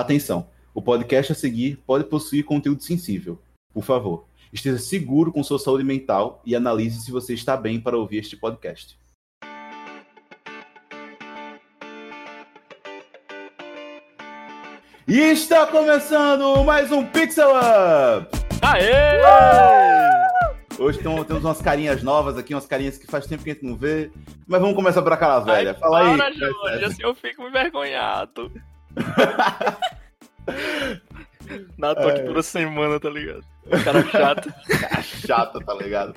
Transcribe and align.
Atenção, 0.00 0.48
o 0.74 0.82
podcast 0.82 1.32
a 1.32 1.34
seguir 1.34 1.76
pode 1.86 2.04
possuir 2.04 2.44
conteúdo 2.44 2.82
sensível. 2.82 3.40
Por 3.72 3.82
favor, 3.82 4.26
esteja 4.52 4.78
seguro 4.78 5.32
com 5.32 5.42
sua 5.42 5.58
saúde 5.58 5.84
mental 5.84 6.42
e 6.44 6.54
analise 6.54 7.00
se 7.00 7.10
você 7.10 7.32
está 7.34 7.56
bem 7.56 7.80
para 7.80 7.96
ouvir 7.96 8.18
este 8.18 8.36
podcast. 8.36 8.98
E 15.08 15.18
está 15.30 15.66
começando 15.66 16.64
mais 16.64 16.90
um 16.90 17.04
Pixel 17.06 17.50
Up! 17.50 18.28
Aê! 18.62 19.20
Hoje 20.78 20.98
tem- 20.98 21.24
temos 21.24 21.44
umas 21.44 21.62
carinhas 21.62 22.02
novas 22.02 22.36
aqui, 22.36 22.52
umas 22.54 22.66
carinhas 22.66 22.98
que 22.98 23.06
faz 23.06 23.26
tempo 23.26 23.42
que 23.44 23.50
a 23.50 23.54
gente 23.54 23.64
não 23.64 23.76
vê. 23.76 24.10
Mas 24.46 24.60
vamos 24.60 24.76
começar 24.76 25.00
por 25.02 25.12
aquela 25.12 25.40
velha. 25.40 25.70
Ai, 25.72 25.78
Fala 25.80 26.00
aí. 26.10 26.16
para, 26.16 26.32
Jorge, 26.32 26.84
assim 26.84 27.02
eu 27.02 27.14
fico 27.14 27.42
envergonhado. 27.42 28.50
Na 31.78 31.94
tô 31.94 32.08
aqui 32.08 32.20
É. 32.20 32.24
toda 32.24 32.42
semana, 32.42 32.98
tá 32.98 33.08
ligado? 33.10 33.44
Cara 33.84 34.02
chato. 34.08 34.52
Cara 34.80 35.02
chata, 35.02 35.60
tá 35.60 35.74
ligado? 35.74 36.14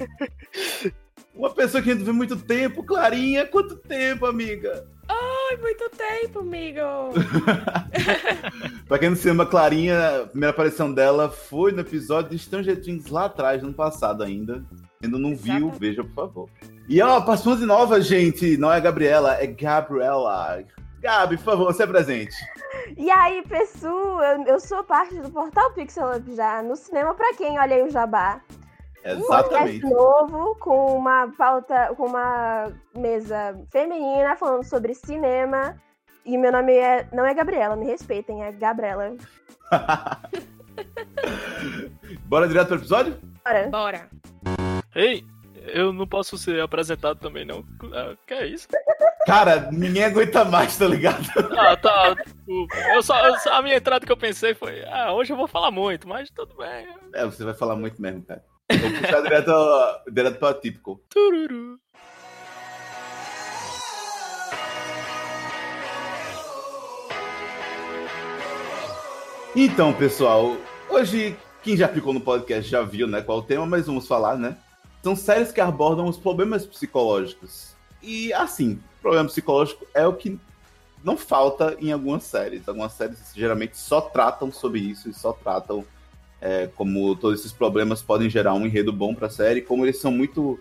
Uma 1.35 1.49
pessoa 1.51 1.83
que 1.83 1.89
a 1.89 1.93
gente 1.93 1.99
não 2.01 2.05
vê 2.07 2.11
muito 2.13 2.35
tempo, 2.37 2.83
Clarinha. 2.83 3.45
Quanto 3.45 3.75
tempo, 3.75 4.25
amiga? 4.25 4.85
Ai, 5.07 5.57
muito 5.57 5.89
tempo, 5.91 6.39
amigo. 6.39 6.79
Pra 8.87 8.97
quem 8.99 9.09
não 9.09 9.15
se 9.15 9.27
lembra, 9.27 9.45
Clarinha, 9.45 10.23
a 10.23 10.27
primeira 10.27 10.51
aparição 10.51 10.91
dela 10.93 11.29
foi 11.29 11.71
no 11.71 11.81
episódio 11.81 12.31
de 12.31 12.39
Stranger 12.39 12.79
Things 12.81 13.07
lá 13.07 13.25
atrás, 13.25 13.61
no 13.61 13.67
ano 13.69 13.75
passado 13.77 14.23
ainda. 14.23 14.63
Ainda 15.03 15.17
não 15.17 15.35
viu, 15.35 15.71
veja, 15.71 16.03
por 16.03 16.13
favor. 16.13 16.49
E 16.87 17.01
ó, 17.01 17.21
participante 17.21 17.65
nova, 17.65 18.01
gente. 18.01 18.57
Não 18.57 18.71
é 18.71 18.79
Gabriela, 18.81 19.35
é 19.35 19.47
Gabriela. 19.47 20.63
Gabi, 21.01 21.37
por 21.37 21.43
favor, 21.43 21.73
você 21.73 21.83
é 21.83 21.87
presente. 21.87 22.35
E 22.97 23.09
aí, 23.09 23.41
pessoal, 23.43 24.21
eu, 24.21 24.43
eu 24.45 24.59
sou 24.59 24.83
parte 24.83 25.15
do 25.15 25.29
Portal 25.29 25.71
Pixel 25.71 26.17
Up 26.17 26.35
já, 26.35 26.61
no 26.61 26.75
cinema 26.75 27.13
pra 27.15 27.33
quem 27.35 27.57
olha 27.57 27.75
aí 27.75 27.83
o 27.83 27.89
Jabá. 27.89 28.41
Um 29.05 29.21
podcast 29.21 29.77
Exatamente. 29.77 29.85
novo, 29.85 30.55
com 30.55 30.97
uma 30.97 31.31
pauta, 31.37 31.93
com 31.95 32.05
uma 32.05 32.71
mesa 32.95 33.57
feminina 33.71 34.35
falando 34.35 34.65
sobre 34.65 34.93
cinema. 34.93 35.75
E 36.25 36.37
meu 36.37 36.51
nome 36.51 36.75
é, 36.75 37.07
não 37.13 37.25
é 37.25 37.33
Gabriela, 37.33 37.77
me 37.77 37.85
respeitem, 37.85 38.43
é 38.43 38.51
Gabriela. 38.51 39.15
Bora 42.25 42.47
direto 42.47 42.67
pro 42.67 42.77
episódio? 42.77 43.17
Bora. 43.43 43.69
Bora. 43.69 44.09
Ei, 44.93 45.25
eu 45.67 45.91
não 45.93 46.07
posso 46.07 46.37
ser 46.37 46.61
apresentado 46.61 47.17
também, 47.19 47.45
não. 47.45 47.63
Ah, 47.93 48.15
que 48.27 48.33
é 48.33 48.47
isso? 48.47 48.67
Cara, 49.25 49.69
ninguém 49.71 50.03
aguenta 50.05 50.43
mais, 50.45 50.77
tá 50.77 50.87
ligado? 50.87 51.25
Ah, 51.57 51.75
tá. 51.77 52.15
Eu 52.93 53.03
só, 53.03 53.25
eu 53.27 53.37
só- 53.39 53.53
a 53.53 53.61
minha 53.61 53.75
entrada 53.77 54.05
que 54.05 54.11
eu 54.11 54.17
pensei 54.17 54.53
foi, 54.55 54.83
ah, 54.85 55.11
hoje 55.13 55.31
eu 55.33 55.37
vou 55.37 55.47
falar 55.47 55.71
muito, 55.71 56.07
mas 56.07 56.29
tudo 56.31 56.55
bem. 56.55 56.87
É, 57.13 57.25
você 57.25 57.43
vai 57.43 57.53
falar 57.53 57.75
muito 57.75 58.01
mesmo, 58.01 58.23
cara. 58.23 58.43
Vou 58.71 58.91
puxar 59.01 59.21
direto, 59.21 59.51
direto 60.11 60.37
pro 60.39 60.47
atípico. 60.47 61.01
Tururu. 61.09 61.79
Então, 69.55 69.91
pessoal, 69.93 70.55
hoje 70.89 71.35
quem 71.63 71.75
já 71.75 71.87
ficou 71.87 72.13
no 72.13 72.21
podcast 72.21 72.69
já 72.69 72.81
viu, 72.81 73.07
né, 73.07 73.21
qual 73.21 73.39
é 73.39 73.41
o 73.41 73.43
tema, 73.43 73.65
mas 73.65 73.85
vamos 73.87 74.07
falar, 74.07 74.37
né? 74.37 74.55
São 75.03 75.15
séries 75.15 75.51
que 75.51 75.61
abordam 75.61 76.07
os 76.07 76.17
problemas 76.17 76.65
psicológicos. 76.65 77.75
E 78.01 78.31
assim, 78.33 78.79
problema 79.01 79.27
psicológico 79.27 79.85
é 79.93 80.05
o 80.05 80.13
que 80.13 80.39
não 81.03 81.17
falta 81.17 81.77
em 81.79 81.91
algumas 81.91 82.23
séries. 82.23 82.67
Algumas 82.67 82.93
séries 82.93 83.19
geralmente 83.35 83.77
só 83.77 84.01
tratam 84.01 84.51
sobre 84.51 84.79
isso 84.79 85.09
e 85.09 85.13
só 85.13 85.31
tratam 85.31 85.85
é, 86.41 86.67
como 86.75 87.15
todos 87.15 87.39
esses 87.39 87.51
problemas 87.51 88.01
podem 88.01 88.29
gerar 88.29 88.53
um 88.53 88.65
enredo 88.65 88.91
bom 88.93 89.13
para 89.13 89.27
a 89.27 89.29
série, 89.29 89.61
como 89.61 89.85
eles 89.85 89.99
são 89.99 90.11
muito 90.11 90.59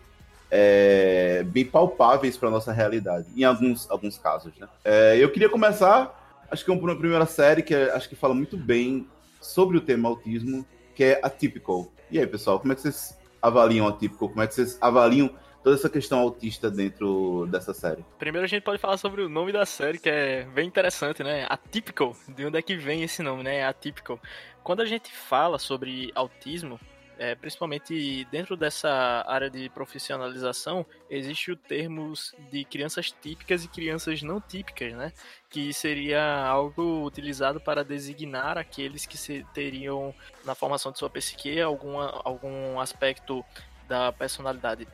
é, 0.50 1.44
bem 1.46 1.64
palpáveis 1.64 2.36
para 2.36 2.50
nossa 2.50 2.72
realidade, 2.72 3.26
em 3.36 3.44
alguns, 3.44 3.90
alguns 3.90 4.18
casos, 4.18 4.52
né? 4.58 4.68
É, 4.84 5.16
eu 5.18 5.30
queria 5.30 5.48
começar, 5.48 6.44
acho 6.50 6.64
que 6.64 6.70
uma 6.70 6.96
primeira 6.96 7.26
série 7.26 7.62
que 7.62 7.74
é- 7.74 7.90
acho 7.92 8.08
que 8.08 8.16
fala 8.16 8.34
muito 8.34 8.56
bem 8.56 9.06
sobre 9.40 9.76
o 9.76 9.80
tema 9.80 10.08
autismo, 10.08 10.64
que 10.94 11.04
é 11.04 11.20
Atypical. 11.22 11.88
E 12.10 12.18
aí, 12.18 12.26
pessoal, 12.26 12.58
como 12.58 12.72
é 12.72 12.74
que 12.76 12.82
vocês 12.82 13.17
avaliam 13.40 13.86
Atypical? 13.86 14.28
Como 14.28 14.42
é 14.42 14.46
que 14.46 14.54
vocês 14.54 14.78
avaliam 14.80 15.30
toda 15.62 15.76
essa 15.76 15.88
questão 15.88 16.20
autista 16.20 16.70
dentro 16.70 17.46
dessa 17.46 17.74
série? 17.74 18.04
Primeiro 18.18 18.44
a 18.44 18.48
gente 18.48 18.62
pode 18.62 18.80
falar 18.80 18.96
sobre 18.96 19.22
o 19.22 19.28
nome 19.28 19.52
da 19.52 19.66
série, 19.66 19.98
que 19.98 20.08
é 20.08 20.44
bem 20.44 20.66
interessante, 20.66 21.22
né? 21.22 21.46
Atypical. 21.48 22.16
De 22.28 22.46
onde 22.46 22.58
é 22.58 22.62
que 22.62 22.76
vem 22.76 23.02
esse 23.02 23.22
nome, 23.22 23.42
né? 23.42 23.64
Atypical. 23.66 24.18
Quando 24.62 24.80
a 24.80 24.86
gente 24.86 25.12
fala 25.12 25.58
sobre 25.58 26.10
autismo, 26.14 26.78
é, 27.18 27.34
principalmente 27.34 28.24
dentro 28.30 28.56
dessa 28.56 29.24
área 29.26 29.50
de 29.50 29.68
profissionalização, 29.70 30.86
existe 31.10 31.50
o 31.50 31.56
termo 31.56 32.12
de 32.50 32.64
crianças 32.64 33.10
típicas 33.10 33.64
e 33.64 33.68
crianças 33.68 34.22
não 34.22 34.40
típicas, 34.40 34.94
né? 34.94 35.12
Que 35.50 35.72
seria 35.72 36.46
algo 36.46 37.04
utilizado 37.04 37.60
para 37.60 37.84
designar 37.84 38.56
aqueles 38.56 39.04
que 39.04 39.18
se 39.18 39.44
teriam 39.52 40.14
na 40.44 40.54
formação 40.54 40.92
de 40.92 40.98
sua 40.98 41.10
psique 41.10 41.60
alguma, 41.60 42.22
algum 42.24 42.78
aspecto 42.78 43.44
da 43.88 44.12
personalidade 44.12 44.86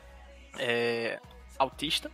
é, 0.57 1.19
autista, 1.59 2.11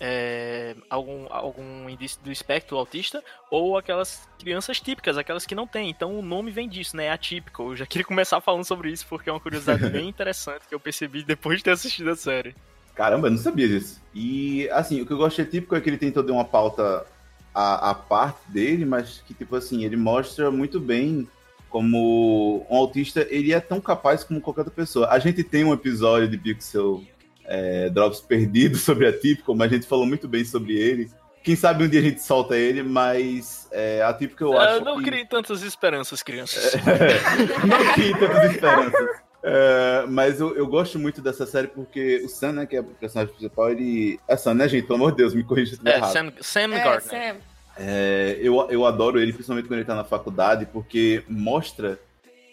é, 0.00 0.76
algum, 0.88 1.26
algum 1.30 1.88
indício 1.88 2.20
do 2.22 2.30
espectro 2.30 2.76
autista, 2.76 3.22
ou 3.50 3.76
aquelas 3.76 4.28
crianças 4.38 4.80
típicas, 4.80 5.18
aquelas 5.18 5.46
que 5.46 5.54
não 5.54 5.66
têm. 5.66 5.90
Então 5.90 6.18
o 6.18 6.22
nome 6.22 6.50
vem 6.50 6.68
disso, 6.68 6.96
né? 6.96 7.10
Atípico. 7.10 7.72
Eu 7.72 7.76
já 7.76 7.86
queria 7.86 8.04
começar 8.04 8.40
falando 8.40 8.64
sobre 8.64 8.90
isso 8.90 9.06
porque 9.08 9.28
é 9.28 9.32
uma 9.32 9.40
curiosidade 9.40 9.86
bem 9.90 10.08
interessante 10.08 10.68
que 10.68 10.74
eu 10.74 10.80
percebi 10.80 11.22
depois 11.22 11.58
de 11.58 11.64
ter 11.64 11.70
assistido 11.72 12.10
a 12.10 12.16
série. 12.16 12.54
Caramba, 12.94 13.28
eu 13.28 13.32
não 13.32 13.38
sabia 13.38 13.68
disso. 13.68 14.02
E, 14.12 14.68
assim, 14.70 15.00
o 15.00 15.06
que 15.06 15.12
eu 15.12 15.18
gosto 15.18 15.42
de 15.42 15.48
típico 15.48 15.76
é 15.76 15.80
que 15.80 15.88
ele 15.88 15.98
tem 15.98 16.10
toda 16.10 16.32
uma 16.32 16.44
pauta 16.44 17.06
à, 17.54 17.90
à 17.90 17.94
parte 17.94 18.40
dele, 18.50 18.84
mas 18.84 19.22
que, 19.24 19.32
tipo 19.32 19.54
assim, 19.54 19.84
ele 19.84 19.96
mostra 19.96 20.50
muito 20.50 20.80
bem 20.80 21.28
como 21.68 22.66
um 22.68 22.76
autista, 22.76 23.26
ele 23.30 23.52
é 23.52 23.60
tão 23.60 23.80
capaz 23.80 24.24
como 24.24 24.40
qualquer 24.40 24.62
outra 24.62 24.74
pessoa. 24.74 25.08
A 25.10 25.18
gente 25.18 25.44
tem 25.44 25.64
um 25.64 25.72
episódio 25.72 26.28
de 26.28 26.36
Pixel 26.38 27.04
é, 27.48 27.88
Drops 27.90 28.20
perdido 28.20 28.76
sobre 28.78 29.06
a 29.06 29.12
típico, 29.12 29.54
mas 29.54 29.72
a 29.72 29.74
gente 29.74 29.86
falou 29.86 30.06
muito 30.06 30.28
bem 30.28 30.44
sobre 30.44 30.76
ele. 30.76 31.10
Quem 31.42 31.56
sabe 31.56 31.84
um 31.84 31.88
dia 31.88 32.00
a 32.00 32.02
gente 32.02 32.22
solta 32.22 32.56
ele, 32.56 32.82
mas 32.82 33.68
é, 33.72 34.02
a 34.02 34.12
típico 34.12 34.44
eu 34.44 34.58
acho 34.58 34.74
Eu 34.74 34.84
não 34.84 34.98
que... 34.98 35.04
criei 35.04 35.24
tantas 35.24 35.62
esperanças, 35.62 36.22
crianças. 36.22 36.74
não 37.66 37.94
tinha 37.94 38.18
tantas 38.18 38.50
esperanças. 38.52 39.28
É, 39.42 40.04
mas 40.08 40.40
eu, 40.40 40.56
eu 40.56 40.66
gosto 40.66 40.98
muito 40.98 41.22
dessa 41.22 41.46
série 41.46 41.68
porque 41.68 42.22
o 42.24 42.28
Sam, 42.28 42.52
né, 42.52 42.66
que 42.66 42.76
é 42.76 42.80
o 42.80 42.84
personagem 42.84 43.32
principal, 43.32 43.70
ele. 43.70 44.18
É 44.28 44.36
Sam, 44.36 44.54
né, 44.54 44.68
gente? 44.68 44.86
Pelo 44.86 44.96
amor 44.96 45.12
de 45.12 45.18
Deus, 45.18 45.32
me 45.34 45.44
corrija 45.44 45.76
se 45.76 45.80
É, 45.88 45.96
errado. 45.96 46.12
Sam, 46.12 46.32
Sam 46.40 46.74
É, 46.74 46.84
Gardner. 46.84 47.02
Sam. 47.02 47.36
É, 47.78 48.36
eu, 48.40 48.68
eu 48.68 48.84
adoro 48.84 49.20
ele, 49.20 49.32
principalmente 49.32 49.68
quando 49.68 49.78
ele 49.78 49.86
tá 49.86 49.94
na 49.94 50.04
faculdade, 50.04 50.66
porque 50.66 51.22
mostra 51.28 51.98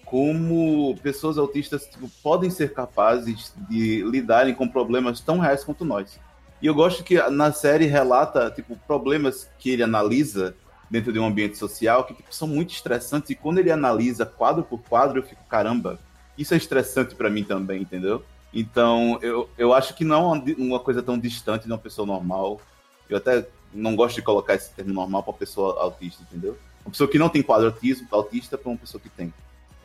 como 0.06 0.96
pessoas 1.02 1.38
autistas 1.38 1.86
tipo, 1.86 2.10
podem 2.22 2.50
ser 2.50 2.74
capazes 2.74 3.54
de 3.70 4.04
lidarem 4.04 4.54
com 4.54 4.68
problemas 4.68 5.20
tão 5.20 5.40
reais 5.40 5.64
quanto 5.64 5.84
nós. 5.84 6.20
E 6.62 6.68
eu 6.68 6.74
gosto 6.74 7.04
que 7.04 7.22
na 7.30 7.52
série 7.52 7.86
relata 7.86 8.52
tipo, 8.52 8.78
problemas 8.88 9.50
que 9.60 9.72
ele 9.72 9.84
analisa 9.84 10.56
dentro 10.90 11.12
de 11.12 11.20
um 11.20 11.26
ambiente 11.26 11.58
social 11.58 12.06
que 12.06 12.14
tipo, 12.14 12.34
são 12.34 12.48
muito 12.48 12.72
estressantes. 12.72 13.32
E 13.32 13.36
quando 13.36 13.58
ele 13.58 13.72
analisa 13.72 14.26
quadro 14.26 14.64
por 14.64 14.80
quadro, 14.84 15.20
eu 15.20 15.24
fico, 15.24 15.44
caramba, 15.50 16.00
isso 16.38 16.54
é 16.54 16.58
estressante 16.58 17.16
para 17.16 17.30
mim 17.30 17.44
também, 17.44 17.82
entendeu? 17.82 18.24
Então, 18.54 19.20
eu, 19.22 19.50
eu 19.58 19.74
acho 19.74 19.94
que 19.96 20.06
não 20.06 20.34
é 20.34 20.42
uma, 20.58 20.80
coisa 20.80 21.04
tão 21.04 21.20
distante 21.20 21.66
de 21.66 21.72
uma 21.72 21.78
pessoa 21.78 22.06
normal. 22.06 22.62
Eu 23.10 23.18
até 23.18 23.46
não 23.74 23.96
gosto 23.96 24.16
de 24.16 24.22
colocar 24.22 24.56
esse 24.56 24.72
termo 24.72 24.94
normal 24.94 25.24
para 25.24 25.34
pessoa 25.34 25.82
autista, 25.82 26.24
entendeu? 26.24 26.58
Uma 26.86 26.92
pessoa 26.92 27.10
que 27.10 27.20
não 27.20 27.28
tem 27.28 27.44
quadro 27.44 27.68
autismo, 27.68 28.08
autista 28.12 28.58
para 28.58 28.70
uma 28.70 28.78
pessoa 28.78 29.02
que 29.02 29.10
tem. 29.10 29.34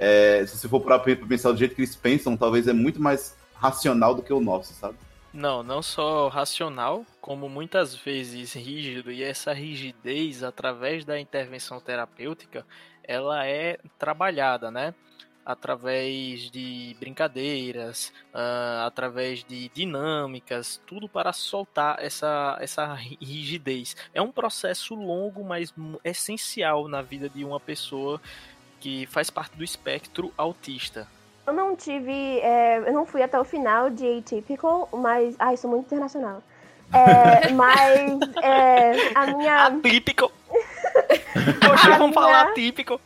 É, 0.00 0.46
se 0.46 0.56
você 0.56 0.66
for 0.66 0.80
para 0.80 0.98
pensar 0.98 1.52
do 1.52 1.58
jeito 1.58 1.74
que 1.74 1.82
eles 1.82 1.94
pensam, 1.94 2.34
talvez 2.34 2.66
é 2.66 2.72
muito 2.72 3.00
mais 3.00 3.36
racional 3.54 4.14
do 4.14 4.22
que 4.22 4.32
o 4.32 4.40
nosso, 4.40 4.72
sabe? 4.72 4.96
Não, 5.32 5.62
não 5.62 5.82
só 5.82 6.28
racional, 6.28 7.04
como 7.20 7.48
muitas 7.48 7.94
vezes 7.94 8.54
rígido, 8.54 9.12
e 9.12 9.22
essa 9.22 9.52
rigidez, 9.52 10.42
através 10.42 11.04
da 11.04 11.20
intervenção 11.20 11.78
terapêutica, 11.78 12.66
ela 13.04 13.46
é 13.46 13.78
trabalhada, 13.98 14.70
né? 14.70 14.94
Através 15.44 16.50
de 16.50 16.96
brincadeiras, 16.98 18.12
ah, 18.32 18.84
através 18.86 19.44
de 19.44 19.68
dinâmicas, 19.68 20.80
tudo 20.86 21.08
para 21.08 21.32
soltar 21.32 21.96
essa, 22.02 22.56
essa 22.60 22.92
ri- 22.94 23.18
rigidez. 23.20 23.96
É 24.14 24.20
um 24.22 24.32
processo 24.32 24.94
longo, 24.94 25.44
mas 25.44 25.72
essencial 26.04 26.88
na 26.88 27.02
vida 27.02 27.28
de 27.28 27.44
uma 27.44 27.60
pessoa 27.60 28.20
que 28.80 29.06
faz 29.06 29.30
parte 29.30 29.56
do 29.56 29.62
espectro 29.62 30.32
autista. 30.36 31.06
Eu 31.46 31.52
não 31.52 31.76
tive. 31.76 32.38
é, 32.40 32.78
eu 32.78 32.92
não 32.92 33.04
fui 33.04 33.22
até 33.22 33.38
o 33.38 33.44
final 33.44 33.90
de 33.90 34.18
Atypical, 34.18 34.88
mas. 34.92 35.34
Ai, 35.38 35.56
sou 35.56 35.70
muito 35.70 35.86
internacional. 35.86 36.42
É, 36.92 37.50
mas 37.54 38.20
é, 38.42 39.12
a 39.14 39.26
minha. 39.26 39.66
Atípico! 39.66 40.32
Poxa, 41.60 41.98
vamos 41.98 42.14
falar 42.14 42.52
típico. 42.54 43.00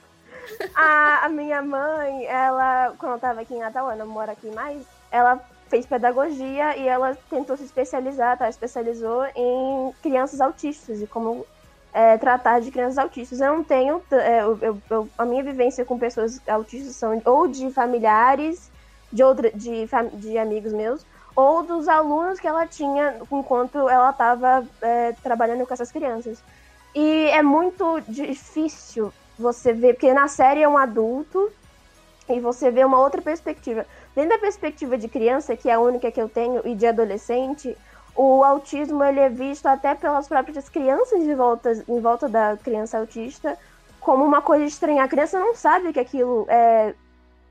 A, 0.75 1.27
a, 1.27 1.29
minha 1.29 1.63
mãe, 1.63 2.25
ela, 2.27 2.95
quando 2.99 3.13
eu 3.13 3.19
tava 3.19 3.41
aqui 3.41 3.55
em 3.55 3.61
Natal, 3.61 3.91
ela 3.91 4.05
mora 4.05 4.33
aqui 4.33 4.49
mais, 4.51 4.87
ela 5.11 5.41
fez 5.69 5.87
pedagogia 5.87 6.77
e 6.77 6.87
ela 6.87 7.17
tentou 7.29 7.57
se 7.57 7.65
especializar, 7.65 8.39
tá? 8.39 8.49
Especializou 8.49 9.25
em 9.35 9.93
crianças 10.03 10.41
autistas 10.41 11.01
e 11.03 11.07
como 11.07 11.47
é, 11.95 12.19
tratar 12.19 12.61
de 12.61 12.73
crianças 12.73 12.99
autistas. 12.99 13.41
Eu 13.41 13.55
não 13.55 13.63
tenho. 13.65 14.03
É, 14.11 14.43
eu, 14.43 14.81
eu, 14.91 15.09
a 15.17 15.25
minha 15.25 15.45
vivência 15.45 15.85
com 15.85 15.97
pessoas 15.97 16.41
autistas 16.49 16.97
são 16.97 17.23
ou 17.25 17.47
de 17.47 17.71
familiares, 17.71 18.69
de, 19.13 19.23
outra, 19.23 19.51
de, 19.53 19.89
de 20.15 20.37
amigos 20.37 20.73
meus, 20.73 21.07
ou 21.37 21.63
dos 21.63 21.87
alunos 21.87 22.41
que 22.41 22.49
ela 22.49 22.67
tinha 22.67 23.15
enquanto 23.31 23.89
ela 23.89 24.11
estava 24.11 24.67
é, 24.83 25.13
trabalhando 25.23 25.65
com 25.65 25.73
essas 25.73 25.93
crianças. 25.93 26.43
E 26.93 27.29
é 27.29 27.43
muito 27.43 28.01
difícil 28.09 29.13
você 29.39 29.73
ver, 29.73 29.95
porque 29.95 30.13
na 30.13 30.27
série 30.29 30.63
é 30.63 30.69
um 30.69 30.79
adulto 30.79 31.51
e 32.29 32.41
você 32.41 32.71
vê 32.71 32.85
uma 32.85 32.99
outra 32.99 33.23
perspectiva. 33.23 33.87
Dentro 34.15 34.31
da 34.31 34.39
perspectiva 34.39 34.97
de 34.97 35.09
criança, 35.09 35.57
que 35.57 35.69
é 35.69 35.75
a 35.75 35.81
única 35.81 36.11
que 36.11 36.21
eu 36.21 36.29
tenho, 36.29 36.63
e 36.65 36.75
de 36.75 36.87
adolescente, 36.87 37.77
o 38.17 38.45
autismo 38.45 39.03
ele 39.03 39.21
é 39.21 39.29
visto 39.29 39.67
até 39.67 39.95
pelas 39.95 40.29
próprias 40.29 40.69
crianças 40.69 41.21
em 41.21 41.35
volta, 41.35 41.73
em 41.89 42.01
volta 42.01 42.29
da 42.29 42.57
criança 42.57 42.99
autista 42.99 43.59
como 44.01 44.25
uma 44.25 44.43
coisa 44.43 44.65
estranha. 44.65 45.03
A 45.03 45.09
criança 45.09 45.39
não 45.39 45.55
sabe 45.55 45.93
que 45.93 46.01
aquilo 46.01 46.47
é 46.49 46.95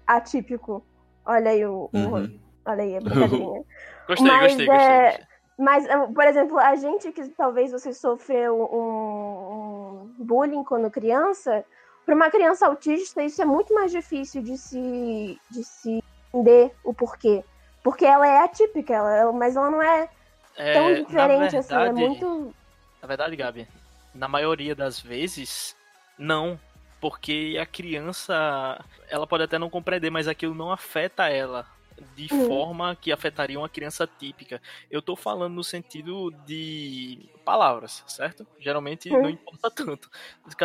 atípico. 0.08 0.84
Olha 1.26 1.52
aí 1.52 1.66
o. 1.66 1.90
Uhum. 1.94 2.40
olha 2.66 2.84
aí 2.84 2.98
a 2.98 3.02
brincadeirinha. 3.02 3.64
gostei, 4.08 4.28
Mas, 4.28 4.42
gostei, 4.42 4.66
gostei, 4.66 4.88
é... 4.88 5.06
gostei. 5.10 5.34
Mas, 5.58 5.86
por 6.14 6.24
exemplo, 6.26 6.58
a 6.58 6.76
gente 6.76 7.12
que 7.12 7.30
talvez 7.30 7.72
você 7.72 7.94
sofreu 7.94 8.60
um, 8.74 10.10
um 10.20 10.26
bullying 10.26 10.64
quando 10.64 10.90
criança, 10.90 11.64
para 12.06 12.16
uma 12.16 12.30
criança 12.30 12.66
autista 12.66 13.24
isso 13.24 13.42
é 13.42 13.46
muito 13.46 13.74
mais 13.74 13.92
difícil 13.92 14.42
de 14.42 14.58
se, 14.58 15.40
de 15.52 15.64
se 15.64 16.04
entender 16.34 16.74
o 16.84 16.94
porquê. 16.94 17.44
Porque 17.84 18.06
ela 18.06 18.28
é 18.28 18.40
atípica, 18.40 18.94
ela, 18.94 19.32
mas 19.32 19.56
ela 19.56 19.70
não 19.70 19.82
é 19.82 20.10
é, 20.56 20.74
tão 20.74 20.94
diferente 20.94 21.52
verdade, 21.52 21.58
assim, 21.58 21.74
é 21.74 21.92
muito. 21.92 22.56
Na 23.02 23.08
verdade, 23.08 23.36
Gabi, 23.36 23.68
na 24.14 24.28
maioria 24.28 24.76
das 24.76 25.00
vezes, 25.00 25.76
não. 26.18 26.60
Porque 27.02 27.58
a 27.62 27.66
criança, 27.66 28.80
ela 29.10 29.28
pode 29.28 29.44
até 29.44 29.60
não 29.60 29.70
compreender, 29.70 30.10
mas 30.10 30.26
aquilo 30.26 30.56
não 30.56 30.72
afeta 30.72 31.28
ela 31.28 31.68
de 32.16 32.34
uhum. 32.34 32.48
forma 32.48 32.96
que 32.96 33.12
afetaria 33.12 33.60
uma 33.60 33.70
criança 33.70 34.08
típica. 34.08 34.62
Eu 34.90 35.02
tô 35.02 35.16
falando 35.16 35.54
no 35.54 35.64
sentido 35.64 36.32
de 36.46 37.30
palavras, 37.44 38.04
certo? 38.08 38.48
Geralmente 38.60 39.10
uhum. 39.10 39.22
não 39.22 39.30
importa 39.30 39.70
tanto. 39.72 40.10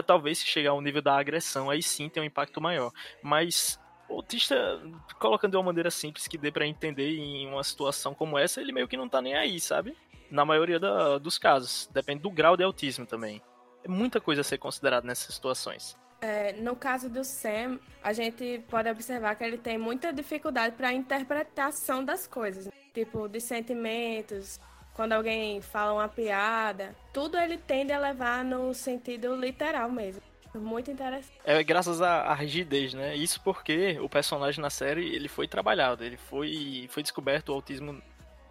Talvez 0.06 0.38
se 0.38 0.46
chegar 0.46 0.70
ao 0.70 0.80
nível 0.80 1.02
da 1.02 1.18
agressão, 1.18 1.70
aí 1.70 1.82
sim 1.82 2.08
tem 2.08 2.22
um 2.22 2.26
impacto 2.26 2.60
maior. 2.60 2.92
Mas 3.22 3.78
autista, 4.08 4.80
colocando 5.18 5.52
de 5.52 5.56
uma 5.56 5.64
maneira 5.64 5.90
simples 5.90 6.26
que 6.26 6.38
dê 6.38 6.50
para 6.50 6.66
entender 6.66 7.16
em 7.16 7.46
uma 7.46 7.62
situação 7.62 8.14
como 8.14 8.38
essa, 8.38 8.60
ele 8.60 8.72
meio 8.72 8.88
que 8.88 8.96
não 8.96 9.08
tá 9.08 9.20
nem 9.20 9.34
aí, 9.34 9.60
sabe? 9.60 9.96
Na 10.30 10.44
maioria 10.44 10.78
da, 10.78 11.18
dos 11.18 11.38
casos. 11.38 11.88
Depende 11.92 12.22
do 12.22 12.30
grau 12.30 12.56
de 12.56 12.62
autismo 12.62 13.06
também. 13.06 13.42
É 13.84 13.88
muita 13.88 14.20
coisa 14.20 14.40
a 14.40 14.44
ser 14.44 14.58
considerada 14.58 15.06
nessas 15.06 15.34
situações. 15.34 15.96
É, 16.20 16.52
no 16.54 16.74
caso 16.74 17.08
do 17.08 17.22
Sam, 17.22 17.78
a 18.02 18.12
gente 18.12 18.64
pode 18.68 18.90
observar 18.90 19.36
que 19.36 19.44
ele 19.44 19.56
tem 19.56 19.78
muita 19.78 20.12
dificuldade 20.12 20.74
para 20.74 20.92
interpretação 20.92 22.04
das 22.04 22.26
coisas, 22.26 22.66
né? 22.66 22.72
tipo 22.92 23.28
de 23.28 23.40
sentimentos, 23.40 24.58
quando 24.94 25.12
alguém 25.12 25.60
fala 25.60 25.92
uma 25.92 26.08
piada, 26.08 26.92
tudo 27.12 27.38
ele 27.38 27.56
tende 27.56 27.92
a 27.92 28.00
levar 28.00 28.44
no 28.44 28.74
sentido 28.74 29.36
literal 29.36 29.88
mesmo. 29.88 30.20
Muito 30.54 30.90
interessante. 30.90 31.38
É 31.44 31.62
graças 31.62 32.00
à, 32.00 32.32
rigidez, 32.34 32.94
né? 32.94 33.14
Isso 33.14 33.40
porque 33.42 33.98
o 34.00 34.08
personagem 34.08 34.60
na 34.60 34.70
série 34.70 35.14
ele 35.14 35.28
foi 35.28 35.46
trabalhado, 35.46 36.02
ele 36.04 36.16
foi, 36.16 36.88
foi 36.90 37.02
descoberto 37.02 37.50
o 37.50 37.54
autismo 37.54 38.00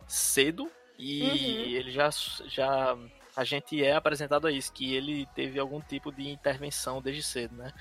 cedo 0.07 0.69
e 0.97 1.23
uhum. 1.23 1.75
ele 1.75 1.91
já, 1.91 2.09
já 2.47 2.97
a 3.35 3.43
gente 3.43 3.83
é 3.83 3.95
apresentado 3.95 4.47
a 4.47 4.51
isso, 4.51 4.71
que 4.73 4.93
ele 4.93 5.27
teve 5.35 5.59
algum 5.59 5.79
tipo 5.79 6.11
de 6.11 6.29
intervenção 6.29 7.01
desde 7.01 7.23
cedo, 7.23 7.55
né? 7.55 7.71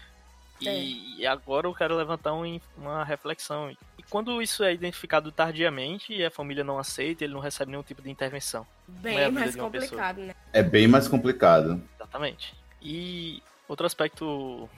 E, 0.61 0.69
é. 0.69 1.21
e 1.21 1.27
agora 1.27 1.67
eu 1.67 1.75
quero 1.75 1.97
levantar 1.97 2.33
um, 2.33 2.61
uma 2.77 3.05
reflexão. 3.05 3.71
E 3.99 4.03
quando 4.09 4.41
isso 4.41 4.65
é 4.65 4.73
identificado 4.73 5.31
tardiamente 5.31 6.13
e 6.13 6.25
a 6.25 6.31
família 6.31 6.65
não 6.65 6.79
aceita, 6.79 7.25
ele 7.25 7.35
não 7.35 7.41
recebe 7.41 7.71
nenhum 7.71 7.83
tipo 7.83 8.03
de 8.03 8.11
intervenção. 8.11 8.67
Bem 8.87 9.19
é 9.19 9.31
mais 9.31 9.55
complicado, 9.55 10.17
pessoa. 10.17 10.29
né? 10.29 10.35
É 10.53 10.63
bem 10.63 10.87
mais 10.87 11.09
complicado. 11.09 11.83
Exatamente. 11.97 12.55
E 12.81 13.43
Outro 13.69 13.87
aspecto 13.87 14.69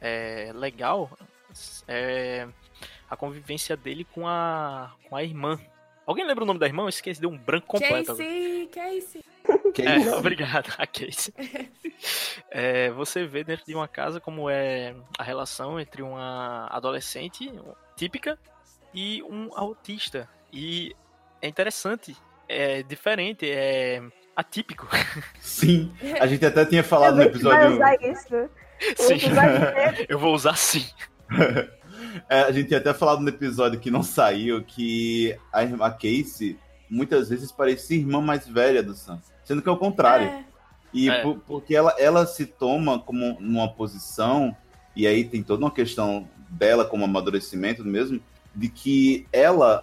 é, 0.00 0.52
legal 0.54 1.10
é 1.88 2.46
a 3.08 3.16
convivência 3.16 3.76
dele 3.76 4.04
com 4.04 4.26
a, 4.26 4.94
com 5.08 5.16
a 5.16 5.22
irmã. 5.22 5.58
Alguém 6.06 6.24
lembra 6.24 6.44
o 6.44 6.46
nome 6.46 6.60
da 6.60 6.66
irmã? 6.66 6.84
Eu 6.84 6.88
esqueci, 6.88 7.20
deu 7.20 7.30
um 7.30 7.38
branco 7.38 7.66
completo. 7.66 8.16
Casey, 8.16 8.68
Casey. 8.72 9.24
É, 9.78 10.10
obrigado, 10.16 10.74
a 10.78 10.86
Casey. 10.86 11.32
É, 12.50 12.90
você 12.90 13.26
vê 13.26 13.44
dentro 13.44 13.64
de 13.66 13.74
uma 13.74 13.86
casa 13.86 14.20
como 14.20 14.48
é 14.50 14.94
a 15.18 15.22
relação 15.22 15.78
entre 15.78 16.02
uma 16.02 16.66
adolescente 16.68 17.52
típica 17.94 18.38
e 18.94 19.22
um 19.22 19.50
autista. 19.56 20.28
E 20.52 20.96
é 21.42 21.46
interessante, 21.46 22.16
é 22.48 22.82
diferente, 22.82 23.48
é 23.48 24.02
atípico. 24.36 24.86
Sim, 25.40 25.90
a 26.20 26.26
gente 26.26 26.44
até 26.44 26.64
tinha 26.66 26.84
falado 26.84 27.16
no 27.16 27.22
episódio. 27.22 27.78
Vai 27.78 27.96
usar 27.96 28.10
isso. 28.10 28.50
Sim, 28.94 29.16
eu 30.06 30.18
vou 30.18 30.34
usar 30.34 30.54
sim. 30.54 30.84
é, 32.28 32.40
a 32.40 32.52
gente 32.52 32.68
tinha 32.68 32.78
até 32.78 32.92
falado 32.92 33.22
no 33.22 33.28
episódio 33.30 33.80
que 33.80 33.90
não 33.90 34.02
saiu 34.02 34.62
que 34.62 35.34
a 35.50 35.62
irmã 35.62 35.90
Casey 35.90 36.58
muitas 36.90 37.30
vezes 37.30 37.50
parecia 37.50 37.96
irmã 37.96 38.20
mais 38.20 38.46
velha 38.46 38.82
do 38.82 38.94
Sam, 38.94 39.18
sendo 39.42 39.62
que 39.62 39.68
é 39.70 39.72
o 39.72 39.78
contrário. 39.78 40.26
É. 40.26 40.44
E 40.92 41.08
é. 41.08 41.22
Por, 41.22 41.38
porque 41.38 41.74
ela, 41.74 41.94
ela 41.98 42.26
se 42.26 42.44
toma 42.44 42.98
como 42.98 43.38
numa 43.40 43.66
posição, 43.66 44.54
e 44.94 45.06
aí 45.06 45.24
tem 45.24 45.42
toda 45.42 45.64
uma 45.64 45.70
questão 45.70 46.28
dela 46.50 46.84
como 46.84 47.06
amadurecimento 47.06 47.82
mesmo, 47.82 48.20
de 48.54 48.68
que 48.68 49.26
ela 49.32 49.82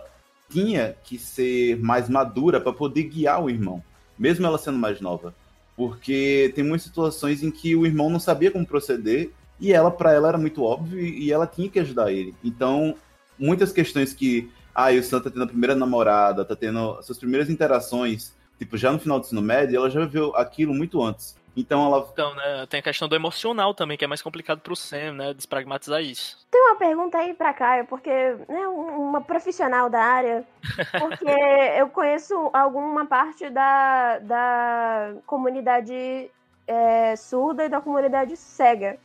tinha 0.52 0.96
que 1.04 1.18
ser 1.18 1.78
mais 1.80 2.08
madura 2.08 2.62
para 2.62 2.72
poder 2.72 3.06
guiar 3.06 3.44
o 3.44 3.50
irmão 3.50 3.84
mesmo 4.18 4.46
ela 4.46 4.58
sendo 4.58 4.78
mais 4.78 5.00
nova. 5.02 5.34
Porque 5.76 6.52
tem 6.56 6.64
muitas 6.64 6.86
situações 6.88 7.42
em 7.42 7.50
que 7.50 7.76
o 7.76 7.86
irmão 7.86 8.10
não 8.10 8.20
sabia 8.20 8.52
como 8.52 8.66
proceder 8.66 9.32
e 9.60 9.72
ela, 9.72 9.90
para 9.90 10.12
ela, 10.12 10.28
era 10.28 10.38
muito 10.38 10.64
óbvio 10.64 11.00
e 11.00 11.32
ela 11.32 11.48
tinha 11.48 11.70
que 11.70 11.80
ajudar 11.80 12.12
ele. 12.12 12.34
Então, 12.44 12.96
muitas 13.40 13.72
questões 13.72 14.14
que, 14.14 14.52
ah, 14.74 14.92
o 14.92 15.04
Sam 15.04 15.22
tá 15.22 15.30
tendo 15.30 15.44
a 15.44 15.48
primeira 15.48 15.76
namorada, 15.76 16.46
tá 16.46 16.56
tendo 16.56 17.02
suas 17.02 17.18
primeiras 17.18 17.50
interações, 17.50 18.34
tipo, 18.60 18.78
já 18.78 18.92
no 18.92 19.00
final 19.00 19.20
do 19.20 19.26
ensino 19.26 19.42
médio, 19.42 19.78
ela 19.78 19.90
já 19.90 20.06
viu 20.06 20.36
aquilo 20.36 20.74
muito 20.74 21.02
antes. 21.02 21.36
Então 21.56 21.86
ela. 21.86 22.10
Então, 22.12 22.34
né, 22.36 22.66
tem 22.68 22.80
a 22.80 22.84
questão 22.84 23.08
do 23.08 23.16
emocional 23.16 23.74
também, 23.74 23.98
que 23.98 24.04
é 24.04 24.08
mais 24.08 24.22
complicado 24.22 24.60
pro 24.60 24.76
Sam, 24.76 25.14
né? 25.14 25.34
Despragmatizar 25.34 26.02
isso. 26.02 26.38
Tem 26.50 26.62
uma 26.62 26.76
pergunta 26.76 27.18
aí 27.18 27.34
pra 27.34 27.54
Caio, 27.54 27.86
porque, 27.86 28.10
né, 28.50 28.68
uma 28.68 29.22
profissional 29.22 29.90
da 29.90 30.02
área, 30.02 30.46
porque 31.00 31.30
eu 31.78 31.90
conheço 31.90 32.50
alguma 32.54 33.06
parte 33.06 33.50
da, 33.50 34.20
da 34.20 35.14
comunidade 35.26 36.30
é, 36.68 37.16
surda 37.16 37.66
e 37.66 37.70
da 37.70 37.82
comunidade 37.82 38.36
cega, 38.36 38.98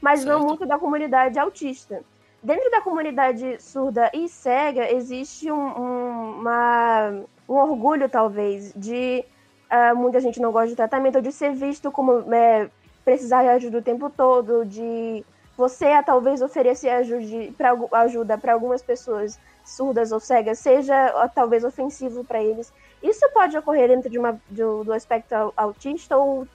mas 0.00 0.20
certo. 0.20 0.38
não 0.38 0.46
muito 0.46 0.66
da 0.66 0.78
comunidade 0.78 1.38
autista. 1.38 2.02
Dentro 2.42 2.70
da 2.70 2.80
comunidade 2.80 3.60
surda 3.60 4.10
e 4.14 4.28
cega, 4.28 4.92
existe 4.92 5.50
um, 5.50 5.56
um, 5.56 6.38
uma, 6.38 7.24
um 7.48 7.54
orgulho, 7.54 8.08
talvez, 8.08 8.72
de 8.76 9.24
Uh, 9.70 9.96
muita 9.96 10.20
gente 10.20 10.40
não 10.40 10.52
gosta 10.52 10.68
de 10.68 10.76
tratamento, 10.76 11.16
ou 11.16 11.22
de 11.22 11.32
ser 11.32 11.52
visto 11.52 11.90
como 11.90 12.32
é, 12.32 12.70
precisar 13.04 13.42
de 13.42 13.48
ajuda 13.48 13.78
o 13.78 13.82
tempo 13.82 14.08
todo, 14.10 14.64
de 14.64 15.24
você 15.56 15.86
a 15.86 16.02
talvez 16.02 16.42
oferecer 16.42 16.90
ajude, 16.90 17.52
pra, 17.56 17.74
ajuda 18.02 18.36
para 18.36 18.52
algumas 18.52 18.82
pessoas 18.82 19.38
surdas 19.64 20.12
ou 20.12 20.20
cegas, 20.20 20.58
seja 20.58 21.28
talvez 21.34 21.64
ofensivo 21.64 22.22
para 22.22 22.42
eles. 22.42 22.72
Isso 23.02 23.28
pode 23.32 23.56
ocorrer 23.56 23.88
dentro 23.88 24.08
de 24.10 24.18
uma, 24.18 24.40
do, 24.48 24.84
do 24.84 24.92
aspecto 24.92 25.34
autista 25.56 26.16
ou 26.16 26.46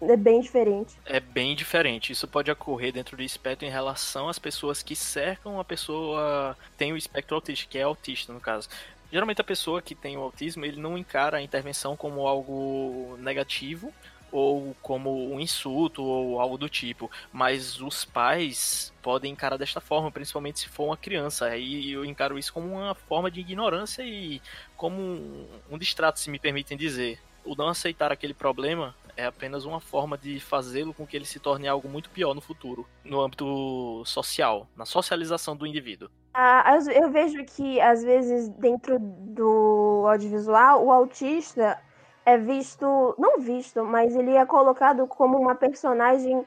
é 0.00 0.16
bem 0.16 0.40
diferente? 0.40 0.96
É 1.06 1.20
bem 1.20 1.54
diferente. 1.54 2.12
Isso 2.12 2.26
pode 2.26 2.50
ocorrer 2.50 2.92
dentro 2.92 3.16
do 3.16 3.22
espectro 3.22 3.66
em 3.66 3.70
relação 3.70 4.28
às 4.28 4.38
pessoas 4.38 4.82
que 4.82 4.96
cercam 4.96 5.60
a 5.60 5.64
pessoa 5.64 6.56
tem 6.76 6.92
o 6.92 6.96
espectro 6.96 7.36
autista, 7.36 7.66
que 7.70 7.78
é 7.78 7.82
autista 7.82 8.32
no 8.32 8.40
caso. 8.40 8.68
Geralmente 9.12 9.42
a 9.42 9.44
pessoa 9.44 9.82
que 9.82 9.94
tem 9.94 10.16
o 10.16 10.22
autismo, 10.22 10.64
ele 10.64 10.80
não 10.80 10.96
encara 10.96 11.36
a 11.36 11.42
intervenção 11.42 11.94
como 11.94 12.26
algo 12.26 13.14
negativo 13.18 13.92
ou 14.32 14.74
como 14.80 15.30
um 15.30 15.38
insulto 15.38 16.02
ou 16.02 16.40
algo 16.40 16.56
do 16.56 16.66
tipo, 16.66 17.10
mas 17.30 17.78
os 17.78 18.06
pais 18.06 18.90
podem 19.02 19.32
encarar 19.32 19.58
desta 19.58 19.82
forma, 19.82 20.10
principalmente 20.10 20.60
se 20.60 20.68
for 20.70 20.86
uma 20.86 20.96
criança. 20.96 21.44
Aí 21.44 21.92
eu 21.92 22.06
encaro 22.06 22.38
isso 22.38 22.50
como 22.54 22.72
uma 22.72 22.94
forma 22.94 23.30
de 23.30 23.40
ignorância 23.40 24.02
e 24.02 24.40
como 24.78 25.46
um 25.70 25.76
distrato, 25.76 26.18
se 26.18 26.30
me 26.30 26.38
permitem 26.38 26.78
dizer. 26.78 27.20
O 27.44 27.54
não 27.54 27.68
aceitar 27.68 28.10
aquele 28.10 28.32
problema 28.32 28.94
é 29.16 29.26
apenas 29.26 29.64
uma 29.64 29.80
forma 29.80 30.16
de 30.16 30.40
fazê-lo 30.40 30.94
com 30.94 31.06
que 31.06 31.16
ele 31.16 31.24
se 31.24 31.38
torne 31.38 31.68
algo 31.68 31.88
muito 31.88 32.10
pior 32.10 32.34
no 32.34 32.40
futuro, 32.40 32.86
no 33.04 33.20
âmbito 33.20 34.02
social, 34.04 34.66
na 34.76 34.84
socialização 34.84 35.56
do 35.56 35.66
indivíduo. 35.66 36.08
Ah, 36.34 36.78
eu 36.94 37.10
vejo 37.10 37.44
que, 37.44 37.80
às 37.80 38.02
vezes, 38.02 38.48
dentro 38.48 38.98
do 38.98 40.04
audiovisual, 40.08 40.84
o 40.84 40.90
autista 40.90 41.78
é 42.24 42.38
visto, 42.38 43.14
não 43.18 43.38
visto, 43.38 43.84
mas 43.84 44.14
ele 44.14 44.34
é 44.34 44.46
colocado 44.46 45.06
como 45.06 45.38
uma 45.38 45.54
personagem, 45.54 46.44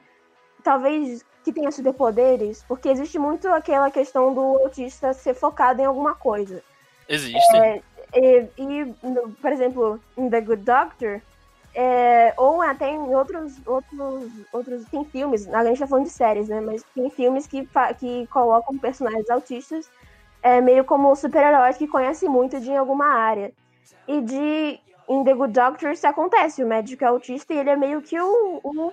talvez 0.64 1.24
que 1.44 1.52
tenha 1.52 1.70
superpoderes, 1.70 2.64
porque 2.66 2.88
existe 2.88 3.18
muito 3.18 3.46
aquela 3.48 3.90
questão 3.90 4.34
do 4.34 4.40
autista 4.40 5.12
ser 5.12 5.34
focado 5.34 5.80
em 5.80 5.84
alguma 5.84 6.16
coisa. 6.16 6.62
Existe. 7.08 7.56
É, 7.56 7.82
e, 8.12 8.48
e, 8.58 8.94
por 9.40 9.52
exemplo, 9.52 10.00
em 10.16 10.28
The 10.28 10.40
Good 10.40 10.62
Doctor, 10.64 11.20
é, 11.78 12.32
ou 12.38 12.62
até 12.62 12.90
em 12.90 13.14
outros, 13.14 13.60
outros, 13.66 14.32
outros. 14.50 14.86
Tem 14.86 15.04
filmes, 15.04 15.46
a 15.52 15.62
gente 15.62 15.78
tá 15.78 15.86
falando 15.86 16.04
de 16.04 16.10
séries, 16.10 16.48
né? 16.48 16.58
Mas 16.58 16.82
tem 16.94 17.10
filmes 17.10 17.46
que, 17.46 17.68
que 17.98 18.26
colocam 18.28 18.78
personagens 18.78 19.28
autistas 19.28 19.90
é, 20.42 20.60
meio 20.62 20.84
como 20.84 21.14
super-heróis 21.14 21.76
que 21.76 21.86
conhecem 21.86 22.30
muito 22.30 22.58
de 22.58 22.74
alguma 22.74 23.06
área. 23.06 23.52
E 24.08 24.20
de. 24.22 24.80
Em 25.08 25.22
The 25.22 25.34
Good 25.34 25.52
Doctor 25.52 25.92
isso 25.92 26.06
acontece. 26.06 26.64
O 26.64 26.66
médico 26.66 27.04
é 27.04 27.06
autista 27.06 27.52
e 27.52 27.58
ele 27.58 27.70
é 27.70 27.76
meio 27.76 28.02
que 28.02 28.18
o, 28.18 28.60
o 28.64 28.92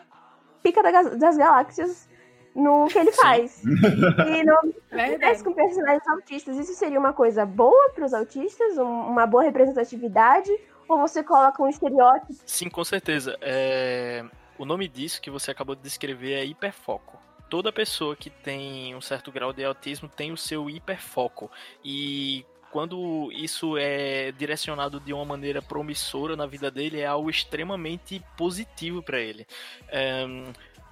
pica 0.61 0.83
das 0.83 1.37
galáxias 1.37 2.07
no 2.53 2.87
que 2.87 2.99
ele 2.99 3.11
faz. 3.13 3.63
e 3.63 4.43
não 4.43 4.57
acontece 4.91 5.43
com 5.43 5.53
personagens 5.53 6.07
autistas. 6.07 6.57
Isso 6.57 6.73
seria 6.75 6.99
uma 6.99 7.13
coisa 7.13 7.45
boa 7.45 7.91
para 7.95 8.05
os 8.05 8.13
autistas? 8.13 8.77
Uma 8.77 9.25
boa 9.25 9.43
representatividade? 9.43 10.51
Ou 10.87 10.97
você 10.97 11.23
coloca 11.23 11.61
um 11.61 11.67
estereótipo? 11.67 12.35
Sim, 12.45 12.69
com 12.69 12.83
certeza. 12.83 13.37
É... 13.41 14.25
O 14.57 14.65
nome 14.65 14.87
disso 14.87 15.21
que 15.21 15.31
você 15.31 15.51
acabou 15.51 15.75
de 15.75 15.81
descrever 15.81 16.33
é 16.33 16.45
hiperfoco. 16.45 17.19
Toda 17.49 17.71
pessoa 17.71 18.15
que 18.15 18.29
tem 18.29 18.95
um 18.95 19.01
certo 19.01 19.31
grau 19.31 19.51
de 19.51 19.63
autismo 19.63 20.07
tem 20.07 20.31
o 20.31 20.37
seu 20.37 20.69
hiperfoco. 20.69 21.49
E 21.83 22.45
quando 22.71 23.31
isso 23.31 23.77
é 23.77 24.31
direcionado 24.31 24.99
de 24.99 25.13
uma 25.13 25.25
maneira 25.25 25.61
promissora 25.61 26.35
na 26.35 26.45
vida 26.45 26.71
dele, 26.71 26.99
é 26.99 27.05
algo 27.05 27.29
extremamente 27.29 28.23
positivo 28.35 29.01
para 29.01 29.19
ele. 29.19 29.45
É 29.87 30.25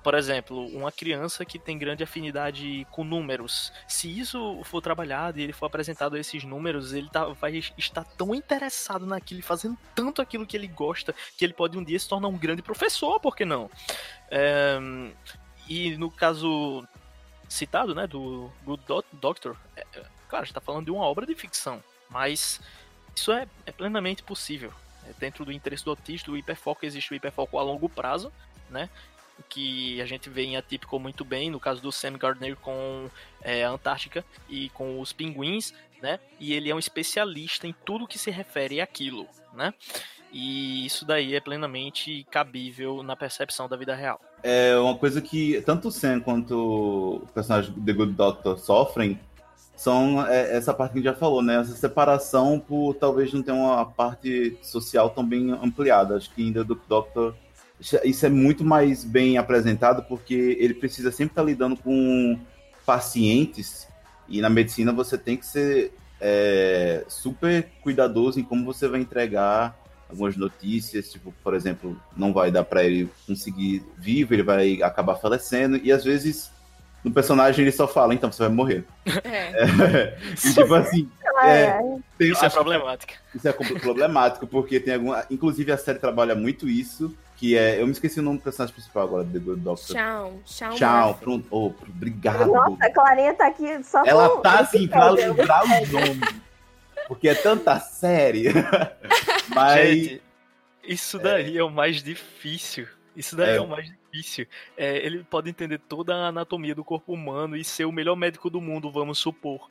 por 0.04 0.16
exemplo, 0.16 0.66
uma 0.68 0.92
criança 0.92 1.46
que 1.46 1.60
tem 1.60 1.78
grande 1.78 2.04
afinidade 2.04 2.88
com 2.92 3.04
números, 3.04 3.72
se 3.88 4.08
isso 4.08 4.60
for 4.64 4.82
trabalhado 4.82 5.40
e 5.40 5.44
ele 5.44 5.54
for 5.54 5.68
apresentado 5.68 6.18
esses 6.18 6.44
números, 6.44 6.94
ele 6.94 7.10
tá, 7.10 7.26
vai 7.26 7.58
estar 7.78 8.04
tão 8.04 8.34
interessado 8.34 9.06
naquilo, 9.06 9.44
fazendo 9.44 9.78
tanto 9.94 10.22
aquilo 10.22 10.46
que 10.46 10.58
ele 10.58 10.68
gosta, 10.68 11.14
que 11.38 11.46
ele 11.46 11.54
pode 11.54 11.78
um 11.78 11.84
dia 11.84 12.00
se 12.00 12.10
tornar 12.10 12.28
um 12.28 12.38
grande 12.38 12.62
professor, 12.62 13.20
por 13.20 13.36
que 13.36 13.46
não? 13.46 13.70
É, 14.30 14.80
e 15.70 15.96
no 15.98 16.10
caso 16.10 16.86
citado, 17.48 17.94
né, 17.94 18.08
do 18.08 18.52
Good 18.64 18.84
Doctor, 19.14 19.56
é, 19.76 19.86
é, 19.94 20.04
claro, 20.28 20.46
está 20.46 20.60
falando 20.60 20.86
de 20.86 20.92
uma 20.92 21.04
obra 21.04 21.26
de 21.26 21.36
ficção, 21.36 21.84
mas 22.10 22.60
isso 23.16 23.32
é, 23.32 23.48
é 23.66 23.72
plenamente 23.72 24.24
possível. 24.24 24.74
É, 25.08 25.14
dentro 25.20 25.46
do 25.46 25.52
interesse 25.52 25.84
do 25.84 25.92
autista, 25.92 26.32
o 26.32 26.38
hiperfoco 26.38 26.86
existe 26.86 27.12
o 27.12 27.16
hiperfoco 27.16 27.60
a 27.60 27.64
longo 27.64 27.88
prazo, 27.88 28.32
né? 28.70 28.90
Que 29.50 30.02
a 30.02 30.06
gente 30.06 30.30
vê 30.30 30.44
em 30.44 30.58
Atípico 30.58 31.00
muito 31.00 31.26
bem, 31.26 31.50
no 31.50 31.60
caso 31.60 31.82
do 31.82 31.92
Sam 31.92 32.18
Gardner 32.18 32.56
com 32.56 33.10
é, 33.42 33.64
a 33.64 33.70
Antártica 33.70 34.24
e 34.50 34.70
com 34.70 35.00
os 35.00 35.12
pinguins, 35.12 35.74
né? 36.02 36.20
E 36.40 36.54
ele 36.54 36.70
é 36.70 36.76
um 36.76 36.80
especialista 36.80 37.68
em 37.68 37.76
tudo 37.86 38.08
que 38.08 38.18
se 38.18 38.32
refere 38.32 38.82
àquilo, 38.82 39.28
né? 39.54 39.74
E 40.32 40.86
isso 40.86 41.06
daí 41.06 41.36
é 41.36 41.42
plenamente 41.42 42.26
cabível 42.32 43.04
na 43.04 43.16
percepção 43.16 43.68
da 43.68 43.76
vida 43.76 43.94
real. 43.94 44.20
É 44.42 44.76
uma 44.78 44.98
coisa 44.98 45.22
que 45.22 45.62
tanto 45.62 45.90
o 45.90 45.92
Sam 45.92 46.22
quanto 46.22 47.22
o 47.24 47.28
personagem 47.34 47.74
The 47.74 47.94
Good 47.94 48.14
Doctor 48.14 48.58
sofrem 48.58 49.20
são 49.76 50.26
é, 50.26 50.56
essa 50.56 50.74
parte 50.74 50.94
que 50.94 51.00
a 51.00 51.02
gente 51.02 51.12
já 51.12 51.20
falou, 51.20 51.42
né? 51.42 51.56
Essa 51.56 51.76
separação 51.76 52.60
por 52.60 52.94
talvez 52.94 53.34
não 53.34 53.42
ter 53.42 53.52
uma 53.52 53.86
parte 53.86 54.58
social 54.62 55.10
tão 55.10 55.26
bem 55.26 55.52
ampliada. 55.52 56.16
Acho 56.16 56.30
que 56.34 56.44
ainda 56.44 56.64
Good 56.64 56.82
Doctor 56.88 57.36
isso 58.04 58.26
é 58.26 58.30
muito 58.30 58.64
mais 58.64 59.04
bem 59.04 59.38
apresentado 59.38 60.04
porque 60.04 60.58
ele 60.60 60.74
precisa 60.74 61.12
sempre 61.12 61.32
estar 61.32 61.44
lidando 61.44 61.76
com 61.76 62.40
pacientes 62.86 63.88
e 64.30 64.40
na 64.40 64.50
medicina 64.50 64.94
você 64.94 65.18
tem 65.18 65.36
que 65.36 65.46
ser 65.46 65.92
é, 66.20 67.04
super 67.08 67.68
cuidadoso 67.82 68.40
em 68.40 68.44
como 68.44 68.64
você 68.64 68.88
vai 68.88 69.02
entregar 69.02 69.76
algumas 70.08 70.36
notícias, 70.36 71.12
tipo, 71.12 71.34
por 71.44 71.56
exemplo, 71.56 72.00
não 72.16 72.34
vai 72.34 72.52
dar 72.52 72.64
para 72.64 72.84
ele 72.84 73.10
conseguir 73.26 73.84
vivo, 73.98 74.34
ele 74.34 74.44
vai 74.44 74.82
acabar 74.84 75.16
falecendo 75.16 75.78
e 75.78 75.92
às 75.92 76.04
vezes 76.04 76.52
no 77.04 77.12
personagem 77.12 77.64
ele 77.64 77.72
só 77.72 77.88
fala, 77.88 78.14
então 78.14 78.32
você 78.32 78.44
vai 78.44 78.52
morrer. 78.52 78.86
É. 79.24 79.30
é 79.30 80.18
e 80.46 80.54
tipo 80.54 80.74
assim, 80.76 81.10
é, 81.48 81.82
tem, 82.18 82.32
isso 82.32 82.46
é 82.46 82.50
problemático. 82.50 83.14
Isso 83.34 83.48
é 83.48 83.54
problemático 83.54 84.48
porque 84.48 84.80
tem 84.80 84.96
alguma, 84.96 85.26
inclusive 85.30 85.72
a 85.72 85.78
série 85.78 86.00
trabalha 86.00 86.36
muito 86.36 86.68
isso 86.68 87.16
que 87.42 87.58
é. 87.58 87.82
Eu 87.82 87.88
me 87.88 87.92
esqueci 87.92 88.20
o 88.20 88.24
nome 88.24 88.38
do 88.38 88.44
personagem 88.44 88.74
principal 88.74 89.04
agora, 89.04 89.24
do 89.24 89.34
The 89.34 89.40
Good 89.40 89.62
Doctor. 89.62 89.96
Shawn. 89.96 90.40
Shawn. 90.46 90.78
Shawn, 90.78 91.14
pronto. 91.16 91.48
Oh, 91.50 91.74
obrigado. 91.90 92.46
Nossa, 92.46 92.86
a 92.86 92.94
Clarinha 92.94 93.34
tá 93.34 93.48
aqui 93.48 93.84
só 93.84 94.06
Ela 94.06 94.30
com 94.30 94.42
tá 94.42 94.60
assim 94.60 94.88
pra 94.88 95.10
lembrar 95.10 95.64
os 95.64 95.90
nomes. 95.90 96.42
Porque 97.08 97.28
é 97.28 97.34
tanta 97.34 97.80
série. 97.80 98.54
Mas. 99.50 99.90
Gente, 99.90 100.22
isso 100.84 101.18
daí 101.18 101.58
é. 101.58 101.60
é 101.60 101.64
o 101.64 101.72
mais 101.72 102.04
difícil. 102.04 102.88
Isso 103.16 103.36
daí 103.36 103.50
é, 103.50 103.56
é 103.56 103.62
o 103.62 103.68
mais 103.68 103.92
difícil. 104.12 104.46
É, 104.78 105.04
ele 105.04 105.24
pode 105.24 105.50
entender 105.50 105.80
toda 105.80 106.16
a 106.16 106.28
anatomia 106.28 106.76
do 106.76 106.84
corpo 106.84 107.12
humano 107.12 107.56
e 107.56 107.64
ser 107.64 107.86
o 107.86 107.92
melhor 107.92 108.16
médico 108.16 108.52
do 108.52 108.62
mundo, 108.62 108.92
vamos 108.92 109.18
supor. 109.18 109.68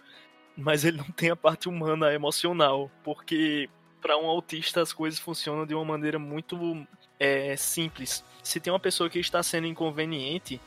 Mas 0.57 0.85
ele 0.85 0.99
não 0.99 1.11
tem 1.11 1.31
a 1.31 1.37
parte 1.37 1.69
humana 1.69 2.13
emocional. 2.13 2.91
Porque 3.03 3.69
para 4.01 4.17
um 4.17 4.27
autista 4.27 4.81
as 4.81 4.93
coisas 4.93 5.19
funcionam 5.19 5.67
de 5.67 5.75
uma 5.75 5.85
maneira 5.85 6.19
muito 6.19 6.87
é, 7.19 7.57
simples. 7.57 8.25
Se 8.43 8.59
tem 8.59 8.73
uma 8.73 8.81
pessoa 8.81 9.11
que 9.11 9.19
está 9.19 9.43
sendo 9.43 9.67
inconveniente 9.67 10.61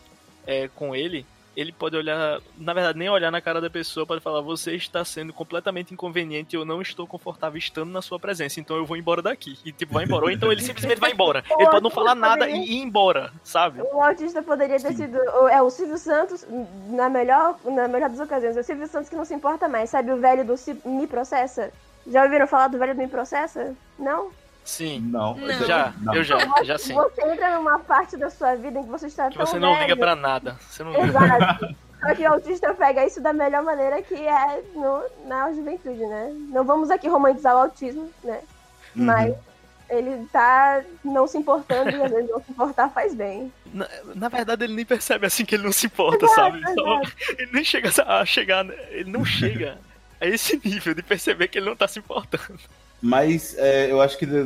é, 0.45 0.67
com 0.67 0.95
ele, 0.95 1.25
ele 1.55 1.71
pode 1.71 1.95
olhar, 1.95 2.41
na 2.57 2.73
verdade, 2.73 2.97
nem 2.97 3.09
olhar 3.09 3.31
na 3.31 3.41
cara 3.41 3.61
da 3.61 3.69
pessoa, 3.69 4.05
pode 4.05 4.21
falar: 4.21 4.41
Você 4.41 4.73
está 4.75 5.03
sendo 5.05 5.31
completamente 5.31 5.93
inconveniente, 5.93 6.55
eu 6.55 6.65
não 6.65 6.81
estou 6.81 7.05
confortável 7.05 7.57
estando 7.57 7.91
na 7.91 8.01
sua 8.01 8.19
presença, 8.19 8.59
então 8.59 8.75
eu 8.75 8.85
vou 8.85 8.97
embora 8.97 9.21
daqui. 9.21 9.57
E 9.63 9.71
tipo, 9.71 9.93
vai 9.93 10.05
embora. 10.05 10.25
Ou 10.25 10.31
então 10.31 10.51
ele 10.51 10.61
simplesmente 10.61 10.99
vai 10.99 11.11
embora. 11.11 11.43
Ele 11.59 11.69
pode 11.69 11.83
não 11.83 11.89
falar 11.89 12.15
nada 12.15 12.49
e 12.49 12.71
ir 12.71 12.81
embora, 12.81 13.31
sabe? 13.43 13.81
O 13.81 14.01
autista 14.01 14.41
poderia 14.41 14.79
ter 14.79 14.93
sido. 14.93 15.17
É 15.49 15.61
o 15.61 15.69
Silvio 15.69 15.97
Santos, 15.97 16.45
na 16.89 17.09
melhor, 17.09 17.57
na 17.63 17.87
melhor 17.87 18.09
das 18.09 18.19
ocasiões. 18.19 18.57
É 18.57 18.61
o 18.61 18.63
Silvio 18.63 18.87
Santos 18.87 19.09
que 19.09 19.15
não 19.15 19.25
se 19.25 19.33
importa 19.33 19.67
mais, 19.67 19.89
sabe? 19.89 20.11
O 20.11 20.17
velho 20.17 20.43
do 20.43 20.55
Me 20.85 21.07
Processa. 21.07 21.71
Já 22.07 22.23
ouviram 22.23 22.47
falar 22.47 22.67
do 22.67 22.77
velho 22.77 22.93
do 22.93 23.01
Me 23.01 23.07
Processa? 23.07 23.75
Não? 23.97 24.31
Sim. 24.63 24.99
Não. 25.11 25.35
não. 25.35 25.65
Já, 25.65 25.93
não. 26.01 26.15
eu 26.15 26.23
já, 26.23 26.37
já 26.63 26.77
sim. 26.77 26.93
Você 26.93 27.21
entra 27.21 27.57
numa 27.57 27.79
parte 27.79 28.15
da 28.17 28.29
sua 28.29 28.55
vida 28.55 28.79
em 28.79 28.83
que 28.83 28.89
você 28.89 29.07
está 29.07 29.29
que 29.29 29.37
tão 29.37 29.45
você 29.45 29.59
não 29.59 29.73
velho. 29.73 29.81
liga 29.81 29.97
pra 29.97 30.15
nada. 30.15 30.57
Você 30.69 30.83
não 30.83 30.95
Exato. 30.95 31.75
Só 31.99 32.15
que 32.15 32.23
o 32.23 32.33
autista 32.33 32.73
pega 32.73 33.05
isso 33.05 33.21
da 33.21 33.31
melhor 33.31 33.63
maneira 33.63 34.01
que 34.01 34.15
é 34.15 34.61
no, 34.75 35.03
na 35.25 35.53
juventude, 35.53 36.05
né? 36.05 36.33
Não 36.49 36.65
vamos 36.65 36.89
aqui 36.89 37.07
romantizar 37.07 37.55
o 37.55 37.59
autismo, 37.59 38.11
né? 38.23 38.41
Uhum. 38.95 39.05
Mas 39.05 39.35
ele 39.89 40.25
tá 40.31 40.83
não 41.03 41.27
se 41.27 41.37
importando 41.37 41.91
e 41.91 42.01
às 42.01 42.11
vezes 42.11 42.29
não 42.29 42.41
se 42.43 42.51
importar 42.51 42.89
faz 42.89 43.13
bem. 43.13 43.51
Na, 43.73 43.87
na, 44.15 44.27
verdade, 44.27 44.65
ele 44.65 44.73
nem 44.73 44.85
percebe 44.85 45.25
assim 45.25 45.45
que 45.45 45.55
ele 45.55 45.63
não 45.63 45.71
se 45.71 45.85
importa, 45.85 46.25
exato, 46.25 46.35
sabe? 46.35 46.73
Só, 46.73 47.01
ele 47.37 47.51
nem 47.53 47.63
chega 47.63 47.89
a 48.05 48.25
chegar, 48.25 48.65
ele 48.89 49.09
não 49.09 49.23
chega 49.23 49.77
a 50.19 50.27
esse 50.27 50.59
nível 50.63 50.93
de 50.93 51.03
perceber 51.03 51.47
que 51.47 51.57
ele 51.57 51.69
não 51.69 51.75
tá 51.75 51.87
se 51.87 51.99
importando. 51.99 52.59
Mas 53.05 53.53
é, 53.57 53.91
eu 53.91 54.01
acho 54.01 54.17
que 54.17 54.25
The, 54.25 54.45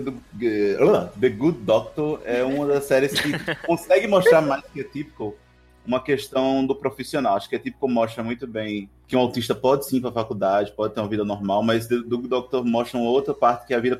The, 1.20 1.30
Good 1.30 1.60
Doctor 1.60 2.20
é 2.26 2.44
uma 2.44 2.66
das 2.66 2.86
séries 2.86 3.12
que 3.14 3.32
consegue 3.68 4.08
mostrar 4.08 4.42
mais 4.42 4.64
que 4.74 4.82
é 4.82 4.84
típico 4.84 5.36
uma 5.86 6.02
questão 6.02 6.66
do 6.66 6.74
profissional. 6.76 7.38
Acho 7.38 7.48
que 7.48 7.56
é 7.56 7.60
típico 7.60 7.88
mostra 7.88 8.24
muito 8.24 8.48
bem 8.48 8.90
que 9.08 9.16
um 9.16 9.20
autista 9.20 9.54
pode 9.54 9.86
sim 9.86 9.98
ir 9.98 10.02
para 10.02 10.10
a 10.10 10.14
faculdade, 10.14 10.72
pode 10.72 10.96
ter 10.96 11.00
uma 11.00 11.08
vida 11.08 11.24
normal, 11.24 11.62
mas 11.62 11.86
The, 11.86 11.98
The 11.98 12.10
Good 12.10 12.28
Doctor 12.30 12.66
mostra 12.66 13.00
uma 13.00 13.12
outra 13.12 13.32
parte 13.32 13.68
que 13.68 13.76
é 13.76 13.78
a 13.78 13.80
vida 13.80 14.00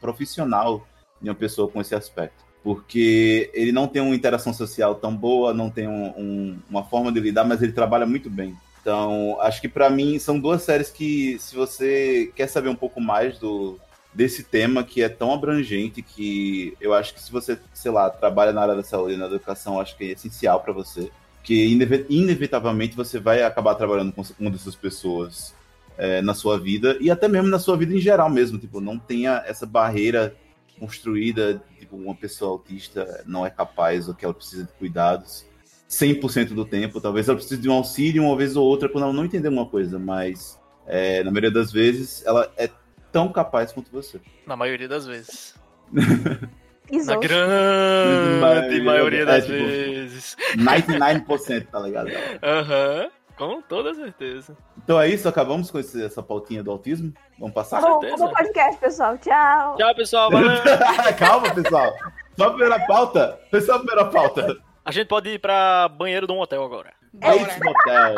profissional 0.00 0.86
de 1.20 1.28
uma 1.28 1.34
pessoa 1.34 1.66
com 1.66 1.80
esse 1.80 1.92
aspecto. 1.92 2.44
Porque 2.62 3.50
ele 3.52 3.72
não 3.72 3.88
tem 3.88 4.00
uma 4.00 4.14
interação 4.14 4.52
social 4.52 4.94
tão 4.94 5.14
boa, 5.14 5.52
não 5.52 5.70
tem 5.70 5.88
um, 5.88 6.14
um, 6.16 6.58
uma 6.70 6.84
forma 6.84 7.10
de 7.10 7.18
lidar, 7.18 7.42
mas 7.42 7.60
ele 7.60 7.72
trabalha 7.72 8.06
muito 8.06 8.30
bem 8.30 8.56
então, 8.86 9.36
acho 9.40 9.60
que 9.60 9.68
para 9.68 9.90
mim 9.90 10.16
são 10.16 10.38
duas 10.38 10.62
séries 10.62 10.90
que, 10.90 11.36
se 11.40 11.56
você 11.56 12.32
quer 12.36 12.46
saber 12.46 12.68
um 12.68 12.76
pouco 12.76 13.00
mais 13.00 13.36
do 13.36 13.80
desse 14.14 14.44
tema 14.44 14.84
que 14.84 15.02
é 15.02 15.08
tão 15.08 15.34
abrangente 15.34 16.00
que 16.00 16.72
eu 16.80 16.94
acho 16.94 17.12
que 17.12 17.20
se 17.20 17.32
você, 17.32 17.58
sei 17.74 17.90
lá, 17.90 18.08
trabalha 18.08 18.52
na 18.52 18.62
área 18.62 18.76
da 18.76 18.84
saúde 18.84 19.14
e 19.14 19.16
na 19.16 19.26
educação, 19.26 19.80
acho 19.80 19.96
que 19.96 20.04
é 20.04 20.12
essencial 20.12 20.60
para 20.60 20.72
você, 20.72 21.10
que 21.42 21.66
inevitavelmente 22.08 22.94
você 22.94 23.18
vai 23.18 23.42
acabar 23.42 23.74
trabalhando 23.74 24.12
com 24.12 24.22
uma 24.38 24.52
dessas 24.52 24.76
pessoas 24.76 25.52
é, 25.98 26.22
na 26.22 26.32
sua 26.32 26.56
vida 26.56 26.96
e 27.00 27.10
até 27.10 27.26
mesmo 27.26 27.48
na 27.48 27.58
sua 27.58 27.76
vida 27.76 27.92
em 27.92 28.00
geral 28.00 28.30
mesmo, 28.30 28.56
tipo, 28.56 28.80
não 28.80 29.00
tenha 29.00 29.42
essa 29.48 29.66
barreira 29.66 30.32
construída, 30.78 31.60
tipo, 31.76 31.96
uma 31.96 32.14
pessoa 32.14 32.52
autista 32.52 33.24
não 33.26 33.44
é 33.44 33.50
capaz 33.50 34.08
ou 34.08 34.14
que 34.14 34.24
ela 34.24 34.32
precisa 34.32 34.62
de 34.62 34.72
cuidados 34.74 35.44
100% 35.88 36.48
do 36.54 36.64
tempo. 36.64 37.00
Talvez 37.00 37.28
ela 37.28 37.36
precise 37.36 37.60
de 37.60 37.68
um 37.68 37.72
auxílio 37.72 38.24
uma 38.24 38.36
vez 38.36 38.56
ou 38.56 38.64
outra 38.66 38.88
quando 38.88 39.04
ela 39.04 39.12
não 39.12 39.24
entender 39.24 39.48
uma 39.48 39.66
coisa, 39.66 39.98
mas 39.98 40.60
é, 40.86 41.22
na 41.22 41.30
maioria 41.30 41.50
das 41.50 41.72
vezes 41.72 42.24
ela 42.26 42.50
é 42.56 42.68
tão 43.12 43.30
capaz 43.32 43.72
quanto 43.72 43.90
você. 43.90 44.20
Na 44.46 44.56
maioria 44.56 44.88
das 44.88 45.06
vezes. 45.06 45.54
Na 47.04 47.16
grande 47.16 48.40
maioria, 48.40 48.84
Maioria, 48.84 49.26
das 49.26 49.44
é, 49.44 49.46
tipo, 49.46 49.66
vezes. 49.66 50.36
99%, 50.56 51.66
tá 51.66 51.80
ligado? 51.80 52.08
Aham. 52.42 53.08
Com 53.36 53.60
toda 53.60 53.92
certeza. 53.92 54.56
Então 54.82 54.98
é 54.98 55.08
isso, 55.10 55.28
acabamos 55.28 55.70
com 55.70 55.78
esse- 55.78 56.02
essa 56.02 56.22
pautinha 56.22 56.62
do 56.62 56.70
autismo. 56.70 57.12
Vamos 57.38 57.54
passar? 57.54 57.82
Bom, 57.82 58.00
bom 58.00 58.32
podcast, 58.32 58.80
pessoal. 58.80 59.18
Tchau. 59.18 59.76
Tchau, 59.76 59.94
pessoal. 59.94 60.30
Valeu. 60.30 60.50
Calma, 61.18 61.54
pessoal. 61.54 61.92
Só 62.38 62.44
a 62.44 62.50
primeira 62.50 62.86
pauta. 62.86 63.38
Foi 63.50 63.60
só 63.60 63.74
a 63.74 63.78
primeira 63.78 64.06
pauta. 64.06 64.56
A 64.86 64.92
gente 64.92 65.08
pode 65.08 65.28
ir 65.30 65.40
pra 65.40 65.88
banheiro 65.88 66.28
de 66.28 66.32
um 66.32 66.38
hotel 66.38 66.62
agora. 66.62 66.92
Bates 67.12 67.58
Motel. 67.60 68.14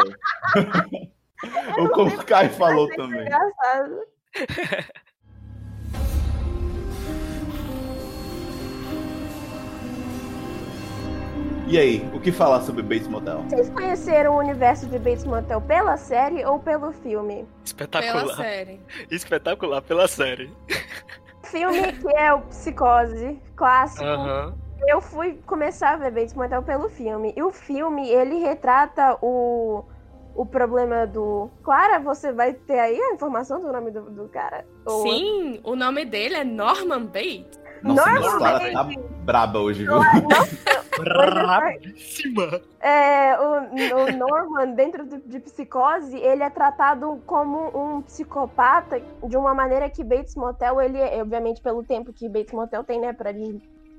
o 1.82 1.88
como 1.88 2.14
o 2.14 2.25
Caio 2.26 2.50
falou 2.50 2.87
também. 2.94 3.22
Engraçado. 3.22 4.00
E 11.66 11.78
aí, 11.78 12.06
o 12.12 12.20
que 12.20 12.30
falar 12.30 12.60
sobre 12.60 12.82
Bates 12.82 13.08
Motel? 13.08 13.44
Vocês 13.44 13.70
conheceram 13.70 14.34
o 14.34 14.38
universo 14.38 14.87
de 14.88 14.98
Bates 14.98 15.25
Motel 15.25 15.62
pela 15.62 15.96
série 15.96 16.44
ou 16.44 16.58
pelo 16.58 16.92
filme? 16.92 17.46
Espetacular. 17.64 18.25
Pela 18.25 18.37
série. 18.37 18.80
Espetacular 19.10 19.80
pela 19.80 20.06
série. 20.06 20.54
Filme 21.44 21.94
que 21.94 22.14
é 22.14 22.30
o 22.34 22.42
Psicose, 22.42 23.40
clássico. 23.56 24.04
Aham. 24.04 24.67
Eu 24.87 25.00
fui 25.00 25.38
começar 25.47 25.94
a 25.94 25.97
ver 25.97 26.11
Bates 26.12 26.35
Motel 26.35 26.62
pelo 26.62 26.88
filme. 26.88 27.32
E 27.37 27.42
o 27.42 27.50
filme, 27.50 28.08
ele 28.08 28.38
retrata 28.38 29.18
o, 29.20 29.85
o 30.35 30.47
problema 30.47 31.06
do... 31.06 31.50
Clara, 31.62 31.99
você 31.99 32.32
vai 32.32 32.52
ter 32.54 32.78
aí 32.78 32.99
a 33.00 33.14
informação 33.14 33.61
do 33.61 33.73
nome 33.73 33.90
do, 33.90 34.02
do 34.02 34.28
cara? 34.28 34.64
Ou- 34.87 35.02
Sim, 35.02 35.61
o 35.64 35.75
nome 35.76 36.04
dele 36.04 36.37
é 36.37 36.44
Norman 36.44 37.04
Bates. 37.06 37.58
Nossa, 37.82 38.11
Norman 38.12 38.73
tá 38.73 38.82
Bates. 38.85 39.04
braba 39.25 39.58
hoje, 39.61 39.85
viu? 39.85 39.99
Brabíssima. 40.99 42.61
É, 42.80 43.37
o, 43.38 44.04
o 44.04 44.16
Norman, 44.16 44.73
dentro 44.75 45.04
de, 45.06 45.18
de 45.18 45.40
psicose, 45.40 46.16
ele 46.16 46.42
é 46.42 46.50
tratado 46.50 47.20
como 47.25 47.68
um 47.76 48.02
psicopata 48.02 49.00
de 49.25 49.37
uma 49.37 49.54
maneira 49.54 49.88
que 49.88 50.02
Bates 50.02 50.35
Motel, 50.35 50.80
ele 50.80 50.99
é, 50.99 51.20
obviamente, 51.23 51.62
pelo 51.62 51.85
tempo 51.85 52.12
que 52.12 52.28
Bates 52.28 52.52
Motel 52.52 52.82
tem, 52.82 53.00
né, 53.00 53.12
pra 53.12 53.32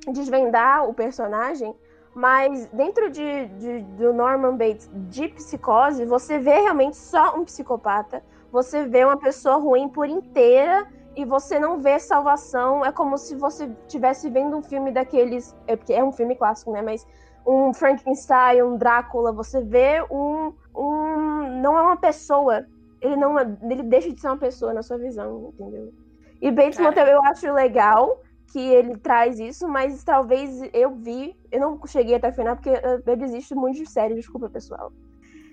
desvendar 0.08 0.88
o 0.88 0.94
personagem, 0.94 1.76
mas 2.14 2.66
dentro 2.68 3.10
de, 3.10 3.46
de- 3.48 3.82
do 3.98 4.14
Norman 4.14 4.56
Bates 4.58 4.90
de 4.94 5.28
psicose, 5.30 6.06
você 6.06 6.40
vê 6.40 6.60
realmente 6.62 6.98
só 6.98 7.36
um 7.36 7.46
psicopata, 7.46 8.24
você 8.52 8.86
vê 8.86 9.06
uma 9.06 9.18
pessoa 9.18 9.58
ruim 9.58 9.88
por 9.88 10.08
inteira 10.10 10.88
e 11.16 11.24
você 11.24 11.60
não 11.60 11.80
vê 11.80 12.00
salvação. 12.00 12.84
É 12.84 12.92
como 12.92 13.18
se 13.18 13.36
você 13.36 13.70
estivesse 13.88 14.30
vendo 14.30 14.58
um 14.58 14.64
filme 14.64 14.92
daqueles. 14.92 15.56
É 15.68 15.76
porque 15.76 15.94
é 15.94 16.04
um 16.04 16.12
filme 16.12 16.36
clássico, 16.36 16.72
né? 16.72 16.82
Mas 16.82 17.06
um 17.46 17.74
Frankenstein, 17.74 18.64
um 18.64 18.76
Drácula, 18.78 19.32
você 19.32 19.62
vê 19.62 20.04
um, 20.10 20.52
um 20.76 21.62
não 21.62 21.78
é 21.78 21.82
uma 21.82 21.98
pessoa. 21.98 22.66
Ele 23.02 23.16
não 23.16 23.38
é- 23.40 23.58
ele 23.70 23.84
deixa 23.84 24.12
de 24.12 24.20
ser 24.20 24.28
uma 24.28 24.38
pessoa 24.38 24.74
na 24.74 24.82
sua 24.82 24.98
visão, 24.98 25.54
entendeu? 25.54 25.94
E 26.42 26.52
Bates. 26.52 26.80
Motel 26.80 27.06
eu 27.08 27.24
acho 27.26 27.52
legal 27.54 28.20
que 28.52 28.60
ele 28.60 28.98
traz 28.98 29.40
isso, 29.40 29.68
mas 29.68 30.04
talvez 30.04 30.62
eu 30.74 30.96
vi, 30.96 31.36
eu 31.52 31.60
não 31.60 31.80
cheguei 31.86 32.16
até 32.16 32.30
o 32.30 32.34
final 32.34 32.56
porque 32.56 32.70
eu, 32.70 33.02
eu 33.06 33.18
desisto 33.18 33.56
muito 33.56 33.78
de 33.78 33.90
série, 33.90 34.16
desculpa 34.16 34.50
pessoal. 34.50 34.92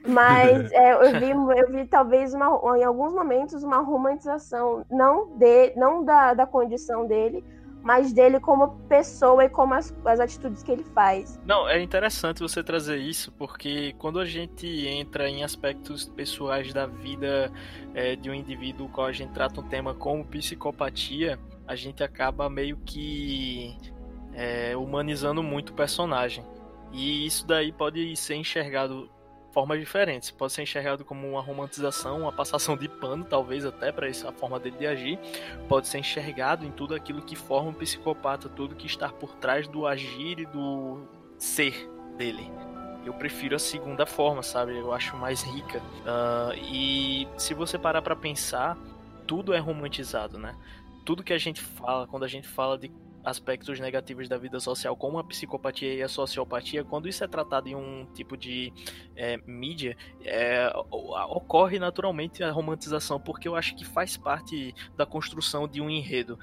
Mas 0.07 0.71
é, 0.73 0.93
eu 0.95 1.21
vi, 1.21 1.31
eu 1.31 1.73
vi 1.73 1.87
talvez 1.87 2.33
uma, 2.33 2.79
em 2.79 2.85
alguns 2.85 3.13
momentos 3.13 3.63
uma 3.63 3.79
romantização 3.79 4.85
não 4.91 5.37
de, 5.37 5.75
não 5.77 6.05
da, 6.05 6.35
da 6.35 6.47
condição 6.47 7.07
dele, 7.07 7.45
mas 7.83 8.13
dele 8.13 8.41
como 8.41 8.69
pessoa 8.89 9.45
e 9.45 9.49
como 9.49 9.75
as, 9.75 9.95
as 10.05 10.19
atitudes 10.19 10.63
que 10.63 10.73
ele 10.73 10.85
faz. 10.85 11.39
Não, 11.45 11.69
é 11.69 11.81
interessante 11.81 12.41
você 12.41 12.63
trazer 12.63 12.97
isso, 12.97 13.31
porque 13.33 13.95
quando 13.99 14.19
a 14.19 14.25
gente 14.25 14.67
entra 14.89 15.29
em 15.29 15.45
aspectos 15.45 16.09
pessoais 16.09 16.73
da 16.73 16.87
vida 16.87 17.53
é, 17.95 18.17
de 18.17 18.29
um 18.29 18.35
indivíduo, 18.35 18.89
qual 18.89 19.07
a 19.07 19.13
gente 19.13 19.33
trata 19.33 19.61
um 19.61 19.69
tema 19.69 19.95
como 19.95 20.25
psicopatia, 20.25 21.39
a 21.67 21.75
gente 21.75 22.03
acaba 22.03 22.49
meio 22.49 22.77
que 22.79 23.77
é, 24.33 24.77
humanizando 24.77 25.43
muito 25.43 25.71
o 25.71 25.75
personagem. 25.75 26.45
E 26.93 27.27
isso 27.27 27.47
daí 27.47 27.73
pode 27.73 28.15
ser 28.17 28.37
enxergado 28.37 29.03
de 29.03 29.53
formas 29.53 29.81
diferentes. 29.81 30.31
Pode 30.31 30.53
ser 30.53 30.63
enxergado 30.63 31.05
como 31.05 31.29
uma 31.29 31.41
romantização, 31.41 32.21
uma 32.23 32.33
passação 32.33 32.77
de 32.77 32.89
pano, 32.89 33.25
talvez 33.25 33.65
até 33.65 33.91
para 33.91 34.09
essa 34.09 34.31
forma 34.33 34.61
dele 34.61 34.77
de 34.77 34.87
agir. 34.87 35.19
Pode 35.69 35.89
ser 35.89 35.99
enxergado 35.99 36.65
em 36.65 36.71
tudo 36.71 36.95
aquilo 36.95 37.23
que 37.23 37.35
forma 37.35 37.71
um 37.71 37.75
psicopata, 37.75 38.49
tudo 38.49 38.77
que 38.77 38.87
está 38.87 39.09
por 39.09 39.35
trás 39.37 39.67
do 39.67 39.87
agir 39.87 40.39
e 40.39 40.47
do 40.47 41.07
ser 41.39 41.91
dele. 42.17 42.51
Eu 43.05 43.15
prefiro 43.15 43.55
a 43.55 43.59
segunda 43.59 44.05
forma, 44.05 44.43
sabe? 44.43 44.77
Eu 44.77 44.93
acho 44.93 45.17
mais 45.17 45.43
rica. 45.43 45.81
Ah, 46.05 46.51
e 46.57 47.27
se 47.37 47.55
você 47.55 47.79
parar 47.79 48.03
pra 48.03 48.17
pensar, 48.17 48.77
tudo 49.27 49.55
é 49.55 49.59
romantizado, 49.59 50.39
né? 50.39 50.55
Tudo 51.07 51.23
que 51.23 51.33
a 51.33 51.39
gente 51.39 51.63
fala, 51.63 52.07
quando 52.07 52.25
a 52.25 52.29
gente 52.29 52.47
fala 52.47 52.77
de 52.77 52.93
aspectos 53.25 53.81
negativos 53.81 54.29
da 54.29 54.37
vida 54.37 54.61
social, 54.61 54.97
como 54.97 55.19
a 55.19 55.25
psicopatia 55.25 55.95
e 55.95 56.03
a 56.03 56.09
sociopatia, 56.09 56.85
quando 56.85 57.09
isso 57.09 57.25
é 57.25 57.27
tratado 57.27 57.69
em 57.69 57.75
um 57.75 58.07
tipo 58.15 58.37
de 58.37 58.73
é, 59.17 59.37
mídia, 59.47 59.97
é, 60.25 60.71
ocorre 60.91 61.79
naturalmente 61.79 62.45
a 62.45 62.53
romantização, 62.53 63.19
porque 63.19 63.49
eu 63.49 63.57
acho 63.57 63.75
que 63.75 63.85
faz 63.85 64.17
parte 64.17 64.75
da 64.97 65.07
construção 65.07 65.67
de 65.67 65.81
um 65.81 65.89
enredo. 65.89 66.39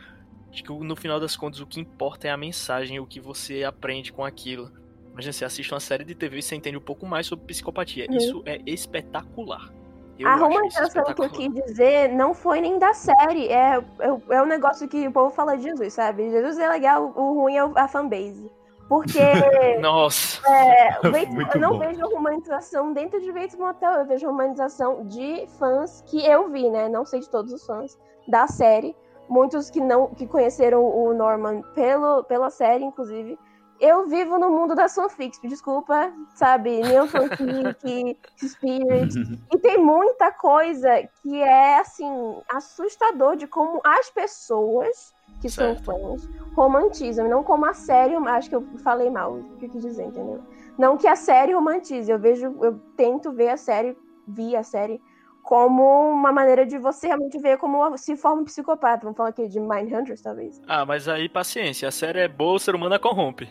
Acho 0.50 0.64
que 0.64 0.72
no 0.72 0.96
final 0.96 1.20
das 1.20 1.36
contas 1.36 1.60
o 1.60 1.68
que 1.68 1.80
importa 1.80 2.28
é 2.28 2.32
a 2.32 2.38
mensagem, 2.38 3.00
o 3.00 3.08
que 3.08 3.20
você 3.20 3.64
aprende 3.64 4.12
com 4.12 4.26
aquilo. 4.26 4.72
Imagina, 5.14 5.32
você 5.32 5.46
assiste 5.46 5.74
uma 5.74 5.80
série 5.80 6.04
de 6.04 6.16
TV 6.16 6.40
e 6.40 6.42
você 6.42 6.56
entende 6.56 6.76
um 6.78 6.82
pouco 6.82 7.06
mais 7.06 7.28
sobre 7.28 7.46
psicopatia. 7.46 8.08
Uhum. 8.10 8.18
Isso 8.18 8.44
é 8.46 8.60
espetacular. 8.66 9.72
Eu 10.20 10.28
a 10.30 10.36
romantização 10.36 11.04
que 11.04 11.22
eu 11.24 11.30
quis 11.30 11.52
dizer 11.54 12.10
não 12.10 12.34
foi 12.34 12.62
nem 12.62 12.78
da 12.78 12.94
série, 12.94 13.48
é, 13.48 13.78
é, 14.00 14.36
é 14.36 14.42
um 14.42 14.46
negócio 14.46 14.88
que 14.88 15.08
o 15.08 15.12
povo 15.12 15.32
fala 15.32 15.58
de 15.58 15.64
Jesus, 15.64 15.94
sabe? 15.94 16.30
Jesus 16.30 16.60
é 16.60 16.70
legal, 16.70 17.12
o 17.16 17.34
ruim 17.42 17.58
é 17.58 17.62
a 17.76 17.88
fanbase. 17.88 18.50
Porque 18.88 19.20
Nossa, 19.82 20.40
É, 20.48 20.92
Bates- 21.10 21.56
eu 21.56 21.60
não 21.62 21.72
bom. 21.74 21.80
vejo 21.80 22.06
romanização 22.10 22.94
dentro 22.94 23.20
de 23.22 23.32
Bates 23.32 23.56
Motel, 23.58 23.92
eu 23.94 24.06
vejo 24.06 24.28
romanização 24.28 25.06
de 25.08 25.48
fãs 25.58 26.04
que 26.08 26.24
eu 26.26 26.50
vi, 26.50 26.70
né? 26.70 26.88
Não 26.90 27.06
sei 27.06 27.22
de 27.22 27.30
todos 27.30 27.52
os 27.52 27.66
fãs 27.66 27.98
da 28.28 28.46
série. 28.48 28.96
Muitos 29.30 29.70
que 29.70 29.80
não 29.80 30.08
que 30.08 30.28
conheceram 30.28 30.84
o 30.86 31.14
Norman 31.14 31.62
pelo, 31.74 32.24
pela 32.26 32.50
série, 32.50 32.84
inclusive. 32.84 33.40
Eu 33.86 34.08
vivo 34.08 34.40
no 34.40 34.50
mundo 34.50 34.76
das 34.76 34.96
fanfics, 34.96 35.42
desculpa, 35.44 36.10
sabe? 36.36 36.80
Neon 36.80 37.06
Fanfic, 37.06 38.18
Spirit. 38.42 39.14
E 39.52 39.58
tem 39.58 39.78
muita 39.78 40.32
coisa 40.32 41.06
que 41.22 41.42
é, 41.42 41.80
assim, 41.80 42.08
assustador 42.50 43.36
de 43.36 43.46
como 43.46 43.82
as 43.84 44.10
pessoas 44.10 45.14
que 45.42 45.50
Certo. 45.50 45.84
são 45.84 45.98
fãs 45.98 46.30
romantizam, 46.56 47.28
não 47.28 47.44
como 47.44 47.66
a 47.66 47.74
série, 47.74 48.16
acho 48.16 48.48
que 48.48 48.56
eu 48.56 48.66
falei 48.86 49.10
mal 49.10 49.34
o 49.34 49.58
que 49.58 49.66
eu 49.66 49.70
quis 49.70 49.82
dizer, 49.82 50.06
entendeu? 50.06 50.40
Não 50.78 50.96
que 50.96 51.06
a 51.06 51.18
série 51.18 51.52
romantize, 51.52 52.10
eu 52.10 52.18
vejo, 52.18 52.56
eu 52.62 52.80
tento 52.96 53.34
ver 53.34 53.50
a 53.50 53.58
série, 53.58 53.98
vi 54.26 54.56
a 54.56 54.64
série 54.64 55.02
como 55.44 56.10
uma 56.12 56.32
maneira 56.32 56.66
de 56.66 56.78
você 56.78 57.08
realmente 57.08 57.38
ver 57.38 57.58
como 57.58 57.98
se 57.98 58.16
forma 58.16 58.42
um 58.42 58.46
psicopata. 58.46 59.04
Vamos 59.04 59.18
falar 59.18 59.30
aqui 59.30 59.48
de 59.48 59.60
Mindhunters, 59.60 60.22
talvez. 60.22 60.62
Ah, 60.68 60.86
mas 60.86 61.08
aí 61.08 61.28
paciência, 61.28 61.88
a 61.90 61.92
série 61.92 62.20
é 62.22 62.28
boa, 62.30 62.56
o 62.56 62.60
ser 62.60 62.74
humano 62.74 62.96
a 62.96 63.00
corrompe. 63.00 63.50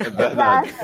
É 0.00 0.10
verdade. 0.10 0.74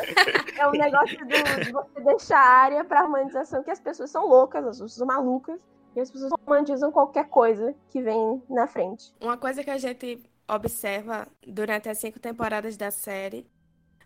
É 0.58 0.68
um 0.68 0.72
negócio 0.72 1.18
do- 1.18 1.64
de 1.64 1.72
você 1.72 2.00
deixar 2.00 2.38
a 2.38 2.48
área 2.62 2.84
pra 2.84 3.00
romanização 3.02 3.62
que 3.62 3.70
as 3.70 3.80
pessoas 3.80 4.10
são 4.10 4.28
loucas, 4.28 4.64
as 4.64 4.72
pessoas 4.76 4.92
são 4.94 5.06
malucas, 5.06 5.58
e 5.96 6.00
as 6.00 6.10
pessoas 6.10 6.30
romantizam 6.46 6.92
qualquer 6.92 7.24
coisa 7.28 7.74
que 7.88 8.02
vem 8.02 8.42
na 8.50 8.66
frente. 8.66 9.12
Uma 9.20 9.36
coisa 9.38 9.64
que 9.64 9.70
a 9.70 9.78
gente 9.78 10.20
observa 10.46 11.26
durante 11.46 11.88
as 11.88 11.96
cinco 11.98 12.20
temporadas 12.20 12.76
da 12.76 12.90
série 12.90 13.46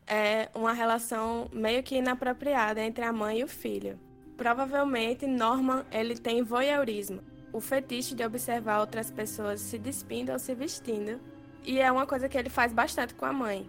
é 0.07 0.48
uma 0.55 0.72
relação 0.72 1.48
meio 1.53 1.83
que 1.83 1.96
inapropriada 1.96 2.81
entre 2.81 3.05
a 3.05 3.12
mãe 3.12 3.40
e 3.40 3.44
o 3.44 3.48
filho. 3.48 3.98
Provavelmente 4.38 5.27
Norman 5.27 5.85
ele 5.92 6.16
tem 6.16 6.42
voyeurismo, 6.42 7.20
o 7.53 7.61
fetiche 7.61 8.14
de 8.14 8.24
observar 8.24 8.81
outras 8.81 9.11
pessoas 9.11 9.61
se 9.61 9.79
despindo 9.79 10.33
ou 10.33 10.38
se 10.38 10.55
vestindo, 10.55 11.20
e 11.62 11.79
é 11.79 11.92
uma 11.92 12.07
coisa 12.07 12.27
que 12.27 12.38
ele 12.38 12.48
faz 12.48 12.72
bastante 12.72 13.14
com 13.14 13.27
a 13.27 13.33
mãe. 13.33 13.68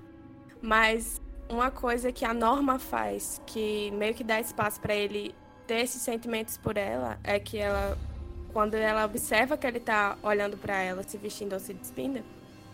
Mas 0.62 1.20
uma 1.50 1.72
coisa 1.72 2.12
que 2.12 2.24
a 2.24 2.34
Norma 2.34 2.80
faz, 2.80 3.42
que 3.46 3.92
meio 3.92 4.14
que 4.14 4.24
dá 4.24 4.40
espaço 4.40 4.80
para 4.80 4.96
ele 4.96 5.36
ter 5.68 5.82
esses 5.82 6.02
sentimentos 6.02 6.56
por 6.58 6.78
ela, 6.78 7.20
é 7.24 7.40
que 7.40 7.58
ela 7.58 7.98
quando 8.54 8.76
ela 8.76 9.06
observa 9.06 9.58
que 9.58 9.66
ele 9.66 9.80
tá 9.80 10.18
olhando 10.24 10.58
pra 10.58 10.82
ela, 10.82 11.04
se 11.04 11.18
vestindo 11.18 11.54
ou 11.54 11.60
se 11.60 11.74
despindo, 11.74 12.24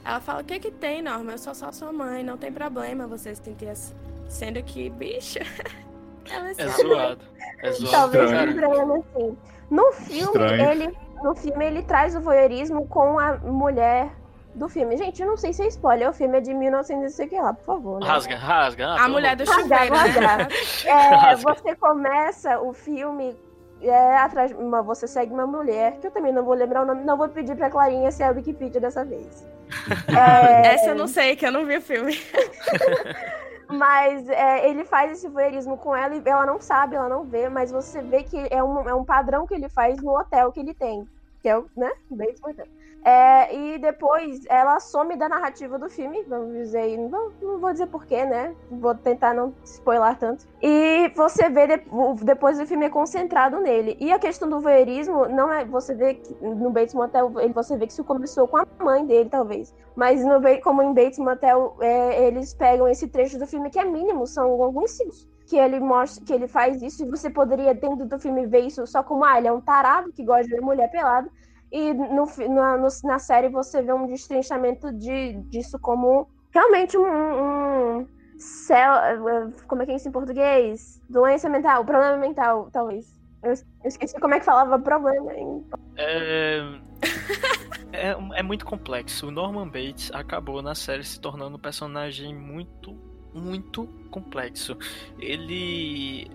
Ela 0.03 0.19
fala, 0.19 0.41
o 0.41 0.45
que 0.45 0.59
que 0.59 0.71
tem, 0.71 1.01
Norma? 1.01 1.31
Eu 1.31 1.37
sou 1.37 1.55
só 1.55 1.71
sua 1.71 1.91
mãe, 1.91 2.23
não 2.23 2.37
tem 2.37 2.51
problema 2.51 3.07
você 3.07 3.33
se 3.35 3.43
sentir 3.43 3.67
assim. 3.67 3.93
Sendo 4.29 4.61
que, 4.63 4.89
bicha, 4.89 5.39
ela 6.31 6.49
É 6.49 6.67
zoado. 6.67 7.25
É 7.61 7.71
zoado. 7.71 7.91
Talvez 7.91 8.31
lembrando 8.31 8.93
assim. 8.95 9.37
No 9.69 9.91
filme, 9.93 10.23
Estranho. 10.45 10.71
ele. 10.71 10.97
No 11.23 11.33
filme, 11.35 11.65
ele 11.65 11.81
traz 11.83 12.15
o 12.15 12.21
voyeurismo 12.21 12.87
com 12.87 13.17
a 13.17 13.37
mulher 13.37 14.09
do 14.53 14.69
filme. 14.69 14.95
Gente, 14.97 15.21
eu 15.21 15.27
não 15.27 15.37
sei 15.37 15.53
se 15.53 15.63
é 15.63 15.67
spoiler, 15.67 16.09
o 16.09 16.13
filme 16.13 16.37
é 16.37 16.41
de 16.41 16.53
1900 16.53 17.11
e 17.11 17.15
sei 17.15 17.27
que 17.27 17.39
lá, 17.39 17.53
por 17.53 17.65
favor. 17.65 17.99
Né? 17.99 18.07
Rasga, 18.07 18.35
rasga. 18.37 18.87
ah, 18.87 18.93
A 18.93 18.97
pelo 18.99 19.13
mulher 19.13 19.35
do 19.35 19.45
chuveiro, 19.45 19.93
né? 19.93 19.99
rasgar. 19.99 20.47
É, 20.85 20.91
Rasga. 21.15 21.53
você 21.55 21.75
começa 21.75 22.59
o 22.59 22.73
filme 22.73 23.35
é, 23.81 24.17
atrás, 24.17 24.51
uma, 24.51 24.81
você 24.83 25.07
segue 25.07 25.33
uma 25.33 25.47
mulher, 25.47 25.97
que 25.99 26.07
eu 26.07 26.11
também 26.11 26.31
não 26.31 26.43
vou 26.43 26.53
lembrar 26.53 26.83
o 26.83 26.85
nome, 26.85 27.03
não 27.03 27.17
vou 27.17 27.27
pedir 27.29 27.55
pra 27.55 27.69
Clarinha 27.69 28.11
ser 28.11 28.23
a 28.23 28.29
Wikipedia 28.31 28.79
dessa 28.79 29.03
vez. 29.03 29.45
É, 30.15 30.73
Essa 30.75 30.89
eu 30.91 30.95
não 30.95 31.07
sei, 31.07 31.35
que 31.35 31.45
eu 31.45 31.51
não 31.51 31.65
vi 31.65 31.77
o 31.77 31.81
filme. 31.81 32.13
Mas 33.69 34.27
é, 34.29 34.69
ele 34.69 34.85
faz 34.85 35.11
esse 35.11 35.27
voyeurismo 35.29 35.77
com 35.77 35.95
ela 35.95 36.15
e 36.15 36.21
ela 36.25 36.45
não 36.45 36.59
sabe, 36.61 36.95
ela 36.95 37.09
não 37.09 37.25
vê, 37.25 37.49
mas 37.49 37.71
você 37.71 38.01
vê 38.01 38.23
que 38.23 38.37
é 38.51 38.63
um, 38.63 38.87
é 38.87 38.93
um 38.93 39.05
padrão 39.05 39.47
que 39.47 39.53
ele 39.55 39.69
faz 39.69 40.01
no 40.01 40.11
hotel 40.17 40.51
que 40.51 40.59
ele 40.59 40.73
tem, 40.73 41.07
que 41.41 41.49
é 41.49 41.57
o, 41.57 41.69
né, 41.75 41.91
Motel. 42.09 42.67
É, 43.07 43.55
e 43.55 43.77
depois 43.77 44.39
ela 44.49 44.79
some 44.79 45.15
da 45.15 45.29
narrativa 45.29 45.77
do 45.77 45.87
filme, 45.87 46.23
vamos 46.23 46.53
dizer, 46.53 46.97
não, 46.97 47.09
vou- 47.09 47.33
não 47.39 47.59
vou 47.59 47.71
dizer 47.71 47.85
porquê, 47.85 48.25
né? 48.25 48.55
Vou 48.67 48.95
tentar 48.95 49.31
não 49.31 49.53
spoiler 49.63 50.17
tanto. 50.17 50.47
E 50.59 51.09
você 51.15 51.47
vê 51.47 51.67
de- 51.67 51.83
depois 52.23 52.59
o 52.59 52.65
filme 52.65 52.87
é 52.87 52.89
concentrado 52.89 53.59
nele. 53.59 53.95
E 53.99 54.11
a 54.11 54.17
questão 54.17 54.49
do 54.49 54.59
voyeurismo 54.59 55.27
não 55.27 55.53
é. 55.53 55.63
Você 55.65 55.93
vê 55.93 56.15
que 56.15 56.33
no 56.43 56.71
Bates 56.71 56.95
Motel, 56.95 57.31
você 57.53 57.77
vê 57.77 57.85
que 57.85 57.93
isso 57.93 58.03
começou 58.03 58.47
com 58.47 58.57
a 58.57 58.65
mãe 58.83 59.05
dele, 59.05 59.29
talvez. 59.29 59.71
Mas 59.95 60.25
no, 60.25 60.41
como 60.63 60.81
em 60.81 60.91
Bates 60.91 61.19
Motel, 61.19 61.77
é, 61.81 62.25
eles 62.27 62.55
pegam 62.55 62.87
esse 62.87 63.07
trecho 63.07 63.37
do 63.37 63.45
filme 63.45 63.69
que 63.69 63.77
é 63.77 63.85
mínimo, 63.85 64.25
são 64.25 64.49
alguns 64.63 64.91
segundos. 64.97 65.27
Que 65.47 65.57
ele 65.57 65.79
mostra 65.79 66.25
que 66.25 66.33
ele 66.33 66.47
faz 66.47 66.81
isso, 66.81 67.05
e 67.05 67.07
você 67.09 67.29
poderia, 67.29 67.71
dentro 67.75 68.03
do 68.07 68.19
filme, 68.19 68.47
ver 68.47 68.61
isso 68.61 68.87
só 68.87 69.03
como, 69.03 69.23
ah, 69.23 69.37
ele 69.37 69.47
é 69.47 69.51
um 69.53 69.61
tarado 69.61 70.11
que 70.11 70.25
gosta 70.25 70.45
de 70.45 70.55
ver 70.55 70.61
mulher 70.61 70.89
pelada. 70.89 71.29
E 71.71 71.93
no, 71.93 72.25
na, 72.49 72.77
no- 72.77 72.87
na 73.03 73.19
série 73.19 73.49
você 73.49 73.81
vê 73.81 73.91
um 73.93 74.07
destrinchamento 74.07 74.91
de, 74.93 75.33
disso 75.49 75.77
como 75.79 76.27
realmente 76.53 76.97
um. 76.97 77.03
um 78.01 78.07
como 79.67 79.81
é 79.81 79.85
que 79.85 79.91
é 79.91 79.95
isso 79.95 80.07
em 80.07 80.11
português? 80.11 81.01
Doença 81.09 81.49
mental, 81.49 81.83
problema 81.85 82.17
mental, 82.17 82.69
talvez. 82.71 83.05
Eu 83.43 83.51
es- 83.51 83.65
eu 83.83 83.87
esqueci 83.87 84.19
como 84.19 84.33
é 84.33 84.39
que 84.39 84.45
falava 84.45 84.79
problema 84.79 85.33
em 85.33 85.63
É... 85.97 86.59
é, 87.93 88.39
é 88.39 88.43
muito 88.43 88.65
complexo. 88.65 89.27
O 89.27 89.31
Norman 89.31 89.67
Bates 89.67 90.11
acabou 90.13 90.61
na 90.61 90.75
série 90.75 91.03
se 91.03 91.19
tornando 91.19 91.55
um 91.55 91.59
personagem 91.59 92.33
muito, 92.35 92.95
muito 93.33 93.87
complexo. 94.09 94.77
Ele 95.19 96.29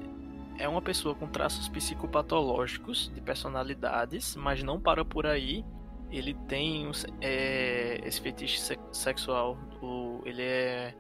é 0.61 0.69
uma 0.69 0.83
pessoa 0.83 1.15
com 1.15 1.27
traços 1.27 1.69
psicopatológicos 1.69 3.11
de 3.15 3.21
personalidades, 3.21 4.37
mas 4.37 4.63
não 4.63 4.81
para 4.81 5.05
por 5.05 5.27
aí. 5.27 5.65
Ele 6.11 6.35
tem 6.49 6.87
um 6.89 6.93
é, 7.21 8.01
esse 8.05 8.21
fetiche 8.21 8.59
se- 8.61 8.79
sexual. 8.93 9.57
ele 10.25 10.43
é 10.43 10.95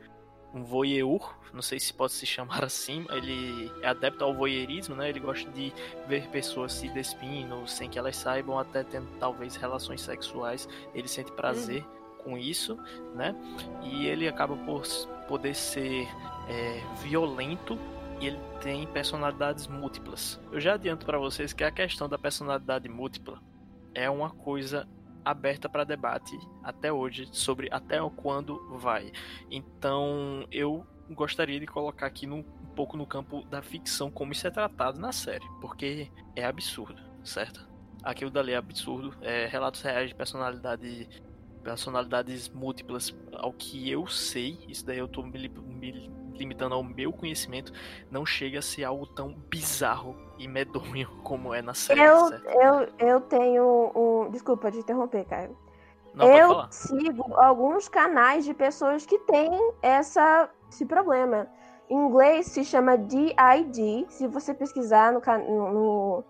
um 0.54 0.64
voyeur, 0.64 1.36
não 1.52 1.62
sei 1.62 1.78
se 1.78 1.92
pode 1.92 2.12
se 2.12 2.24
chamar 2.26 2.64
assim. 2.64 3.04
Ele 3.10 3.70
é 3.82 3.88
adepto 3.88 4.24
ao 4.24 4.34
voyeurismo, 4.34 4.94
né? 4.94 5.08
Ele 5.08 5.20
gosta 5.20 5.50
de 5.50 5.72
ver 6.08 6.28
pessoas 6.28 6.72
se 6.72 6.88
despindo 6.88 7.66
sem 7.68 7.88
que 7.88 7.98
elas 7.98 8.16
saibam, 8.16 8.58
até 8.58 8.82
tendo 8.84 9.08
talvez 9.18 9.56
relações 9.56 10.00
sexuais. 10.00 10.68
Ele 10.94 11.08
sente 11.08 11.32
prazer 11.32 11.84
com 12.22 12.36
isso, 12.38 12.76
né? 13.14 13.34
E 13.82 14.06
ele 14.06 14.28
acaba 14.28 14.56
por 14.56 14.82
poder 15.26 15.54
ser 15.54 16.06
é, 16.48 16.82
violento 17.02 17.78
e 18.20 18.26
ele 18.26 18.38
tem 18.60 18.86
personalidades 18.86 19.66
múltiplas. 19.66 20.40
Eu 20.52 20.60
já 20.60 20.74
adianto 20.74 21.06
para 21.06 21.18
vocês 21.18 21.52
que 21.52 21.64
a 21.64 21.70
questão 21.70 22.08
da 22.08 22.18
personalidade 22.18 22.88
múltipla 22.88 23.40
é 23.94 24.08
uma 24.10 24.30
coisa 24.30 24.86
aberta 25.24 25.68
para 25.68 25.84
debate 25.84 26.38
até 26.62 26.92
hoje 26.92 27.28
sobre 27.32 27.68
até 27.70 27.98
quando 28.16 28.78
vai. 28.78 29.12
Então 29.50 30.46
eu 30.50 30.86
gostaria 31.10 31.58
de 31.58 31.66
colocar 31.66 32.06
aqui 32.06 32.26
no, 32.26 32.36
um 32.36 32.74
pouco 32.74 32.96
no 32.96 33.06
campo 33.06 33.44
da 33.46 33.62
ficção 33.62 34.10
como 34.10 34.32
isso 34.32 34.46
é 34.46 34.50
tratado 34.50 35.00
na 35.00 35.12
série, 35.12 35.46
porque 35.60 36.10
é 36.36 36.44
absurdo, 36.44 37.00
certo? 37.24 37.68
Aquilo 38.02 38.30
dali 38.30 38.52
é 38.52 38.56
absurdo, 38.56 39.14
é 39.20 39.46
relatos 39.46 39.82
reais 39.82 40.08
de 40.08 40.14
personalidade 40.14 41.08
personalidades 41.62 42.48
múltiplas, 42.48 43.14
ao 43.34 43.52
que 43.52 43.90
eu 43.90 44.06
sei, 44.06 44.58
isso 44.66 44.86
daí 44.86 44.96
eu 44.96 45.06
tô 45.06 45.22
me, 45.22 45.48
me 45.48 46.10
limitando 46.40 46.74
ao 46.74 46.82
meu 46.82 47.12
conhecimento, 47.12 47.72
não 48.10 48.26
chega 48.26 48.58
a 48.58 48.62
ser 48.62 48.84
algo 48.84 49.06
tão 49.06 49.34
bizarro 49.48 50.16
e 50.38 50.48
medonho 50.48 51.08
como 51.22 51.54
é 51.54 51.62
na 51.62 51.74
série, 51.74 52.00
Eu, 52.00 52.28
certo? 52.28 52.46
eu, 52.48 52.88
eu 52.98 53.20
tenho 53.20 53.92
um. 53.94 54.30
Desculpa 54.30 54.70
te 54.70 54.78
interromper, 54.78 55.24
Caio. 55.26 55.56
Não 56.14 56.26
eu 56.26 56.66
sigo 56.70 57.34
alguns 57.36 57.88
canais 57.88 58.44
de 58.44 58.52
pessoas 58.52 59.06
que 59.06 59.18
têm 59.20 59.72
essa, 59.80 60.50
esse 60.68 60.84
problema. 60.84 61.46
Em 61.88 61.94
inglês 61.94 62.46
se 62.46 62.64
chama 62.64 62.98
DID. 62.98 64.06
Se 64.08 64.26
você 64.26 64.52
pesquisar 64.52 65.12
no, 65.12 65.20
no, 65.20 66.24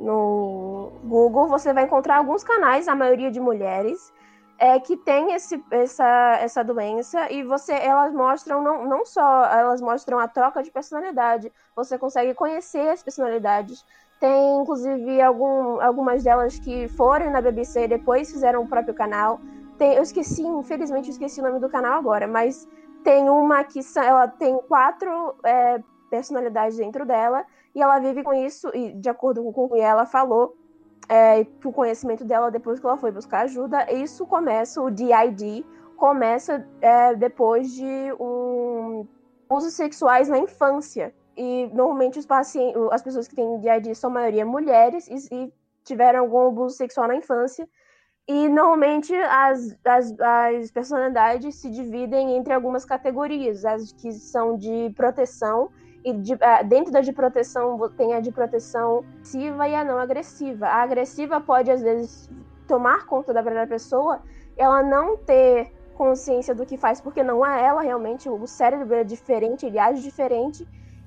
no 0.00 0.92
Google, 1.04 1.46
você 1.46 1.72
vai 1.72 1.84
encontrar 1.84 2.16
alguns 2.16 2.42
canais, 2.42 2.88
a 2.88 2.94
maioria 2.94 3.30
de 3.30 3.38
mulheres, 3.38 4.12
é, 4.60 4.78
que 4.78 4.94
tem 4.94 5.32
esse, 5.32 5.64
essa, 5.70 6.36
essa 6.38 6.62
doença 6.62 7.32
e 7.32 7.42
você 7.42 7.72
elas 7.72 8.12
mostram 8.12 8.62
não, 8.62 8.86
não 8.86 9.06
só 9.06 9.46
elas 9.46 9.80
mostram 9.80 10.18
a 10.18 10.28
troca 10.28 10.62
de 10.62 10.70
personalidade, 10.70 11.50
você 11.74 11.96
consegue 11.96 12.34
conhecer 12.34 12.90
as 12.90 13.02
personalidades. 13.02 13.82
Tem, 14.20 14.60
inclusive, 14.60 15.22
algum, 15.22 15.80
algumas 15.80 16.22
delas 16.22 16.58
que 16.58 16.88
foram 16.88 17.30
na 17.30 17.40
BBC 17.40 17.84
e 17.84 17.88
depois 17.88 18.30
fizeram 18.30 18.62
o 18.62 18.68
próprio 18.68 18.92
canal. 18.92 19.40
Tem, 19.78 19.94
eu 19.94 20.02
esqueci, 20.02 20.42
infelizmente, 20.42 21.08
eu 21.08 21.12
esqueci 21.12 21.40
o 21.40 21.42
nome 21.42 21.58
do 21.58 21.70
canal 21.70 21.98
agora, 21.98 22.26
mas 22.26 22.68
tem 23.02 23.30
uma 23.30 23.64
que 23.64 23.80
ela 23.96 24.28
tem 24.28 24.58
quatro 24.68 25.36
é, 25.42 25.82
personalidades 26.10 26.76
dentro 26.76 27.06
dela 27.06 27.46
e 27.74 27.80
ela 27.80 27.98
vive 27.98 28.22
com 28.22 28.34
isso, 28.34 28.70
e 28.74 28.92
de 28.92 29.08
acordo 29.08 29.42
com 29.52 29.64
o 29.64 29.68
que 29.70 29.80
ela 29.80 30.04
falou, 30.04 30.54
é, 31.08 31.46
o 31.64 31.72
conhecimento 31.72 32.24
dela 32.24 32.50
depois 32.50 32.78
que 32.78 32.86
ela 32.86 32.96
foi 32.96 33.10
buscar 33.10 33.42
ajuda, 33.42 33.92
isso 33.92 34.26
começa, 34.26 34.80
o 34.80 34.90
DID, 34.90 35.64
começa 35.96 36.66
é, 36.80 37.14
depois 37.14 37.72
de 37.72 38.12
um, 38.18 39.06
usos 39.50 39.74
sexuais 39.74 40.28
na 40.28 40.38
infância. 40.38 41.14
E 41.36 41.68
normalmente 41.72 42.18
os 42.18 42.26
pacientes, 42.26 42.80
as 42.90 43.02
pessoas 43.02 43.26
que 43.26 43.34
têm 43.34 43.58
DID 43.58 43.94
são 43.94 44.10
a 44.10 44.14
maioria 44.14 44.46
mulheres 44.46 45.08
e, 45.08 45.34
e 45.34 45.52
tiveram 45.84 46.20
algum 46.20 46.48
abuso 46.48 46.76
sexual 46.76 47.08
na 47.08 47.16
infância. 47.16 47.68
E 48.28 48.48
normalmente 48.48 49.14
as, 49.14 49.76
as, 49.84 50.14
as 50.20 50.70
personalidades 50.70 51.56
se 51.56 51.68
dividem 51.68 52.36
entre 52.36 52.52
algumas 52.52 52.84
categorias, 52.84 53.64
as 53.64 53.92
que 53.92 54.12
são 54.12 54.56
de 54.56 54.92
proteção, 54.94 55.70
e 56.04 56.12
de, 56.12 56.36
ah, 56.40 56.62
dentro 56.62 56.92
da 56.92 57.00
de 57.00 57.12
proteção 57.12 57.78
tem 57.96 58.14
a 58.14 58.20
de 58.20 58.32
proteção 58.32 59.04
agressiva 59.18 59.68
e 59.68 59.74
a 59.74 59.84
não 59.84 59.98
agressiva. 59.98 60.66
A 60.66 60.82
agressiva 60.82 61.40
pode, 61.40 61.70
às 61.70 61.82
vezes, 61.82 62.30
tomar 62.66 63.06
conta 63.06 63.32
da 63.32 63.42
própria 63.42 63.66
pessoa, 63.66 64.20
ela 64.56 64.82
não 64.82 65.16
ter 65.16 65.72
consciência 65.94 66.54
do 66.54 66.64
que 66.64 66.78
faz, 66.78 67.00
porque 67.00 67.22
não 67.22 67.44
é 67.44 67.62
ela 67.62 67.82
realmente, 67.82 68.28
o 68.28 68.46
cérebro 68.46 68.94
é 68.94 69.04
diferente, 69.04 69.66
ele 69.66 69.78
age 69.78 70.00
diferente, 70.00 70.66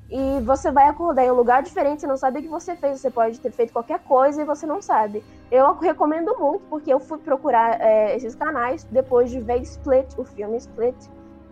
e 0.09 0.39
você 0.41 0.71
vai 0.71 0.87
acordar 0.87 1.25
em 1.25 1.31
um 1.31 1.35
lugar 1.35 1.63
diferente, 1.63 2.01
você 2.01 2.07
não 2.07 2.17
sabe 2.17 2.39
o 2.39 2.41
que 2.43 2.47
você 2.47 2.75
fez, 2.75 3.01
você 3.01 3.09
pode 3.09 3.39
ter 3.39 3.51
feito 3.51 3.73
qualquer 3.73 3.99
coisa 3.99 4.43
e 4.43 4.45
você 4.45 4.67
não 4.67 4.79
sabe. 4.79 5.23
Eu 5.51 5.73
recomendo 5.73 6.37
muito, 6.37 6.63
porque 6.69 6.93
eu 6.93 6.99
fui 6.99 7.17
procurar 7.17 7.81
é, 7.81 8.15
esses 8.15 8.35
canais 8.35 8.83
depois 8.83 9.31
de 9.31 9.39
ver 9.39 9.61
Split, 9.61 10.13
o 10.17 10.23
filme 10.23 10.57
Split, 10.57 10.95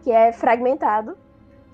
que 0.03 0.11
é 0.11 0.31
fragmentado, 0.31 1.17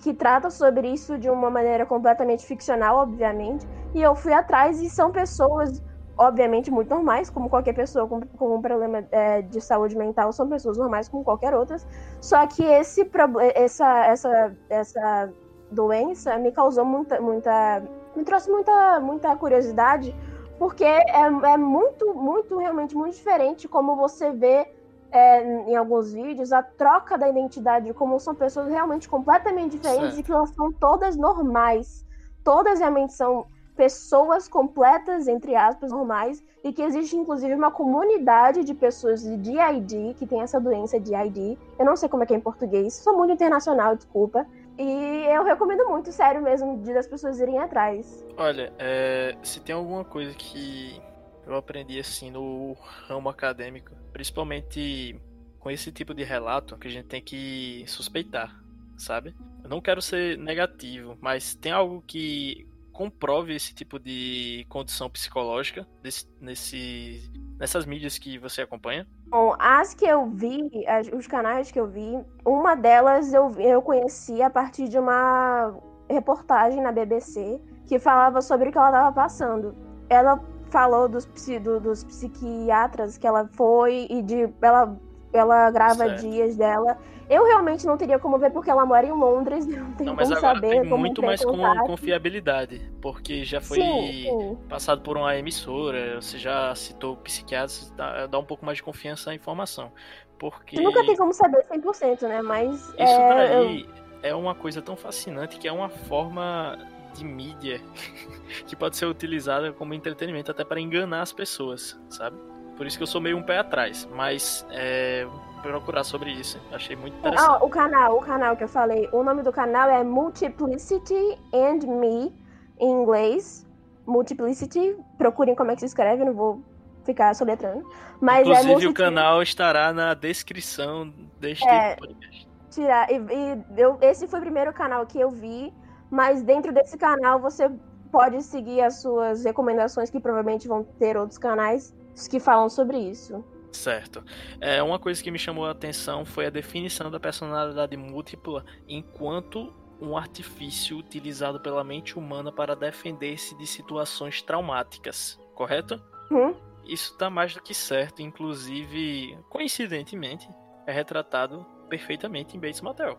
que 0.00 0.14
trata 0.14 0.50
sobre 0.50 0.88
isso 0.88 1.18
de 1.18 1.28
uma 1.28 1.50
maneira 1.50 1.84
completamente 1.84 2.46
ficcional, 2.46 2.98
obviamente, 2.98 3.66
e 3.94 4.02
eu 4.02 4.14
fui 4.14 4.32
atrás 4.32 4.80
e 4.80 4.88
são 4.88 5.10
pessoas, 5.10 5.82
obviamente, 6.16 6.70
muito 6.70 6.90
normais, 6.90 7.28
como 7.28 7.48
qualquer 7.48 7.74
pessoa 7.74 8.06
com, 8.06 8.20
com 8.20 8.56
um 8.56 8.62
problema 8.62 9.04
é, 9.10 9.42
de 9.42 9.60
saúde 9.60 9.96
mental, 9.96 10.32
são 10.32 10.48
pessoas 10.48 10.78
normais 10.78 11.08
como 11.08 11.24
qualquer 11.24 11.54
outras, 11.54 11.86
só 12.20 12.46
que 12.46 12.64
esse 12.64 13.08
essa, 13.54 14.06
essa, 14.06 14.56
essa 14.70 15.32
doença 15.70 16.38
me 16.38 16.52
causou 16.52 16.84
muita, 16.84 17.20
muita 17.20 17.82
me 18.16 18.24
trouxe 18.24 18.50
muita, 18.50 19.00
muita 19.00 19.36
curiosidade, 19.36 20.14
porque 20.58 20.84
é, 20.84 21.20
é 21.20 21.56
muito, 21.56 22.14
muito, 22.14 22.58
realmente 22.58 22.96
muito 22.96 23.14
diferente 23.14 23.68
como 23.68 23.94
você 23.94 24.32
vê 24.32 24.66
é, 25.10 25.42
em 25.42 25.76
alguns 25.76 26.12
vídeos 26.12 26.52
a 26.52 26.62
troca 26.62 27.16
da 27.16 27.28
identidade, 27.28 27.92
como 27.94 28.18
são 28.18 28.34
pessoas 28.34 28.68
realmente 28.68 29.08
completamente 29.08 29.76
diferentes 29.76 30.14
Certo. 30.14 30.20
e 30.20 30.22
que 30.22 30.32
elas 30.32 30.50
são 30.50 30.72
todas 30.72 31.16
normais. 31.16 32.06
Todas 32.44 32.78
realmente 32.78 33.12
são 33.12 33.46
pessoas 33.76 34.48
completas, 34.48 35.28
entre 35.28 35.54
aspas, 35.54 35.92
normais, 35.92 36.42
e 36.64 36.72
que 36.72 36.82
existe 36.82 37.16
inclusive 37.16 37.54
uma 37.54 37.70
comunidade 37.70 38.64
de 38.64 38.74
pessoas 38.74 39.22
de 39.22 39.36
DID, 39.36 40.14
que 40.14 40.26
tem 40.26 40.42
essa 40.42 40.58
doença 40.58 40.98
de 40.98 41.14
ID. 41.14 41.56
Eu 41.78 41.86
não 41.86 41.94
sei 41.94 42.08
como 42.08 42.24
é 42.24 42.26
que 42.26 42.34
é 42.34 42.36
em 42.36 42.40
português, 42.40 42.94
sou 42.94 43.16
muito 43.16 43.32
internacional, 43.32 43.94
desculpa. 43.94 44.44
E 44.76 45.24
eu 45.28 45.44
recomendo 45.44 45.88
muito, 45.88 46.10
sério 46.12 46.42
mesmo, 46.42 46.78
de 46.82 46.92
as 46.96 47.06
pessoas 47.06 47.38
irem 47.40 47.58
atrás. 47.58 48.24
Olha, 48.36 48.72
é, 48.78 49.36
se 49.42 49.60
tem 49.60 49.74
alguma 49.74 50.04
coisa 50.04 50.34
que 50.34 51.00
eu 51.48 51.56
aprendi 51.56 51.98
assim 51.98 52.30
no 52.30 52.76
ramo 53.06 53.28
acadêmico, 53.28 53.94
principalmente 54.12 55.18
com 55.58 55.70
esse 55.70 55.90
tipo 55.90 56.14
de 56.14 56.22
relato, 56.22 56.76
que 56.76 56.86
a 56.86 56.90
gente 56.90 57.06
tem 57.06 57.22
que 57.22 57.84
suspeitar, 57.86 58.54
sabe? 58.98 59.34
Eu 59.64 59.70
não 59.70 59.80
quero 59.80 60.02
ser 60.02 60.36
negativo, 60.36 61.16
mas 61.20 61.54
tem 61.54 61.72
algo 61.72 62.02
que 62.06 62.68
comprove 62.92 63.54
esse 63.54 63.74
tipo 63.74 63.98
de 63.98 64.66
condição 64.68 65.08
psicológica 65.08 65.86
desse, 66.02 66.28
nesse, 66.40 67.30
nessas 67.58 67.86
mídias 67.86 68.18
que 68.18 68.38
você 68.38 68.62
acompanha? 68.62 69.06
Bom, 69.28 69.54
as 69.58 69.94
que 69.94 70.04
eu 70.04 70.26
vi, 70.26 70.68
as, 70.86 71.08
os 71.08 71.26
canais 71.26 71.70
que 71.70 71.80
eu 71.80 71.86
vi, 71.86 72.18
uma 72.44 72.74
delas 72.74 73.32
eu, 73.32 73.50
eu 73.58 73.80
conheci 73.80 74.42
a 74.42 74.50
partir 74.50 74.88
de 74.88 74.98
uma 74.98 75.74
reportagem 76.10 76.82
na 76.82 76.92
BBC 76.92 77.60
que 77.86 77.98
falava 77.98 78.42
sobre 78.42 78.68
o 78.68 78.72
que 78.72 78.78
ela 78.78 78.88
estava 78.88 79.12
passando. 79.12 79.74
Ela 80.10 80.42
falou 80.68 81.08
dos, 81.08 81.24
do, 81.62 81.80
dos 81.80 82.04
psiquiatras 82.04 83.18
que 83.18 83.26
ela 83.26 83.48
foi 83.52 84.06
e 84.08 84.22
de 84.22 84.48
ela 84.62 84.96
ela 85.32 85.70
grava 85.70 86.06
certo. 86.06 86.20
dias 86.20 86.56
dela. 86.56 86.98
Eu 87.28 87.44
realmente 87.44 87.86
não 87.86 87.98
teria 87.98 88.18
como 88.18 88.38
ver 88.38 88.50
porque 88.50 88.70
ela 88.70 88.86
mora 88.86 89.06
em 89.06 89.12
Londres, 89.12 89.66
não 89.68 89.92
tenho 89.92 90.10
não, 90.10 90.16
mas 90.16 90.28
como 90.28 90.40
saber 90.40 90.70
tem 90.70 90.88
como 90.88 90.98
muito 90.98 91.22
mais 91.22 91.44
com 91.44 91.58
confiabilidade, 91.86 92.90
porque 93.02 93.44
já 93.44 93.60
foi 93.60 93.78
sim, 93.80 94.22
sim. 94.22 94.58
passado 94.68 95.02
por 95.02 95.16
uma 95.16 95.36
emissora, 95.36 96.20
você 96.20 96.38
já 96.38 96.74
citou 96.74 97.16
psiquiatras, 97.16 97.92
dá, 97.96 98.26
dá 98.26 98.38
um 98.38 98.44
pouco 98.44 98.64
mais 98.64 98.78
de 98.78 98.82
confiança 98.82 99.30
à 99.30 99.34
informação. 99.34 99.92
Porque 100.38 100.76
você 100.76 100.82
nunca 100.82 101.04
tem 101.04 101.16
como 101.16 101.32
saber 101.32 101.64
100%, 101.66 102.22
né? 102.22 102.40
Mas 102.40 102.88
isso 102.90 102.96
é, 102.96 103.34
daí 103.34 103.80
eu... 104.22 104.30
é 104.30 104.34
uma 104.34 104.54
coisa 104.54 104.80
tão 104.80 104.96
fascinante 104.96 105.58
que 105.58 105.66
é 105.66 105.72
uma 105.72 105.88
forma 105.88 106.78
de 107.18 107.24
mídia 107.24 107.80
que 108.66 108.76
pode 108.76 108.96
ser 108.96 109.06
utilizada 109.06 109.72
como 109.72 109.94
entretenimento 109.94 110.50
até 110.50 110.64
para 110.64 110.80
enganar 110.80 111.22
as 111.22 111.32
pessoas, 111.32 111.98
sabe? 112.08 112.36
Por 112.76 112.86
isso 112.86 112.96
que 112.96 113.02
eu 113.02 113.08
sou 113.08 113.20
meio 113.20 113.36
um 113.36 113.42
pé 113.42 113.58
atrás. 113.58 114.08
Mas 114.14 114.64
é, 114.70 115.26
procurar 115.62 116.04
sobre 116.04 116.30
isso. 116.30 116.60
Achei 116.72 116.94
muito 116.94 117.14
ah, 117.16 117.18
interessante. 117.18 117.50
Ah, 117.50 117.64
o 117.64 117.68
canal, 117.68 118.16
o 118.16 118.20
canal 118.20 118.56
que 118.56 118.62
eu 118.62 118.68
falei. 118.68 119.08
O 119.12 119.24
nome 119.24 119.42
do 119.42 119.52
canal 119.52 119.90
é 119.90 120.04
Multiplicity 120.04 121.38
and 121.52 121.86
Me, 121.86 122.32
em 122.78 122.88
inglês. 122.88 123.66
Multiplicity. 124.06 124.96
Procurem 125.18 125.56
como 125.56 125.72
é 125.72 125.74
que 125.74 125.80
se 125.80 125.86
escreve, 125.86 126.24
não 126.24 126.32
vou 126.32 126.62
ficar 127.04 127.34
soletrando. 127.34 127.84
Mas 128.20 128.46
é 128.46 128.52
Inclusive, 128.52 128.86
é 128.86 128.88
o 128.88 128.94
canal 128.94 129.42
estará 129.42 129.92
na 129.92 130.14
descrição 130.14 131.12
deste 131.40 131.66
é, 131.66 131.96
podcast. 131.96 132.48
Tirar. 132.70 133.10
E, 133.10 133.16
e 133.16 133.64
eu, 133.76 133.98
esse 134.00 134.28
foi 134.28 134.38
o 134.38 134.42
primeiro 134.42 134.72
canal 134.72 135.04
que 135.04 135.18
eu 135.18 135.30
vi. 135.30 135.72
Mas 136.10 136.42
dentro 136.42 136.72
desse 136.72 136.96
canal 136.96 137.40
você 137.40 137.70
pode 138.10 138.42
seguir 138.42 138.80
as 138.80 139.02
suas 139.02 139.44
recomendações, 139.44 140.10
que 140.10 140.20
provavelmente 140.20 140.66
vão 140.66 140.82
ter 140.82 141.16
outros 141.16 141.38
canais 141.38 141.94
que 142.30 142.40
falam 142.40 142.68
sobre 142.68 142.98
isso. 142.98 143.44
Certo. 143.72 144.24
É, 144.60 144.82
uma 144.82 144.98
coisa 144.98 145.22
que 145.22 145.30
me 145.30 145.38
chamou 145.38 145.66
a 145.66 145.70
atenção 145.70 146.24
foi 146.24 146.46
a 146.46 146.50
definição 146.50 147.10
da 147.10 147.20
personalidade 147.20 147.96
múltipla 147.96 148.64
enquanto 148.88 149.72
um 150.00 150.16
artifício 150.16 150.96
utilizado 150.96 151.60
pela 151.60 151.84
mente 151.84 152.18
humana 152.18 152.52
para 152.52 152.74
defender-se 152.74 153.56
de 153.56 153.66
situações 153.66 154.40
traumáticas, 154.42 155.38
correto? 155.54 156.00
Hum? 156.30 156.54
Isso 156.84 157.12
está 157.12 157.28
mais 157.28 157.52
do 157.52 157.62
que 157.62 157.74
certo, 157.74 158.22
inclusive, 158.22 159.36
coincidentemente, 159.50 160.48
é 160.86 160.92
retratado 160.92 161.66
perfeitamente 161.88 162.56
em 162.56 162.60
Bates 162.60 162.80
Motel. 162.80 163.18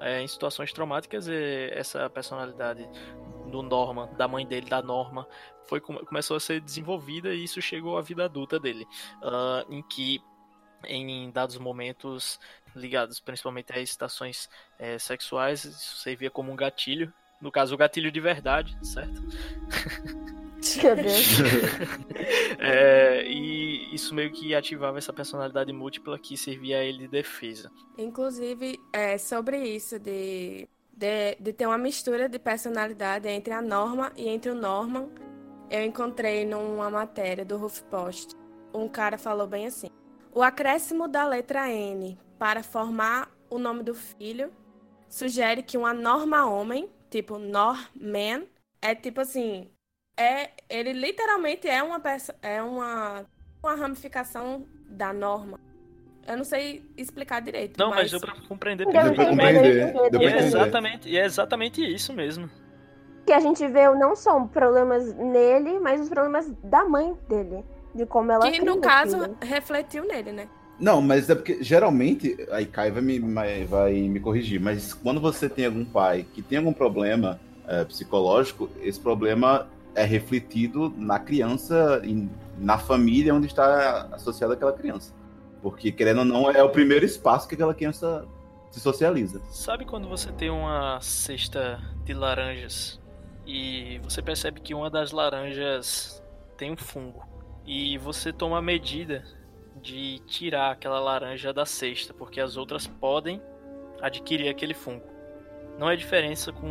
É, 0.00 0.20
em 0.20 0.28
situações 0.28 0.72
traumáticas, 0.72 1.28
essa 1.28 2.08
personalidade 2.10 2.88
do 3.46 3.62
Norman, 3.62 4.08
da 4.16 4.26
mãe 4.26 4.46
dele, 4.46 4.68
da 4.68 4.82
Norma, 4.82 5.26
foi 5.66 5.80
começou 5.80 6.36
a 6.36 6.40
ser 6.40 6.60
desenvolvida 6.60 7.34
e 7.34 7.44
isso 7.44 7.60
chegou 7.62 7.96
à 7.96 8.02
vida 8.02 8.24
adulta 8.24 8.58
dele, 8.58 8.86
uh, 9.22 9.72
em 9.72 9.82
que 9.82 10.20
em 10.86 11.30
dados 11.30 11.56
momentos 11.56 12.38
ligados 12.74 13.18
principalmente 13.20 13.72
a 13.72 13.80
excitações 13.80 14.50
é, 14.78 14.98
sexuais, 14.98 15.64
isso 15.64 15.96
servia 15.96 16.30
como 16.30 16.52
um 16.52 16.56
gatilho, 16.56 17.12
no 17.40 17.50
caso 17.50 17.74
o 17.74 17.78
gatilho 17.78 18.12
de 18.12 18.20
verdade, 18.20 18.76
certo? 18.82 19.22
Meu 20.82 20.96
Deus. 20.96 21.38
é, 22.58 23.24
e 23.26 23.94
isso 23.94 24.14
meio 24.14 24.30
que 24.30 24.54
ativava 24.54 24.98
essa 24.98 25.12
personalidade 25.12 25.72
múltipla 25.72 26.18
que 26.18 26.36
servia 26.36 26.78
a 26.78 26.84
ele 26.84 26.98
de 26.98 27.08
defesa. 27.08 27.70
Inclusive, 27.98 28.80
é, 28.92 29.18
sobre 29.18 29.58
isso 29.58 29.98
de, 29.98 30.68
de, 30.92 31.36
de 31.38 31.52
ter 31.52 31.66
uma 31.66 31.78
mistura 31.78 32.28
de 32.28 32.38
personalidade 32.38 33.28
entre 33.28 33.52
a 33.52 33.62
Norma 33.62 34.12
e 34.16 34.28
entre 34.28 34.50
o 34.50 34.54
Norman, 34.54 35.08
eu 35.70 35.82
encontrei 35.82 36.44
numa 36.44 36.90
matéria 36.90 37.44
do 37.44 37.62
HuffPost. 37.62 38.34
Um 38.72 38.88
cara 38.88 39.18
falou 39.18 39.46
bem 39.46 39.66
assim: 39.66 39.88
o 40.32 40.42
acréscimo 40.42 41.08
da 41.08 41.26
letra 41.26 41.70
N 41.70 42.18
para 42.38 42.62
formar 42.62 43.30
o 43.48 43.58
nome 43.58 43.82
do 43.82 43.94
filho 43.94 44.52
sugere 45.08 45.62
que 45.62 45.78
uma 45.78 45.94
norma 45.94 46.44
homem, 46.44 46.90
tipo 47.08 47.38
Norman, 47.38 48.46
é 48.82 48.94
tipo 48.94 49.20
assim, 49.20 49.70
é 50.16 50.50
ele 50.68 50.92
literalmente 50.92 51.68
é 51.68 51.82
uma 51.82 52.00
peça, 52.00 52.34
é 52.42 52.62
uma 52.62 53.24
uma 53.62 53.74
ramificação 53.74 54.66
da 54.88 55.12
norma. 55.12 55.58
Eu 56.26 56.36
não 56.36 56.44
sei 56.44 56.82
explicar 56.96 57.40
direito. 57.40 57.78
Não, 57.78 57.90
mas, 57.90 57.98
mas 57.98 58.10
deu 58.10 58.20
pra 58.20 58.34
compreender. 58.48 58.84
Deu 58.84 58.92
pra 58.92 59.26
compreender. 59.26 59.92
Deu 59.92 60.20
pra 60.20 60.30
é 60.30 60.38
exatamente, 60.38 61.16
é 61.16 61.24
exatamente 61.24 61.94
isso 61.94 62.12
mesmo 62.12 62.48
que 63.24 63.32
a 63.32 63.40
gente 63.40 63.66
vê 63.66 63.88
não 63.94 64.14
são 64.14 64.46
problemas 64.46 65.14
nele, 65.14 65.78
mas 65.80 66.00
os 66.00 66.08
problemas 66.08 66.50
da 66.62 66.84
mãe 66.84 67.14
dele. 67.28 67.64
De 67.94 68.04
como 68.04 68.30
ela 68.30 68.50
Que 68.50 68.60
no 68.60 68.78
caso 68.78 69.20
filho. 69.20 69.36
refletiu 69.40 70.04
nele, 70.06 70.32
né? 70.32 70.48
Não, 70.80 71.00
mas 71.00 71.30
é 71.30 71.34
porque 71.34 71.62
geralmente. 71.62 72.36
Aí 72.50 72.66
Kai 72.66 72.90
vai 72.90 73.02
me, 73.02 73.20
vai 73.64 73.92
me 73.92 74.18
corrigir, 74.18 74.60
mas 74.60 74.92
quando 74.92 75.20
você 75.20 75.48
tem 75.48 75.66
algum 75.66 75.84
pai 75.84 76.26
que 76.34 76.42
tem 76.42 76.58
algum 76.58 76.72
problema 76.72 77.40
é, 77.68 77.84
psicológico, 77.84 78.68
esse 78.82 78.98
problema 78.98 79.68
é 79.94 80.04
refletido 80.04 80.92
na 80.96 81.18
criança, 81.18 82.02
na 82.58 82.78
família 82.78 83.34
onde 83.34 83.46
está 83.46 84.08
associada 84.12 84.54
aquela 84.54 84.72
criança. 84.72 85.14
Porque, 85.62 85.90
querendo 85.90 86.18
ou 86.18 86.24
não, 86.24 86.50
é 86.50 86.62
o 86.62 86.68
primeiro 86.68 87.04
espaço 87.04 87.48
que 87.48 87.54
aquela 87.54 87.74
criança 87.74 88.26
se 88.70 88.80
socializa. 88.80 89.40
Sabe 89.50 89.84
quando 89.84 90.08
você 90.08 90.30
tem 90.32 90.50
uma 90.50 91.00
cesta 91.00 91.80
de 92.04 92.12
laranjas 92.12 93.00
e 93.46 93.98
você 94.02 94.20
percebe 94.20 94.60
que 94.60 94.74
uma 94.74 94.90
das 94.90 95.12
laranjas 95.12 96.22
tem 96.56 96.72
um 96.72 96.76
fungo 96.76 97.26
e 97.66 97.96
você 97.98 98.32
toma 98.32 98.58
a 98.58 98.62
medida 98.62 99.24
de 99.80 100.18
tirar 100.26 100.72
aquela 100.72 101.00
laranja 101.00 101.52
da 101.52 101.64
cesta, 101.64 102.12
porque 102.12 102.40
as 102.40 102.56
outras 102.56 102.86
podem 102.86 103.40
adquirir 104.00 104.48
aquele 104.48 104.74
fungo. 104.74 105.06
Não 105.78 105.90
é 105.90 105.96
diferença 105.96 106.52
com 106.52 106.68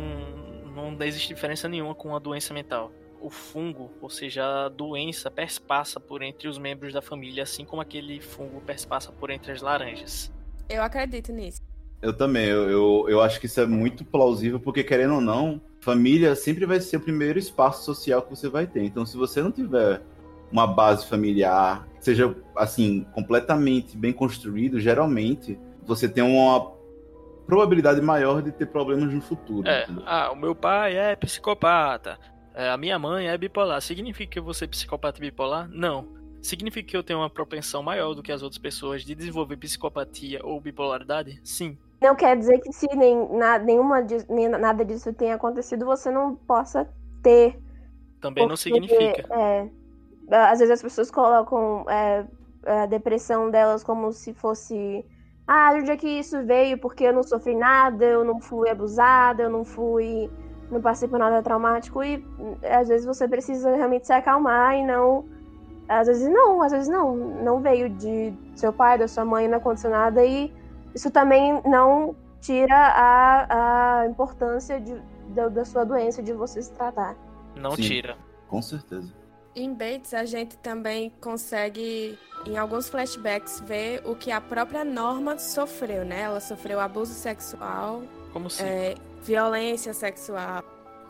não 0.74 0.96
existe 1.04 1.28
diferença 1.28 1.68
nenhuma 1.68 1.94
com 1.94 2.14
a 2.14 2.18
doença 2.18 2.52
mental. 2.52 2.92
O 3.24 3.30
fungo, 3.30 3.90
ou 4.02 4.10
seja, 4.10 4.44
a 4.66 4.68
doença 4.68 5.30
perspassa 5.30 5.98
por 5.98 6.20
entre 6.20 6.46
os 6.46 6.58
membros 6.58 6.92
da 6.92 7.00
família, 7.00 7.42
assim 7.42 7.64
como 7.64 7.80
aquele 7.80 8.20
fungo 8.20 8.60
perspassa 8.60 9.10
por 9.12 9.30
entre 9.30 9.50
as 9.50 9.62
laranjas. 9.62 10.30
Eu 10.68 10.82
acredito 10.82 11.32
nisso. 11.32 11.62
Eu 12.02 12.12
também, 12.12 12.44
eu, 12.44 12.68
eu, 12.68 13.06
eu 13.08 13.22
acho 13.22 13.40
que 13.40 13.46
isso 13.46 13.58
é 13.58 13.66
muito 13.66 14.04
plausível, 14.04 14.60
porque 14.60 14.84
querendo 14.84 15.14
ou 15.14 15.20
não, 15.22 15.58
família 15.80 16.36
sempre 16.36 16.66
vai 16.66 16.78
ser 16.82 16.98
o 16.98 17.00
primeiro 17.00 17.38
espaço 17.38 17.82
social 17.82 18.20
que 18.20 18.28
você 18.28 18.46
vai 18.46 18.66
ter. 18.66 18.84
Então, 18.84 19.06
se 19.06 19.16
você 19.16 19.40
não 19.40 19.50
tiver 19.50 20.02
uma 20.52 20.66
base 20.66 21.06
familiar, 21.06 21.88
seja 22.00 22.36
assim, 22.54 23.06
completamente 23.14 23.96
bem 23.96 24.12
construído, 24.12 24.78
geralmente 24.78 25.58
você 25.86 26.06
tem 26.06 26.22
uma 26.22 26.74
probabilidade 27.46 28.02
maior 28.02 28.42
de 28.42 28.52
ter 28.52 28.66
problemas 28.66 29.14
no 29.14 29.22
futuro. 29.22 29.66
É, 29.66 29.86
ah, 30.04 30.30
o 30.30 30.36
meu 30.36 30.54
pai 30.54 30.96
é 30.96 31.16
psicopata, 31.16 32.18
é, 32.54 32.70
a 32.70 32.76
minha 32.76 32.98
mãe 32.98 33.28
é 33.28 33.36
bipolar. 33.36 33.80
Significa 33.80 34.32
que 34.32 34.38
eu 34.38 34.44
vou 34.44 34.54
ser 34.54 34.68
psicopata 34.68 35.20
bipolar? 35.20 35.68
Não. 35.68 36.08
Significa 36.40 36.88
que 36.88 36.96
eu 36.96 37.02
tenho 37.02 37.18
uma 37.18 37.30
propensão 37.30 37.82
maior 37.82 38.14
do 38.14 38.22
que 38.22 38.30
as 38.30 38.42
outras 38.42 38.58
pessoas 38.58 39.02
de 39.02 39.14
desenvolver 39.14 39.56
psicopatia 39.56 40.40
ou 40.44 40.60
bipolaridade? 40.60 41.40
Sim. 41.42 41.76
Não 42.00 42.14
quer 42.14 42.36
dizer 42.36 42.60
que 42.60 42.72
se 42.72 42.86
nem, 42.94 43.28
na, 43.34 43.58
nenhuma, 43.58 44.06
nem 44.28 44.48
nada 44.48 44.84
disso 44.84 45.12
tenha 45.12 45.34
acontecido, 45.34 45.86
você 45.86 46.10
não 46.10 46.36
possa 46.36 46.88
ter. 47.22 47.58
Também 48.20 48.44
porque, 48.44 48.48
não 48.48 48.56
significa. 48.56 49.26
É, 49.34 49.70
às 50.30 50.58
vezes 50.58 50.74
as 50.74 50.82
pessoas 50.82 51.10
colocam 51.10 51.86
é, 51.88 52.26
a 52.66 52.86
depressão 52.86 53.50
delas 53.50 53.82
como 53.82 54.12
se 54.12 54.32
fosse. 54.34 55.04
Ah, 55.46 55.72
onde 55.74 55.90
é 55.90 55.96
que 55.96 56.08
isso 56.08 56.44
veio? 56.44 56.78
Porque 56.78 57.04
eu 57.04 57.12
não 57.12 57.22
sofri 57.22 57.54
nada, 57.54 58.04
eu 58.04 58.24
não 58.24 58.40
fui 58.40 58.68
abusada, 58.68 59.42
eu 59.42 59.50
não 59.50 59.64
fui 59.64 60.30
não 60.70 60.80
passei 60.80 61.08
por 61.08 61.18
nada 61.18 61.42
traumático 61.42 62.02
e 62.02 62.24
às 62.62 62.88
vezes 62.88 63.06
você 63.06 63.28
precisa 63.28 63.74
realmente 63.74 64.06
se 64.06 64.12
acalmar 64.12 64.76
e 64.76 64.84
não. 64.84 65.24
Às 65.88 66.06
vezes 66.06 66.28
não, 66.28 66.62
às 66.62 66.72
vezes 66.72 66.88
não. 66.88 67.14
Não 67.16 67.60
veio 67.60 67.88
de 67.90 68.32
seu 68.56 68.72
pai, 68.72 68.98
da 68.98 69.06
sua 69.06 69.24
mãe, 69.24 69.46
não 69.48 69.58
aconteceu 69.58 69.90
nada 69.90 70.24
e 70.24 70.52
isso 70.94 71.10
também 71.10 71.60
não 71.64 72.14
tira 72.40 72.76
a, 72.76 74.00
a 74.02 74.06
importância 74.06 74.80
de, 74.80 75.00
da, 75.28 75.48
da 75.48 75.64
sua 75.64 75.84
doença, 75.84 76.22
de 76.22 76.32
você 76.32 76.62
se 76.62 76.72
tratar. 76.72 77.16
Não 77.56 77.74
Sim. 77.76 77.82
tira. 77.82 78.16
Com 78.48 78.60
certeza. 78.62 79.12
Em 79.56 79.72
Bates, 79.72 80.12
a 80.14 80.24
gente 80.24 80.56
também 80.58 81.12
consegue, 81.20 82.18
em 82.44 82.58
alguns 82.58 82.88
flashbacks, 82.88 83.60
ver 83.60 84.02
o 84.04 84.16
que 84.16 84.32
a 84.32 84.40
própria 84.40 84.84
Norma 84.84 85.38
sofreu, 85.38 86.04
né? 86.04 86.22
Ela 86.22 86.40
sofreu 86.40 86.80
abuso 86.80 87.12
sexual, 87.14 88.02
Como 88.32 88.48
assim? 88.48 88.64
é, 88.64 88.94
violência 89.24 89.94
sexual. 89.94 90.62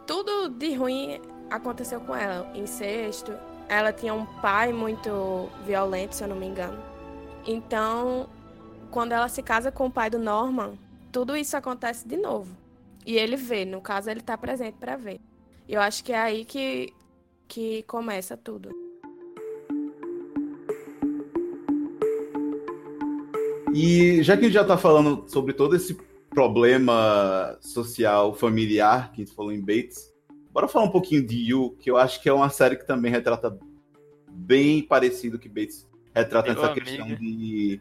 Tudo 0.06 0.48
de 0.48 0.74
ruim 0.74 1.20
aconteceu 1.50 2.00
com 2.00 2.14
ela. 2.14 2.50
Incesto. 2.54 3.32
Ela 3.68 3.92
tinha 3.92 4.14
um 4.14 4.26
pai 4.40 4.72
muito 4.72 5.48
violento, 5.66 6.14
se 6.14 6.22
eu 6.22 6.28
não 6.28 6.36
me 6.36 6.46
engano. 6.46 6.78
Então, 7.46 8.28
quando 8.90 9.12
ela 9.12 9.28
se 9.28 9.42
casa 9.42 9.72
com 9.72 9.86
o 9.86 9.90
pai 9.90 10.08
do 10.08 10.18
Norman, 10.18 10.74
tudo 11.10 11.36
isso 11.36 11.56
acontece 11.56 12.06
de 12.06 12.16
novo. 12.16 12.54
E 13.06 13.16
ele 13.16 13.36
vê, 13.36 13.64
no 13.64 13.80
caso, 13.80 14.10
ele 14.10 14.20
tá 14.20 14.36
presente 14.38 14.76
para 14.78 14.96
ver. 14.96 15.20
Eu 15.68 15.80
acho 15.80 16.04
que 16.04 16.12
é 16.12 16.18
aí 16.18 16.44
que, 16.44 16.92
que 17.48 17.82
começa 17.84 18.36
tudo. 18.36 18.70
E 23.74 24.22
já 24.22 24.36
que 24.36 24.42
a 24.42 24.44
gente 24.44 24.54
já 24.54 24.64
tá 24.64 24.78
falando 24.78 25.24
sobre 25.26 25.52
todo 25.52 25.74
esse 25.74 25.96
problema 26.34 27.56
social, 27.60 28.34
familiar 28.34 29.12
que 29.12 29.22
a 29.22 29.24
gente 29.24 29.34
falou 29.34 29.52
em 29.52 29.60
Bates, 29.60 30.12
bora 30.50 30.66
falar 30.68 30.84
um 30.86 30.90
pouquinho 30.90 31.24
de 31.26 31.36
You, 31.50 31.76
que 31.80 31.90
eu 31.90 31.96
acho 31.96 32.20
que 32.22 32.28
é 32.28 32.32
uma 32.32 32.50
série 32.50 32.76
que 32.76 32.86
também 32.86 33.10
retrata 33.10 33.56
bem 34.30 34.82
parecido 34.82 35.38
que 35.38 35.48
Bates 35.48 35.86
retrata 36.14 36.52
Meu 36.52 36.62
essa 36.62 36.72
amigo. 36.72 36.84
questão 36.86 37.06
de 37.14 37.80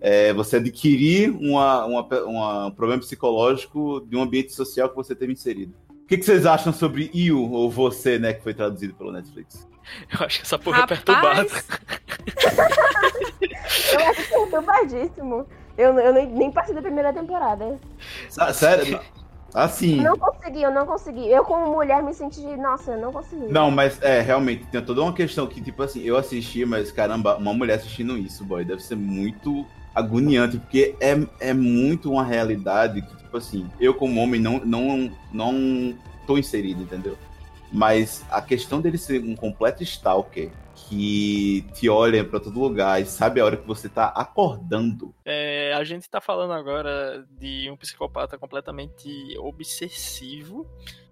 é, 0.00 0.32
você 0.32 0.56
adquirir 0.56 1.30
uma, 1.30 1.84
uma, 1.86 2.02
uma- 2.24 2.66
um 2.66 2.70
problema 2.72 3.00
psicológico 3.00 4.04
de 4.08 4.16
um 4.16 4.22
ambiente 4.22 4.52
social 4.52 4.88
que 4.90 4.96
você 4.96 5.14
teve 5.14 5.32
inserido. 5.32 5.74
O 6.02 6.06
que, 6.06 6.18
que 6.18 6.24
vocês 6.24 6.44
acham 6.44 6.72
sobre 6.72 7.10
You, 7.14 7.50
ou 7.52 7.70
Você, 7.70 8.18
né, 8.18 8.32
que 8.34 8.42
foi 8.42 8.52
traduzido 8.52 8.94
pelo 8.94 9.12
Netflix? 9.12 9.66
Eu 10.12 10.26
acho 10.26 10.40
que 10.40 10.44
essa 10.46 10.58
porra 10.58 10.82
é 10.82 10.86
perturbada. 10.86 11.46
Eu 13.92 14.00
acho 14.10 14.20
é 14.20 14.24
perturbadíssimo. 14.26 15.46
Eu, 15.76 15.98
eu 15.98 16.12
nem, 16.12 16.26
nem 16.26 16.50
passei 16.50 16.74
da 16.74 16.82
primeira 16.82 17.12
temporada. 17.12 17.78
Sério? 18.52 19.00
Assim. 19.54 20.00
Não 20.00 20.16
consegui, 20.16 20.62
eu 20.62 20.70
não 20.70 20.86
consegui. 20.86 21.28
Eu, 21.28 21.44
como 21.44 21.70
mulher, 21.70 22.02
me 22.02 22.14
senti. 22.14 22.40
Nossa, 22.56 22.92
eu 22.92 23.00
não 23.00 23.12
consegui. 23.12 23.46
Não, 23.48 23.70
mas 23.70 24.00
é, 24.02 24.20
realmente, 24.20 24.64
tem 24.66 24.82
toda 24.82 25.02
uma 25.02 25.12
questão 25.12 25.46
que, 25.46 25.60
tipo 25.60 25.82
assim, 25.82 26.00
eu 26.00 26.16
assisti, 26.16 26.64
mas 26.64 26.90
caramba, 26.90 27.36
uma 27.36 27.52
mulher 27.52 27.74
assistindo 27.74 28.16
isso, 28.16 28.44
boy, 28.44 28.64
deve 28.64 28.82
ser 28.82 28.96
muito 28.96 29.66
agoniante, 29.94 30.56
porque 30.56 30.94
é, 31.00 31.18
é 31.38 31.52
muito 31.52 32.10
uma 32.10 32.24
realidade 32.24 33.02
que, 33.02 33.16
tipo 33.16 33.36
assim, 33.36 33.70
eu 33.78 33.92
como 33.92 34.20
homem 34.20 34.40
não, 34.40 34.58
não, 34.64 35.12
não 35.30 35.94
tô 36.26 36.38
inserido, 36.38 36.82
entendeu? 36.82 37.18
Mas 37.70 38.24
a 38.30 38.40
questão 38.40 38.80
dele 38.80 38.96
ser 38.96 39.22
um 39.22 39.36
completo 39.36 39.82
stalker, 39.82 40.50
que 40.96 41.64
te 41.72 41.88
olha 41.88 42.22
pra 42.22 42.38
todo 42.38 42.60
lugar 42.60 43.00
e 43.00 43.06
sabe 43.06 43.40
a 43.40 43.44
hora 43.46 43.56
que 43.56 43.66
você 43.66 43.88
tá 43.88 44.08
acordando. 44.08 45.14
É, 45.24 45.72
a 45.74 45.82
gente 45.84 46.08
tá 46.08 46.20
falando 46.20 46.52
agora 46.52 47.24
de 47.30 47.70
um 47.70 47.76
psicopata 47.76 48.36
completamente 48.36 49.08
obsessivo. 49.38 50.66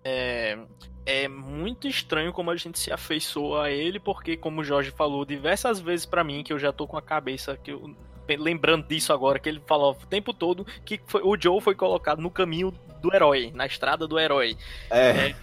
É, 0.05 0.59
é 1.07 1.29
muito 1.29 1.89
estranho 1.89 2.33
como 2.33 2.51
a 2.51 2.57
gente 2.57 2.79
se 2.79 2.93
afeiçoa 2.93 3.65
a 3.65 3.71
ele, 3.71 3.99
porque, 3.99 4.37
como 4.37 4.61
o 4.61 4.65
Jorge 4.65 4.91
falou 4.91 5.25
diversas 5.25 5.81
vezes 5.81 6.05
pra 6.05 6.23
mim, 6.23 6.43
que 6.43 6.53
eu 6.53 6.59
já 6.59 6.73
tô 6.73 6.87
com 6.87 6.97
a 6.99 7.03
cabeça 7.03 7.57
que 7.57 7.73
eu- 7.73 7.97
lembrando 8.37 8.87
disso 8.87 9.13
agora, 9.13 9.39
que 9.39 9.49
ele 9.49 9.63
falou 9.67 9.93
o 9.93 10.07
tempo 10.07 10.33
todo 10.33 10.67
que 10.85 11.01
foi- 11.07 11.23
o 11.23 11.37
Joe 11.41 11.61
foi 11.61 11.75
colocado 11.75 12.21
no 12.21 12.31
caminho 12.31 12.73
do 13.01 13.15
herói, 13.15 13.51
na 13.55 13.67
estrada 13.67 14.07
do 14.07 14.19
herói. 14.19 14.57
É. 14.91 15.35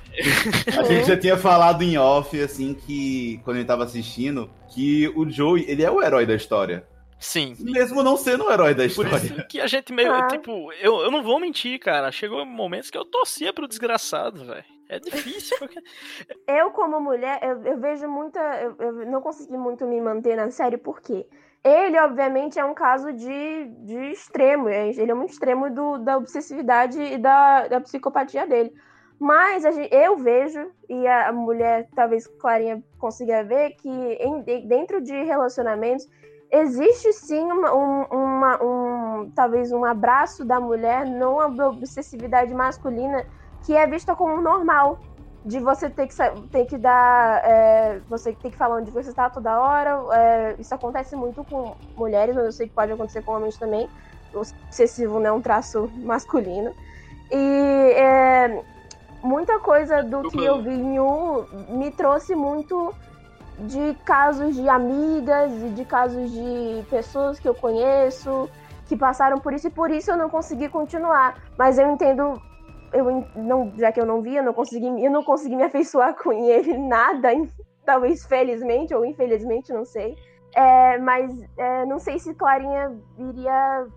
A 0.79 0.83
gente 0.83 1.07
já 1.07 1.17
tinha 1.17 1.37
falado 1.37 1.81
em 1.83 1.97
off, 1.97 2.39
assim, 2.39 2.73
que 2.73 3.39
quando 3.43 3.57
a 3.57 3.59
gente 3.59 3.67
tava 3.67 3.83
assistindo, 3.83 4.49
que 4.69 5.07
o 5.15 5.27
Joey, 5.29 5.65
ele 5.67 5.83
é 5.83 5.89
o 5.89 6.01
herói 6.01 6.25
da 6.25 6.35
história. 6.35 6.85
Sim. 7.19 7.55
Mesmo 7.59 8.03
não 8.03 8.15
sendo 8.15 8.45
o 8.45 8.51
herói 8.51 8.75
da 8.75 8.83
Por 8.83 8.89
história. 9.05 9.15
isso 9.17 9.47
que 9.47 9.59
a 9.59 9.65
gente 9.65 9.91
meio. 9.91 10.13
Ah. 10.13 10.27
Tipo, 10.27 10.71
eu, 10.73 10.99
eu 11.01 11.09
não 11.09 11.23
vou 11.23 11.39
mentir, 11.39 11.79
cara. 11.79 12.11
Chegou 12.11 12.45
momentos 12.45 12.91
que 12.91 12.97
eu 12.97 13.03
torcia 13.05 13.51
pro 13.51 13.67
desgraçado, 13.67 14.45
velho. 14.45 14.63
É 14.87 14.99
difícil, 14.99 15.57
porque. 15.59 15.79
Eu, 16.47 16.69
como 16.69 16.99
mulher, 16.99 17.39
eu, 17.41 17.59
eu 17.65 17.79
vejo 17.79 18.07
muita. 18.07 18.39
Eu, 18.61 18.75
eu 18.79 18.93
não 19.11 19.19
consegui 19.19 19.57
muito 19.57 19.83
me 19.85 19.99
manter 19.99 20.35
na 20.37 20.51
série, 20.51 20.77
por 20.77 21.01
quê? 21.01 21.25
Ele, 21.67 21.99
obviamente, 21.99 22.57
é 22.57 22.63
um 22.63 22.73
caso 22.73 23.11
de, 23.11 23.65
de 23.83 24.11
extremo. 24.11 24.69
é- 24.69 24.89
Ele 24.89 25.11
é 25.11 25.15
um 25.15 25.25
extremo 25.25 25.69
do, 25.69 25.97
da 25.97 26.15
obsessividade 26.17 26.97
e 26.97 27.17
da, 27.17 27.67
da 27.67 27.81
psicopatia 27.81 28.47
dele. 28.47 28.71
Mas 29.19 29.63
gente- 29.63 29.89
eu 29.93 30.15
vejo, 30.15 30.71
e 30.87 31.07
a 31.07 31.31
mulher, 31.33 31.89
talvez 31.95 32.25
Clarinha 32.39 32.81
consiga 32.97 33.43
ver, 33.43 33.71
que 33.71 33.89
em- 33.89 34.43
de- 34.43 34.61
dentro 34.67 35.01
de 35.01 35.23
relacionamentos 35.23 36.07
existe 36.51 37.11
sim 37.11 37.51
uma, 37.51 37.73
um, 37.75 38.03
uma- 38.11 38.63
um- 38.63 39.31
talvez 39.35 39.71
um 39.71 39.83
abraço 39.83 40.45
da 40.45 40.59
mulher, 40.59 41.05
não 41.05 41.41
a 41.41 41.47
obsessividade 41.67 42.53
masculina, 42.53 43.25
que 43.65 43.75
é 43.75 43.85
vista 43.85 44.15
como 44.15 44.39
normal 44.41 44.99
de 45.47 45.59
você 45.61 45.89
ter 45.89 46.07
que, 46.07 46.15
ter 46.51 46.65
que 46.65 46.77
dar. 46.77 47.41
é, 47.45 48.01
você 48.09 48.33
ter 48.33 48.51
que 48.51 48.57
falar 48.57 48.75
onde 48.75 48.91
você 48.91 49.09
está 49.09 49.29
toda 49.29 49.59
hora. 49.59 49.97
é, 50.13 50.55
isso 50.59 50.75
acontece 50.75 51.15
muito 51.15 51.43
com 51.45 51.73
mulheres, 51.95 52.35
mas 52.35 52.45
eu 52.45 52.51
sei 52.51 52.67
que 52.67 52.75
pode 52.75 52.91
acontecer 52.91 53.23
com 53.23 53.31
homens 53.31 53.57
também. 53.57 53.89
O 54.33 54.39
obsessivo 54.39 55.19
não 55.19 55.27
é 55.27 55.31
um 55.31 55.41
traço 55.41 55.89
masculino. 55.95 56.75
E 57.31 57.93
é, 57.95 58.61
muita 59.23 59.57
coisa 59.59 60.03
do 60.03 60.29
que 60.29 60.43
eu 60.43 60.61
vi 60.61 60.73
em 60.73 60.99
U 60.99 61.45
me 61.69 61.91
trouxe 61.91 62.35
muito 62.35 62.93
de 63.59 63.95
casos 64.03 64.53
de 64.53 64.67
amigas 64.67 65.51
e 65.63 65.69
de 65.69 65.85
casos 65.85 66.29
de 66.29 66.85
pessoas 66.89 67.39
que 67.39 67.47
eu 67.47 67.55
conheço 67.55 68.49
que 68.85 68.95
passaram 68.95 69.39
por 69.39 69.53
isso 69.53 69.67
e 69.67 69.71
por 69.71 69.91
isso 69.91 70.11
eu 70.11 70.17
não 70.17 70.29
consegui 70.29 70.67
continuar. 70.69 71.37
Mas 71.57 71.77
eu 71.77 71.89
entendo 71.89 72.41
eu 72.97 73.25
não, 73.35 73.73
já 73.77 73.91
que 73.91 73.99
eu 73.99 74.05
não 74.05 74.21
vi, 74.21 74.35
eu 74.35 74.43
não 74.43 74.53
consegui, 74.53 74.87
eu 75.03 75.11
não 75.11 75.23
consegui 75.23 75.55
me 75.55 75.63
afeiçoar 75.63 76.15
com 76.21 76.31
ele 76.31 76.77
nada, 76.77 77.29
talvez 77.85 78.25
felizmente 78.25 78.93
ou 78.93 79.05
infelizmente, 79.05 79.71
não 79.71 79.85
sei. 79.85 80.17
É, 80.55 80.97
mas 80.97 81.31
é, 81.57 81.85
não 81.85 81.99
sei 81.99 82.17
se 82.19 82.33
Clarinha 82.33 82.97
iria 83.17 83.87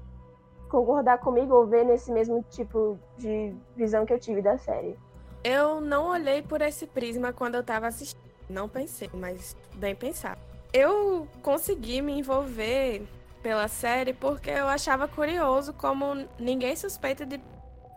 concordar 0.69 1.19
comigo 1.19 1.55
ou 1.55 1.67
ver 1.67 1.85
nesse 1.85 2.13
mesmo 2.13 2.45
tipo 2.51 2.99
de 3.17 3.55
visão 3.77 4.05
que 4.05 4.13
eu 4.13 4.19
tive 4.19 4.43
da 4.43 4.59
série. 4.59 4.97
Eu 5.43 5.81
não 5.81 6.11
olhei 6.11 6.43
por 6.43 6.61
esse 6.61 6.87
prisma 6.87 7.33
quando 7.33 7.55
eu 7.55 7.63
tava 7.63 7.87
assistindo. 7.87 8.21
Não 8.49 8.69
pensei, 8.69 9.09
mas 9.15 9.57
bem 9.77 9.95
pensado. 9.95 10.41
Eu 10.73 11.27
consegui 11.43 12.03
me 12.03 12.19
envolver 12.19 13.07
pela 13.43 13.69
série 13.69 14.13
porque 14.13 14.51
eu 14.51 14.69
achava 14.69 15.09
curioso 15.09 15.73
como 15.73 16.27
ninguém 16.39 16.77
suspeita 16.77 17.25
de 17.25 17.41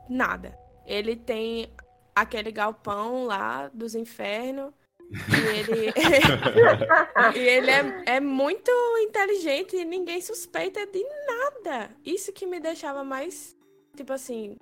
nada. 0.10 0.58
Ele 0.86 1.16
tem 1.16 1.70
aquele 2.16 2.52
galpão 2.52 3.26
lá 3.26 3.70
dos 3.74 3.96
infernos. 3.96 4.72
E 5.12 5.58
ele, 5.58 5.94
e 7.36 7.40
ele 7.40 7.72
é, 7.72 8.16
é 8.16 8.20
muito 8.20 8.72
inteligente 9.00 9.76
e 9.76 9.86
ninguém 9.86 10.22
suspeita 10.22 10.86
de 10.86 11.04
nada. 11.28 11.90
Isso 12.06 12.32
que 12.32 12.46
me 12.46 12.60
deixava 12.60 13.04
mais, 13.04 13.56
tipo 13.96 14.14
assim, 14.14 14.58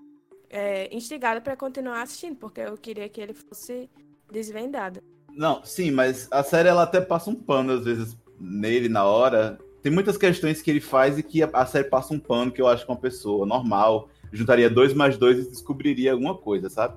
é, 0.49 0.93
instigada 0.93 1.39
pra 1.39 1.55
continuar 1.55 2.01
assistindo, 2.01 2.35
porque 2.35 2.61
eu 2.61 2.77
queria 2.77 3.07
que 3.07 3.21
ele 3.21 3.33
fosse 3.33 3.89
desvendado. 4.29 5.01
Não, 5.29 5.63
sim, 5.63 5.91
mas 5.91 6.27
a 6.29 6.43
série 6.43 6.67
ela 6.67 6.83
até 6.83 6.99
passa 6.99 7.29
um 7.29 7.35
pano 7.35 7.73
às 7.73 7.85
vezes 7.85 8.17
nele 8.39 8.89
na 8.89 9.05
hora. 9.05 9.57
Tem 9.81 9.91
muitas 9.91 10.17
questões 10.17 10.61
que 10.61 10.69
ele 10.69 10.81
faz 10.81 11.17
e 11.17 11.23
que 11.23 11.41
a, 11.41 11.49
a 11.53 11.65
série 11.65 11.89
passa 11.89 12.13
um 12.13 12.19
pano 12.19 12.51
que 12.51 12.61
eu 12.61 12.67
acho 12.67 12.85
que 12.85 12.91
uma 12.91 12.99
pessoa 12.99 13.45
normal 13.45 14.09
juntaria 14.31 14.69
dois 14.69 14.93
mais 14.93 15.17
dois 15.17 15.37
e 15.39 15.49
descobriria 15.49 16.11
alguma 16.13 16.35
coisa, 16.35 16.69
sabe? 16.69 16.95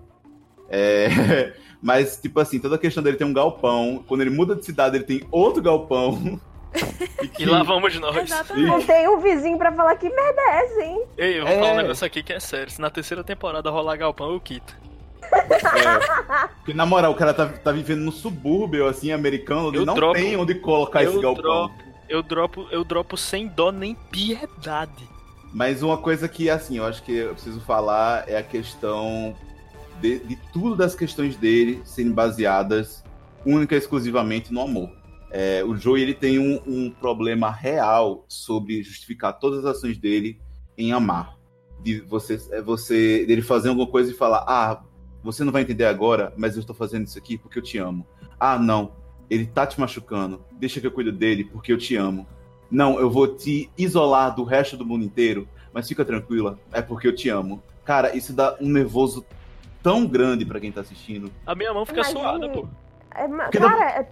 É, 0.69 1.53
mas, 1.83 2.17
tipo 2.17 2.41
assim, 2.41 2.59
toda 2.59 2.77
a 2.77 2.79
questão 2.79 3.03
dele 3.03 3.17
tem 3.17 3.27
um 3.27 3.33
galpão. 3.33 4.03
Quando 4.09 4.21
ele 4.23 4.31
muda 4.31 4.55
de 4.57 4.65
cidade, 4.65 4.97
ele 4.97 5.05
tem 5.05 5.23
outro 5.31 5.63
galpão. 5.63 6.41
E, 7.23 7.27
E 7.27 7.29
que- 7.29 7.47
lá 7.47 7.63
vamos 7.63 7.97
nós. 8.01 8.17
Exatamente. 8.17 8.67
Não 8.67 8.83
tem 8.83 9.09
um 9.09 9.21
vizinho 9.21 9.57
pra 9.57 9.71
falar 9.71 9.95
que 9.95 10.09
merda 10.11 10.41
é 10.43 10.65
essa, 10.65 10.83
hein? 10.83 11.05
Ei, 11.17 11.39
eu 11.39 11.45
vou 11.45 11.53
É. 11.53 11.59
falar 11.61 11.73
um 11.73 11.77
negócio 11.77 12.05
aqui 12.05 12.21
que 12.21 12.33
é 12.33 12.41
sério. 12.41 12.69
Se 12.73 12.81
na 12.81 12.91
terceira 12.91 13.23
temporada 13.23 13.71
rolar 13.71 13.95
galpão, 13.97 14.33
eu 14.33 14.41
quito. 14.41 14.77
é, 15.33 16.49
porque, 16.57 16.75
na 16.75 16.85
moral, 16.85 17.13
o 17.13 17.15
cara 17.15 17.33
tá, 17.33 17.47
tá 17.47 17.71
vivendo 17.71 18.01
no 18.01 18.11
subúrbio, 18.11 18.89
assim, 18.89 19.13
americano, 19.13 19.69
onde 19.69 19.79
Eu 19.79 19.87
não 19.87 19.95
dropo- 19.95 20.15
tem 20.15 20.37
onde 20.37 20.57
colocar 20.57 21.05
esse 21.05 21.15
eu 21.15 21.21
galpão. 21.23 21.43
dropo, 21.43 21.75
eu 22.09 22.23
dropo, 22.25 22.67
eu 22.73 22.83
dropo 22.85 23.17
sem 23.17 23.47
dó 23.47 23.71
nem 23.71 23.95
piedade. 24.11 25.09
Mas 25.55 25.85
uma 25.85 25.97
coisa 25.97 26.29
que, 26.29 26.51
assim, 26.51 26.79
eu 26.79 26.85
acho 26.85 27.01
que 27.05 27.13
eu 27.13 27.33
preciso 27.33 27.61
falar 27.61 28.29
é 28.29 28.37
a 28.37 28.43
questão 28.43 29.37
de, 30.01 30.19
de 30.19 30.37
tudo 30.53 30.75
das 30.75 30.97
questões 30.97 31.37
dele 31.37 31.81
serem 31.85 32.11
baseadas 32.11 33.05
única 33.47 33.77
e 33.77 33.79
exclusivamente 33.79 34.53
no 34.53 34.61
amor. 34.61 34.91
É, 35.31 35.63
o 35.65 35.77
Joey 35.77 36.03
ele 36.03 36.15
tem 36.15 36.41
um, 36.41 36.61
um, 36.67 36.91
problema 36.91 37.53
real 37.53 38.25
sobre 38.29 38.83
justificar 38.83 39.39
todas 39.39 39.61
as 39.65 39.77
ações 39.77 39.97
dele 39.97 40.41
em 40.77 40.93
amar. 40.93 41.39
De 41.81 42.01
você, 42.01 42.41
é 42.51 42.61
você, 42.61 43.25
dele 43.25 43.43
fazer 43.43 43.69
alguma 43.69 43.87
coisa 43.87 44.11
e 44.11 44.15
falar, 44.15 44.45
ah, 44.49 44.83
você 45.23 45.45
não 45.45 45.53
vai 45.53 45.63
entender 45.63 45.85
agora, 45.85 46.33
mas 46.37 46.55
eu 46.55 46.61
estou 46.61 46.75
fazendo 46.75 47.07
isso 47.07 47.17
aqui 47.17 47.39
porque 47.39 47.61
eu 47.61 47.63
te 47.63 47.79
amo. 47.79 48.05
Ah, 48.41 48.59
não, 48.59 48.97
ele 49.31 49.47
tá 49.47 49.65
te 49.65 49.79
machucando, 49.79 50.45
deixa 50.59 50.81
que 50.81 50.87
eu 50.87 50.93
cuido 50.93 51.13
dele 51.13 51.45
porque 51.45 51.73
eu 51.73 51.79
te 51.79 51.95
amo. 51.95 52.27
Não, 52.75 52.99
eu 52.99 53.09
vou 53.09 53.29
te 53.29 53.71
isolar 53.79 54.35
do 54.35 54.43
resto 54.43 54.77
do 54.77 54.85
mundo 54.85 55.05
inteiro, 55.05 55.49
mas 55.73 55.87
fica 55.87 56.05
tranquila, 56.05 56.59
é 56.73 56.83
porque 56.83 57.07
eu 57.07 57.15
te 57.15 57.29
amo. 57.29 57.63
Cara, 57.85 58.17
isso 58.17 58.33
dá 58.33 58.57
um 58.61 58.69
nervoso 58.69 59.25
tão 59.81 60.05
grande 60.05 60.45
para 60.45 60.59
quem 60.59 60.73
tá 60.73 60.81
assistindo. 60.81 61.31
A 61.47 61.55
minha 61.55 61.73
mão 61.73 61.87
fica 61.87 62.01
Imagine... 62.01 62.21
suada, 62.21 62.49
pô. 62.49 62.67
É, 63.15 63.59
cara, 63.59 63.91
é, 64.01 64.09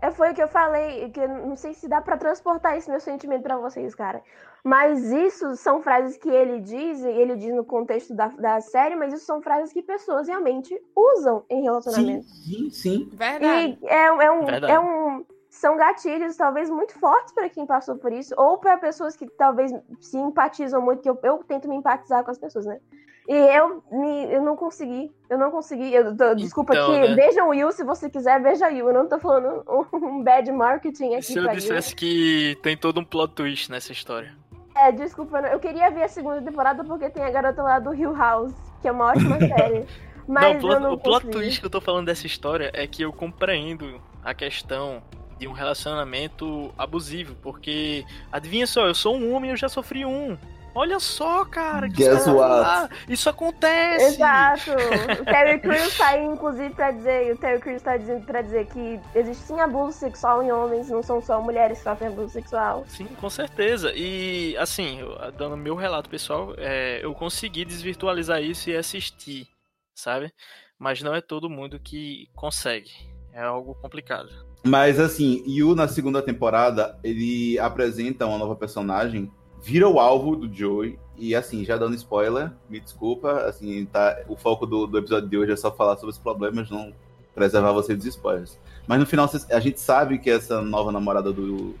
é, 0.00 0.10
foi 0.12 0.30
o 0.30 0.34
que 0.34 0.42
eu 0.42 0.46
falei, 0.46 1.10
que 1.10 1.26
não 1.26 1.56
sei 1.56 1.74
se 1.74 1.88
dá 1.88 2.00
para 2.00 2.16
transportar 2.16 2.76
esse 2.76 2.88
meu 2.88 3.00
sentimento 3.00 3.42
para 3.42 3.56
vocês, 3.56 3.94
cara. 3.96 4.22
Mas 4.62 5.10
isso 5.10 5.56
são 5.56 5.82
frases 5.82 6.16
que 6.16 6.28
ele 6.28 6.60
diz, 6.60 7.00
e 7.00 7.08
ele 7.08 7.36
diz 7.36 7.52
no 7.52 7.64
contexto 7.64 8.14
da, 8.14 8.28
da 8.28 8.60
série, 8.60 8.94
mas 8.94 9.12
isso 9.12 9.26
são 9.26 9.42
frases 9.42 9.72
que 9.72 9.82
pessoas 9.82 10.28
realmente 10.28 10.80
usam 10.94 11.44
em 11.50 11.62
relacionamento. 11.62 12.26
Sim, 12.28 12.70
sim, 12.70 12.70
sim. 12.70 13.10
Verdade. 13.12 13.78
E 13.82 13.86
é, 13.86 14.06
é, 14.06 14.30
um, 14.30 14.44
Verdade. 14.44 14.72
é 14.72 14.78
um. 14.78 15.24
São 15.54 15.76
gatilhos 15.76 16.36
talvez 16.36 16.68
muito 16.68 16.98
fortes 16.98 17.32
para 17.32 17.48
quem 17.48 17.64
passou 17.64 17.96
por 17.96 18.12
isso, 18.12 18.34
ou 18.36 18.58
para 18.58 18.76
pessoas 18.76 19.14
que 19.14 19.24
talvez 19.38 19.72
se 20.00 20.18
empatizam 20.18 20.82
muito, 20.82 21.00
que 21.00 21.08
eu, 21.08 21.16
eu 21.22 21.38
tento 21.44 21.68
me 21.68 21.76
empatizar 21.76 22.24
com 22.24 22.30
as 22.32 22.38
pessoas, 22.38 22.66
né? 22.66 22.80
E 23.28 23.32
eu, 23.32 23.82
me, 23.92 24.34
eu 24.34 24.42
não 24.42 24.56
consegui. 24.56 25.12
Eu 25.30 25.38
não 25.38 25.52
consegui. 25.52 25.94
Eu, 25.94 26.14
tô, 26.16 26.34
desculpa 26.34 26.74
então, 26.74 26.90
aqui. 26.90 27.08
Né? 27.08 27.14
Veja 27.14 27.44
o 27.44 27.50
Will 27.50 27.70
se 27.70 27.84
você 27.84 28.10
quiser, 28.10 28.42
veja 28.42 28.66
Will. 28.66 28.88
Eu 28.88 28.94
não 28.94 29.08
tô 29.08 29.16
falando 29.20 29.64
um, 29.68 29.96
um 29.96 30.22
bad 30.24 30.50
marketing 30.50 31.14
aqui. 31.14 31.22
Se 31.22 31.38
eu 31.38 31.48
dissesse 31.48 31.90
Will. 31.90 31.96
que 31.98 32.58
tem 32.60 32.76
todo 32.76 32.98
um 32.98 33.04
plot 33.04 33.32
twist 33.32 33.70
nessa 33.70 33.92
história. 33.92 34.34
É, 34.74 34.90
desculpa. 34.90 35.38
Eu 35.38 35.60
queria 35.60 35.88
ver 35.88 36.02
a 36.02 36.08
segunda 36.08 36.42
temporada 36.42 36.82
porque 36.82 37.08
tem 37.08 37.22
a 37.22 37.30
garota 37.30 37.62
lá 37.62 37.78
do 37.78 37.94
Hill 37.94 38.12
House, 38.12 38.52
que 38.82 38.88
é 38.88 38.92
uma 38.92 39.06
ótima 39.06 39.38
série. 39.56 39.86
Mas 40.26 40.42
não, 40.42 40.56
o 40.56 40.60
plot, 40.60 40.82
não 40.82 40.92
o 40.94 40.98
plot 40.98 41.26
twist 41.28 41.60
que 41.60 41.66
eu 41.66 41.70
tô 41.70 41.80
falando 41.80 42.06
dessa 42.06 42.26
história 42.26 42.72
é 42.74 42.88
que 42.88 43.02
eu 43.02 43.12
compreendo 43.12 44.00
a 44.22 44.34
questão 44.34 45.00
de 45.38 45.48
um 45.48 45.52
relacionamento 45.52 46.72
abusivo, 46.76 47.34
porque 47.36 48.04
adivinha 48.30 48.66
só, 48.66 48.86
eu 48.86 48.94
sou 48.94 49.16
um 49.16 49.34
homem 49.34 49.50
e 49.50 49.52
eu 49.52 49.56
já 49.56 49.68
sofri 49.68 50.04
um. 50.04 50.36
Olha 50.74 50.98
só, 50.98 51.44
cara. 51.44 51.88
Que 51.88 51.98
Guess 51.98 52.26
what? 52.26 52.92
Isso 53.08 53.30
acontece. 53.30 54.16
Exato. 54.16 54.72
O 55.20 55.24
Terry 55.24 55.60
Crews 55.62 55.96
tá 55.96 56.08
aí, 56.08 56.24
inclusive, 56.24 56.74
pra 56.74 56.90
dizer, 56.90 57.32
o 57.32 57.38
Terry 57.38 57.60
Crews 57.60 57.82
tá 57.82 57.96
dizendo 57.96 58.26
pra 58.26 58.42
dizer 58.42 58.66
que 58.66 59.00
existe 59.14 59.44
sim 59.44 59.60
abuso 59.60 59.96
sexual 59.96 60.42
em 60.42 60.50
homens, 60.50 60.90
não 60.90 61.02
são 61.02 61.20
só 61.20 61.40
mulheres 61.40 61.78
que 61.78 61.84
sofrem 61.84 62.08
abuso 62.08 62.30
sexual. 62.30 62.84
Sim, 62.88 63.06
com 63.06 63.30
certeza. 63.30 63.92
E, 63.94 64.56
assim, 64.56 64.98
dando 65.38 65.56
meu 65.56 65.76
relato 65.76 66.10
pessoal, 66.10 66.52
é, 66.58 67.04
eu 67.04 67.14
consegui 67.14 67.64
desvirtualizar 67.64 68.42
isso 68.42 68.68
e 68.68 68.76
assistir, 68.76 69.46
sabe? 69.94 70.32
Mas 70.76 71.00
não 71.02 71.14
é 71.14 71.20
todo 71.20 71.48
mundo 71.48 71.78
que 71.78 72.28
consegue. 72.34 72.90
É 73.32 73.42
algo 73.42 73.76
complicado. 73.76 74.53
Mas, 74.66 74.98
assim, 74.98 75.42
Yu, 75.46 75.74
na 75.74 75.86
segunda 75.86 76.22
temporada, 76.22 76.98
ele 77.04 77.58
apresenta 77.58 78.26
uma 78.26 78.38
nova 78.38 78.56
personagem 78.56 79.30
vira 79.64 79.88
o 79.88 79.98
alvo 79.98 80.36
do 80.36 80.54
Joey. 80.54 80.98
E 81.16 81.34
assim, 81.34 81.64
já 81.64 81.76
dando 81.76 81.94
spoiler, 81.94 82.52
me 82.68 82.80
desculpa, 82.80 83.44
assim, 83.46 83.86
tá, 83.86 84.20
o 84.28 84.36
foco 84.36 84.66
do, 84.66 84.86
do 84.86 84.98
episódio 84.98 85.28
de 85.28 85.38
hoje 85.38 85.52
é 85.52 85.56
só 85.56 85.72
falar 85.72 85.94
sobre 85.94 86.10
os 86.10 86.18
problemas, 86.18 86.68
não 86.70 86.92
preservar 87.34 87.72
você 87.72 87.94
dos 87.94 88.04
spoilers. 88.04 88.58
Mas 88.86 88.98
no 88.98 89.06
final 89.06 89.30
a 89.50 89.60
gente 89.60 89.80
sabe 89.80 90.18
que 90.18 90.28
essa 90.28 90.60
nova 90.60 90.92
namorada 90.92 91.32
do, 91.32 91.74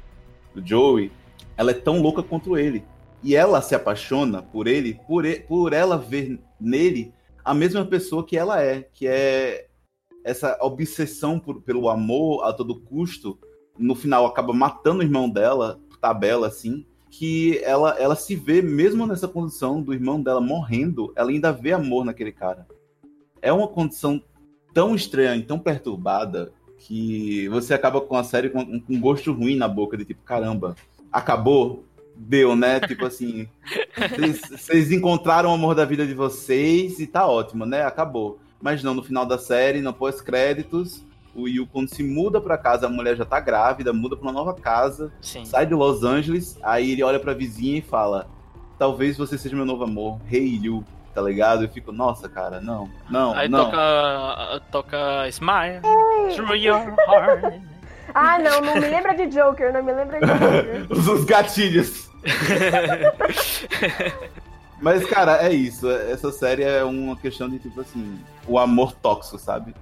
do 0.54 0.64
Joey, 0.64 1.12
ela 1.56 1.72
é 1.72 1.74
tão 1.74 2.00
louca 2.00 2.22
quanto 2.22 2.56
ele. 2.56 2.84
E 3.22 3.34
ela 3.34 3.60
se 3.60 3.74
apaixona 3.74 4.42
por 4.42 4.66
ele, 4.66 5.00
por, 5.06 5.24
ele, 5.24 5.40
por 5.40 5.72
ela 5.72 5.98
ver 5.98 6.38
nele 6.60 7.12
a 7.44 7.52
mesma 7.52 7.84
pessoa 7.84 8.24
que 8.24 8.38
ela 8.38 8.62
é, 8.62 8.86
que 8.94 9.06
é 9.06 9.66
essa 10.24 10.58
obsessão 10.60 11.38
por, 11.38 11.60
pelo 11.62 11.88
amor 11.88 12.44
a 12.44 12.52
todo 12.52 12.80
custo. 12.80 13.38
No 13.78 13.94
final 13.94 14.26
acaba 14.26 14.52
matando 14.52 15.00
o 15.00 15.02
irmão 15.02 15.28
dela, 15.28 15.78
tabela 16.00 16.48
assim 16.48 16.84
que 17.16 17.58
ela, 17.58 17.96
ela 17.96 18.16
se 18.16 18.34
vê, 18.34 18.60
mesmo 18.60 19.06
nessa 19.06 19.28
condição 19.28 19.80
do 19.80 19.94
irmão 19.94 20.20
dela 20.20 20.40
morrendo, 20.40 21.12
ela 21.14 21.30
ainda 21.30 21.52
vê 21.52 21.72
amor 21.72 22.04
naquele 22.04 22.32
cara. 22.32 22.66
É 23.40 23.52
uma 23.52 23.68
condição 23.68 24.20
tão 24.72 24.96
estranha 24.96 25.36
e 25.36 25.44
tão 25.44 25.56
perturbada 25.56 26.52
que 26.76 27.48
você 27.50 27.72
acaba 27.72 28.00
com 28.00 28.16
a 28.16 28.24
série 28.24 28.50
com, 28.50 28.82
um 28.88 29.00
gosto 29.00 29.32
ruim 29.32 29.54
na 29.54 29.68
boca, 29.68 29.96
de 29.96 30.04
tipo, 30.04 30.24
caramba, 30.24 30.74
acabou, 31.12 31.84
deu, 32.16 32.56
né? 32.56 32.80
tipo 32.86 33.06
assim, 33.06 33.48
vocês 34.50 34.90
encontraram 34.90 35.50
o 35.50 35.54
amor 35.54 35.76
da 35.76 35.84
vida 35.84 36.04
de 36.04 36.14
vocês 36.14 36.98
e 36.98 37.06
tá 37.06 37.28
ótimo, 37.28 37.64
né? 37.64 37.84
Acabou. 37.84 38.40
Mas 38.64 38.82
não, 38.82 38.94
no 38.94 39.02
final 39.02 39.26
da 39.26 39.36
série, 39.36 39.82
no 39.82 39.92
pós-créditos, 39.92 41.04
o 41.34 41.46
Yu, 41.46 41.66
quando 41.66 41.90
se 41.90 42.02
muda 42.02 42.40
para 42.40 42.56
casa, 42.56 42.86
a 42.86 42.88
mulher 42.88 43.14
já 43.14 43.26
tá 43.26 43.38
grávida, 43.38 43.92
muda 43.92 44.16
para 44.16 44.22
uma 44.22 44.32
nova 44.32 44.54
casa, 44.54 45.12
Sim. 45.20 45.44
sai 45.44 45.66
de 45.66 45.74
Los 45.74 46.02
Angeles, 46.02 46.58
aí 46.62 46.92
ele 46.92 47.02
olha 47.02 47.20
pra 47.20 47.34
vizinha 47.34 47.76
e 47.76 47.82
fala: 47.82 48.26
Talvez 48.78 49.18
você 49.18 49.36
seja 49.36 49.54
meu 49.54 49.66
novo 49.66 49.84
amor, 49.84 50.18
Rei 50.24 50.40
hey, 50.40 50.60
Yu, 50.62 50.82
tá 51.14 51.20
ligado? 51.20 51.64
Eu 51.64 51.68
fico, 51.68 51.92
nossa, 51.92 52.26
cara, 52.26 52.58
não, 52.58 52.88
não, 53.10 53.34
aí 53.34 53.50
não. 53.50 53.66
toca. 53.66 54.62
toca 54.72 55.28
Smile 55.28 55.82
through 56.34 56.56
your 56.56 56.96
heart. 57.06 57.60
Ah, 58.14 58.38
não, 58.38 58.60
não 58.60 58.74
me 58.74 58.88
lembra 58.88 59.14
de 59.14 59.26
Joker, 59.26 59.72
não 59.72 59.82
me 59.82 59.92
lembra 59.92 60.20
de 60.20 60.26
Joker. 60.26 60.86
Os 61.14 61.24
gatilhos. 61.24 62.08
Mas, 64.80 65.04
cara, 65.06 65.46
é 65.46 65.52
isso. 65.52 65.90
Essa 65.90 66.30
série 66.32 66.62
é 66.62 66.82
uma 66.84 67.16
questão 67.16 67.48
de, 67.48 67.58
tipo 67.58 67.80
assim, 67.80 68.18
o 68.46 68.58
amor 68.58 68.92
tóxico, 68.92 69.38
sabe? 69.38 69.74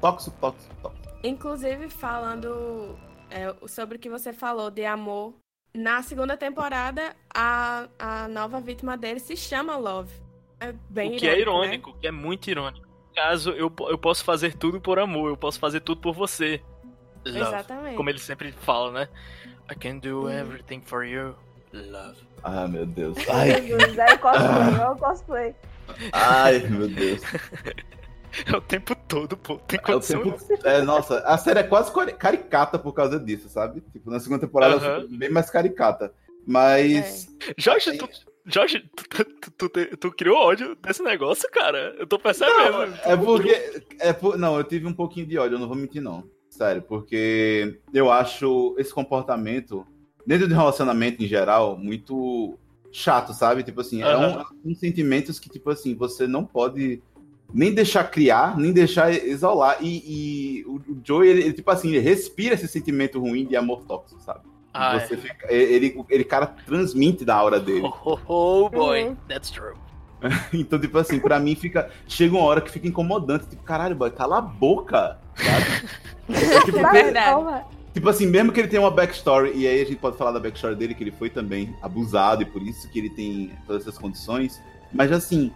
Tóxico, 0.00 0.36
tóxico, 0.40 0.74
tóxico. 0.82 1.18
Inclusive, 1.24 1.88
falando 1.88 2.96
é, 3.30 3.54
sobre 3.66 3.96
o 3.96 3.98
que 3.98 4.08
você 4.08 4.32
falou 4.32 4.70
de 4.70 4.84
amor, 4.84 5.34
na 5.74 6.02
segunda 6.02 6.36
temporada, 6.36 7.14
a, 7.34 7.88
a 7.98 8.28
nova 8.28 8.60
vítima 8.60 8.96
dele 8.96 9.20
se 9.20 9.36
chama 9.36 9.76
Love. 9.76 10.12
É 10.58 10.72
bem 10.88 11.16
o 11.16 11.18
que 11.18 11.26
irônico, 11.26 11.36
é 11.36 11.40
irônico, 11.40 11.90
né? 11.90 11.96
que 12.00 12.06
é 12.06 12.10
muito 12.10 12.50
irônico. 12.50 12.86
No 12.86 13.14
caso, 13.14 13.50
eu, 13.50 13.72
eu 13.88 13.98
posso 13.98 14.24
fazer 14.24 14.54
tudo 14.54 14.80
por 14.80 14.98
amor, 14.98 15.28
eu 15.30 15.36
posso 15.36 15.58
fazer 15.58 15.80
tudo 15.80 16.00
por 16.00 16.14
você. 16.14 16.62
Love. 17.26 17.38
Exatamente. 17.38 17.96
Como 17.96 18.08
ele 18.08 18.18
sempre 18.18 18.52
fala, 18.52 18.92
né? 18.92 19.08
I 19.70 19.74
can 19.74 19.98
do 19.98 20.30
everything 20.30 20.80
for 20.80 21.04
you. 21.04 21.34
Love. 21.72 22.25
Ah, 22.42 22.66
meu 22.68 22.86
Deus. 22.86 23.16
Ai, 23.28 23.60
meu 23.60 23.78
Deus. 23.78 23.98
É 23.98 24.16
cosplay, 24.16 24.80
é 24.80 24.88
o 24.88 24.96
cosplay. 24.96 25.54
Ai, 26.12 26.58
meu 26.60 26.88
Deus. 26.88 27.20
É 28.44 28.54
o 28.54 28.60
tempo 28.60 28.94
todo, 29.08 29.34
pô. 29.34 29.56
Tem 29.56 29.80
é, 29.82 29.94
o 29.94 30.00
tempo... 30.00 30.36
é, 30.64 30.82
nossa, 30.82 31.20
a 31.20 31.38
série 31.38 31.60
é 31.60 31.62
quase 31.62 31.90
caricata 32.18 32.78
por 32.78 32.92
causa 32.92 33.18
disso, 33.18 33.48
sabe? 33.48 33.80
Tipo, 33.92 34.10
na 34.10 34.20
segunda 34.20 34.40
temporada 34.40 34.76
uh 34.76 34.80
-huh. 34.80 35.18
bem 35.18 35.30
mais 35.30 35.48
caricata. 35.48 36.12
Mas. 36.46 37.28
É. 37.48 37.54
Jorge, 37.56 37.96
tu, 37.96 38.08
Jorge, 38.44 38.88
tu, 38.94 39.24
tu, 39.56 39.68
tu, 39.68 39.96
tu, 39.96 40.12
criou 40.12 40.36
ódio 40.36 40.76
desse 40.76 41.02
negócio, 41.02 41.50
cara? 41.50 41.94
Eu 41.98 42.06
tô 42.06 42.18
percebendo. 42.18 42.72
Não, 42.72 42.82
é 43.04 43.16
porque. 43.16 43.82
É 44.00 44.12
por... 44.12 44.36
Não, 44.36 44.56
eu 44.56 44.64
tive 44.64 44.86
um 44.86 44.92
pouquinho 44.92 45.26
de 45.26 45.38
ódio, 45.38 45.56
eu 45.56 45.58
não 45.58 45.68
vou 45.68 45.76
mentir, 45.76 46.02
não. 46.02 46.28
Sério, 46.48 46.82
porque 46.82 47.80
eu 47.92 48.10
acho 48.10 48.74
esse 48.78 48.92
comportamento, 48.92 49.86
dentro 50.26 50.48
de 50.48 50.54
um 50.54 50.56
relacionamento 50.56 51.22
em 51.22 51.26
geral, 51.26 51.76
muito 51.78 52.58
chato, 52.90 53.32
sabe? 53.32 53.62
Tipo 53.62 53.80
assim, 53.80 54.02
uh 54.02 54.06
-huh. 54.06 54.44
é 54.64 54.66
um, 54.66 54.72
um 54.72 54.74
sentimentos 54.74 55.38
que, 55.38 55.48
tipo 55.48 55.70
assim, 55.70 55.94
você 55.94 56.26
não 56.26 56.44
pode 56.44 57.00
nem 57.52 57.72
deixar 57.72 58.04
criar, 58.04 58.58
nem 58.58 58.72
deixar 58.72 59.12
isolar. 59.12 59.78
E, 59.80 60.02
e 60.06 60.64
o, 60.66 60.76
o 60.76 61.00
Joey, 61.04 61.28
ele, 61.28 61.42
ele, 61.42 61.52
tipo 61.52 61.70
assim, 61.70 61.88
ele 61.88 62.00
respira 62.00 62.54
esse 62.54 62.66
sentimento 62.66 63.20
ruim 63.20 63.46
de 63.46 63.56
amor 63.56 63.84
tóxico, 63.84 64.20
sabe? 64.20 64.40
Ah, 64.74 64.98
você 64.98 65.14
é. 65.14 65.16
fica, 65.16 65.52
ele, 65.52 66.04
ele, 66.10 66.24
cara 66.24 66.46
transmite 66.46 67.24
da 67.24 67.34
aura 67.34 67.58
dele. 67.58 67.82
Oh, 67.82 68.18
oh, 68.26 68.64
oh 68.64 68.68
boy, 68.68 69.04
uhum. 69.04 69.16
that's 69.26 69.50
true. 69.50 69.74
então, 70.52 70.78
tipo 70.78 70.98
assim, 70.98 71.18
pra 71.18 71.38
mim 71.38 71.54
fica. 71.54 71.90
Chega 72.06 72.34
uma 72.34 72.44
hora 72.44 72.60
que 72.60 72.70
fica 72.70 72.86
incomodante. 72.86 73.46
Tipo, 73.46 73.62
caralho, 73.62 73.94
boy, 73.94 74.10
cala 74.10 74.38
a 74.38 74.40
boca. 74.40 75.18
Sabe? 75.34 75.88
é, 76.28 76.60
tipo, 76.64 76.92
Verdade. 76.92 77.64
Tipo 77.96 78.10
assim, 78.10 78.26
mesmo 78.26 78.52
que 78.52 78.60
ele 78.60 78.68
tenha 78.68 78.82
uma 78.82 78.90
backstory, 78.90 79.52
e 79.54 79.66
aí 79.66 79.80
a 79.80 79.84
gente 79.86 79.96
pode 79.96 80.18
falar 80.18 80.30
da 80.30 80.38
backstory 80.38 80.74
dele, 80.74 80.94
que 80.94 81.02
ele 81.02 81.12
foi 81.12 81.30
também 81.30 81.74
abusado, 81.80 82.42
e 82.42 82.44
por 82.44 82.60
isso 82.60 82.86
que 82.90 82.98
ele 82.98 83.08
tem 83.08 83.52
todas 83.66 83.80
essas 83.80 83.96
condições. 83.96 84.60
Mas 84.92 85.10
assim, 85.10 85.50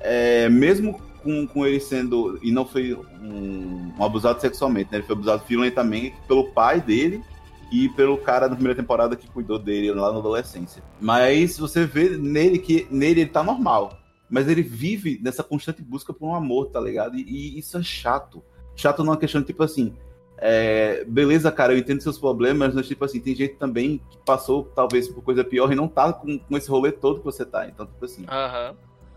é, 0.00 0.46
mesmo 0.46 1.00
com, 1.22 1.46
com 1.46 1.66
ele 1.66 1.80
sendo. 1.80 2.38
E 2.42 2.52
não 2.52 2.66
foi 2.66 2.92
um, 2.92 3.94
um, 3.98 4.04
abusado 4.04 4.42
sexualmente, 4.42 4.92
né? 4.92 4.98
Ele 4.98 5.06
foi 5.06 5.16
abusado 5.16 5.42
violentamente 5.48 6.14
pelo 6.28 6.52
pai 6.52 6.82
dele 6.82 7.24
e 7.72 7.88
pelo 7.88 8.18
cara 8.18 8.46
na 8.46 8.56
primeira 8.56 8.78
temporada 8.78 9.16
que 9.16 9.26
cuidou 9.30 9.58
dele 9.58 9.90
lá 9.92 10.12
na 10.12 10.18
adolescência. 10.18 10.82
Mas 11.00 11.58
você 11.58 11.86
vê 11.86 12.10
nele 12.10 12.58
que 12.58 12.86
nele 12.90 13.22
ele 13.22 13.30
tá 13.30 13.42
normal. 13.42 13.98
mas 14.28 14.48
ele 14.48 14.60
vive 14.60 15.18
nessa 15.22 15.42
constante 15.42 15.80
busca 15.80 16.12
por 16.12 16.28
um 16.28 16.34
amor, 16.34 16.66
tá 16.66 16.78
ligado? 16.78 17.16
E, 17.16 17.22
e 17.22 17.58
isso 17.58 17.78
é 17.78 17.82
chato. 17.82 18.44
Chato 18.76 19.02
numa 19.02 19.16
questão 19.16 19.42
tipo 19.42 19.62
assim, 19.62 19.94
é, 20.38 21.04
beleza, 21.06 21.50
cara, 21.50 21.72
eu 21.72 21.78
entendo 21.78 22.02
seus 22.02 22.18
problemas, 22.18 22.74
mas 22.74 22.86
tipo 22.86 23.04
assim, 23.04 23.20
tem 23.20 23.34
gente 23.34 23.54
também 23.54 24.00
que 24.10 24.18
passou 24.24 24.64
talvez 24.74 25.08
por 25.08 25.22
coisa 25.22 25.42
pior 25.42 25.72
e 25.72 25.74
não 25.74 25.88
tá 25.88 26.12
com, 26.12 26.38
com 26.38 26.56
esse 26.56 26.68
rolê 26.70 26.92
todo 26.92 27.18
que 27.20 27.24
você 27.24 27.44
tá. 27.44 27.66
Então, 27.66 27.86
tipo 27.86 28.04
assim, 28.04 28.26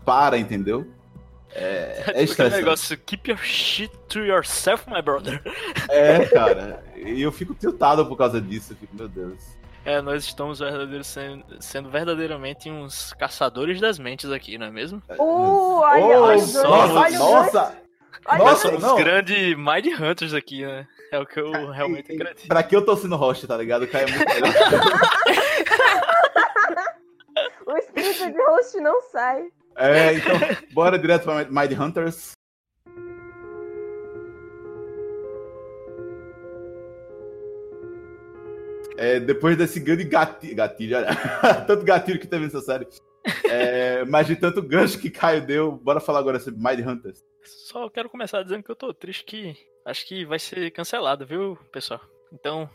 para, 0.04 0.38
entendeu? 0.38 0.86
É, 1.52 1.60
é 1.62 1.94
Tipo 1.96 2.10
aquele 2.10 2.24
estressante. 2.24 2.56
negócio, 2.56 2.98
keep 2.98 3.28
your 3.30 3.38
shit 3.38 3.92
to 4.08 4.20
yourself, 4.20 4.88
my 4.88 5.02
brother. 5.02 5.42
É, 5.90 6.24
cara. 6.26 6.84
E 6.96 7.20
eu 7.20 7.32
fico 7.32 7.54
tiltado 7.54 8.06
por 8.06 8.16
causa 8.16 8.40
disso. 8.40 8.72
Eu 8.72 8.76
fico, 8.76 8.94
meu 8.96 9.08
Deus. 9.08 9.58
É, 9.84 10.00
nós 10.00 10.24
estamos 10.24 10.58
verdadeiros 10.60 11.06
sendo, 11.06 11.44
sendo 11.58 11.90
verdadeiramente 11.90 12.70
uns 12.70 13.12
caçadores 13.14 13.80
das 13.80 13.98
mentes 13.98 14.30
aqui, 14.30 14.56
não 14.58 14.66
é 14.66 14.70
mesmo? 14.70 15.02
Uh, 15.18 15.80
olha, 15.80 16.04
Oh, 16.04 16.22
olha, 16.22 16.36
nossa, 16.36 16.68
olha 16.68 17.18
nossa! 17.18 17.74
Olha 18.26 18.38
Nós 18.38 18.50
Nossa, 18.50 18.68
somos 18.68 18.82
não. 18.82 18.96
grandes 18.96 19.56
Mind 19.56 19.86
Hunters 19.98 20.34
aqui, 20.34 20.64
né? 20.66 20.86
É 21.12 21.18
o 21.18 21.26
que 21.26 21.40
eu 21.40 21.70
realmente 21.70 22.12
acredito. 22.12 22.46
Pra 22.46 22.62
que 22.62 22.74
eu 22.74 22.84
tô 22.84 22.96
sendo 22.96 23.16
host, 23.16 23.46
tá 23.46 23.56
ligado? 23.56 23.82
O 23.82 23.88
cara 23.88 24.08
é 24.08 24.10
muito 24.10 24.24
melhor. 24.34 24.54
O 27.66 27.76
espírito 27.76 28.32
de 28.32 28.42
host 28.42 28.80
não 28.80 29.00
sai. 29.02 29.48
É, 29.76 30.14
então, 30.14 30.32
bora 30.72 30.98
direto 30.98 31.24
pra 31.24 31.44
Mind 31.44 31.72
Hunters. 31.78 32.32
É, 38.96 39.18
depois 39.18 39.56
desse 39.56 39.80
grande 39.80 40.04
gatilho, 40.04 40.54
gatilho 40.54 40.98
olha, 40.98 41.08
tanto 41.66 41.84
gatilho 41.86 42.20
que 42.20 42.26
teve 42.26 42.44
nessa 42.44 42.60
série, 42.60 42.86
é, 43.44 44.04
mas 44.04 44.26
de 44.26 44.36
tanto 44.36 44.60
gancho 44.60 44.98
que 44.98 45.08
Caio 45.08 45.40
deu, 45.40 45.72
bora 45.72 46.00
falar 46.00 46.18
agora 46.18 46.38
sobre 46.38 46.60
Mind 46.60 46.86
Hunters. 46.86 47.24
Só 47.42 47.88
quero 47.88 48.10
começar 48.10 48.42
dizendo 48.42 48.62
que 48.62 48.70
eu 48.70 48.76
tô 48.76 48.92
triste 48.92 49.24
que 49.24 49.56
acho 49.84 50.06
que 50.06 50.24
vai 50.24 50.38
ser 50.38 50.70
cancelado, 50.70 51.26
viu, 51.26 51.56
pessoal? 51.72 52.00
Então, 52.32 52.68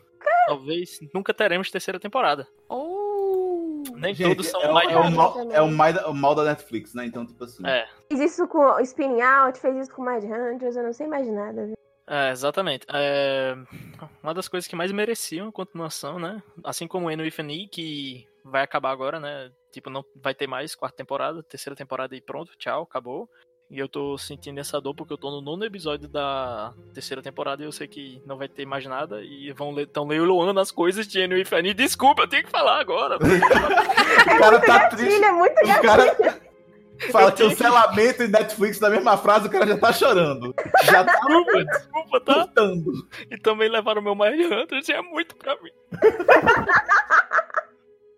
talvez 0.48 1.00
nunca 1.14 1.34
teremos 1.34 1.72
terceira 1.72 2.00
temporada. 2.00 2.48
Oh! 2.70 3.84
Nem 3.96 4.14
Gente, 4.14 4.30
todos 4.36 4.48
são 4.48 4.62
é, 4.62 4.70
o- 4.72 4.74
Mind 4.76 4.92
é 4.92 4.98
o 4.98 5.12
mal, 5.12 5.52
é 5.52 5.62
o 5.62 5.72
mal 5.72 5.94
da- 5.94 6.10
o 6.10 6.14
mal 6.14 6.36
da 6.36 6.44
Netflix, 6.44 6.94
né? 6.94 7.06
Então, 7.06 7.26
tipo 7.26 7.44
assim. 7.44 7.66
É, 7.66 7.88
Fiz 8.12 8.20
isso 8.20 8.48
com 8.48 8.60
o 8.60 8.80
Spinning 8.82 9.22
Out, 9.22 9.60
fez 9.60 9.76
isso 9.78 9.92
com 9.94 10.04
Mind 10.04 10.24
Hunters, 10.24 10.76
eu 10.76 10.84
não 10.84 10.94
sei 10.94 11.08
mais 11.08 11.28
nada. 11.28 11.66
viu? 11.68 11.76
é, 12.08 12.30
exatamente. 12.30 12.86
É, 12.94 13.56
uma 14.22 14.34
das 14.34 14.48
coisas 14.48 14.68
que 14.68 14.76
mais 14.76 14.92
mereciam 14.92 15.48
a 15.48 15.52
continuação, 15.52 16.20
né? 16.20 16.42
Assim 16.64 16.88
como 16.88 17.08
o 17.08 17.12
Eno 17.12 17.24
E, 17.26 17.68
que 17.68 18.28
vai 18.44 18.62
acabar 18.64 18.92
agora, 18.92 19.20
né? 19.20 19.52
Tipo, 19.72 19.90
não 19.90 20.04
vai 20.16 20.36
ter 20.36 20.46
mais 20.48 20.76
quarta 20.76 20.98
temporada, 20.98 21.42
terceira 21.44 21.76
temporada 21.76 22.16
e 22.16 22.22
pronto, 22.22 22.52
tchau, 22.58 22.84
acabou. 22.84 23.28
E 23.70 23.80
eu 23.80 23.90
tô 23.90 24.16
sentindo 24.18 24.60
essa 24.60 24.80
dor 24.80 24.94
porque 24.94 25.12
eu 25.12 25.18
tô 25.18 25.32
no 25.32 25.42
nono 25.42 25.66
episódio 25.66 26.08
da 26.08 26.72
terceira 26.94 27.22
temporada 27.22 27.64
e 27.64 27.66
eu 27.66 27.72
sei 27.72 27.88
que 27.88 28.22
não 28.26 28.38
vai 28.38 28.48
ter 28.48 28.64
mais 28.66 28.86
nada. 28.86 29.24
E 29.24 29.52
vão 29.54 29.72
ler, 29.72 29.88
tão 29.88 30.06
leiloando 30.08 30.60
as 30.60 30.70
coisas 30.72 31.08
de 31.08 31.20
Eno 31.20 31.34
With 31.36 31.48
an 31.52 31.68
E. 31.68 31.74
Desculpa, 31.74 32.22
eu 32.24 32.28
tenho 32.28 32.44
que 32.44 32.52
falar 32.52 32.80
agora. 32.80 33.18
O 34.26 34.38
cara 34.40 34.60
tá 34.60 34.88
triste. 34.90 35.24
É 35.24 35.32
muito 35.32 35.54
O 35.64 35.82
cara 35.82 36.16
fala 37.12 37.28
Eu 37.28 37.32
tenho 37.32 37.50
que- 37.50 37.56
cancelamento 37.56 38.24
e 38.24 38.28
Netflix 38.28 38.80
na 38.80 38.90
mesma 38.90 39.18
frase, 39.18 39.48
o 39.48 39.52
cara 39.52 39.66
já 39.68 39.78
tá 39.78 39.92
chorando. 39.92 40.54
Já 40.84 41.04
tá 41.04 41.12
Desculpa, 41.14 41.64
desculpa, 41.66 42.22
tá? 42.22 42.36
lutando. 42.42 42.92
E 43.32 43.38
também 43.38 43.68
levaram 43.70 44.02
meu 44.02 44.16
Mind 44.16 44.40
Hunters 44.52 44.88
e 44.90 44.94
é 44.94 45.02
muito 45.02 45.36
pra 45.36 45.56
mim. 45.62 45.72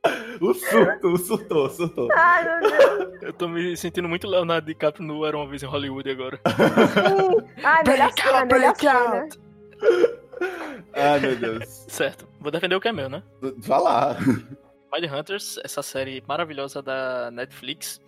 O 0.41 0.53
surto, 0.53 1.08
o 1.08 1.18
surtou, 1.18 1.70
surtou. 1.70 2.10
Ai, 2.14 2.43
meu 2.43 2.70
Deus. 2.72 3.24
Eu 3.24 3.34
tô 3.34 3.47
me 3.47 3.76
sentindo 3.76 4.08
muito 4.08 4.28
Leonardo 4.28 4.68
DiCaprio 4.68 5.05
no 5.05 5.26
Era 5.26 5.36
Uma 5.38 5.47
Vez 5.47 5.64
em 5.64 5.66
Hollywood 5.66 6.10
agora. 6.10 6.38
Sim. 6.38 7.64
Ai, 7.64 7.84
melhor 7.86 8.12
Break 8.14 8.22
cena, 8.22 8.38
out, 8.39 8.53
melhor 8.53 8.74
break 8.74 8.80
cena. 8.80 9.22
out. 9.22 9.39
Ai, 10.93 11.20
meu 11.20 11.36
Deus. 11.36 11.86
Certo, 11.88 12.28
vou 12.39 12.51
defender 12.51 12.76
o 12.76 12.82
que 12.82 12.88
é 12.88 12.93
meu, 12.93 13.10
né? 13.10 13.24
Vai 13.58 13.82
lá. 13.82 14.18
Mind 14.93 15.12
Hunters, 15.12 15.58
essa 15.64 15.82
série 15.82 16.24
maravilhosa 16.28 16.82
da 16.82 17.30
Netflix, 17.32 17.99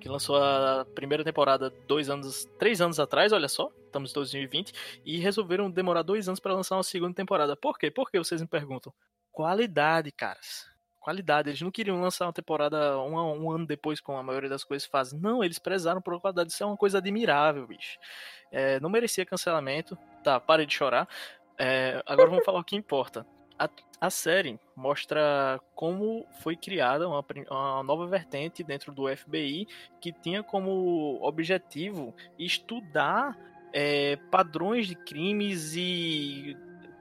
que 0.00 0.08
lançou 0.08 0.36
a 0.36 0.84
primeira 0.94 1.24
temporada 1.24 1.72
dois 1.86 2.10
anos, 2.10 2.44
três 2.58 2.80
anos 2.80 3.00
atrás, 3.00 3.32
olha 3.32 3.48
só, 3.48 3.70
estamos 3.86 4.10
em 4.10 4.14
2020, 4.14 4.72
e 5.04 5.18
resolveram 5.18 5.70
demorar 5.70 6.02
dois 6.02 6.28
anos 6.28 6.40
para 6.40 6.54
lançar 6.54 6.76
uma 6.76 6.82
segunda 6.82 7.14
temporada. 7.14 7.56
Por 7.56 7.78
quê? 7.78 7.90
Por 7.90 8.10
que 8.10 8.18
vocês 8.18 8.40
me 8.40 8.46
perguntam? 8.48 8.92
Qualidade, 9.32 10.10
caras. 10.12 10.66
Qualidade. 11.00 11.50
Eles 11.50 11.60
não 11.60 11.70
queriam 11.70 12.00
lançar 12.00 12.26
uma 12.26 12.32
temporada 12.32 12.98
um, 13.00 13.44
um 13.44 13.50
ano 13.50 13.66
depois, 13.66 14.00
como 14.00 14.18
a 14.18 14.22
maioria 14.22 14.48
das 14.48 14.64
coisas 14.64 14.86
fazem. 14.86 15.18
Não, 15.18 15.42
eles 15.42 15.58
prezaram 15.58 16.00
por 16.00 16.20
qualidade. 16.20 16.52
Isso 16.52 16.62
é 16.62 16.66
uma 16.66 16.76
coisa 16.76 16.98
admirável, 16.98 17.66
bicho. 17.66 17.98
É, 18.50 18.80
não 18.80 18.90
merecia 18.90 19.24
cancelamento. 19.26 19.96
Tá, 20.22 20.38
parei 20.40 20.66
de 20.66 20.74
chorar. 20.74 21.08
É, 21.58 22.02
agora 22.06 22.30
vamos 22.30 22.44
falar 22.44 22.60
o 22.60 22.64
que 22.64 22.76
importa. 22.76 23.26
A, 23.58 23.68
a 24.00 24.10
série 24.10 24.60
mostra 24.76 25.60
como 25.74 26.24
foi 26.40 26.56
criada 26.56 27.08
uma, 27.08 27.24
uma 27.50 27.82
nova 27.82 28.06
vertente 28.06 28.62
dentro 28.62 28.92
do 28.92 29.08
FBI 29.14 29.66
que 30.00 30.12
tinha 30.12 30.42
como 30.42 31.18
objetivo 31.20 32.14
estudar 32.38 33.36
é, 33.72 34.16
padrões 34.30 34.86
de 34.86 34.94
crimes 34.94 35.74
e 35.74 36.56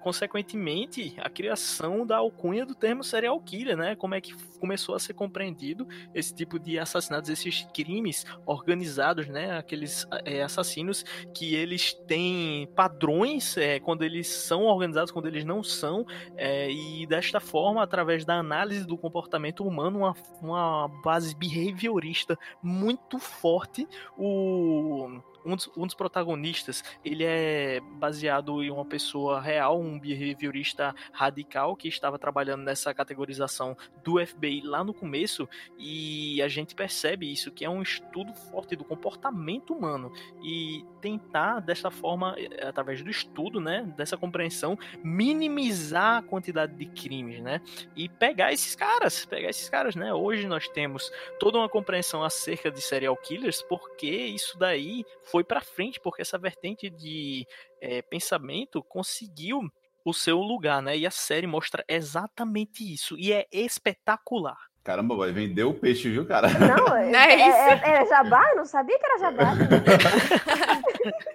consequentemente 0.07 1.13
a 1.17 1.29
criação 1.29 2.05
da 2.05 2.15
alcunha 2.15 2.65
do 2.65 2.73
termo 2.73 3.03
serial 3.03 3.37
killer, 3.41 3.75
né? 3.75 3.93
Como 3.93 4.15
é 4.15 4.21
que 4.21 4.33
começou 4.57 4.95
a 4.95 4.99
ser 4.99 5.13
compreendido 5.13 5.85
esse 6.15 6.33
tipo 6.33 6.57
de 6.57 6.79
assassinatos, 6.79 7.29
esses 7.29 7.67
crimes 7.73 8.25
organizados, 8.45 9.27
né? 9.27 9.57
Aqueles 9.57 10.07
é, 10.23 10.41
assassinos 10.41 11.03
que 11.33 11.53
eles 11.55 11.93
têm 12.07 12.69
padrões 12.73 13.57
é, 13.57 13.81
quando 13.81 14.03
eles 14.03 14.29
são 14.29 14.63
organizados, 14.63 15.11
quando 15.11 15.27
eles 15.27 15.43
não 15.43 15.61
são, 15.61 16.05
é, 16.37 16.71
e 16.71 17.05
desta 17.05 17.41
forma, 17.41 17.83
através 17.83 18.23
da 18.23 18.35
análise 18.35 18.87
do 18.87 18.97
comportamento 18.97 19.65
humano, 19.65 19.99
uma, 19.99 20.15
uma 20.41 20.87
base 21.03 21.35
behaviorista 21.35 22.39
muito 22.63 23.19
forte, 23.19 23.85
o 24.17 25.19
um 25.47 25.55
dos, 25.55 25.69
um 25.77 25.85
dos 25.85 25.95
protagonistas, 25.95 26.83
ele 27.03 27.23
é 27.23 27.79
baseado 27.93 28.61
em 28.61 28.69
uma 28.69 28.83
pessoa 28.83 29.39
real, 29.39 29.79
um 29.79 29.97
behaviorista 29.97 30.93
radical 31.13 31.75
que 31.75 31.87
estava 31.87 32.19
trabalhando 32.19 32.63
nessa 32.63 32.93
categorização 32.93 33.77
do 34.03 34.23
FBI 34.25 34.61
lá 34.61 34.83
no 34.83 34.93
começo, 34.93 35.47
e 35.77 36.41
a 36.41 36.49
gente 36.49 36.75
percebe 36.75 37.31
isso, 37.31 37.51
que 37.51 37.63
é 37.63 37.69
um 37.69 37.81
estudo 37.81 38.33
forte 38.33 38.75
do 38.75 38.83
comportamento 38.83 39.73
humano, 39.73 40.11
e 40.43 40.85
tentar, 41.01 41.61
dessa 41.61 41.89
forma, 41.89 42.35
eh, 42.37 42.67
através 42.67 43.01
do 43.01 43.09
estudo, 43.09 43.61
né, 43.61 43.83
dessa 43.95 44.17
compreensão, 44.17 44.77
minimizar 45.01 46.17
a 46.17 46.21
quantidade 46.21 46.73
de 46.73 46.85
crimes, 46.87 47.39
né, 47.39 47.61
e 47.95 48.09
pegar 48.09 48.51
esses 48.51 48.75
caras, 48.75 49.25
pegar 49.25 49.49
esses 49.49 49.69
caras, 49.69 49.95
né, 49.95 50.13
hoje 50.13 50.45
nós 50.47 50.67
temos 50.67 51.09
toda 51.39 51.57
uma 51.57 51.69
compreensão 51.69 52.23
acerca 52.23 52.69
de 52.69 52.81
serial 52.81 53.15
killers, 53.15 53.61
porque 53.61 54.07
isso 54.07 54.57
daí 54.57 55.05
foi 55.23 55.36
para 55.43 55.61
frente, 55.61 55.99
porque 55.99 56.21
essa 56.21 56.37
vertente 56.37 56.89
de 56.89 57.45
é, 57.81 58.01
pensamento 58.01 58.83
conseguiu 58.83 59.61
o 60.05 60.13
seu 60.13 60.39
lugar, 60.39 60.81
né? 60.81 60.97
E 60.97 61.05
a 61.05 61.11
série 61.11 61.47
mostra 61.47 61.83
exatamente 61.87 62.81
isso. 62.93 63.17
E 63.17 63.33
é 63.33 63.45
espetacular. 63.51 64.57
Caramba, 64.83 65.17
vai 65.17 65.33
vender 65.33 65.63
o 65.65 65.73
peixe, 65.73 66.09
viu, 66.09 66.25
cara? 66.25 66.47
Não, 66.47 66.95
é, 66.95 67.11
Não 67.11 67.19
é 67.19 67.33
é, 67.33 67.49
isso? 67.49 67.85
é- 67.85 68.01
é 68.03 68.05
jabá? 68.05 68.49
Eu 68.51 68.55
não 68.57 68.65
sabia 68.65 68.97
que 68.97 69.05
era 69.05 69.19
jabá. 69.19 69.53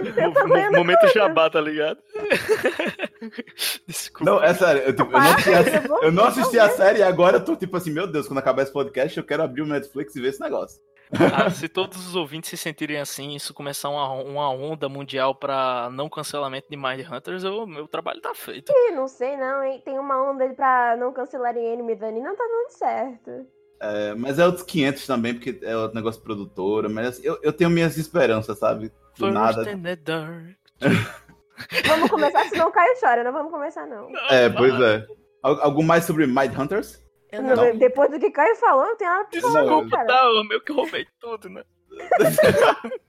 Vendo 0.00 0.76
momento 0.76 1.00
tudo. 1.00 1.12
jabá, 1.12 1.48
tá 1.48 1.60
ligado? 1.60 1.98
Desculpa. 3.86 4.30
Não, 4.30 4.42
é 4.42 4.52
sério, 4.54 4.82
eu, 4.82 4.94
tipo, 4.94 5.10
eu 5.12 5.20
não 5.20 5.24
assisti, 5.30 5.54
a, 5.54 5.62
eu 6.02 6.12
não 6.12 6.24
assisti 6.24 6.58
a 6.58 6.68
série 6.70 6.98
e 6.98 7.02
agora 7.02 7.38
eu 7.38 7.44
tô 7.44 7.56
tipo 7.56 7.76
assim, 7.76 7.92
meu 7.92 8.06
Deus, 8.06 8.26
quando 8.26 8.38
acabar 8.38 8.62
esse 8.62 8.72
podcast, 8.72 9.16
eu 9.16 9.24
quero 9.24 9.42
abrir 9.42 9.62
o 9.62 9.66
Netflix 9.66 10.14
e 10.14 10.20
ver 10.20 10.28
esse 10.28 10.40
negócio. 10.40 10.80
Ah, 11.12 11.50
se 11.50 11.68
todos 11.68 12.06
os 12.08 12.14
ouvintes 12.16 12.50
se 12.50 12.56
sentirem 12.56 12.98
assim, 12.98 13.34
isso 13.36 13.52
começar 13.54 13.88
uma, 13.88 14.10
uma 14.12 14.50
onda 14.50 14.88
mundial 14.88 15.34
pra 15.34 15.88
não 15.92 16.08
cancelamento 16.08 16.66
de 16.68 16.76
Mind 16.76 17.06
Hunters, 17.10 17.44
o 17.44 17.66
meu 17.66 17.86
trabalho 17.86 18.20
tá 18.20 18.34
feito. 18.34 18.72
Ih, 18.72 18.92
não 18.92 19.06
sei 19.06 19.36
não, 19.36 19.62
hein? 19.62 19.80
Tem 19.84 19.98
uma 19.98 20.30
onda 20.30 20.48
pra 20.54 20.96
não 20.96 21.12
cancelarem 21.12 21.64
Enemy 21.72 21.94
Dani, 21.94 22.20
não 22.20 22.34
tá 22.34 22.44
dando 22.44 22.70
certo. 22.78 23.46
É, 23.80 24.14
mas 24.14 24.38
é 24.38 24.46
outros 24.46 24.64
500 24.64 25.06
também, 25.06 25.34
porque 25.34 25.58
é 25.62 25.76
outro 25.76 25.94
negócio 25.94 26.20
de 26.20 26.24
produtora, 26.24 26.88
mas 26.88 27.08
assim, 27.08 27.22
eu, 27.24 27.38
eu 27.42 27.52
tenho 27.52 27.68
minhas 27.70 27.96
esperanças, 27.98 28.58
sabe? 28.58 28.88
Do 29.18 29.26
First 29.26 29.32
nada. 29.34 29.70
in 29.70 29.82
the 29.82 29.96
dark. 29.96 30.56
Vamos 31.86 32.10
começar, 32.10 32.44
senão 32.48 32.68
o 32.68 32.72
Caio 32.72 32.94
chora, 32.98 33.22
não 33.22 33.32
vamos 33.32 33.52
começar 33.52 33.86
não. 33.86 34.08
É, 34.28 34.48
pois 34.48 34.74
é. 34.80 35.06
Al- 35.42 35.60
Algo 35.62 35.84
mais 35.84 36.04
sobre 36.04 36.26
Mind 36.26 36.56
Hunters? 36.58 37.00
Eu 37.34 37.42
Não, 37.42 37.56
não. 37.56 37.76
Depois 37.76 38.10
do 38.10 38.18
que 38.18 38.30
Caio 38.30 38.56
falou, 38.56 38.84
não 38.86 38.96
tem 38.96 39.06
nada 39.06 39.24
pra 39.24 39.40
falar, 39.40 39.64
não, 39.64 39.64
Desculpa, 39.64 39.96
cara. 39.96 40.06
tá? 40.06 40.24
Eu 40.24 40.44
meio 40.44 40.60
que 40.60 40.72
roubei 40.72 41.06
tudo, 41.20 41.48
né? 41.48 41.64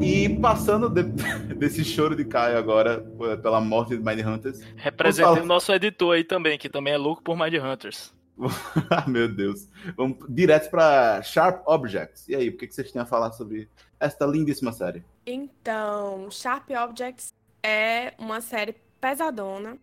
E 0.00 0.28
passando 0.38 0.90
de, 0.90 1.02
desse 1.54 1.82
choro 1.82 2.14
de 2.14 2.24
Caio 2.26 2.58
agora, 2.58 3.00
pela 3.42 3.60
morte 3.60 3.96
de 3.96 4.04
Mind 4.04 4.26
Hunters. 4.26 4.60
Representando 4.76 5.42
o 5.42 5.46
nosso 5.46 5.72
editor 5.72 6.14
aí 6.14 6.22
também, 6.24 6.58
que 6.58 6.68
também 6.68 6.92
é 6.92 6.98
louco 6.98 7.22
por 7.22 7.36
Mind 7.38 7.54
Hunters. 7.54 8.12
Meu 9.08 9.28
Deus. 9.32 9.68
Vamos 9.96 10.18
direto 10.28 10.70
para 10.70 11.22
Sharp 11.22 11.62
Objects. 11.66 12.28
E 12.28 12.34
aí, 12.34 12.48
o 12.48 12.56
que 12.56 12.70
vocês 12.70 12.90
têm 12.92 13.00
a 13.00 13.06
falar 13.06 13.32
sobre 13.32 13.68
esta 13.98 14.26
lindíssima 14.26 14.72
série? 14.72 15.02
Então, 15.24 16.30
Sharp 16.30 16.68
Objects 16.70 17.32
é 17.62 18.12
uma 18.18 18.40
série 18.40 18.74
pesadona. 19.04 19.76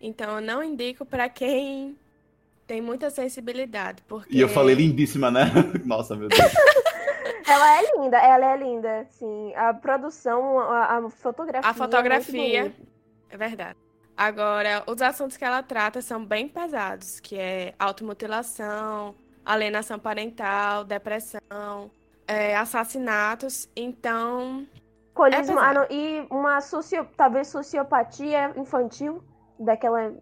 Então, 0.00 0.34
eu 0.34 0.40
não 0.40 0.60
indico 0.60 1.06
para 1.06 1.28
quem 1.28 1.96
tem 2.66 2.80
muita 2.80 3.08
sensibilidade. 3.08 4.02
Porque... 4.08 4.36
E 4.36 4.40
eu 4.40 4.48
falei 4.48 4.74
lindíssima, 4.74 5.30
né? 5.30 5.44
Nossa, 5.86 6.16
meu 6.16 6.28
Deus. 6.28 6.40
ela 7.46 7.78
é 7.78 7.96
linda, 7.96 8.18
ela 8.18 8.52
é 8.52 8.56
linda, 8.56 9.06
sim. 9.10 9.54
A 9.54 9.72
produção, 9.72 10.58
a, 10.58 10.98
a 10.98 11.10
fotografia. 11.10 11.68
A 11.68 11.70
é 11.70 11.74
fotografia. 11.74 12.74
É, 13.30 13.34
é 13.34 13.36
verdade. 13.36 13.78
Agora, 14.16 14.82
os 14.88 15.00
assuntos 15.00 15.36
que 15.36 15.44
ela 15.44 15.62
trata 15.62 16.02
são 16.02 16.24
bem 16.24 16.48
pesados, 16.48 17.20
que 17.20 17.36
é 17.38 17.74
automutilação, 17.78 19.14
alienação 19.44 20.00
parental, 20.00 20.82
depressão, 20.84 21.90
é, 22.26 22.56
assassinatos. 22.56 23.68
Então. 23.76 24.66
Colismo, 25.14 25.60
é 25.60 25.62
ah, 25.62 25.86
e 25.90 26.26
uma 26.28 26.60
socio, 26.60 27.06
talvez 27.16 27.46
sociopatia 27.46 28.52
infantil 28.56 29.22
daquela. 29.58 30.12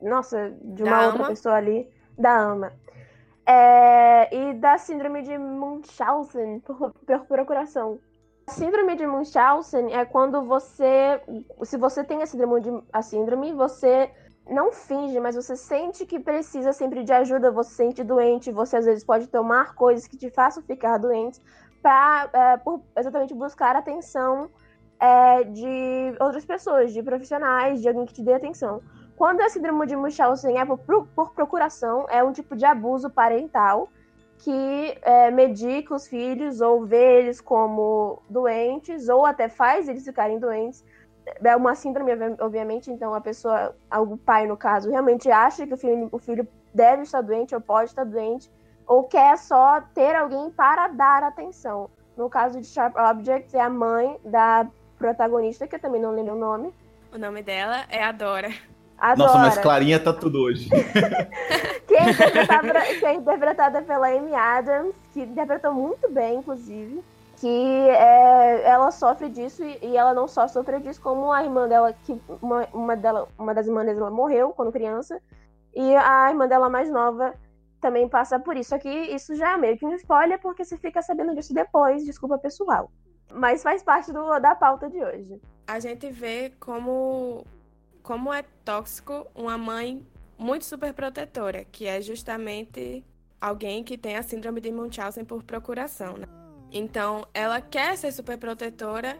Nossa, 0.00 0.56
de 0.62 0.82
uma 0.82 0.96
da 0.96 1.06
outra 1.06 1.20
ama. 1.20 1.28
pessoa 1.28 1.54
ali, 1.56 1.86
da 2.18 2.38
ama. 2.38 2.72
É, 3.46 4.34
e 4.34 4.54
da 4.54 4.78
síndrome 4.78 5.22
de 5.22 5.36
Munchausen 5.36 6.60
por, 6.64 6.94
por 7.04 7.26
procuração. 7.26 7.98
Síndrome 8.48 8.96
de 8.96 9.06
Munchausen 9.06 9.94
é 9.94 10.04
quando 10.06 10.42
você, 10.42 11.20
se 11.62 11.76
você 11.76 12.02
tem 12.02 12.22
a 12.22 12.26
síndrome, 12.26 12.60
de, 12.62 12.82
a 12.92 13.02
síndrome, 13.02 13.52
você 13.52 14.10
não 14.48 14.72
finge, 14.72 15.20
mas 15.20 15.36
você 15.36 15.54
sente 15.54 16.06
que 16.06 16.18
precisa 16.18 16.72
sempre 16.72 17.04
de 17.04 17.12
ajuda, 17.12 17.52
você 17.52 17.70
se 17.70 17.76
sente 17.76 18.02
doente, 18.02 18.50
você 18.50 18.78
às 18.78 18.86
vezes 18.86 19.04
pode 19.04 19.28
tomar 19.28 19.74
coisas 19.74 20.06
que 20.06 20.16
te 20.16 20.30
façam 20.30 20.62
ficar 20.62 20.98
doente 20.98 21.40
para 21.82 22.30
é, 22.32 23.00
exatamente 23.00 23.34
buscar 23.34 23.76
atenção 23.76 24.50
é, 24.98 25.44
de 25.44 26.14
outras 26.20 26.44
pessoas, 26.44 26.92
de 26.92 27.02
profissionais, 27.02 27.80
de 27.80 27.88
alguém 27.88 28.04
que 28.04 28.12
te 28.12 28.22
dê 28.22 28.34
atenção. 28.34 28.82
Quando 29.16 29.40
a 29.40 29.48
síndrome 29.48 29.86
de 29.86 29.96
Munchausen 29.96 30.58
é 30.58 30.64
por, 30.64 31.06
por 31.08 31.32
procuração, 31.32 32.06
é 32.08 32.22
um 32.22 32.32
tipo 32.32 32.56
de 32.56 32.64
abuso 32.64 33.10
parental 33.10 33.88
que 34.38 34.98
é, 35.02 35.30
medica 35.30 35.94
os 35.94 36.08
filhos 36.08 36.60
ou 36.62 36.86
vê 36.86 37.18
eles 37.18 37.40
como 37.40 38.22
doentes 38.28 39.08
ou 39.08 39.26
até 39.26 39.48
faz 39.48 39.88
eles 39.88 40.04
ficarem 40.04 40.38
doentes. 40.38 40.82
É 41.44 41.54
uma 41.54 41.74
síndrome, 41.74 42.12
obviamente, 42.40 42.90
então 42.90 43.14
a 43.14 43.20
pessoa, 43.20 43.76
o 43.92 44.16
pai 44.16 44.46
no 44.46 44.56
caso, 44.56 44.90
realmente 44.90 45.30
acha 45.30 45.66
que 45.66 45.74
o 45.74 45.76
filho, 45.76 46.08
o 46.10 46.18
filho 46.18 46.48
deve 46.74 47.02
estar 47.02 47.20
doente 47.20 47.54
ou 47.54 47.60
pode 47.60 47.90
estar 47.90 48.04
doente 48.04 48.50
ou 48.90 49.04
quer 49.04 49.38
só 49.38 49.80
ter 49.94 50.16
alguém 50.16 50.50
para 50.50 50.88
dar 50.88 51.22
atenção. 51.22 51.88
No 52.16 52.28
caso 52.28 52.60
de 52.60 52.66
Sharp 52.66 52.96
Objects, 52.96 53.54
é 53.54 53.60
a 53.60 53.70
mãe 53.70 54.18
da 54.24 54.66
protagonista, 54.98 55.64
que 55.68 55.76
eu 55.76 55.78
também 55.78 56.02
não 56.02 56.10
lembro 56.10 56.34
o 56.34 56.38
nome. 56.38 56.74
O 57.14 57.16
nome 57.16 57.40
dela 57.40 57.84
é 57.88 58.02
Adora. 58.02 58.52
Adora. 58.98 59.28
Nossa, 59.28 59.38
mas 59.38 59.58
Clarinha 59.58 60.00
tá 60.00 60.12
tudo 60.12 60.42
hoje. 60.42 60.68
que, 61.86 61.94
é 61.94 62.10
interpretada, 62.10 62.80
que 62.98 63.06
é 63.06 63.14
interpretada 63.14 63.82
pela 63.82 64.08
Amy 64.08 64.34
Adams, 64.34 64.96
que 65.12 65.20
interpretou 65.20 65.72
muito 65.72 66.10
bem, 66.10 66.38
inclusive. 66.38 67.00
Que 67.36 67.88
é, 67.90 68.68
ela 68.68 68.90
sofre 68.90 69.28
disso 69.28 69.62
e, 69.62 69.78
e, 69.82 69.96
ela 69.96 70.12
não 70.12 70.26
só 70.26 70.48
sofre 70.48 70.80
disso, 70.80 71.00
como 71.00 71.30
a 71.30 71.44
irmã 71.44 71.68
dela, 71.68 71.94
que 72.04 72.20
uma, 72.42 72.66
uma, 72.72 72.96
dela, 72.96 73.28
uma 73.38 73.54
das 73.54 73.68
irmãs 73.68 73.86
dela 73.86 74.10
morreu 74.10 74.50
quando 74.50 74.72
criança. 74.72 75.22
E 75.72 75.94
a 75.94 76.28
irmã 76.28 76.48
dela 76.48 76.68
mais 76.68 76.90
nova 76.90 77.32
também 77.80 78.08
passa 78.08 78.38
por 78.38 78.56
isso. 78.56 78.74
Aqui 78.74 78.88
isso 78.88 79.34
já 79.34 79.54
é 79.54 79.56
meio 79.56 79.78
que 79.78 79.86
um 79.86 79.94
spoiler, 79.94 80.40
porque 80.40 80.64
você 80.64 80.76
fica 80.76 81.02
sabendo 81.02 81.34
disso 81.34 81.54
depois, 81.54 82.04
desculpa 82.04 82.38
pessoal. 82.38 82.90
Mas 83.32 83.62
faz 83.62 83.82
parte 83.82 84.12
do, 84.12 84.38
da 84.38 84.54
pauta 84.54 84.88
de 84.88 85.02
hoje. 85.02 85.40
A 85.66 85.78
gente 85.78 86.10
vê 86.10 86.52
como 86.58 87.44
como 88.02 88.32
é 88.32 88.42
tóxico 88.64 89.26
uma 89.34 89.56
mãe 89.58 90.04
muito 90.38 90.64
super 90.64 90.92
protetora, 90.92 91.64
que 91.64 91.86
é 91.86 92.00
justamente 92.00 93.04
alguém 93.40 93.84
que 93.84 93.96
tem 93.96 94.16
a 94.16 94.22
síndrome 94.22 94.60
de 94.60 94.72
Munchausen 94.72 95.24
por 95.24 95.42
procuração, 95.42 96.16
né? 96.16 96.26
Então, 96.72 97.26
ela 97.34 97.60
quer 97.60 97.96
ser 97.96 98.12
super 98.12 98.38
protetora 98.38 99.18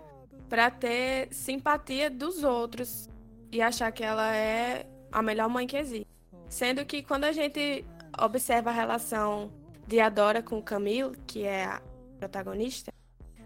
para 0.48 0.70
ter 0.70 1.32
simpatia 1.32 2.10
dos 2.10 2.42
outros 2.42 3.08
e 3.52 3.60
achar 3.60 3.90
que 3.92 4.02
ela 4.02 4.34
é 4.34 4.86
a 5.12 5.22
melhor 5.22 5.48
mãe 5.48 5.66
que 5.66 5.76
existe. 5.76 6.06
Sendo 6.48 6.84
que 6.84 7.02
quando 7.02 7.24
a 7.24 7.32
gente 7.32 7.84
observa 8.20 8.70
a 8.70 8.72
relação 8.72 9.50
de 9.86 10.00
Adora 10.00 10.42
com 10.42 10.62
Camille, 10.62 11.16
que 11.26 11.44
é 11.44 11.64
a 11.64 11.82
protagonista, 12.18 12.92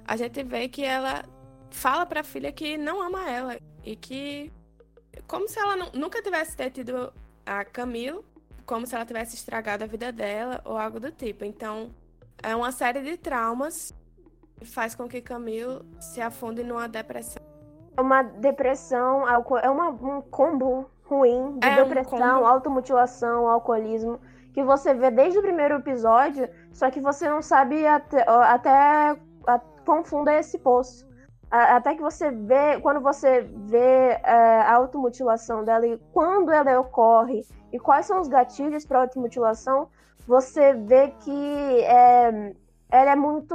a 0.07 0.16
gente 0.16 0.43
vê 0.43 0.68
que 0.68 0.85
ela 0.85 1.25
fala 1.70 2.05
para 2.05 2.20
a 2.20 2.25
filha 2.25 2.53
que 2.53 2.77
não 2.77 3.01
ama 3.01 3.29
ela 3.31 3.57
e 3.83 3.97
que 3.97 4.53
como 5.27 5.49
se 5.49 5.59
ela 5.59 5.77
nunca 5.95 6.22
tivesse 6.22 6.57
tido 6.70 7.12
a 7.47 7.64
Camille, 7.64 8.20
como 8.66 8.87
se 8.87 8.95
ela 8.95 9.07
tivesse 9.07 9.37
estragado 9.37 9.85
a 9.85 9.87
vida 9.87 10.11
dela 10.12 10.61
ou 10.64 10.77
algo 10.77 10.99
do 10.99 11.11
tipo. 11.11 11.45
Então, 11.45 11.91
é 12.43 12.55
uma 12.55 12.72
série 12.72 13.01
de 13.01 13.16
traumas 13.16 13.95
que 14.57 14.64
faz 14.64 14.95
com 14.95 15.09
que 15.09 15.20
Camille 15.20 15.81
se 16.01 16.20
afunde 16.20 16.62
numa 16.64 16.89
depressão. 16.89 17.43
É 17.97 18.01
uma 18.01 18.22
depressão, 18.22 19.29
é 19.29 19.70
uma, 19.70 19.89
um 19.89 20.20
combo 20.20 20.91
ruim 21.05 21.59
de 21.59 21.66
é 21.66 21.77
depressão, 21.77 22.43
um 22.43 22.47
automutilação, 22.47 23.49
alcoolismo, 23.49 24.20
que 24.55 24.65
você 24.65 24.95
vê 24.95 25.11
desde 25.11 25.39
o 25.39 25.43
primeiro 25.43 25.75
episódio, 25.75 26.49
só 26.73 26.91
que 26.91 27.01
você 27.01 27.29
não 27.29 27.43
sabe 27.43 27.87
até, 27.87 28.25
até 28.27 28.71
a, 29.47 29.61
confunda 29.85 30.33
esse 30.33 30.59
poço 30.59 31.07
até 31.55 31.95
que 31.95 32.03
você 32.03 32.33
vê, 32.33 32.81
quando 32.81 33.01
você 33.01 33.43
vê 33.43 34.19
é, 34.25 34.63
a 34.63 34.75
automutilação 34.75 35.65
dela 35.65 35.87
e 35.87 35.97
quando 36.13 36.51
ela 36.51 36.81
ocorre 36.81 37.47
e 37.73 37.79
quais 37.79 38.07
são 38.07 38.21
os 38.21 38.27
gatilhos 38.27 38.85
para 38.85 39.01
automutilação, 39.01 39.89
você 40.27 40.75
vê 40.75 41.09
que 41.21 41.81
é, 41.83 42.55
ela 42.91 43.11
é 43.13 43.17
muito. 43.17 43.55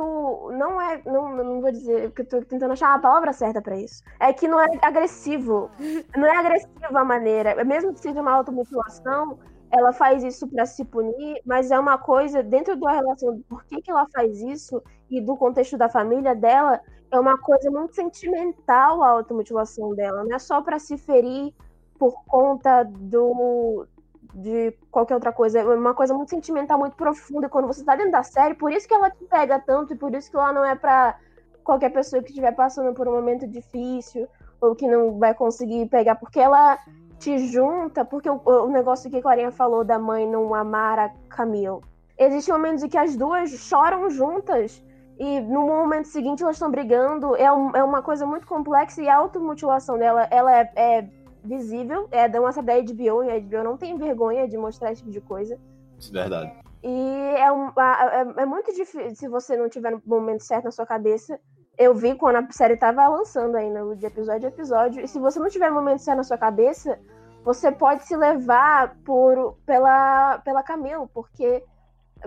Não 0.54 0.80
é. 0.80 1.02
Não, 1.06 1.36
não 1.36 1.62
vou 1.62 1.72
dizer, 1.72 2.12
que 2.12 2.22
eu 2.22 2.26
tô 2.26 2.42
tentando 2.42 2.72
achar 2.72 2.94
a 2.94 3.00
palavra 3.00 3.34
certa 3.34 3.62
para 3.62 3.76
isso. 3.76 4.02
É 4.20 4.32
que 4.32 4.48
não 4.48 4.62
é 4.62 4.68
agressivo. 4.82 5.70
Não 6.16 6.26
é 6.26 6.38
agressiva 6.38 7.00
a 7.00 7.06
maneira. 7.06 7.64
Mesmo 7.66 7.94
que 7.94 8.00
seja 8.00 8.22
uma 8.22 8.32
automutilação, 8.32 9.40
ela 9.72 9.94
faz 9.94 10.24
isso 10.24 10.48
para 10.48 10.66
se 10.66 10.84
punir, 10.84 11.42
mas 11.46 11.72
é 11.72 11.80
uma 11.80 11.98
coisa 11.98 12.42
dentro 12.42 12.76
da 12.76 12.92
relação 12.92 13.36
do 13.36 13.44
por 13.44 13.64
que, 13.66 13.82
ela 13.90 14.08
faz 14.14 14.42
isso 14.42 14.82
e 15.10 15.22
do 15.22 15.36
contexto 15.38 15.78
da 15.78 15.90
família 15.90 16.36
dela 16.36 16.82
é 17.12 17.20
uma 17.20 17.38
coisa 17.38 17.70
muito 17.72 17.96
sentimental 17.96 19.04
a 19.04 19.10
automutilação 19.10 19.96
dela, 19.96 20.24
não 20.24 20.36
é 20.36 20.40
só 20.40 20.62
para 20.62 20.80
se 20.80 20.98
ferir 20.98 21.54
por 21.98 22.24
conta 22.26 22.84
do 22.84 23.88
de 24.34 24.72
qualquer 24.92 25.16
outra 25.16 25.34
coisa, 25.34 25.60
é 25.60 25.64
uma 25.64 25.94
coisa 25.94 26.14
muito 26.14 26.30
sentimental, 26.30 26.78
muito 26.78 26.96
profunda, 26.96 27.48
e 27.48 27.50
quando 27.50 27.66
você 27.66 27.84
tá 27.84 27.96
dentro 27.96 28.12
da 28.12 28.22
série, 28.22 28.54
por 28.54 28.72
isso 28.72 28.88
que 28.88 28.94
ela 28.94 29.10
te 29.10 29.26
pega 29.26 29.60
tanto 29.60 29.94
e 29.94 29.98
por 29.98 30.14
isso 30.14 30.30
que 30.30 30.38
ela 30.38 30.54
não 30.54 30.64
é 30.64 30.76
para 30.76 31.18
qualquer 31.64 31.90
pessoa 31.90 32.22
que 32.22 32.30
estiver 32.30 32.52
passando 32.52 32.94
por 32.94 33.08
um 33.08 33.14
momento 33.14 33.48
difícil 33.48 34.28
ou 34.62 34.76
que 34.76 34.88
não 34.88 35.18
vai 35.18 35.34
conseguir 35.34 35.88
pegar, 35.88 36.16
porque 36.16 36.40
ela 36.40 36.78
te 37.20 37.38
junta, 37.50 38.06
porque 38.06 38.30
o, 38.30 38.42
o 38.46 38.70
negócio 38.70 39.10
que 39.10 39.18
a 39.18 39.22
Clarinha 39.22 39.52
falou 39.52 39.84
da 39.84 40.00
mãe 40.00 40.26
não 40.28 40.56
amar 40.56 40.98
a 40.98 41.10
Camille. 41.30 41.82
Existem 42.18 42.54
momentos 42.54 42.84
em 42.84 42.90
que 42.90 42.98
as 42.98 43.16
duas 43.16 43.50
choram 43.52 44.10
juntas 44.10 44.84
e 45.18 45.42
no 45.42 45.68
momento 45.68 46.08
seguinte 46.08 46.42
elas 46.42 46.56
estão 46.56 46.72
brigando. 46.72 47.36
É, 47.36 47.52
um, 47.52 47.76
é 47.76 47.84
uma 47.84 48.02
coisa 48.02 48.26
muito 48.26 48.48
complexa 48.48 49.02
e 49.02 49.10
a 49.10 49.18
automutilação 49.18 49.98
dela 49.98 50.28
ela 50.32 50.58
é, 50.58 50.72
é 50.76 51.10
visível. 51.44 52.08
É 52.12 52.28
da 52.28 52.40
nossa 52.40 52.62
da 52.62 52.74
HBO 52.80 53.24
e 53.24 53.32
a 53.32 53.40
HBO 53.40 53.64
não 53.64 53.78
tem 53.78 53.98
vergonha 53.98 54.48
de 54.48 54.58
mostrar 54.58 54.92
esse 54.92 55.02
tipo 55.02 55.12
de 55.12 55.22
coisa. 55.22 55.60
Isso 55.98 56.10
é 56.18 56.22
verdade. 56.22 56.54
E 56.82 57.36
é, 57.38 57.52
um, 57.52 57.68
é, 57.68 58.42
é 58.42 58.46
muito 58.46 58.74
difícil 58.74 59.16
se 59.16 59.28
você 59.28 59.58
não 59.58 59.68
tiver 59.68 59.92
no 59.92 60.02
momento 60.06 60.44
certo 60.44 60.66
na 60.66 60.72
sua 60.72 60.86
cabeça. 60.86 61.40
Eu 61.80 61.94
vi 61.96 62.14
quando 62.14 62.36
a 62.36 62.52
série 62.52 62.76
tava 62.76 63.08
lançando 63.08 63.56
ainda, 63.56 63.96
de 63.96 64.06
episódio 64.06 64.50
a 64.50 64.52
episódio. 64.52 65.02
E 65.02 65.08
se 65.08 65.18
você 65.18 65.40
não 65.40 65.48
tiver 65.48 65.72
momento 65.72 66.02
certo 66.02 66.18
na 66.18 66.24
sua 66.24 66.38
cabeça, 66.38 67.00
você 67.42 67.72
pode 67.72 68.04
se 68.04 68.18
levar 68.18 68.98
por, 69.06 69.56
pela, 69.66 70.40
pela 70.40 70.62
Camilo, 70.62 71.10
porque 71.14 71.64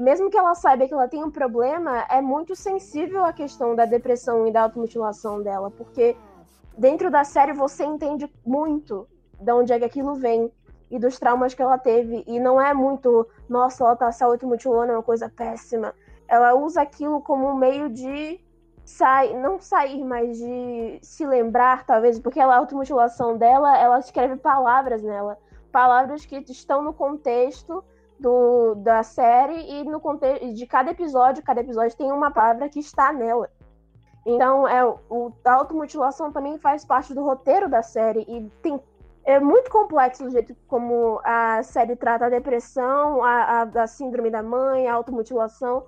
mesmo 0.00 0.30
que 0.30 0.38
ela 0.38 0.54
saiba 0.54 0.88
que 0.88 0.94
ela 0.94 1.06
tem 1.06 1.22
um 1.22 1.30
problema, 1.30 2.06
é 2.08 2.22
muito 2.22 2.56
sensível 2.56 3.26
à 3.26 3.32
questão 3.34 3.76
da 3.76 3.84
depressão 3.84 4.46
e 4.46 4.50
da 4.50 4.62
automutilação 4.62 5.42
dela, 5.42 5.70
porque 5.70 6.16
dentro 6.78 7.10
da 7.10 7.22
série 7.22 7.52
você 7.52 7.84
entende 7.84 8.32
muito 8.46 9.06
de 9.38 9.52
onde 9.52 9.70
é 9.70 9.78
que 9.78 9.84
aquilo 9.84 10.14
vem 10.14 10.50
e 10.90 10.98
dos 10.98 11.18
traumas 11.18 11.52
que 11.52 11.60
ela 11.60 11.76
teve. 11.76 12.24
E 12.26 12.40
não 12.40 12.58
é 12.58 12.72
muito, 12.72 13.28
nossa, 13.50 13.84
ela 13.84 13.96
tá 13.96 14.10
se 14.10 14.24
automutilando, 14.24 14.92
é 14.92 14.96
uma 14.96 15.02
coisa 15.02 15.28
péssima. 15.28 15.94
Ela 16.26 16.54
usa 16.54 16.80
aquilo 16.80 17.20
como 17.20 17.48
um 17.48 17.54
meio 17.54 17.90
de 17.90 18.40
sai, 18.84 19.34
não 19.34 19.60
sair 19.60 20.04
mais 20.04 20.38
de 20.38 20.98
se 21.02 21.26
lembrar, 21.26 21.84
talvez, 21.84 22.18
porque 22.18 22.40
a 22.40 22.56
automutilação 22.56 23.36
dela, 23.36 23.76
ela 23.78 23.98
escreve 23.98 24.36
palavras 24.36 25.02
nela. 25.02 25.38
Palavras 25.70 26.26
que 26.26 26.36
estão 26.48 26.82
no 26.82 26.92
contexto 26.92 27.82
do, 28.18 28.74
da 28.76 29.02
série 29.02 29.80
e 29.80 29.84
no 29.84 30.00
contexto 30.00 30.52
de 30.52 30.66
cada 30.66 30.90
episódio, 30.90 31.42
cada 31.42 31.60
episódio 31.60 31.96
tem 31.96 32.12
uma 32.12 32.30
palavra 32.30 32.68
que 32.68 32.80
está 32.80 33.12
nela. 33.12 33.48
Então, 34.24 34.68
é, 34.68 34.84
o, 34.84 35.32
a 35.44 35.52
automutilação 35.52 36.30
também 36.30 36.56
faz 36.58 36.84
parte 36.84 37.12
do 37.12 37.24
roteiro 37.24 37.68
da 37.68 37.82
série 37.82 38.24
e 38.28 38.48
tem, 38.62 38.80
é 39.24 39.40
muito 39.40 39.70
complexo 39.70 40.24
o 40.24 40.30
jeito 40.30 40.54
como 40.68 41.20
a 41.24 41.62
série 41.62 41.96
trata 41.96 42.26
a 42.26 42.30
depressão, 42.30 43.24
a, 43.24 43.62
a, 43.62 43.82
a 43.82 43.86
síndrome 43.86 44.30
da 44.30 44.42
mãe, 44.42 44.86
a 44.86 44.94
automutilação, 44.94 45.84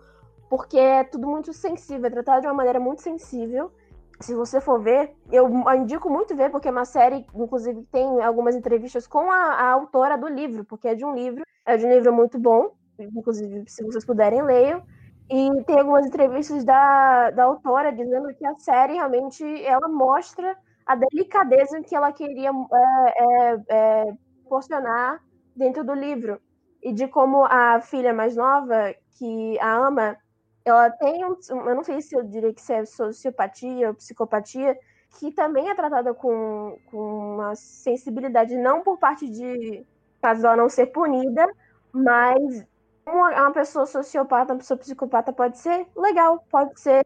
porque 0.49 0.79
é 0.79 1.05
tudo 1.05 1.27
muito 1.27 1.53
sensível, 1.53 2.07
é 2.07 2.11
tratado 2.11 2.43
de 2.43 2.47
uma 2.47 2.55
maneira 2.55 2.81
muito 2.81 3.03
sensível. 3.03 3.73
Se 4.21 4.35
você 4.35 4.61
for 4.61 4.81
ver, 4.81 5.13
eu 5.33 5.49
indico 5.75 6.09
muito 6.09 6.37
ver, 6.37 6.51
porque 6.51 6.69
é 6.69 6.71
uma 6.71 6.85
série, 6.85 7.27
inclusive, 7.35 7.83
tem 7.91 8.23
algumas 8.23 8.55
entrevistas 8.55 9.07
com 9.07 9.31
a, 9.31 9.55
a 9.55 9.71
autora 9.73 10.17
do 10.17 10.29
livro, 10.29 10.65
porque 10.65 10.89
é 10.89 10.95
de 10.95 11.05
um 11.05 11.15
livro, 11.15 11.43
é 11.67 11.77
de 11.77 11.85
um 11.85 11.91
livro 11.91 12.13
muito 12.13 12.39
bom, 12.39 12.71
inclusive, 12.99 13.65
se 13.67 13.83
vocês 13.83 14.05
puderem, 14.05 14.43
leiam. 14.43 14.83
E 15.29 15.51
tem 15.65 15.79
algumas 15.79 16.07
entrevistas 16.07 16.65
da, 16.65 17.31
da 17.31 17.45
autora 17.45 17.91
dizendo 17.91 18.33
que 18.35 18.47
a 18.47 18.55
série 18.59 18.95
realmente 18.95 19.43
ela 19.65 19.89
mostra 19.89 20.57
a 20.87 20.95
delicadeza 20.95 21.81
que 21.83 21.97
ela 21.97 22.13
queria 22.13 22.51
é, 22.51 23.25
é, 23.25 23.63
é, 23.69 24.15
proporcionar 24.43 25.21
dentro 25.57 25.83
do 25.83 25.95
livro. 25.95 26.41
E 26.83 26.93
de 26.93 27.09
como 27.09 27.45
a 27.47 27.81
filha 27.81 28.13
mais 28.13 28.37
nova, 28.37 28.95
que 29.19 29.59
a 29.59 29.75
ama, 29.75 30.17
ela 30.65 30.91
tem 30.91 31.25
um. 31.25 31.37
Eu 31.51 31.75
não 31.75 31.85
sei 31.85 32.01
se 32.01 32.17
eu 32.17 32.23
diria 32.23 32.53
que 32.53 32.73
é 32.73 32.85
sociopatia 32.85 33.89
ou 33.89 33.95
psicopatia, 33.95 34.79
que 35.19 35.31
também 35.31 35.69
é 35.69 35.75
tratada 35.75 36.15
com, 36.15 36.79
com 36.87 37.35
uma 37.35 37.55
sensibilidade, 37.55 38.57
não 38.57 38.83
por 38.83 38.99
parte 38.99 39.29
de 39.29 39.85
caso 40.21 40.47
ela 40.47 40.57
não 40.57 40.69
ser 40.69 40.87
punida, 40.87 41.47
mas 41.93 42.65
uma, 43.07 43.53
pessoa 43.53 43.87
sociopata, 43.87 44.55
uma 44.55 44.59
pessoa 44.59 44.79
psicopata 44.79 45.33
pode 45.33 45.59
ser 45.59 45.87
legal, 45.95 46.45
pode 46.51 46.81
ser, 46.81 47.05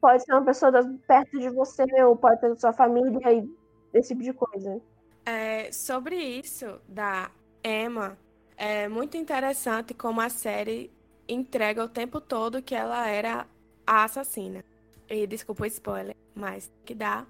pode 0.00 0.22
ser 0.22 0.32
uma 0.32 0.44
pessoa 0.44 0.72
perto 1.06 1.38
de 1.38 1.50
você, 1.50 1.84
ou 2.04 2.16
pode 2.16 2.40
ter 2.40 2.56
sua 2.56 2.72
família 2.72 3.32
e 3.32 3.50
esse 3.92 4.10
tipo 4.10 4.22
de 4.22 4.32
coisa. 4.32 4.80
É, 5.26 5.70
sobre 5.72 6.16
isso 6.16 6.80
da 6.88 7.30
Emma, 7.64 8.16
é 8.56 8.88
muito 8.88 9.16
interessante 9.16 9.92
como 9.92 10.20
a 10.20 10.28
série 10.28 10.90
entrega 11.28 11.84
o 11.84 11.88
tempo 11.88 12.20
todo 12.20 12.62
que 12.62 12.74
ela 12.74 13.08
era 13.08 13.46
a 13.86 14.04
assassina. 14.04 14.64
E 15.08 15.26
desculpa 15.26 15.64
o 15.64 15.66
spoiler, 15.66 16.16
mas 16.34 16.70
que 16.84 16.94
dá. 16.94 17.26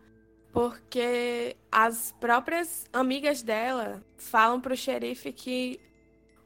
Porque 0.53 1.57
as 1.71 2.15
próprias 2.21 2.87
amigas 2.93 3.43
dela 3.43 4.03
falam 4.17 4.61
pro 4.61 4.77
xerife 4.77 5.33
que 5.33 5.81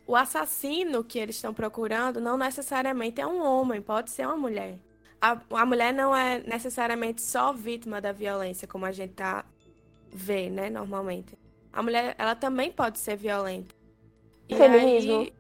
o 0.07 0.15
assassino 0.15 1.03
que 1.03 1.19
eles 1.19 1.37
estão 1.37 1.53
procurando 1.53 2.21
não 2.21 2.37
necessariamente 2.37 3.21
é 3.21 3.27
um 3.27 3.43
homem, 3.43 3.83
pode 3.83 4.11
ser 4.11 4.27
uma 4.27 4.37
mulher. 4.37 4.79
A, 5.21 5.41
a 5.51 5.67
mulher 5.67 5.93
não 5.93 6.15
é 6.15 6.39
necessariamente 6.41 7.21
só 7.21 7.53
vítima 7.53 8.01
da 8.01 8.13
violência, 8.13 8.69
como 8.69 8.87
a 8.87 8.93
gente 8.93 9.15
tá 9.15 9.45
vê, 10.13 10.49
né, 10.49 10.71
normalmente. 10.71 11.37
A 11.73 11.83
mulher, 11.83 12.15
ela 12.17 12.35
também 12.35 12.71
pode 12.71 12.99
ser 12.99 13.17
violenta. 13.17 13.75
E 14.49 14.55
Feminismo. 14.55 15.21
Aí, 15.21 15.33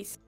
isso. 0.00 0.18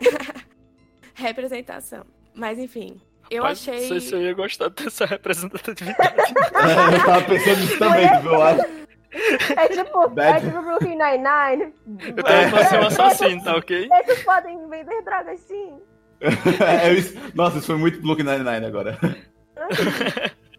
Representação. 1.14 2.04
Mas 2.34 2.58
enfim, 2.58 3.00
eu 3.30 3.42
Rapaz, 3.42 3.60
achei. 3.60 3.80
Não 3.80 3.88
sei 3.88 4.00
se 4.00 4.14
eu 4.14 4.22
ia 4.22 4.34
gostar 4.34 4.68
dessa 4.70 5.06
representatividade. 5.06 6.20
é, 6.20 6.96
eu 6.96 7.06
tava 7.06 7.24
pensando 7.24 7.60
nisso 7.60 7.78
também, 7.78 8.06
eu 8.24 8.42
acho. 8.42 8.84
É 9.56 9.68
tipo, 9.68 10.08
Bad. 10.08 10.46
é 10.46 10.50
tipo 10.50 10.62
Brooklyn 10.62 10.98
Nine-Nine. 10.98 11.72
Eu 12.16 12.24
quero 12.24 12.50
pra 12.50 12.64
ser 12.64 12.80
um 12.80 12.86
assassino, 12.86 13.44
tá 13.44 13.56
ok? 13.56 13.88
Eles 13.90 14.22
podem 14.24 14.68
vender 14.68 15.02
drogas 15.02 15.40
sim. 15.40 15.78
é, 16.20 16.92
isso, 16.92 17.16
nossa, 17.34 17.58
isso 17.58 17.66
foi 17.66 17.76
muito 17.76 18.00
Brooklyn 18.00 18.24
Nine-Nine 18.24 18.66
agora. 18.66 18.98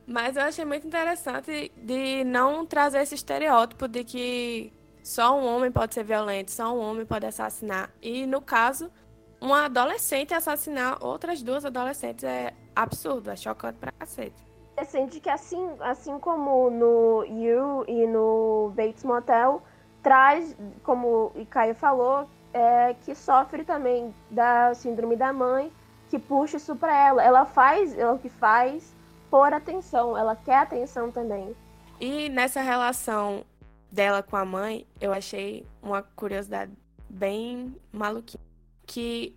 Mas 0.07 0.37
eu 0.37 0.43
achei 0.43 0.63
muito 0.63 0.87
interessante 0.87 1.71
de 1.75 2.23
não 2.23 2.65
trazer 2.65 3.01
esse 3.01 3.15
estereótipo 3.15 3.87
de 3.87 4.03
que 4.03 4.71
só 5.03 5.37
um 5.37 5.45
homem 5.45 5.71
pode 5.71 5.93
ser 5.93 6.03
violento, 6.03 6.51
só 6.51 6.73
um 6.75 6.79
homem 6.79 7.05
pode 7.05 7.25
assassinar. 7.25 7.89
E 8.01 8.25
no 8.25 8.41
caso, 8.41 8.91
uma 9.39 9.65
adolescente 9.65 10.33
assassinar 10.33 11.03
outras 11.03 11.41
duas 11.41 11.65
adolescentes 11.65 12.23
é 12.23 12.53
absurdo, 12.75 13.29
é 13.29 13.35
chocante 13.35 13.77
pra 13.79 13.91
cacete 13.91 14.45
interessante 14.75 15.21
que 15.21 15.29
assim, 15.29 15.69
assim 15.79 16.19
como 16.19 16.69
no 16.69 17.23
You 17.23 17.85
e 17.87 18.05
no 18.05 18.73
Bates 18.75 19.05
Motel, 19.05 19.63
traz, 20.03 20.55
como 20.83 21.31
o 21.33 21.45
Caio 21.49 21.73
falou, 21.73 22.29
é, 22.53 22.93
que 23.05 23.15
sofre 23.15 23.63
também 23.63 24.13
da 24.29 24.73
síndrome 24.75 25.15
da 25.15 25.31
mãe, 25.31 25.71
que 26.09 26.19
puxa 26.19 26.57
isso 26.57 26.75
para 26.75 26.95
ela. 26.95 27.23
Ela 27.23 27.45
faz, 27.45 27.97
ela 27.97 28.17
que 28.17 28.27
faz 28.27 28.93
por 29.31 29.53
atenção, 29.53 30.17
ela 30.17 30.35
quer 30.35 30.57
atenção 30.57 31.09
também. 31.09 31.55
E 31.99 32.27
nessa 32.27 32.61
relação 32.61 33.45
dela 33.89 34.21
com 34.21 34.35
a 34.35 34.43
mãe, 34.43 34.85
eu 34.99 35.13
achei 35.13 35.65
uma 35.81 36.03
curiosidade 36.03 36.73
bem 37.09 37.73
maluquinha. 37.93 38.43
Que 38.85 39.35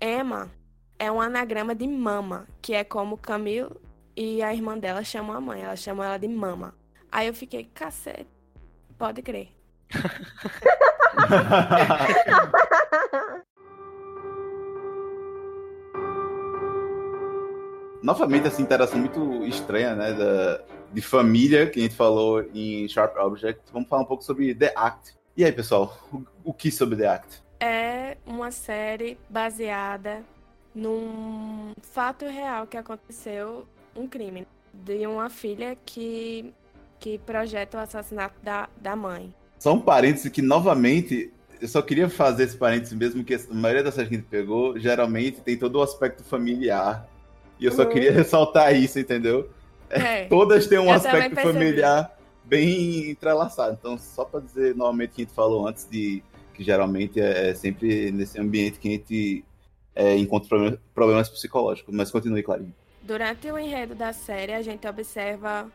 Emma 0.00 0.50
é 0.98 1.10
um 1.10 1.20
anagrama 1.20 1.74
de 1.74 1.86
mama, 1.86 2.46
que 2.60 2.74
é 2.74 2.84
como 2.84 3.16
Camille 3.16 3.70
e 4.16 4.42
a 4.42 4.54
irmã 4.54 4.78
dela 4.78 5.04
chama 5.04 5.36
a 5.36 5.40
mãe, 5.40 5.62
ela 5.62 5.76
chama 5.76 6.06
ela 6.06 6.18
de 6.18 6.28
mama. 6.28 6.74
Aí 7.12 7.26
eu 7.26 7.34
fiquei, 7.34 7.64
cacete, 7.64 8.28
pode 8.98 9.22
crer. 9.22 9.48
Novamente, 18.02 18.46
essa 18.46 18.62
interação 18.62 18.98
muito 18.98 19.44
estranha, 19.46 19.94
né? 19.96 20.12
Da, 20.12 20.62
de 20.92 21.02
família, 21.02 21.68
que 21.68 21.80
a 21.80 21.82
gente 21.82 21.94
falou 21.94 22.42
em 22.54 22.88
Sharp 22.88 23.16
Object. 23.16 23.60
Vamos 23.72 23.88
falar 23.88 24.02
um 24.02 24.06
pouco 24.06 24.22
sobre 24.22 24.54
The 24.54 24.72
Act. 24.76 25.16
E 25.36 25.44
aí, 25.44 25.50
pessoal, 25.50 25.98
o, 26.12 26.22
o 26.44 26.54
que 26.54 26.70
sobre 26.70 26.96
The 26.96 27.08
Act? 27.08 27.42
É 27.58 28.16
uma 28.26 28.50
série 28.50 29.18
baseada 29.28 30.22
num 30.74 31.72
fato 31.80 32.26
real 32.26 32.66
que 32.66 32.76
aconteceu 32.76 33.66
um 33.94 34.06
crime 34.06 34.46
de 34.72 35.06
uma 35.06 35.30
filha 35.30 35.76
que, 35.86 36.52
que 37.00 37.18
projeta 37.18 37.78
o 37.78 37.80
assassinato 37.80 38.34
da, 38.42 38.68
da 38.80 38.94
mãe. 38.94 39.32
Só 39.58 39.72
um 39.72 39.80
parêntese 39.80 40.30
que, 40.30 40.42
novamente, 40.42 41.32
eu 41.60 41.68
só 41.68 41.80
queria 41.80 42.08
fazer 42.10 42.44
esse 42.44 42.56
parêntese 42.56 42.94
mesmo, 42.94 43.24
que 43.24 43.34
a 43.34 43.40
maioria 43.50 43.82
das 43.82 43.94
séries 43.94 44.10
que 44.10 44.14
a 44.16 44.18
gente 44.18 44.28
pegou, 44.28 44.78
geralmente 44.78 45.40
tem 45.40 45.56
todo 45.56 45.76
o 45.76 45.82
aspecto 45.82 46.22
familiar. 46.22 47.08
E 47.58 47.64
eu 47.64 47.72
só 47.72 47.84
uhum. 47.84 47.88
queria 47.88 48.12
ressaltar 48.12 48.74
isso, 48.76 48.98
entendeu? 48.98 49.48
É, 49.88 50.26
todas 50.26 50.66
têm 50.66 50.78
um 50.78 50.92
aspecto 50.92 51.40
familiar 51.40 52.14
bem 52.44 53.10
entrelaçado. 53.10 53.76
Então, 53.80 53.96
só 53.98 54.24
para 54.24 54.40
dizer 54.40 54.74
novamente 54.74 55.10
que 55.14 55.22
a 55.22 55.24
gente 55.24 55.34
falou 55.34 55.66
antes 55.66 55.88
de 55.88 56.22
que 56.56 56.64
geralmente 56.64 57.20
é, 57.20 57.50
é 57.50 57.54
sempre 57.54 58.10
nesse 58.10 58.40
ambiente 58.40 58.78
que 58.78 58.88
a 58.88 58.90
gente 58.90 59.44
é, 59.94 60.16
encontra 60.16 60.80
problemas 60.94 61.28
psicológicos. 61.28 61.94
Mas 61.94 62.10
continue, 62.10 62.42
Clarinho. 62.42 62.74
Durante 63.02 63.50
o 63.50 63.58
enredo 63.58 63.94
da 63.94 64.12
série, 64.12 64.52
a 64.52 64.62
gente 64.62 64.86
observa 64.86 65.70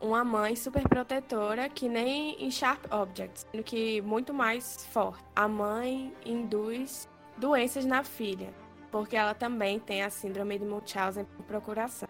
uma 0.00 0.24
mãe 0.24 0.56
super 0.56 0.82
protetora 0.88 1.68
que 1.68 1.88
nem 1.88 2.44
em 2.44 2.50
Sharp 2.50 2.92
Objects, 2.92 3.46
sendo 3.52 3.62
que 3.62 4.00
muito 4.02 4.34
mais 4.34 4.84
forte. 4.86 5.22
A 5.36 5.46
mãe 5.46 6.12
induz 6.26 7.08
doenças 7.36 7.84
na 7.84 8.02
filha, 8.02 8.52
porque 8.90 9.16
ela 9.16 9.32
também 9.32 9.78
tem 9.78 10.02
a 10.02 10.10
síndrome 10.10 10.58
de 10.58 10.64
Munchausen 10.64 11.24
por 11.24 11.44
procuração. 11.44 12.08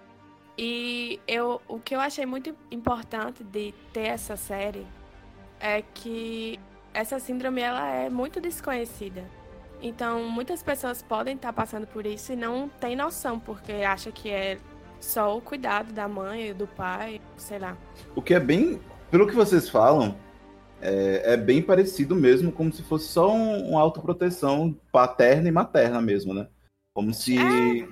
E 0.57 1.21
eu, 1.27 1.61
o 1.69 1.79
que 1.79 1.95
eu 1.95 2.01
achei 2.01 2.25
muito 2.25 2.55
importante 2.71 3.45
de 3.45 3.73
ter 3.93 4.09
essa 4.09 4.37
série 4.37 4.87
é 5.61 5.83
que 5.83 6.59
essa 6.95 7.19
síndrome 7.19 7.61
ela 7.61 7.89
é 7.89 8.11
muito 8.11 8.41
desconhecida. 8.41 9.25
Então, 9.81 10.29
muitas 10.31 10.63
pessoas 10.63 11.03
podem 11.03 11.35
estar 11.35 11.53
passando 11.53 11.87
por 11.87 12.07
isso 12.07 12.33
e 12.33 12.37
não 12.37 12.69
tem 12.69 12.95
noção, 12.95 13.39
porque 13.39 13.73
acha 13.73 14.13
que 14.13 14.31
é 14.31 14.59
só 15.01 15.37
o 15.37 15.41
cuidado 15.41 15.93
da 15.93 16.07
mãe, 16.07 16.55
do 16.55 16.67
pai, 16.69 17.21
sei 17.37 17.59
lá. 17.59 17.77
O 18.15 18.23
que 18.23 18.35
é 18.35 18.41
bem, 18.41 18.81
pelo 19.11 19.27
que 19.27 19.35
vocês 19.35 19.69
falam, 19.69 20.17
é, 20.81 21.35
é 21.35 21.37
bem 21.37 21.63
parecido 21.63 22.15
mesmo, 22.15 22.53
como 22.53 22.73
se 22.73 22.83
fosse 22.83 23.09
só 23.09 23.33
um, 23.33 23.71
uma 23.71 23.81
autoproteção 23.81 24.77
paterna 24.91 25.49
e 25.49 25.53
materna 25.53 26.01
mesmo, 26.01 26.35
né? 26.35 26.49
Como 26.95 27.15
se 27.15 27.39
é. 27.39 27.89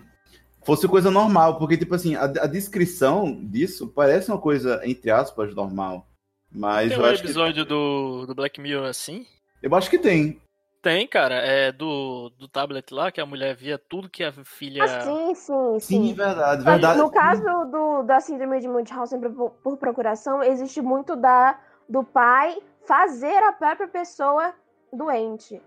fosse 0.65 0.87
coisa 0.87 1.11
normal, 1.11 1.59
porque, 1.59 1.77
tipo 1.77 1.95
assim, 1.95 2.15
a, 2.15 2.25
a, 2.25 2.47
descrição 2.47 3.45
disso 3.45 3.89
parece 3.89 4.31
uma 4.31 4.39
coisa, 4.39 4.81
entre 4.85 5.11
aspas, 5.11 5.55
normal. 5.55 6.10
Mas 6.53 6.91
tem 6.91 6.99
um 6.99 7.07
episódio 7.07 7.65
que... 7.65 7.69
do, 7.69 8.27
do 8.27 8.35
Black 8.35 8.61
Mirror 8.61 8.89
assim? 8.89 9.27
Eu 9.63 9.75
acho 9.75 9.89
que 9.89 9.99
tem. 9.99 10.41
Tem, 10.83 11.07
cara, 11.07 11.35
é 11.35 11.71
do, 11.71 12.31
do 12.39 12.49
tablet 12.49 12.91
lá, 12.91 13.13
que 13.13 13.21
a 13.21 13.27
mulher 13.27 13.55
via 13.55 13.79
tudo 13.79 14.09
que 14.09 14.25
a 14.25 14.33
filha. 14.33 14.83
Ah, 14.83 15.01
sim, 15.03 15.35
sim, 15.35 15.81
sim. 15.81 15.81
Sim, 15.81 16.15
verdade, 16.15 16.65
verdade. 16.65 16.99
No 16.99 17.11
caso 17.11 17.43
do, 17.71 18.03
da 18.03 18.19
síndrome 18.19 18.61
de 18.61 18.69
Munchausen 18.69 19.21
por, 19.21 19.51
por 19.51 19.77
procuração, 19.77 20.43
existe 20.43 20.81
muito 20.81 21.17
da, 21.17 21.61
do 21.87 22.03
pai 22.03 22.57
fazer 22.87 23.37
a 23.45 23.53
própria 23.53 23.89
pessoa 23.89 24.55
doente. 24.91 25.61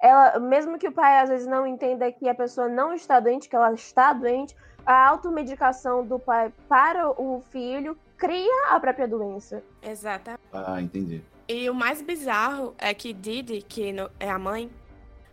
Ela, 0.00 0.38
mesmo 0.38 0.78
que 0.78 0.86
o 0.86 0.92
pai 0.92 1.18
às 1.18 1.30
vezes 1.30 1.46
não 1.46 1.66
entenda 1.66 2.12
que 2.12 2.28
a 2.28 2.34
pessoa 2.34 2.68
não 2.68 2.92
está 2.92 3.18
doente, 3.18 3.48
que 3.48 3.56
ela 3.56 3.72
está 3.72 4.12
doente, 4.12 4.54
a 4.88 5.08
automedicação 5.08 6.02
do 6.02 6.18
pai 6.18 6.50
para 6.66 7.10
o 7.10 7.42
filho 7.50 7.94
cria 8.16 8.70
a 8.70 8.80
própria 8.80 9.06
doença. 9.06 9.62
Exatamente. 9.82 10.40
Ah, 10.50 10.80
entendi. 10.80 11.22
E 11.46 11.68
o 11.68 11.74
mais 11.74 12.00
bizarro 12.00 12.74
é 12.78 12.94
que 12.94 13.12
Didi, 13.12 13.60
que 13.60 13.92
no- 13.92 14.10
é 14.18 14.30
a 14.30 14.38
mãe, 14.38 14.70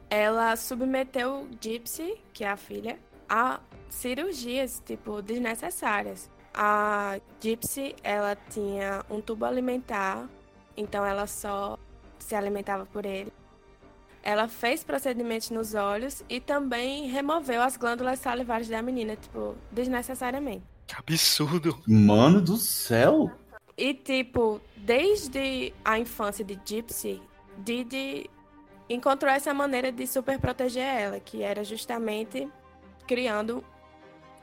ela 0.09 0.57
submeteu 0.57 1.47
Gypsy, 1.61 2.21
que 2.33 2.43
é 2.43 2.49
a 2.49 2.57
filha, 2.57 2.99
a 3.29 3.61
cirurgias, 3.89 4.83
tipo, 4.85 5.21
desnecessárias. 5.21 6.29
A 6.53 7.17
Gypsy, 7.39 7.95
ela 8.03 8.35
tinha 8.49 9.05
um 9.09 9.21
tubo 9.21 9.45
alimentar, 9.45 10.27
então 10.75 11.05
ela 11.05 11.27
só 11.27 11.77
se 12.19 12.35
alimentava 12.35 12.85
por 12.85 13.05
ele. 13.05 13.31
Ela 14.25 14.47
fez 14.47 14.83
procedimentos 14.83 15.51
nos 15.51 15.75
olhos 15.75 16.25
e 16.27 16.39
também 16.39 17.07
removeu 17.07 17.61
as 17.61 17.77
glândulas 17.77 18.17
salivares 18.17 18.67
da 18.67 18.81
menina, 18.81 19.15
tipo, 19.15 19.55
desnecessariamente. 19.71 20.63
Que 20.87 20.95
absurdo. 20.97 21.79
Mano 21.87 22.41
do 22.41 22.57
céu! 22.57 23.31
E, 23.77 23.93
tipo, 23.93 24.59
desde 24.77 25.71
a 25.85 25.99
infância 25.99 26.43
de 26.43 26.59
Gypsy, 26.65 27.21
Didi 27.59 28.27
encontrou 28.89 29.31
essa 29.31 29.53
maneira 29.53 29.91
de 29.91 30.07
super 30.07 30.39
proteger 30.39 30.83
ela, 30.83 31.19
que 31.19 31.43
era 31.43 31.63
justamente 31.63 32.49
criando 33.07 33.63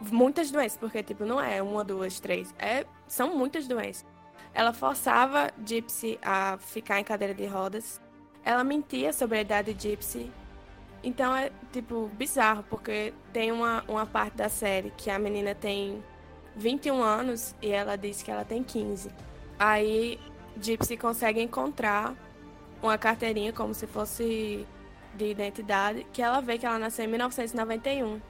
muitas 0.00 0.52
doenças, 0.52 0.78
porque, 0.78 1.02
tipo, 1.02 1.24
não 1.24 1.40
é 1.40 1.60
uma, 1.60 1.82
duas, 1.82 2.20
três, 2.20 2.54
é, 2.56 2.86
são 3.08 3.36
muitas 3.36 3.66
doenças. 3.66 4.06
Ela 4.54 4.72
forçava 4.72 5.50
Gypsy 5.66 6.20
a 6.22 6.56
ficar 6.58 7.00
em 7.00 7.04
cadeira 7.04 7.34
de 7.34 7.46
rodas, 7.46 8.00
ela 8.44 8.64
mentia 8.64 9.12
sobre 9.12 9.38
a 9.38 9.40
idade 9.40 9.74
de 9.74 9.90
Gypsy. 9.90 10.30
Então 11.02 11.34
é, 11.34 11.50
tipo, 11.72 12.08
bizarro, 12.14 12.64
porque 12.70 13.12
tem 13.32 13.50
uma, 13.50 13.84
uma 13.88 14.06
parte 14.06 14.36
da 14.36 14.48
série 14.48 14.90
que 14.96 15.10
a 15.10 15.18
menina 15.18 15.54
tem 15.54 16.02
21 16.56 17.02
anos 17.02 17.54
e 17.60 17.70
ela 17.70 17.96
diz 17.96 18.22
que 18.22 18.30
ela 18.30 18.44
tem 18.44 18.62
15. 18.62 19.10
Aí 19.58 20.18
Gypsy 20.60 20.96
consegue 20.96 21.40
encontrar 21.40 22.14
uma 22.82 22.98
carteirinha 22.98 23.52
como 23.52 23.74
se 23.74 23.86
fosse 23.86 24.66
de 25.14 25.30
identidade, 25.30 26.06
que 26.12 26.22
ela 26.22 26.40
vê 26.40 26.58
que 26.58 26.66
ela 26.66 26.78
nasceu 26.78 27.04
em 27.04 27.08
1991 27.08 28.20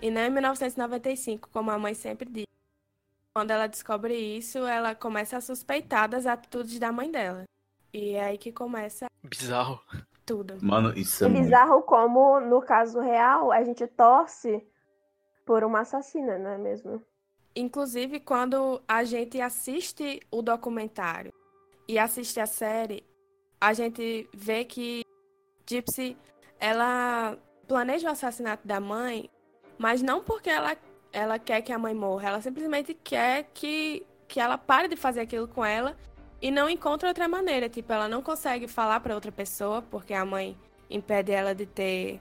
e 0.00 0.10
não 0.10 0.22
em 0.22 0.30
1995, 0.30 1.48
como 1.52 1.70
a 1.70 1.78
mãe 1.78 1.94
sempre 1.94 2.28
diz. 2.28 2.46
Quando 3.34 3.50
ela 3.50 3.66
descobre 3.66 4.14
isso, 4.14 4.58
ela 4.58 4.94
começa 4.94 5.36
a 5.36 5.40
suspeitar 5.40 6.08
das 6.08 6.26
atitudes 6.26 6.78
da 6.78 6.92
mãe 6.92 7.10
dela. 7.10 7.44
E 7.92 8.14
é 8.14 8.24
aí 8.24 8.38
que 8.38 8.50
começa 8.52 9.06
Bizarro. 9.22 9.80
tudo. 10.24 10.56
Mano, 10.62 10.92
isso 10.96 11.24
é 11.24 11.26
É 11.26 11.30
muito. 11.30 11.44
bizarro 11.44 11.82
como, 11.82 12.40
no 12.40 12.60
caso 12.62 13.00
real, 13.00 13.52
a 13.52 13.62
gente 13.62 13.86
torce 13.86 14.64
por 15.44 15.62
uma 15.64 15.80
assassina, 15.80 16.38
não 16.38 16.50
é 16.50 16.58
mesmo? 16.58 17.02
Inclusive, 17.54 18.20
quando 18.20 18.80
a 18.88 19.04
gente 19.04 19.40
assiste 19.40 20.20
o 20.30 20.40
documentário 20.40 21.32
e 21.86 21.98
assiste 21.98 22.40
a 22.40 22.46
série, 22.46 23.04
a 23.60 23.74
gente 23.74 24.28
vê 24.34 24.64
que 24.64 25.02
Gypsy, 25.68 26.16
ela 26.58 27.36
planeja 27.68 28.08
o 28.08 28.12
assassinato 28.12 28.66
da 28.66 28.80
mãe, 28.80 29.28
mas 29.78 30.00
não 30.02 30.22
porque 30.24 30.48
ela, 30.48 30.76
ela 31.12 31.38
quer 31.38 31.60
que 31.60 31.72
a 31.72 31.78
mãe 31.78 31.94
morra, 31.94 32.28
ela 32.28 32.40
simplesmente 32.40 32.94
quer 32.94 33.50
que, 33.52 34.06
que 34.26 34.40
ela 34.40 34.56
pare 34.56 34.88
de 34.88 34.96
fazer 34.96 35.20
aquilo 35.20 35.46
com 35.46 35.64
ela 35.64 35.94
e 36.42 36.50
não 36.50 36.68
encontra 36.68 37.08
outra 37.08 37.28
maneira. 37.28 37.68
Tipo, 37.68 37.92
ela 37.92 38.08
não 38.08 38.20
consegue 38.20 38.66
falar 38.66 38.98
para 38.98 39.14
outra 39.14 39.30
pessoa, 39.30 39.80
porque 39.80 40.12
a 40.12 40.24
mãe 40.24 40.56
impede 40.90 41.30
ela 41.30 41.54
de 41.54 41.64
ter 41.64 42.20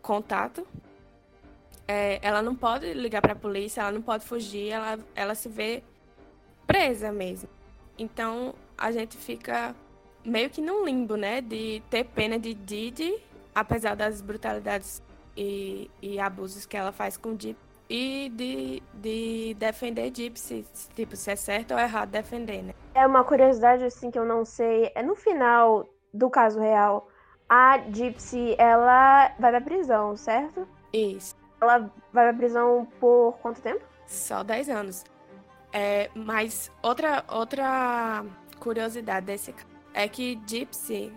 contato. 0.00 0.66
É, 1.86 2.18
ela 2.22 2.40
não 2.40 2.56
pode 2.56 2.94
ligar 2.94 3.20
para 3.20 3.34
a 3.34 3.36
polícia, 3.36 3.82
ela 3.82 3.92
não 3.92 4.02
pode 4.02 4.24
fugir, 4.24 4.70
ela, 4.70 4.98
ela 5.14 5.34
se 5.34 5.48
vê 5.50 5.84
presa 6.66 7.12
mesmo. 7.12 7.48
Então 7.98 8.54
a 8.76 8.90
gente 8.90 9.16
fica 9.16 9.74
meio 10.24 10.50
que 10.50 10.60
num 10.62 10.84
limbo, 10.84 11.16
né? 11.16 11.40
De 11.42 11.82
ter 11.90 12.04
pena 12.04 12.38
de 12.38 12.54
Didi, 12.54 13.14
apesar 13.54 13.94
das 13.94 14.20
brutalidades 14.20 15.02
e, 15.36 15.90
e 16.00 16.18
abusos 16.18 16.66
que 16.66 16.76
ela 16.76 16.90
faz 16.90 17.16
com 17.16 17.36
Didi, 17.36 17.56
e 17.88 18.30
de, 18.34 18.82
de 18.94 19.54
defender 19.54 20.12
Gypsy, 20.14 20.66
tipo, 20.94 21.16
se 21.16 21.30
é 21.30 21.36
certo 21.36 21.72
ou 21.72 21.80
errado 21.80 22.10
defender, 22.10 22.62
né? 22.62 22.74
É 22.94 23.06
uma 23.06 23.24
curiosidade, 23.24 23.84
assim, 23.84 24.10
que 24.10 24.18
eu 24.18 24.24
não 24.24 24.44
sei. 24.44 24.90
É 24.94 25.02
no 25.02 25.14
final 25.14 25.86
do 26.12 26.28
caso 26.28 26.58
real, 26.58 27.08
a 27.48 27.78
Gypsy, 27.78 28.56
ela 28.58 29.32
vai 29.38 29.50
pra 29.50 29.60
prisão, 29.60 30.16
certo? 30.16 30.66
Isso. 30.92 31.36
Ela 31.60 31.90
vai 32.12 32.28
pra 32.28 32.34
prisão 32.34 32.86
por 32.98 33.38
quanto 33.40 33.60
tempo? 33.60 33.84
Só 34.06 34.42
10 34.42 34.68
anos. 34.68 35.04
É, 35.72 36.10
mas 36.14 36.72
outra, 36.82 37.24
outra 37.28 38.24
curiosidade 38.58 39.26
desse 39.26 39.52
caso 39.52 39.66
é 39.92 40.08
que 40.08 40.40
Gypsy, 40.46 41.12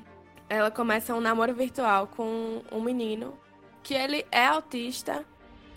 ela 0.50 0.72
começa 0.72 1.14
um 1.14 1.20
namoro 1.20 1.54
virtual 1.54 2.08
com 2.08 2.62
um 2.72 2.82
menino 2.82 3.34
que 3.84 3.94
ele 3.94 4.26
é 4.32 4.46
autista 4.46 5.26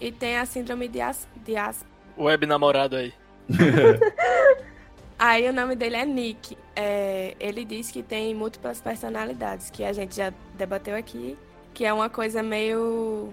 e 0.03 0.11
tem 0.11 0.37
a 0.37 0.45
síndrome 0.45 0.89
de, 0.89 1.01
As 1.01 1.29
de 1.37 1.57
Asperger. 1.57 1.93
Web 2.19 2.45
namorado 2.47 2.97
aí. 2.97 3.15
Aí 5.19 5.49
o 5.49 5.53
nome 5.53 5.77
dele 5.77 5.97
é 5.97 6.05
Nick. 6.05 6.59
É, 6.75 7.37
ele 7.39 7.65
diz 7.65 7.91
que 7.91 8.03
tem 8.03 8.35
múltiplas 8.35 8.81
personalidades, 8.81 9.71
que 9.71 9.85
a 9.85 9.93
gente 9.93 10.17
já 10.17 10.33
debateu 10.55 10.97
aqui, 10.97 11.39
que 11.73 11.85
é 11.85 11.93
uma 11.93 12.11
coisa 12.11 12.43
meio 12.43 13.33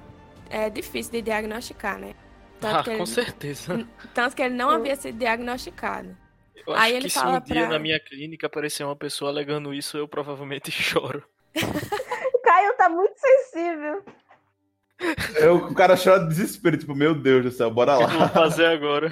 é, 0.50 0.70
difícil 0.70 1.12
de 1.14 1.22
diagnosticar, 1.24 1.98
né? 1.98 2.14
Ah, 2.62 2.84
que 2.84 2.92
com 2.92 2.98
ele, 2.98 3.06
certeza. 3.08 3.88
tanto 4.14 4.36
que 4.36 4.44
ele 4.44 4.54
não 4.54 4.70
havia 4.70 4.96
sido 4.96 5.18
diagnosticado. 5.18 6.16
Eu 6.68 6.74
Aí 6.74 6.80
acho 6.92 6.94
ele 6.98 7.04
que 7.06 7.10
se 7.10 7.26
um 7.26 7.40
dia 7.40 7.62
pra- 7.62 7.70
na 7.70 7.80
minha 7.80 8.00
clínica 8.00 8.46
aparecer 8.48 8.84
uma 8.84 8.96
pessoa 8.96 9.32
alegando 9.32 9.74
isso, 9.74 9.98
eu 9.98 10.08
provavelmente 10.08 10.70
choro. 10.72 11.24
O 11.56 12.40
Caio 12.40 12.74
tá 12.78 12.88
muito 12.90 13.16
sensível. 13.18 14.04
Eu, 15.36 15.56
o 15.58 15.74
cara 15.74 15.96
chora 15.96 16.20
de 16.24 16.28
desespero, 16.30 16.78
tipo, 16.78 16.94
meu 16.96 17.16
Deus 17.16 17.44
do 17.44 17.52
céu, 17.52 17.72
bora 17.72 17.96
O 17.96 17.98
que 18.00 18.04
eu 18.04 18.10
vou 18.10 18.20
lá. 18.20 18.30
fazer 18.30 18.66
agora? 18.66 19.10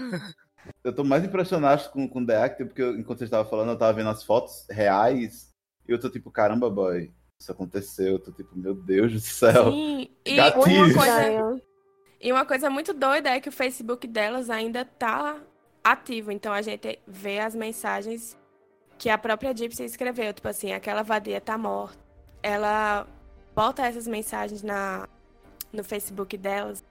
Eu 0.83 0.93
tô 0.93 1.03
mais 1.03 1.23
impressionado 1.23 1.89
com, 1.91 2.07
com 2.09 2.25
The 2.25 2.35
Actor, 2.35 2.67
porque 2.67 2.81
eu- 2.81 2.97
enquanto 2.99 3.19
você 3.19 3.25
estava 3.25 3.47
falando, 3.49 3.69
eu 3.71 3.77
tava 3.77 3.93
vendo 3.93 4.09
as 4.09 4.23
fotos 4.23 4.65
reais, 4.69 5.53
e 5.88 5.91
eu 5.91 5.99
tô 5.99 6.09
tipo, 6.09 6.29
caramba, 6.29 6.69
boy, 6.69 7.11
isso 7.39 7.51
aconteceu. 7.51 8.13
Eu 8.13 8.19
tô 8.19 8.31
tipo, 8.31 8.57
meu 8.57 8.73
Deus 8.75 9.13
do 9.13 9.19
céu. 9.21 9.71
Sim, 9.71 10.09
e 10.25 10.35
Gatilho. 10.35 10.85
uma, 10.85 10.93
coisa, 10.93 11.61
e 12.19 12.31
uma 12.33 12.45
coisa 12.45 12.69
muito 12.69 12.93
doida 12.93 13.29
é 13.29 13.39
que 13.39 13.47
o 13.49 13.51
Facebook 13.51 14.05
delas 14.07 14.49
ainda 14.49 14.83
tá 14.83 15.38
ativo. 15.83 16.31
Então 16.31 16.51
a 16.51 16.61
gente 16.61 16.99
vê 17.07 17.39
as 17.39 17.55
mensagens 17.55 18.38
que 18.97 19.09
a 19.09 19.17
própria 19.17 19.55
Gypsy 19.55 19.83
escreveu. 19.85 20.33
Tipo 20.33 20.49
assim, 20.49 20.73
aquela 20.73 21.01
vadia 21.03 21.39
tá 21.39 21.57
morta. 21.57 21.97
Ela 22.43 23.07
bota 23.55 23.85
essas 23.85 24.05
mensagens 24.07 24.61
na, 24.63 25.07
no 25.72 25.84
Facebook 25.84 26.38
delas 26.38 26.84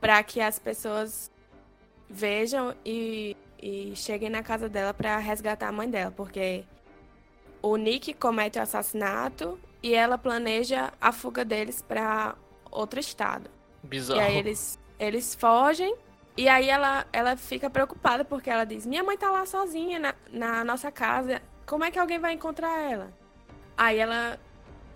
para 0.00 0.22
que 0.22 0.40
as 0.40 0.58
pessoas 0.58 1.30
vejam 2.08 2.74
e, 2.84 3.36
e 3.60 3.92
cheguem 3.94 4.30
na 4.30 4.42
casa 4.42 4.68
dela 4.68 4.94
para 4.94 5.18
resgatar 5.18 5.68
a 5.68 5.72
mãe 5.72 5.88
dela. 5.88 6.10
Porque 6.10 6.64
o 7.60 7.76
Nick 7.76 8.14
comete 8.14 8.58
o 8.58 8.62
assassinato 8.62 9.58
e 9.82 9.94
ela 9.94 10.16
planeja 10.16 10.92
a 11.00 11.12
fuga 11.12 11.44
deles 11.44 11.82
para 11.82 12.34
outro 12.70 12.98
estado. 12.98 13.50
Bizarro. 13.82 14.20
E 14.20 14.24
aí 14.24 14.36
eles, 14.36 14.78
eles 14.98 15.34
fogem. 15.34 15.94
E 16.36 16.48
aí 16.48 16.68
ela, 16.68 17.06
ela 17.12 17.36
fica 17.36 17.68
preocupada 17.68 18.24
porque 18.24 18.48
ela 18.48 18.64
diz: 18.64 18.86
Minha 18.86 19.02
mãe 19.02 19.16
tá 19.16 19.30
lá 19.30 19.44
sozinha 19.44 19.98
na, 19.98 20.14
na 20.30 20.64
nossa 20.64 20.90
casa. 20.90 21.42
Como 21.66 21.84
é 21.84 21.90
que 21.90 21.98
alguém 21.98 22.18
vai 22.18 22.32
encontrar 22.32 22.78
ela? 22.80 23.12
Aí 23.76 23.98
ela 23.98 24.38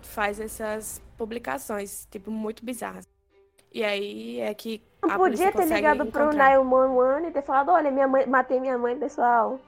faz 0.01 0.39
essas 0.39 1.01
publicações, 1.17 2.07
tipo, 2.09 2.31
muito 2.31 2.63
bizarras. 2.65 3.07
E 3.73 3.83
aí 3.83 4.39
é 4.41 4.53
que. 4.53 4.81
Não 5.01 5.11
a 5.11 5.17
podia 5.17 5.51
ter 5.51 5.65
ligado 5.65 6.05
pro 6.05 6.23
encontrar. 6.25 6.55
911 6.57 7.27
e 7.27 7.31
ter 7.31 7.41
falado, 7.41 7.69
olha, 7.69 7.91
minha 7.91 8.07
mãe, 8.07 8.25
matei 8.25 8.59
minha 8.59 8.77
mãe, 8.77 8.97
pessoal. 8.97 9.59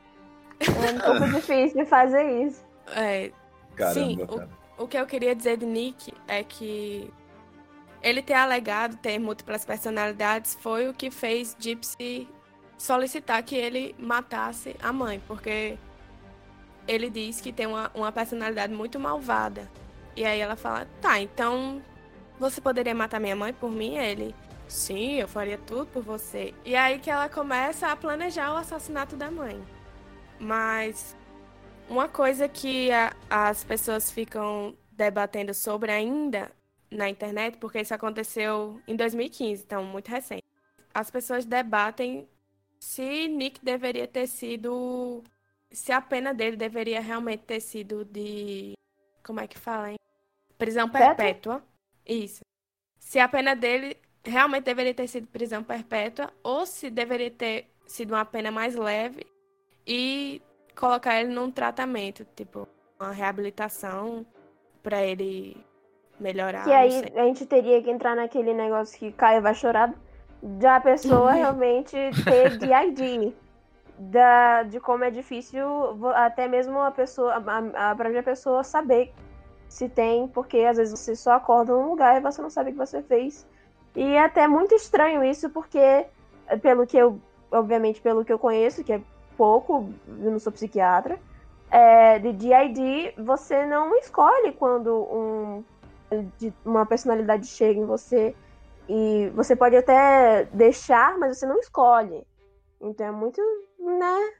É 0.59 0.91
um 0.91 0.99
pouco 1.19 1.27
difícil 1.35 1.85
fazer 1.85 2.23
isso. 2.45 2.63
É, 2.95 3.31
Caramba, 3.75 3.93
Sim, 3.93 4.21
o- 4.23 4.27
cara. 4.27 4.49
O 4.77 4.87
que 4.87 4.97
eu 4.97 5.05
queria 5.05 5.33
dizer 5.35 5.57
de 5.57 5.65
Nick 5.65 6.13
é 6.27 6.43
que 6.43 7.09
ele 8.03 8.21
ter 8.21 8.33
alegado 8.33 8.97
ter 8.97 9.17
múltiplas 9.17 9.63
personalidades 9.65 10.53
foi 10.61 10.87
o 10.89 10.93
que 10.93 11.09
fez 11.09 11.55
Gypsy 11.57 12.27
solicitar 12.77 13.41
que 13.41 13.55
ele 13.55 13.95
matasse 13.97 14.75
a 14.83 14.91
mãe, 14.93 15.21
porque 15.27 15.77
ele 16.87 17.09
diz 17.09 17.39
que 17.41 17.51
tem 17.53 17.65
uma, 17.65 17.89
uma 17.95 18.11
personalidade 18.11 18.73
muito 18.73 18.99
malvada. 18.99 19.69
E 20.15 20.25
aí 20.25 20.39
ela 20.39 20.55
fala: 20.55 20.85
tá, 21.01 21.19
então 21.19 21.81
você 22.39 22.59
poderia 22.59 22.93
matar 22.93 23.19
minha 23.19 23.35
mãe 23.35 23.53
por 23.53 23.71
mim? 23.71 23.97
Ele: 23.97 24.35
sim, 24.67 25.15
eu 25.15 25.27
faria 25.27 25.57
tudo 25.57 25.85
por 25.87 26.03
você. 26.03 26.53
E 26.63 26.75
aí 26.75 26.99
que 26.99 27.09
ela 27.09 27.29
começa 27.29 27.87
a 27.87 27.95
planejar 27.95 28.53
o 28.53 28.57
assassinato 28.57 29.15
da 29.15 29.31
mãe. 29.31 29.61
Mas 30.39 31.15
uma 31.89 32.07
coisa 32.07 32.47
que 32.47 32.91
a, 32.91 33.15
as 33.29 33.63
pessoas 33.63 34.11
ficam 34.11 34.75
debatendo 34.91 35.53
sobre 35.53 35.91
ainda 35.91 36.51
na 36.89 37.09
internet, 37.09 37.57
porque 37.57 37.81
isso 37.81 37.93
aconteceu 37.93 38.81
em 38.87 38.95
2015, 38.95 39.63
então 39.63 39.83
muito 39.83 40.09
recente. 40.09 40.43
As 40.93 41.11
pessoas 41.11 41.45
debatem 41.45 42.27
se 42.79 43.27
Nick 43.27 43.63
deveria 43.63 44.07
ter 44.07 44.27
sido. 44.27 45.23
Se 45.71 45.91
a 45.91 45.99
pena 45.99 46.33
dele 46.33 46.55
deveria 46.55 47.01
realmente 47.01 47.43
ter 47.43 47.59
sido 47.59 48.05
de. 48.05 48.73
Como 49.23 49.39
é 49.39 49.47
que 49.47 49.57
fala, 49.57 49.91
hein? 49.91 49.97
Prisão 50.57 50.87
perpétua. 50.87 51.63
Isso. 52.05 52.41
Se 52.99 53.19
a 53.19 53.27
pena 53.27 53.55
dele 53.55 53.97
realmente 54.23 54.63
deveria 54.63 54.93
ter 54.93 55.07
sido 55.07 55.27
prisão 55.27 55.63
perpétua 55.63 56.31
ou 56.43 56.65
se 56.65 56.89
deveria 56.89 57.31
ter 57.31 57.69
sido 57.85 58.13
uma 58.13 58.25
pena 58.25 58.51
mais 58.51 58.75
leve 58.75 59.25
e 59.85 60.41
colocar 60.75 61.19
ele 61.19 61.33
num 61.33 61.51
tratamento, 61.51 62.25
tipo, 62.35 62.67
uma 62.99 63.11
reabilitação 63.11 64.25
para 64.81 65.03
ele 65.03 65.57
melhorar. 66.19 66.67
E 66.67 66.73
aí 66.73 67.03
a 67.15 67.23
gente 67.25 67.45
teria 67.45 67.81
que 67.81 67.89
entrar 67.89 68.15
naquele 68.15 68.53
negócio 68.53 68.97
que 68.97 69.11
Caio 69.11 69.41
vai 69.41 69.53
chorar 69.53 69.93
da 70.41 70.79
pessoa 70.79 71.31
realmente 71.33 71.95
ter 72.23 72.57
DID. 72.57 73.33
Da, 73.97 74.63
de 74.63 74.77
como 74.81 75.05
é 75.05 75.09
difícil 75.09 75.65
até 76.13 76.49
mesmo 76.49 76.77
a 76.81 76.91
pessoa, 76.91 77.35
a, 77.35 77.91
a 77.91 77.95
própria 77.95 78.21
pessoa 78.21 78.61
saber 78.61 79.13
se 79.67 79.89
tem, 79.89 80.27
porque 80.27 80.59
às 80.59 80.77
vezes 80.77 80.97
você 80.97 81.15
só 81.15 81.33
acorda 81.33 81.73
num 81.73 81.89
lugar 81.89 82.17
e 82.17 82.21
você 82.21 82.41
não 82.41 82.49
sabe 82.49 82.69
o 82.69 82.73
que 82.73 82.79
você 82.79 83.01
fez. 83.01 83.45
E 83.95 84.03
é 84.03 84.23
até 84.23 84.47
muito 84.47 84.75
estranho 84.75 85.23
isso, 85.23 85.49
porque 85.49 86.05
pelo 86.61 86.85
que 86.85 86.97
eu, 86.97 87.19
obviamente 87.51 88.01
pelo 88.01 88.25
que 88.25 88.31
eu 88.31 88.39
conheço, 88.39 88.83
que 88.83 88.93
é 88.93 89.01
pouco, 89.37 89.89
eu 90.07 90.31
não 90.31 90.39
sou 90.39 90.51
psiquiatra, 90.51 91.19
é, 91.71 92.19
de 92.19 92.31
DID, 92.31 93.13
você 93.17 93.65
não 93.65 93.95
escolhe 93.97 94.51
quando 94.53 94.93
um, 95.11 95.63
uma 96.63 96.85
personalidade 96.85 97.47
chega 97.47 97.79
em 97.79 97.85
você. 97.85 98.35
E 98.87 99.31
você 99.33 99.55
pode 99.55 99.75
até 99.75 100.45
deixar, 100.53 101.17
mas 101.17 101.37
você 101.37 101.45
não 101.45 101.59
escolhe. 101.59 102.25
Então 102.79 103.07
é 103.07 103.11
muito, 103.11 103.41
né, 103.79 104.33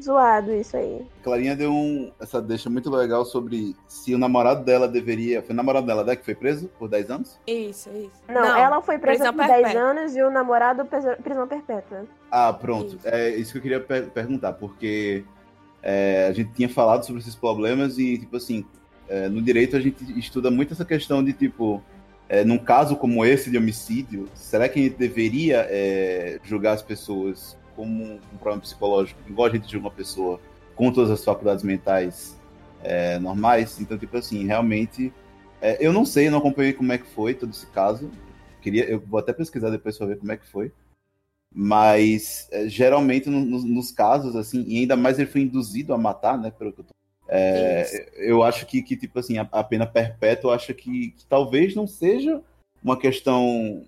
zoado 0.00 0.52
isso 0.52 0.76
aí. 0.76 1.06
Clarinha 1.22 1.54
deu 1.54 1.72
um, 1.72 2.10
essa 2.20 2.40
deixa 2.40 2.70
muito 2.70 2.90
legal 2.90 3.24
sobre 3.24 3.76
se 3.86 4.14
o 4.14 4.18
namorado 4.18 4.64
dela 4.64 4.88
deveria. 4.88 5.42
Foi 5.42 5.52
o 5.52 5.56
namorado 5.56 5.86
dela, 5.86 6.04
né, 6.04 6.16
que 6.16 6.24
foi 6.24 6.34
preso 6.34 6.68
por 6.78 6.88
10 6.88 7.10
anos? 7.10 7.38
Isso, 7.46 7.90
isso. 7.90 8.22
Não, 8.28 8.40
não 8.42 8.56
ela 8.56 8.80
foi 8.80 8.98
presa 8.98 9.32
por 9.32 9.46
10 9.46 9.76
anos 9.76 10.16
e 10.16 10.22
o 10.22 10.30
namorado 10.30 10.84
prisão 11.22 11.46
perpétua. 11.46 12.06
Ah, 12.30 12.52
pronto. 12.52 12.96
Isso. 12.96 13.08
É 13.08 13.30
isso 13.30 13.52
que 13.52 13.58
eu 13.58 13.62
queria 13.62 13.80
per 13.80 14.10
perguntar, 14.10 14.54
porque 14.54 15.24
é, 15.82 16.26
a 16.28 16.32
gente 16.32 16.52
tinha 16.52 16.68
falado 16.68 17.04
sobre 17.04 17.20
esses 17.20 17.34
problemas 17.34 17.98
e, 17.98 18.18
tipo 18.18 18.36
assim, 18.36 18.64
é, 19.08 19.28
no 19.28 19.42
direito 19.42 19.76
a 19.76 19.80
gente 19.80 20.18
estuda 20.18 20.50
muito 20.50 20.72
essa 20.72 20.84
questão 20.84 21.22
de, 21.22 21.32
tipo, 21.32 21.82
é, 22.28 22.44
num 22.44 22.58
caso 22.58 22.96
como 22.96 23.24
esse 23.24 23.50
de 23.50 23.58
homicídio, 23.58 24.28
será 24.34 24.68
que 24.68 24.78
a 24.78 24.82
gente 24.82 24.96
deveria 24.96 25.66
é, 25.68 26.40
julgar 26.42 26.72
as 26.72 26.82
pessoas 26.82 27.58
como 27.74 28.14
um 28.14 28.36
problema 28.38 28.60
psicológico, 28.60 29.20
igual 29.28 29.48
a 29.48 29.50
gente 29.50 29.70
julga 29.70 29.88
uma 29.88 29.94
pessoa 29.94 30.40
com 30.74 30.92
todas 30.92 31.10
as 31.10 31.24
faculdades 31.24 31.64
mentais 31.64 32.38
é, 32.82 33.18
normais? 33.18 33.80
Então, 33.80 33.98
tipo 33.98 34.16
assim, 34.16 34.46
realmente, 34.46 35.12
é, 35.60 35.84
eu 35.84 35.92
não 35.92 36.04
sei, 36.04 36.28
eu 36.28 36.30
não 36.30 36.38
acompanhei 36.38 36.72
como 36.72 36.92
é 36.92 36.98
que 36.98 37.06
foi 37.06 37.34
todo 37.34 37.50
esse 37.50 37.66
caso. 37.66 38.10
Queria, 38.60 38.84
eu 38.84 39.00
vou 39.00 39.18
até 39.18 39.32
pesquisar 39.32 39.70
depois 39.70 39.98
para 39.98 40.06
ver 40.06 40.18
como 40.18 40.32
é 40.32 40.36
que 40.36 40.46
foi. 40.46 40.72
Mas 41.54 42.48
é, 42.50 42.68
geralmente 42.68 43.28
no, 43.28 43.40
no, 43.40 43.62
nos 43.62 43.90
casos, 43.90 44.36
assim, 44.36 44.64
e 44.66 44.78
ainda 44.78 44.96
mais 44.96 45.18
ele 45.18 45.28
foi 45.28 45.42
induzido 45.42 45.92
a 45.92 45.98
matar, 45.98 46.38
né? 46.38 46.50
Pelo 46.50 46.72
que 46.72 46.80
eu 46.80 46.84
tô 46.84 46.94
é, 47.34 48.10
eu 48.16 48.42
acho 48.42 48.66
que, 48.66 48.82
que, 48.82 48.94
tipo 48.94 49.18
assim, 49.18 49.38
a, 49.38 49.48
a 49.50 49.64
pena 49.64 49.86
perpétua, 49.86 50.50
eu 50.50 50.54
acho 50.54 50.74
que, 50.74 51.12
que, 51.12 51.24
talvez 51.26 51.74
não 51.74 51.86
seja 51.86 52.42
uma 52.84 52.98
questão 52.98 53.86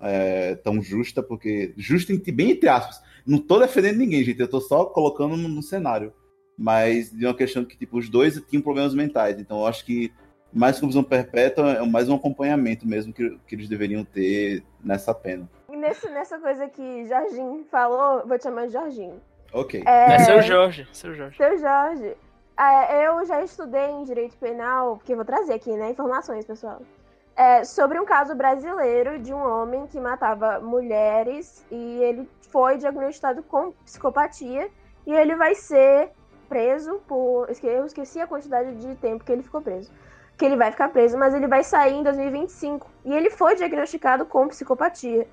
é, 0.00 0.54
tão 0.54 0.82
justa, 0.82 1.22
porque. 1.22 1.74
Justa, 1.76 2.14
bem 2.32 2.52
entre 2.52 2.70
aspas. 2.70 3.02
Não 3.30 3.38
tô 3.38 3.60
defendendo 3.60 3.98
ninguém, 3.98 4.24
gente, 4.24 4.40
eu 4.40 4.48
tô 4.48 4.60
só 4.60 4.84
colocando 4.84 5.36
no, 5.36 5.48
no 5.48 5.62
cenário. 5.62 6.12
Mas 6.58 7.10
de 7.10 7.24
uma 7.24 7.34
questão 7.34 7.64
que, 7.64 7.78
tipo, 7.78 7.96
os 7.96 8.08
dois 8.08 8.42
tinham 8.48 8.60
problemas 8.60 8.92
mentais. 8.92 9.38
Então, 9.38 9.60
eu 9.60 9.66
acho 9.68 9.84
que 9.84 10.12
mais 10.52 10.80
que 10.80 10.86
visão 10.86 11.04
perpétua 11.04 11.74
é 11.74 11.86
mais 11.86 12.08
um 12.08 12.16
acompanhamento 12.16 12.88
mesmo 12.88 13.12
que, 13.12 13.38
que 13.46 13.54
eles 13.54 13.68
deveriam 13.68 14.04
ter 14.04 14.64
nessa 14.82 15.14
pena. 15.14 15.48
Nesse, 15.68 16.10
nessa 16.10 16.40
coisa 16.40 16.68
que 16.68 17.06
Jorginho 17.06 17.64
falou, 17.70 18.26
vou 18.26 18.36
te 18.36 18.42
chamar 18.42 18.66
de 18.66 18.72
Jorginho. 18.72 19.20
Ok. 19.52 19.84
É, 19.86 20.14
é 20.14 20.18
seu 20.18 20.42
Jorge. 20.42 20.88
Seu 20.92 21.14
Jorge. 21.14 21.36
Seu 21.36 21.56
Jorge. 21.56 22.16
É, 22.58 23.06
eu 23.06 23.24
já 23.26 23.44
estudei 23.44 23.90
em 23.90 24.04
direito 24.04 24.36
penal, 24.38 24.96
porque 24.96 25.14
vou 25.14 25.24
trazer 25.24 25.54
aqui, 25.54 25.70
né, 25.70 25.90
informações, 25.90 26.44
pessoal. 26.44 26.82
É, 27.40 27.64
sobre 27.64 27.98
um 27.98 28.04
caso 28.04 28.34
brasileiro 28.34 29.18
de 29.18 29.32
um 29.32 29.42
homem 29.42 29.86
que 29.86 29.98
matava 29.98 30.60
mulheres 30.60 31.64
e 31.70 32.02
ele 32.02 32.28
foi 32.50 32.76
diagnosticado 32.76 33.42
com 33.42 33.72
psicopatia 33.82 34.68
e 35.06 35.14
ele 35.14 35.34
vai 35.34 35.54
ser 35.54 36.10
preso 36.50 37.00
por. 37.08 37.48
Eu 37.62 37.86
esqueci 37.86 38.20
a 38.20 38.26
quantidade 38.26 38.74
de 38.74 38.94
tempo 38.96 39.24
que 39.24 39.32
ele 39.32 39.42
ficou 39.42 39.62
preso. 39.62 39.90
Que 40.36 40.44
ele 40.44 40.54
vai 40.54 40.70
ficar 40.70 40.90
preso, 40.90 41.16
mas 41.16 41.32
ele 41.32 41.46
vai 41.46 41.64
sair 41.64 41.94
em 41.94 42.02
2025. 42.02 42.86
E 43.06 43.14
ele 43.14 43.30
foi 43.30 43.56
diagnosticado 43.56 44.26
com 44.26 44.46
psicopatia. 44.48 45.26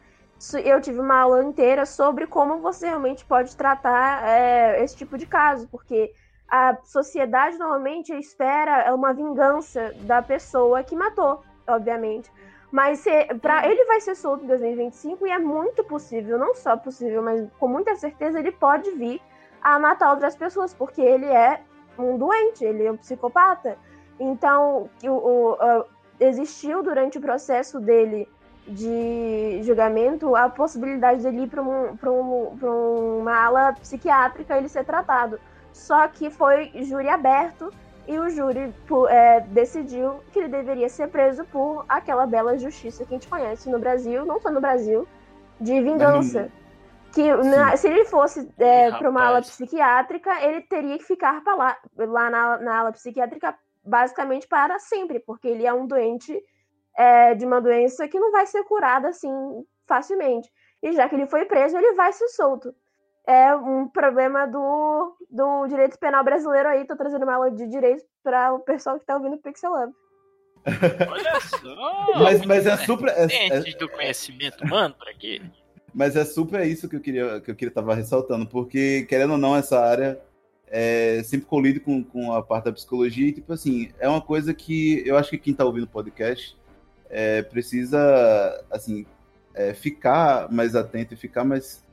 Eu 0.63 0.79
tive 0.79 1.01
uma 1.01 1.19
aula 1.19 1.43
inteira 1.43 1.85
sobre 1.85 2.25
como 2.25 2.59
você 2.59 2.87
realmente 2.87 3.25
pode 3.25 3.53
tratar 3.57 4.25
é, 4.25 4.81
esse 4.81 4.95
tipo 4.95 5.17
de 5.17 5.25
caso, 5.25 5.67
porque 5.67 6.13
a 6.49 6.77
sociedade 6.85 7.57
normalmente 7.57 8.13
espera 8.13 8.95
uma 8.95 9.13
vingança 9.13 9.93
da 10.03 10.21
pessoa 10.21 10.81
que 10.83 10.95
matou, 10.95 11.43
obviamente. 11.67 12.31
Mas 12.71 13.05
para 13.41 13.67
ele 13.67 13.85
vai 13.85 14.01
ser 14.01 14.15
solto 14.15 14.43
em 14.43 14.47
2025 14.47 15.25
e 15.25 15.31
é 15.31 15.39
muito 15.39 15.83
possível, 15.83 16.37
não 16.37 16.53
só 16.53 16.75
possível, 16.75 17.21
mas 17.21 17.47
com 17.59 17.67
muita 17.67 17.95
certeza 17.95 18.39
ele 18.39 18.51
pode 18.51 18.91
vir 18.91 19.21
a 19.61 19.79
matar 19.79 20.11
outras 20.11 20.35
pessoas, 20.35 20.73
porque 20.73 21.01
ele 21.01 21.25
é 21.25 21.61
um 21.97 22.17
doente, 22.17 22.63
ele 22.63 22.85
é 22.85 22.91
um 22.91 22.97
psicopata. 22.97 23.77
Então, 24.19 24.89
o, 25.03 25.09
o, 25.09 25.51
o 25.53 25.85
existiu 26.19 26.83
durante 26.83 27.17
o 27.17 27.21
processo 27.21 27.79
dele 27.79 28.27
de 28.67 29.61
julgamento 29.63 30.35
a 30.35 30.49
possibilidade 30.49 31.23
dele 31.23 31.43
ir 31.43 31.47
para 31.47 31.61
um, 31.61 31.97
um, 32.03 33.19
uma 33.19 33.45
ala 33.45 33.73
psiquiátrica 33.73 34.57
ele 34.57 34.67
ser 34.67 34.83
tratado. 34.83 35.39
Só 35.71 36.07
que 36.07 36.29
foi 36.29 36.71
júri 36.83 37.07
aberto 37.07 37.71
e 38.07 38.17
o 38.17 38.29
júri 38.29 38.73
é, 39.09 39.41
decidiu 39.41 40.21
que 40.31 40.39
ele 40.39 40.47
deveria 40.47 40.87
ser 40.87 41.09
preso 41.09 41.43
por 41.45 41.85
aquela 41.89 42.25
bela 42.25 42.57
justiça 42.57 43.05
que 43.05 43.13
a 43.13 43.17
gente 43.17 43.27
conhece 43.27 43.69
no 43.69 43.79
Brasil, 43.79 44.25
não 44.25 44.39
só 44.39 44.49
no 44.49 44.61
Brasil, 44.61 45.05
de 45.59 45.81
vingança. 45.81 46.49
Que 47.13 47.33
na, 47.35 47.75
se 47.75 47.87
ele 47.87 48.05
fosse 48.05 48.49
é, 48.57 48.91
para 48.91 49.09
uma 49.09 49.25
ala 49.25 49.41
psiquiátrica, 49.41 50.41
ele 50.41 50.61
teria 50.61 50.97
que 50.97 51.03
ficar 51.03 51.43
lá, 51.45 51.77
lá 51.97 52.29
na, 52.29 52.57
na 52.59 52.79
ala 52.79 52.91
psiquiátrica 52.91 53.57
basicamente 53.83 54.47
para 54.47 54.79
sempre, 54.79 55.19
porque 55.19 55.47
ele 55.47 55.65
é 55.65 55.73
um 55.73 55.85
doente 55.85 56.37
é, 56.95 57.35
de 57.35 57.45
uma 57.45 57.59
doença 57.59 58.07
que 58.07 58.19
não 58.19 58.31
vai 58.31 58.45
ser 58.45 58.63
curada 58.63 59.09
assim 59.09 59.31
facilmente. 59.85 60.49
E 60.81 60.93
já 60.93 61.09
que 61.09 61.15
ele 61.15 61.27
foi 61.27 61.45
preso, 61.45 61.77
ele 61.77 61.93
vai 61.93 62.13
ser 62.13 62.27
solto 62.29 62.73
é 63.27 63.53
um 63.53 63.87
problema 63.89 64.47
do, 64.47 65.17
do 65.29 65.67
direito 65.67 65.99
penal 65.99 66.23
brasileiro 66.23 66.69
aí. 66.69 66.87
Tô 66.87 66.95
trazendo 66.95 67.23
uma 67.23 67.35
aula 67.35 67.51
de 67.51 67.67
direito 67.67 68.03
para 68.23 68.53
o 68.53 68.59
pessoal 68.59 68.97
que 68.97 69.05
tá 69.05 69.15
ouvindo 69.15 69.35
o 69.35 69.41
Pixel 69.41 69.71
Lab. 69.71 69.93
Olha 71.09 71.39
só! 71.41 72.19
mas, 72.19 72.45
mas 72.45 72.65
é 72.65 72.77
super. 72.77 73.09
É, 73.09 73.47
é, 73.47 73.59
do 73.75 73.89
conhecimento 73.89 74.63
humano, 74.63 74.95
para 74.97 75.13
quê? 75.13 75.41
Mas 75.93 76.15
é 76.15 76.23
super 76.23 76.65
isso 76.65 76.87
que 76.87 76.95
eu 76.95 77.01
queria 77.01 77.41
que 77.41 77.51
eu 77.51 77.55
queria 77.55 77.73
tava 77.73 77.93
ressaltando, 77.93 78.47
porque, 78.47 79.05
querendo 79.09 79.31
ou 79.31 79.37
não, 79.37 79.55
essa 79.55 79.79
área 79.79 80.19
é, 80.67 81.21
sempre 81.23 81.47
colido 81.47 81.81
com, 81.81 82.03
com 82.03 82.31
a 82.31 82.41
parte 82.41 82.65
da 82.65 82.73
psicologia, 82.73 83.27
e, 83.27 83.33
tipo 83.33 83.51
assim, 83.51 83.91
é 83.99 84.07
uma 84.07 84.21
coisa 84.21 84.53
que 84.53 85.03
eu 85.05 85.17
acho 85.17 85.29
que 85.31 85.37
quem 85.37 85.53
tá 85.53 85.65
ouvindo 85.65 85.83
o 85.83 85.87
podcast 85.87 86.57
é, 87.09 87.41
precisa, 87.41 88.63
assim, 88.69 89.05
é, 89.53 89.73
ficar 89.73 90.51
mais 90.51 90.75
atento 90.75 91.13
e 91.13 91.17
ficar 91.17 91.43
mais 91.43 91.86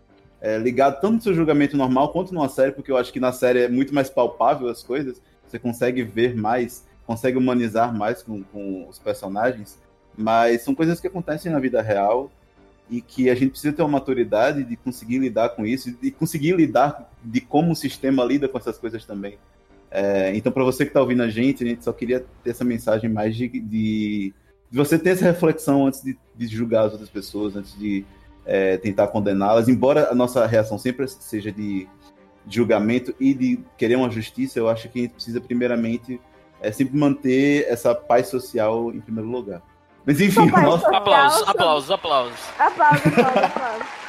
é, 0.44 0.58
ligado 0.58 1.00
tanto 1.00 1.14
no 1.14 1.22
seu 1.22 1.32
julgamento 1.32 1.74
normal 1.74 2.12
quanto 2.12 2.34
numa 2.34 2.50
série, 2.50 2.70
porque 2.70 2.92
eu 2.92 2.98
acho 2.98 3.10
que 3.10 3.18
na 3.18 3.32
série 3.32 3.60
é 3.60 3.68
muito 3.68 3.94
mais 3.94 4.10
palpável 4.10 4.68
as 4.68 4.82
coisas, 4.82 5.18
você 5.48 5.58
consegue 5.58 6.02
ver 6.02 6.36
mais, 6.36 6.84
consegue 7.06 7.38
humanizar 7.38 7.96
mais 7.96 8.22
com, 8.22 8.42
com 8.42 8.86
os 8.86 8.98
personagens, 8.98 9.78
mas 10.14 10.60
são 10.60 10.74
coisas 10.74 11.00
que 11.00 11.06
acontecem 11.06 11.50
na 11.50 11.58
vida 11.58 11.80
real 11.80 12.30
e 12.90 13.00
que 13.00 13.30
a 13.30 13.34
gente 13.34 13.52
precisa 13.52 13.72
ter 13.72 13.80
uma 13.80 13.92
maturidade 13.92 14.64
de 14.64 14.76
conseguir 14.76 15.18
lidar 15.18 15.48
com 15.48 15.64
isso 15.64 15.96
e 16.02 16.10
conseguir 16.10 16.54
lidar 16.54 17.10
de 17.24 17.40
como 17.40 17.72
o 17.72 17.76
sistema 17.76 18.22
lida 18.22 18.46
com 18.46 18.58
essas 18.58 18.76
coisas 18.76 19.02
também. 19.06 19.38
É, 19.90 20.36
então, 20.36 20.52
para 20.52 20.62
você 20.62 20.84
que 20.84 20.90
está 20.90 21.00
ouvindo 21.00 21.22
a 21.22 21.30
gente, 21.30 21.64
a 21.64 21.66
gente 21.66 21.82
só 21.82 21.92
queria 21.92 22.22
ter 22.42 22.50
essa 22.50 22.64
mensagem 22.64 23.08
mais 23.08 23.34
de, 23.34 23.48
de, 23.48 24.34
de 24.70 24.76
você 24.76 24.98
ter 24.98 25.10
essa 25.10 25.24
reflexão 25.24 25.86
antes 25.86 26.02
de, 26.02 26.18
de, 26.36 26.46
julgar 26.48 26.84
as 26.84 26.92
outras 26.92 27.08
pessoas, 27.08 27.56
antes 27.56 27.78
de 27.78 28.04
é, 28.46 28.76
tentar 28.76 29.08
condená-las. 29.08 29.68
Embora 29.68 30.10
a 30.10 30.14
nossa 30.14 30.46
reação 30.46 30.78
sempre 30.78 31.06
seja 31.08 31.50
de, 31.50 31.88
julgamento 32.48 33.14
e 33.18 33.34
de 33.34 33.64
querer 33.76 33.96
uma 33.96 34.10
justiça, 34.10 34.58
eu 34.58 34.68
acho 34.68 34.88
que 34.88 34.98
a 34.98 35.02
gente 35.02 35.14
precisa, 35.14 35.40
primeiramente, 35.40 36.20
é, 36.60 36.70
sempre 36.70 36.96
manter 36.96 37.66
essa 37.68 37.94
paz 37.94 38.28
social 38.28 38.92
em 38.92 39.00
primeiro 39.00 39.28
lugar. 39.28 39.62
Mas 40.06 40.20
enfim, 40.20 40.50
nosso... 40.50 40.86
aplausos, 40.86 41.48
aplausos, 41.48 41.90
aplausos. 41.90 42.38
Aplausos, 42.58 43.06
aplausos, 43.06 43.42
aplausos. 43.44 43.86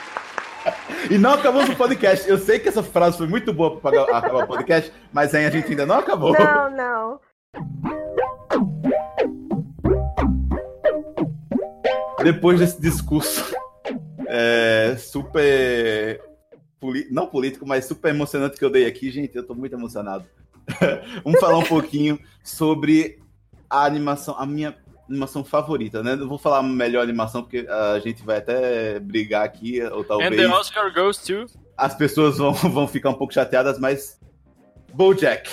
E 1.11 1.19
não 1.19 1.33
acabamos 1.33 1.69
o 1.69 1.75
podcast. 1.75 2.27
Eu 2.27 2.39
sei 2.39 2.57
que 2.57 2.67
essa 2.67 2.81
frase 2.81 3.19
foi 3.19 3.27
muito 3.27 3.53
boa 3.53 3.77
para 3.77 4.01
acabar 4.01 4.45
o 4.45 4.47
podcast, 4.47 4.91
mas 5.13 5.35
aí 5.35 5.45
a 5.45 5.51
gente 5.51 5.69
ainda 5.69 5.85
não 5.85 5.99
acabou. 5.99 6.33
Não, 6.33 6.71
não. 6.71 7.19
Depois 12.23 12.59
desse 12.59 12.81
discurso 12.81 13.55
é, 14.27 14.95
super. 14.97 16.21
Não 17.09 17.25
político, 17.25 17.65
mas 17.65 17.85
super 17.85 18.09
emocionante 18.09 18.57
que 18.57 18.65
eu 18.65 18.69
dei 18.69 18.85
aqui, 18.85 19.09
gente, 19.09 19.35
eu 19.35 19.45
tô 19.45 19.55
muito 19.55 19.73
emocionado. 19.73 20.25
Vamos 21.23 21.39
falar 21.39 21.57
um 21.57 21.63
pouquinho 21.63 22.19
sobre 22.43 23.19
a 23.69 23.85
animação, 23.85 24.35
a 24.37 24.45
minha 24.45 24.75
animação 25.09 25.43
favorita, 25.43 26.03
né? 26.03 26.15
Não 26.15 26.27
vou 26.27 26.37
falar 26.37 26.61
melhor 26.63 27.01
animação, 27.01 27.41
porque 27.41 27.67
a 27.67 27.99
gente 27.99 28.23
vai 28.23 28.37
até 28.37 28.99
brigar 28.99 29.43
aqui, 29.43 29.81
ou 29.81 30.03
talvez... 30.03 30.31
And 30.31 30.35
the 30.35 30.47
Oscar 30.47 30.93
goes 30.93 31.17
to... 31.17 31.45
As 31.77 31.95
pessoas 31.95 32.37
vão, 32.37 32.53
vão 32.69 32.87
ficar 32.87 33.09
um 33.09 33.15
pouco 33.15 33.33
chateadas, 33.33 33.79
mas... 33.79 34.19
BoJack, 34.93 35.49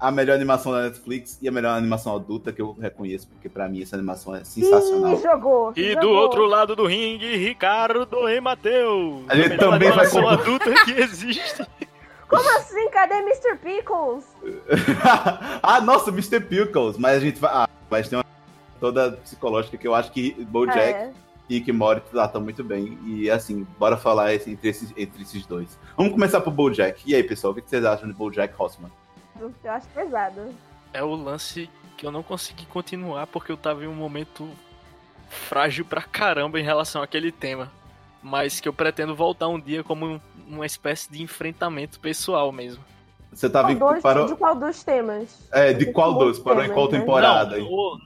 a 0.00 0.10
melhor 0.10 0.34
animação 0.34 0.72
da 0.72 0.84
Netflix 0.84 1.38
e 1.42 1.48
a 1.48 1.52
melhor 1.52 1.76
animação 1.76 2.16
adulta 2.16 2.52
que 2.52 2.62
eu 2.62 2.72
reconheço, 2.80 3.28
porque 3.28 3.50
para 3.50 3.68
mim 3.68 3.82
essa 3.82 3.94
animação 3.94 4.34
é 4.34 4.42
sensacional. 4.42 5.12
Ih, 5.12 5.22
jogou, 5.22 5.72
e 5.76 5.92
jogou. 5.92 6.00
do 6.00 6.10
outro 6.10 6.46
lado 6.46 6.74
do 6.74 6.86
ringue, 6.86 7.36
Ricardo 7.36 8.08
e 8.28 8.40
Matheus. 8.40 9.24
A 9.28 9.36
gente 9.36 9.54
a 9.54 9.58
também 9.58 9.90
vai 9.90 10.06
animação 10.06 10.26
adulta 10.26 10.72
que 10.84 10.92
existe. 10.92 11.66
Como 12.26 12.48
assim? 12.56 12.88
Cadê 12.90 13.16
Mr. 13.16 13.56
Pickles? 13.56 14.24
ah, 15.62 15.80
nossa, 15.80 16.10
Mr. 16.10 16.40
Pickles. 16.40 16.96
Mas 16.96 17.16
a 17.16 17.20
gente 17.20 17.40
vai. 17.40 17.50
Ah, 17.52 17.68
mas 17.90 18.08
tem 18.08 18.16
uma 18.16 18.24
toda 18.78 19.12
psicológica 19.12 19.76
que 19.76 19.86
eu 19.86 19.94
acho 19.94 20.12
que 20.12 20.32
BoJack 20.44 20.80
é. 20.80 21.12
e 21.48 21.58
Rick 21.58 21.72
Morty 21.72 22.08
tratam 22.08 22.40
muito 22.40 22.62
bem. 22.62 22.96
E 23.04 23.28
assim, 23.28 23.66
bora 23.78 23.96
falar 23.96 24.32
esse, 24.32 24.50
entre, 24.50 24.68
esses, 24.68 24.94
entre 24.96 25.22
esses 25.22 25.44
dois. 25.44 25.76
Vamos 25.96 26.12
começar 26.12 26.40
pro 26.40 26.52
BoJack. 26.52 27.02
E 27.04 27.14
aí, 27.16 27.22
pessoal, 27.24 27.52
o 27.52 27.56
que 27.56 27.68
vocês 27.68 27.84
acham 27.84 28.08
de 28.08 28.14
BoJack 28.14 28.54
Horseman? 28.56 28.92
Eu 29.40 29.72
acho 29.72 29.88
pesado. 29.88 30.54
É 30.92 31.02
o 31.02 31.14
lance 31.14 31.70
que 31.96 32.06
eu 32.06 32.10
não 32.10 32.22
consegui 32.22 32.66
continuar 32.66 33.26
porque 33.26 33.52
eu 33.52 33.56
tava 33.56 33.84
em 33.84 33.86
um 33.86 33.94
momento 33.94 34.48
frágil 35.28 35.84
pra 35.84 36.02
caramba 36.02 36.58
em 36.58 36.64
relação 36.64 37.02
àquele 37.02 37.30
tema. 37.30 37.70
Mas 38.22 38.60
que 38.60 38.68
eu 38.68 38.72
pretendo 38.72 39.14
voltar 39.14 39.48
um 39.48 39.58
dia 39.58 39.82
como 39.82 40.20
uma 40.46 40.66
espécie 40.66 41.10
de 41.10 41.22
enfrentamento 41.22 41.98
pessoal 42.00 42.52
mesmo. 42.52 42.84
Você 43.32 43.48
tava 43.48 43.74
qual 43.76 43.96
em, 43.96 44.00
parou... 44.00 44.26
De 44.26 44.34
qual 44.34 44.56
dos 44.56 44.82
temas? 44.82 45.48
É, 45.52 45.72
de 45.72 45.92
qual 45.92 46.14
dos? 46.14 46.38
Parou 46.38 46.64
em 46.64 46.72
qual 46.72 46.90
né? 46.90 46.98
temporada? 46.98 47.58
Não, 47.58 47.66
o, 47.66 47.98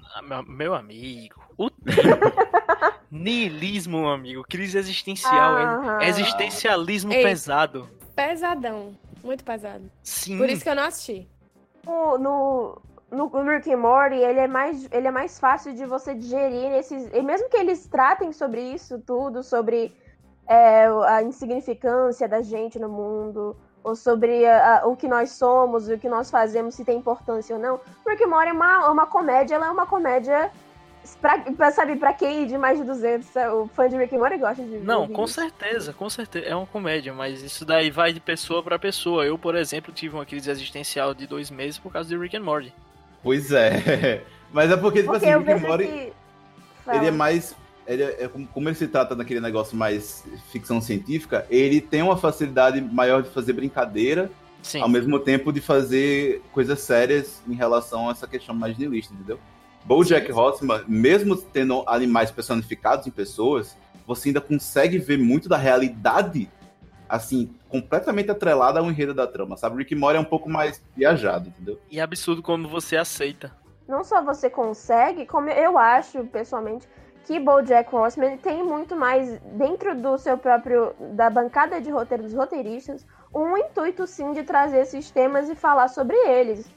meu 0.46 0.74
amigo. 0.74 1.42
O 1.56 1.70
niilismo, 3.10 4.06
amigo. 4.06 4.44
Crise 4.44 4.76
existencial. 4.76 5.56
Ah, 5.56 5.98
existencialismo 6.02 7.12
Ei, 7.12 7.22
pesado. 7.22 7.88
Pesadão. 8.14 8.96
Muito 9.24 9.42
pesado. 9.42 9.90
Sim. 10.02 10.36
Por 10.36 10.50
isso 10.50 10.62
que 10.62 10.68
eu 10.68 10.76
não 10.76 10.84
assisti. 10.84 11.26
No, 11.86 12.18
no, 12.18 12.82
no 13.10 13.42
Rick 13.42 13.72
and 13.72 13.78
Morty, 13.78 14.16
ele 14.16 14.38
é, 14.38 14.46
mais, 14.46 14.86
ele 14.92 15.08
é 15.08 15.10
mais 15.10 15.40
fácil 15.40 15.74
de 15.74 15.86
você 15.86 16.14
digerir 16.14 16.70
nesses. 16.70 17.10
E 17.12 17.22
mesmo 17.22 17.48
que 17.48 17.56
eles 17.56 17.86
tratem 17.86 18.32
sobre 18.32 18.60
isso 18.60 18.98
tudo, 18.98 19.42
sobre 19.42 19.96
é, 20.46 20.86
a 21.06 21.22
insignificância 21.22 22.28
da 22.28 22.42
gente 22.42 22.78
no 22.78 22.88
mundo 22.88 23.56
ou 23.82 23.96
sobre 23.96 24.46
a, 24.46 24.80
a, 24.80 24.86
o 24.86 24.96
que 24.96 25.08
nós 25.08 25.30
somos, 25.32 25.88
o 25.88 25.98
que 25.98 26.08
nós 26.08 26.30
fazemos, 26.30 26.74
se 26.74 26.84
tem 26.84 26.98
importância 26.98 27.56
ou 27.56 27.60
não. 27.60 27.80
Porque 28.02 28.26
Mora 28.26 28.50
é 28.50 28.52
uma, 28.52 28.90
uma 28.90 29.06
comédia, 29.06 29.54
ela 29.54 29.66
é 29.66 29.70
uma 29.70 29.86
comédia 29.86 30.50
pra, 31.20 31.38
pra, 31.38 31.70
sabe, 31.70 31.96
pra 31.96 32.12
quem 32.12 32.46
de 32.46 32.56
mais 32.56 32.78
de 32.78 32.84
200, 32.84 33.28
o 33.52 33.68
fã 33.74 33.88
de 33.88 33.96
Rick 33.96 34.14
and 34.14 34.18
Morty 34.18 34.38
gosta 34.38 34.62
de 34.62 34.78
Não, 34.78 35.08
com 35.08 35.26
certeza, 35.26 35.92
com 35.92 36.08
certeza, 36.08 36.46
é 36.46 36.54
uma 36.54 36.66
comédia, 36.66 37.12
mas 37.12 37.42
isso 37.42 37.64
daí 37.64 37.90
vai 37.90 38.12
de 38.12 38.20
pessoa 38.20 38.62
para 38.62 38.78
pessoa. 38.78 39.24
Eu, 39.24 39.38
por 39.38 39.54
exemplo, 39.54 39.92
tive 39.92 40.14
uma 40.14 40.26
crise 40.26 40.50
existencial 40.50 41.14
de 41.14 41.26
dois 41.26 41.50
meses 41.50 41.78
por 41.78 41.92
causa 41.92 42.08
de 42.08 42.16
Rick 42.16 42.36
and 42.36 42.42
Morty. 42.42 42.72
Pois 43.22 43.52
é, 43.52 44.22
mas 44.52 44.70
é 44.70 44.76
porque, 44.76 45.00
tipo 45.00 45.12
porque 45.12 45.26
assim, 45.26 45.38
Rick 45.38 45.52
and 45.52 45.68
Morty, 45.68 45.84
que... 45.86 46.12
ele 46.96 47.06
é 47.06 47.10
mais 47.10 47.54
ele, 47.86 48.02
é, 48.02 48.24
é 48.24 48.28
como 48.28 48.68
ele 48.68 48.76
se 48.76 48.88
trata 48.88 49.14
daquele 49.14 49.40
negócio 49.40 49.76
mais 49.76 50.24
ficção 50.50 50.80
científica, 50.80 51.46
ele 51.50 51.80
tem 51.80 52.02
uma 52.02 52.16
facilidade 52.16 52.80
maior 52.80 53.22
de 53.22 53.28
fazer 53.30 53.52
brincadeira, 53.52 54.30
Sim. 54.62 54.80
ao 54.80 54.88
mesmo 54.88 55.18
tempo 55.20 55.52
de 55.52 55.60
fazer 55.60 56.42
coisas 56.52 56.80
sérias 56.80 57.42
em 57.46 57.54
relação 57.54 58.08
a 58.08 58.12
essa 58.12 58.26
questão 58.26 58.54
mais 58.54 58.76
nihilista, 58.78 59.12
entendeu? 59.12 59.38
BoJack 59.84 60.32
Horseman, 60.32 60.84
mesmo 60.88 61.36
tendo 61.36 61.84
animais 61.86 62.30
personificados 62.30 63.06
em 63.06 63.10
pessoas, 63.10 63.76
você 64.06 64.30
ainda 64.30 64.40
consegue 64.40 64.98
ver 64.98 65.18
muito 65.18 65.48
da 65.48 65.56
realidade, 65.56 66.50
assim, 67.08 67.54
completamente 67.68 68.30
atrelada 68.30 68.80
ao 68.80 68.86
enredo 68.86 69.12
da 69.12 69.26
trama, 69.26 69.56
sabe? 69.56 69.76
Rick 69.76 69.94
Mori 69.94 70.16
é 70.16 70.20
um 70.20 70.24
pouco 70.24 70.48
mais 70.48 70.82
viajado, 70.96 71.48
entendeu? 71.48 71.78
E 71.90 71.98
é 71.98 72.02
absurdo 72.02 72.42
como 72.42 72.68
você 72.68 72.96
aceita. 72.96 73.52
Não 73.86 74.02
só 74.02 74.22
você 74.22 74.48
consegue, 74.48 75.26
como 75.26 75.50
eu 75.50 75.76
acho, 75.76 76.24
pessoalmente, 76.24 76.88
que 77.24 77.38
BoJack 77.38 77.94
Horseman 77.94 78.38
tem 78.38 78.62
muito 78.62 78.96
mais 78.96 79.38
dentro 79.56 79.94
do 79.94 80.16
seu 80.18 80.38
próprio 80.38 80.94
da 81.14 81.28
bancada 81.28 81.80
de 81.80 81.90
roteiro 81.90 82.22
dos 82.22 82.34
roteiristas 82.34 83.04
um 83.34 83.56
intuito 83.56 84.06
sim 84.06 84.32
de 84.32 84.42
trazer 84.44 84.78
esses 84.80 85.10
temas 85.10 85.48
e 85.48 85.54
falar 85.54 85.88
sobre 85.88 86.16
eles. 86.16 86.70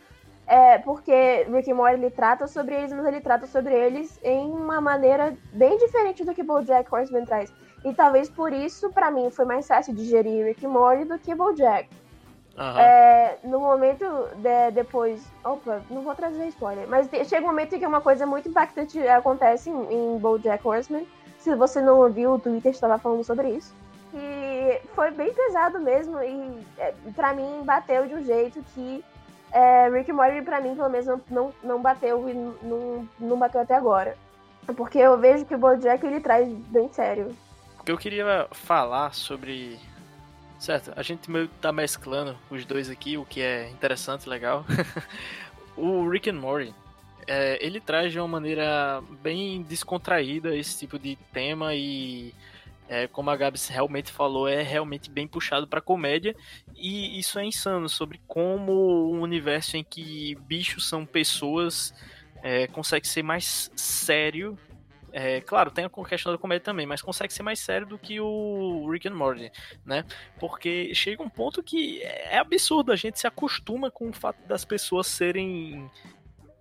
É, 0.47 0.77
porque 0.77 1.45
Rick 1.51 1.69
and 1.69 1.75
Morty 1.75 1.95
ele 1.95 2.09
trata 2.09 2.47
sobre 2.47 2.73
eles, 2.73 2.93
mas 2.93 3.05
ele 3.05 3.19
trata 3.19 3.45
sobre 3.45 3.73
eles 3.73 4.17
em 4.23 4.49
uma 4.49 4.79
maneira 4.79 5.37
bem 5.51 5.77
diferente 5.77 6.23
do 6.23 6.33
que 6.33 6.41
BoJack 6.41 6.93
Horseman 6.93 7.25
traz. 7.25 7.53
E 7.83 7.93
talvez 7.93 8.29
por 8.29 8.53
isso, 8.53 8.89
para 8.89 9.11
mim, 9.11 9.29
foi 9.29 9.43
mais 9.43 9.67
fácil 9.67 9.93
digerir 9.93 10.45
Rick 10.45 10.65
and 10.65 10.69
Morty 10.69 11.03
do 11.03 11.19
que 11.19 11.35
BoJack. 11.35 11.89
Uhum. 12.57 12.79
É, 12.79 13.37
no 13.43 13.59
momento 13.59 14.05
de, 14.37 14.71
depois. 14.71 15.23
Opa, 15.43 15.81
não 15.91 16.01
vou 16.01 16.15
trazer 16.15 16.47
spoiler. 16.47 16.87
Mas 16.87 17.07
chega 17.27 17.45
um 17.45 17.49
momento 17.49 17.75
em 17.75 17.79
que 17.79 17.85
uma 17.85 18.01
coisa 18.01 18.25
muito 18.25 18.49
impactante 18.49 18.99
acontece 19.07 19.69
em, 19.69 20.15
em 20.15 20.17
Bojack 20.17 20.65
Horseman. 20.65 21.05
Se 21.37 21.53
você 21.55 21.81
não 21.81 21.99
ouviu, 21.99 22.33
o 22.33 22.39
Twitter 22.39 22.71
estava 22.71 22.97
falando 22.97 23.23
sobre 23.23 23.49
isso. 23.49 23.75
E 24.13 24.81
foi 24.95 25.11
bem 25.11 25.31
pesado 25.31 25.79
mesmo. 25.79 26.19
E 26.23 26.65
é, 26.79 26.93
para 27.15 27.33
mim 27.33 27.61
bateu 27.63 28.07
de 28.07 28.15
um 28.15 28.23
jeito 28.23 28.63
que 28.73 29.05
é, 29.51 29.89
Rick 29.89 30.11
Morty, 30.11 30.41
pra 30.41 30.61
mim, 30.61 30.75
pelo 30.75 30.89
menos, 30.89 31.07
não, 31.29 31.53
não, 31.63 31.81
bateu 31.81 32.29
e 32.29 32.33
não, 32.33 33.07
não 33.19 33.39
bateu 33.39 33.61
até 33.61 33.75
agora. 33.75 34.17
Porque 34.75 34.97
eu 34.97 35.17
vejo 35.17 35.45
que 35.45 35.55
o 35.55 35.57
Bojack 35.57 36.05
ele 36.05 36.19
traz 36.19 36.47
bem 36.47 36.91
sério. 36.91 37.35
O 37.79 37.83
que 37.83 37.91
eu 37.91 37.97
queria 37.97 38.47
falar 38.51 39.13
sobre 39.13 39.79
Certo, 40.59 40.91
a 40.95 41.03
gente 41.03 41.29
meio 41.29 41.47
tá 41.61 41.71
mesclando 41.71 42.35
os 42.49 42.65
dois 42.65 42.89
aqui, 42.89 43.17
o 43.17 43.23
que 43.23 43.41
é 43.41 43.69
interessante, 43.69 44.27
legal. 44.27 44.65
o 45.77 46.09
Rick 46.09 46.29
and 46.29 46.39
Morty, 46.39 46.73
é, 47.27 47.63
ele 47.63 47.79
traz 47.79 48.11
de 48.11 48.19
uma 48.19 48.27
maneira 48.27 49.01
bem 49.21 49.61
descontraída 49.61 50.55
esse 50.55 50.79
tipo 50.79 50.97
de 50.97 51.15
tema 51.31 51.75
e 51.75 52.33
é, 52.87 53.07
como 53.07 53.29
a 53.29 53.35
Gabs 53.35 53.67
realmente 53.67 54.11
falou, 54.11 54.47
é 54.47 54.61
realmente 54.61 55.09
bem 55.09 55.27
puxado 55.27 55.67
para 55.67 55.81
comédia 55.81 56.35
e 56.75 57.19
isso 57.19 57.37
é 57.37 57.45
insano 57.45 57.89
sobre 57.89 58.21
como 58.27 59.11
um 59.13 59.21
universo 59.21 59.77
em 59.77 59.83
que 59.83 60.35
bichos 60.47 60.87
são 60.87 61.05
pessoas 61.05 61.93
é, 62.43 62.67
consegue 62.67 63.07
ser 63.07 63.23
mais 63.23 63.71
sério 63.75 64.57
é, 65.11 65.41
claro, 65.41 65.71
tem 65.71 65.85
a 65.85 65.89
questão 65.89 66.31
da 66.31 66.37
comédia 66.37 66.63
também, 66.63 66.85
mas 66.85 67.01
consegue 67.01 67.33
ser 67.33 67.41
mais 67.41 67.59
sério 67.59 67.87
do 67.87 67.97
que 67.97 68.19
o 68.19 68.87
Rick 68.91 69.07
and 69.07 69.15
Morty, 69.15 69.51
né? 69.85 70.05
Porque 70.39 70.93
chega 70.93 71.23
um 71.23 71.29
ponto 71.29 71.63
que 71.63 72.03
é 72.03 72.37
absurdo, 72.37 72.91
a 72.91 72.95
gente 72.95 73.19
se 73.19 73.25
acostuma 73.25 73.89
com 73.89 74.09
o 74.09 74.13
fato 74.13 74.45
das 74.47 74.65
pessoas 74.65 75.07
serem 75.07 75.89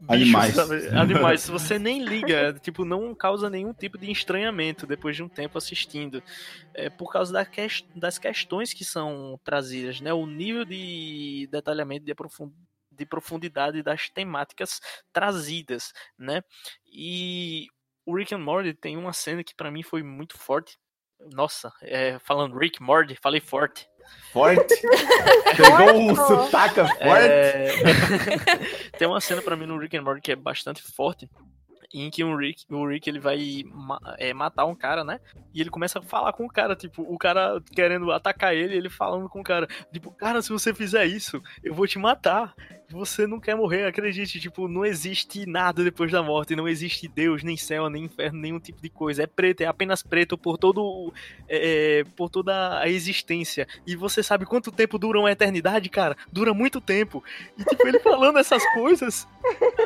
Animais. 0.08 0.54
Bichos, 0.54 0.92
Animais. 0.92 1.48
Você 1.48 1.78
nem 1.78 2.04
liga, 2.04 2.52
tipo, 2.60 2.84
não 2.84 3.14
causa 3.14 3.48
nenhum 3.48 3.72
tipo 3.72 3.96
de 3.96 4.10
estranhamento 4.10 4.86
depois 4.86 5.16
de 5.16 5.22
um 5.22 5.28
tempo 5.28 5.56
assistindo. 5.56 6.22
É 6.74 6.90
por 6.90 7.10
causa 7.10 7.32
da 7.32 7.44
que... 7.44 7.66
das 7.94 8.18
questões 8.18 8.72
que 8.72 8.84
são 8.84 9.40
trazidas, 9.42 10.00
né? 10.00 10.12
O 10.12 10.26
nível 10.26 10.64
de 10.64 11.48
detalhamento, 11.50 12.04
de, 12.04 12.12
aprofund... 12.12 12.52
de 12.90 13.06
profundidade 13.06 13.82
das 13.82 14.08
temáticas 14.10 14.80
trazidas, 15.12 15.92
né? 16.18 16.42
E 16.92 17.66
o 18.04 18.16
Rick 18.16 18.34
and 18.34 18.38
Morty 18.38 18.74
tem 18.74 18.96
uma 18.96 19.12
cena 19.12 19.42
que 19.42 19.54
para 19.54 19.70
mim 19.70 19.82
foi 19.82 20.02
muito 20.02 20.38
forte. 20.38 20.78
Nossa, 21.32 21.72
é, 21.80 22.18
falando 22.18 22.58
Rick 22.58 22.82
Morty, 22.82 23.16
falei 23.16 23.40
forte. 23.40 23.88
Forte. 24.32 24.74
Pegou 25.56 26.00
um 26.00 26.14
sotaca 26.14 26.86
forte. 26.86 27.02
É... 27.02 27.72
Tem 28.98 29.08
uma 29.08 29.20
cena 29.20 29.40
pra 29.40 29.56
mim 29.56 29.66
no 29.66 29.78
Rick 29.78 29.96
and 29.96 30.02
Morty 30.02 30.20
que 30.20 30.32
é 30.32 30.36
bastante 30.36 30.82
forte, 30.82 31.28
em 31.92 32.10
que 32.10 32.22
o 32.22 32.36
Rick, 32.36 32.64
o 32.70 32.86
Rick 32.86 33.08
ele 33.08 33.18
vai 33.18 33.64
é, 34.18 34.34
matar 34.34 34.66
um 34.66 34.74
cara, 34.74 35.04
né? 35.04 35.20
E 35.54 35.60
ele 35.60 35.70
começa 35.70 35.98
a 35.98 36.02
falar 36.02 36.32
com 36.32 36.44
o 36.44 36.48
cara, 36.48 36.76
tipo, 36.76 37.02
o 37.02 37.16
cara 37.16 37.60
querendo 37.74 38.10
atacar 38.12 38.54
ele, 38.54 38.76
ele 38.76 38.90
falando 38.90 39.28
com 39.28 39.40
o 39.40 39.44
cara, 39.44 39.66
tipo, 39.92 40.10
cara, 40.10 40.42
se 40.42 40.50
você 40.50 40.74
fizer 40.74 41.06
isso, 41.06 41.42
eu 41.62 41.74
vou 41.74 41.86
te 41.86 41.98
matar. 41.98 42.54
Você 42.88 43.26
não 43.26 43.40
quer 43.40 43.56
morrer, 43.56 43.84
acredite, 43.84 44.38
tipo, 44.38 44.68
não 44.68 44.84
existe 44.84 45.44
nada 45.44 45.82
depois 45.82 46.12
da 46.12 46.22
morte, 46.22 46.54
não 46.54 46.68
existe 46.68 47.08
Deus, 47.08 47.42
nem 47.42 47.56
céu, 47.56 47.90
nem 47.90 48.04
inferno, 48.04 48.38
nenhum 48.38 48.60
tipo 48.60 48.80
de 48.80 48.88
coisa. 48.88 49.24
É 49.24 49.26
preto, 49.26 49.62
é 49.62 49.66
apenas 49.66 50.04
preto 50.04 50.38
por 50.38 50.56
todo 50.56 51.12
é, 51.48 52.00
é 52.00 52.04
por 52.16 52.30
toda 52.30 52.78
a 52.78 52.88
existência. 52.88 53.66
E 53.84 53.96
você 53.96 54.22
sabe 54.22 54.46
quanto 54.46 54.70
tempo 54.70 54.98
dura 54.98 55.18
uma 55.18 55.32
eternidade, 55.32 55.88
cara? 55.88 56.16
Dura 56.30 56.54
muito 56.54 56.80
tempo. 56.80 57.24
E 57.58 57.64
tipo, 57.64 57.88
ele 57.88 57.98
falando 57.98 58.38
essas 58.38 58.64
coisas, 58.72 59.26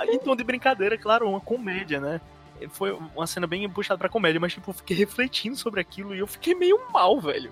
em 0.08 0.18
tom 0.18 0.36
de 0.36 0.44
brincadeira, 0.44 0.98
claro, 0.98 1.26
uma 1.26 1.40
comédia, 1.40 2.00
né? 2.00 2.20
Foi 2.68 2.92
uma 2.92 3.26
cena 3.26 3.46
bem 3.46 3.66
puxada 3.70 3.96
pra 3.96 4.10
comédia, 4.10 4.38
mas 4.38 4.52
tipo, 4.52 4.70
eu 4.70 4.74
fiquei 4.74 4.94
refletindo 4.94 5.56
sobre 5.56 5.80
aquilo 5.80 6.14
e 6.14 6.18
eu 6.18 6.26
fiquei 6.26 6.54
meio 6.54 6.78
mal, 6.92 7.18
velho 7.18 7.50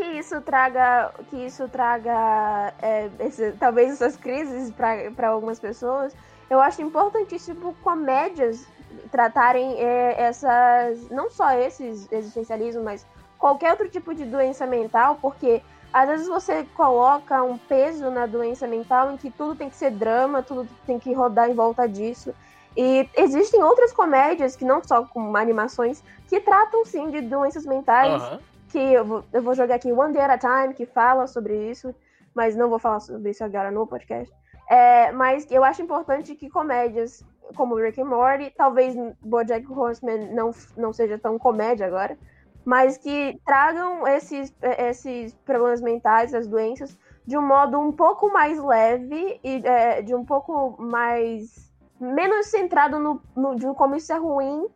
que 0.00 0.18
isso 0.18 0.40
traga 0.40 1.12
que 1.28 1.36
isso 1.36 1.68
traga 1.68 2.72
é, 2.80 3.10
esse, 3.20 3.52
talvez 3.52 3.92
essas 3.92 4.16
crises 4.16 4.72
para 4.72 5.28
algumas 5.28 5.60
pessoas 5.60 6.16
eu 6.48 6.58
acho 6.58 6.80
importantíssimo 6.80 7.74
comédias 7.82 8.66
tratarem 9.10 9.78
é, 9.78 10.22
essas 10.22 11.06
não 11.10 11.28
só 11.30 11.52
esses 11.52 12.10
existencialismo 12.10 12.82
mas 12.82 13.06
qualquer 13.38 13.72
outro 13.72 13.90
tipo 13.90 14.14
de 14.14 14.24
doença 14.24 14.66
mental 14.66 15.18
porque 15.20 15.60
às 15.92 16.08
vezes 16.08 16.28
você 16.28 16.64
coloca 16.74 17.42
um 17.42 17.58
peso 17.58 18.10
na 18.10 18.24
doença 18.24 18.66
mental 18.66 19.12
em 19.12 19.18
que 19.18 19.30
tudo 19.30 19.54
tem 19.54 19.68
que 19.68 19.76
ser 19.76 19.90
drama 19.90 20.42
tudo 20.42 20.66
tem 20.86 20.98
que 20.98 21.12
rodar 21.12 21.50
em 21.50 21.54
volta 21.54 21.88
disso. 21.88 22.32
E 22.76 23.08
existem 23.16 23.60
outras 23.64 23.92
comédias 23.92 24.54
que 24.54 24.64
não 24.64 24.80
só 24.84 25.02
com 25.04 25.34
animações 25.36 26.04
que 26.28 26.38
tratam 26.38 26.84
sim 26.84 27.10
de 27.10 27.20
doenças 27.22 27.66
mentais. 27.66 28.22
Uhum 28.22 28.38
que 28.70 28.78
eu 28.78 29.04
vou, 29.04 29.24
eu 29.32 29.42
vou 29.42 29.54
jogar 29.54 29.76
aqui 29.76 29.92
One 29.92 30.12
Day 30.12 30.22
at 30.22 30.30
a 30.30 30.38
Time, 30.38 30.74
que 30.74 30.86
fala 30.86 31.26
sobre 31.26 31.70
isso, 31.70 31.94
mas 32.34 32.56
não 32.56 32.68
vou 32.70 32.78
falar 32.78 33.00
sobre 33.00 33.30
isso 33.30 33.44
agora 33.44 33.70
no 33.70 33.86
podcast. 33.86 34.32
É, 34.68 35.10
mas 35.12 35.50
eu 35.50 35.64
acho 35.64 35.82
importante 35.82 36.34
que 36.36 36.48
comédias 36.48 37.24
como 37.56 37.74
Rick 37.74 38.00
and 38.00 38.06
Morty, 38.06 38.52
talvez 38.56 38.94
BoJack 39.20 39.66
Horseman 39.70 40.32
não, 40.32 40.52
não 40.76 40.92
seja 40.92 41.18
tão 41.18 41.38
comédia 41.38 41.86
agora, 41.86 42.16
mas 42.64 42.96
que 42.96 43.40
tragam 43.44 44.06
esses, 44.06 44.54
esses 44.62 45.34
problemas 45.44 45.80
mentais, 45.80 46.34
as 46.34 46.46
doenças, 46.46 46.96
de 47.26 47.36
um 47.36 47.42
modo 47.42 47.78
um 47.78 47.92
pouco 47.92 48.32
mais 48.32 48.62
leve 48.62 49.40
e 49.42 49.62
é, 49.64 50.02
de 50.02 50.14
um 50.14 50.24
pouco 50.24 50.76
mais 50.80 51.70
menos 52.00 52.46
centrado 52.46 52.98
no, 52.98 53.20
no, 53.36 53.56
de 53.56 53.66
como 53.74 53.96
isso 53.96 54.12
é 54.12 54.16
ruim 54.16 54.66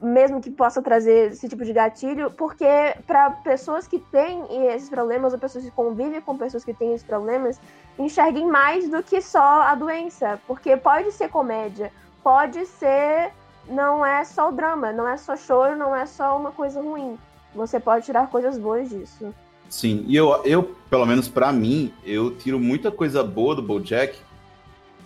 mesmo 0.00 0.40
que 0.40 0.50
possa 0.50 0.80
trazer 0.80 1.32
esse 1.32 1.48
tipo 1.48 1.64
de 1.64 1.72
gatilho, 1.72 2.30
porque 2.30 2.66
para 3.06 3.30
pessoas 3.30 3.86
que 3.86 3.98
têm 3.98 4.66
esses 4.68 4.88
problemas, 4.88 5.32
ou 5.32 5.38
pessoas 5.38 5.64
que 5.64 5.70
convivem 5.70 6.20
com 6.20 6.36
pessoas 6.36 6.64
que 6.64 6.72
têm 6.72 6.94
esses 6.94 7.06
problemas, 7.06 7.60
enxerguem 7.98 8.46
mais 8.46 8.88
do 8.88 9.02
que 9.02 9.20
só 9.20 9.62
a 9.62 9.74
doença, 9.74 10.40
porque 10.46 10.76
pode 10.76 11.12
ser 11.12 11.28
comédia, 11.28 11.92
pode 12.22 12.64
ser. 12.66 13.32
Não 13.68 14.04
é 14.04 14.24
só 14.24 14.48
o 14.48 14.52
drama, 14.52 14.90
não 14.90 15.06
é 15.06 15.16
só 15.16 15.36
choro, 15.36 15.76
não 15.76 15.94
é 15.94 16.06
só 16.06 16.36
uma 16.36 16.50
coisa 16.50 16.80
ruim. 16.80 17.18
Você 17.54 17.78
pode 17.78 18.06
tirar 18.06 18.28
coisas 18.28 18.58
boas 18.58 18.88
disso. 18.88 19.32
Sim, 19.68 20.04
e 20.08 20.16
eu, 20.16 20.42
eu 20.44 20.74
pelo 20.88 21.06
menos 21.06 21.28
para 21.28 21.52
mim, 21.52 21.92
eu 22.04 22.36
tiro 22.36 22.58
muita 22.58 22.90
coisa 22.90 23.22
boa 23.22 23.54
do 23.54 23.62
BoJack, 23.62 24.18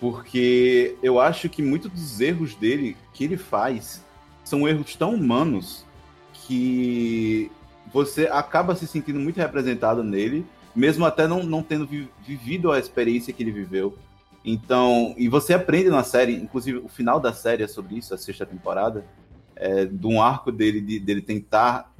porque 0.01 0.97
eu 1.03 1.21
acho 1.21 1.49
que 1.51 1.63
muitos 1.63 1.91
dos 1.91 2.21
erros 2.21 2.55
dele 2.55 2.97
que 3.13 3.25
ele 3.25 3.37
faz 3.37 4.03
são 4.45 4.69
erros 4.69 4.95
tão 4.95 5.15
humanos 5.15 5.85
que 6.33 7.51
você 7.93 8.27
acaba 8.27 8.75
se 8.77 8.87
sentindo 8.87 9.19
muito 9.19 9.39
representado 9.39 10.05
nele, 10.05 10.45
mesmo 10.75 11.05
até 11.05 11.27
não, 11.27 11.43
não 11.43 11.63
tendo 11.63 11.87
vi 11.87 12.09
vivido 12.27 12.71
a 12.71 12.79
experiência 12.79 13.33
que 13.33 13.43
ele 13.43 13.53
viveu. 13.53 13.97
Então, 14.45 15.15
e 15.17 15.29
você 15.29 15.55
aprende 15.55 15.89
na 15.89 16.03
série, 16.03 16.35
inclusive 16.35 16.79
o 16.79 16.89
final 16.89 17.19
da 17.19 17.33
série 17.33 17.63
é 17.63 17.69
sobre 17.69 17.97
isso, 17.97 18.13
a 18.13 18.19
sexta 18.19 18.45
temporada, 18.45 19.05
é, 19.57 19.87
de 19.87 20.07
um 20.07 20.21
arco 20.21 20.53
dele, 20.53 20.81
de, 20.81 21.01
dele 21.01 21.23
tentar 21.23 21.93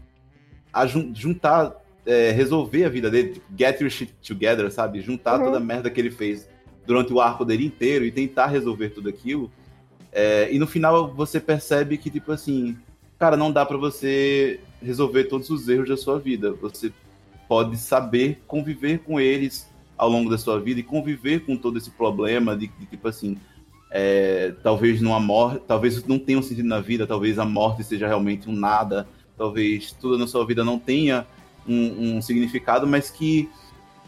juntar, 1.15 1.73
é, 2.05 2.33
resolver 2.33 2.85
a 2.85 2.89
vida 2.89 3.11
dele, 3.11 3.35
tipo, 3.35 3.47
get 3.57 3.81
your 3.81 3.89
shit 3.89 4.13
together, 4.27 4.71
sabe? 4.71 5.01
Juntar 5.01 5.39
uhum. 5.39 5.47
toda 5.47 5.57
a 5.57 5.61
merda 5.61 5.89
que 5.89 6.01
ele 6.01 6.11
fez 6.11 6.49
durante 6.87 7.13
o 7.13 7.21
arco 7.21 7.45
dele 7.45 7.65
inteiro 7.65 8.05
e 8.05 8.11
tentar 8.11 8.49
resolver 8.49 8.91
tudo 8.91 9.09
aquilo. 9.09 9.51
É, 10.15 10.49
e 10.55 10.59
no 10.61 10.67
final 10.67 11.13
você 11.13 11.41
percebe 11.41 11.99
que, 11.99 12.09
tipo 12.09 12.31
assim, 12.31 12.79
cara, 13.19 13.37
não 13.37 13.51
dá 13.51 13.67
para 13.67 13.77
você 13.77 14.61
resolver 14.81 15.25
todos 15.25 15.51
os 15.51 15.69
erros 15.69 15.89
da 15.89 15.97
sua 15.97 16.21
vida. 16.21 16.53
Você 16.53 16.93
pode 17.49 17.77
saber 17.77 18.41
conviver 18.47 19.01
com 19.01 19.21
eles 19.21 19.69
ao 19.99 20.09
longo 20.09 20.31
da 20.31 20.39
sua 20.39 20.61
vida 20.61 20.81
e 20.81 20.85
conviver 20.85 21.41
com 21.41 21.57
todo 21.57 21.79
esse 21.79 21.91
problema 21.91 22.57
de, 22.57 22.69
de 22.69 22.87
tipo 22.87 23.09
assim, 23.09 23.37
é, 23.91 24.55
talvez 24.63 25.01
numa 25.01 25.21
morte, 25.21 25.63
talvez 25.67 26.05
não 26.07 26.19
tenha 26.19 26.39
um 26.39 26.43
sentido 26.43 26.69
na 26.69 26.81
vida, 26.81 27.07
talvez 27.07 27.39
a 27.39 27.45
morte 27.45 27.85
seja 27.85 28.07
realmente 28.07 28.49
um 28.49 28.53
nada, 28.53 29.07
talvez 29.37 29.93
tudo 29.93 30.19
na 30.19 30.27
sua 30.27 30.45
vida 30.47 30.65
não 30.65 30.79
tenha 30.79 31.27
um, 31.67 32.17
um 32.17 32.23
significado, 32.23 32.87
mas 32.87 33.11
que 33.11 33.49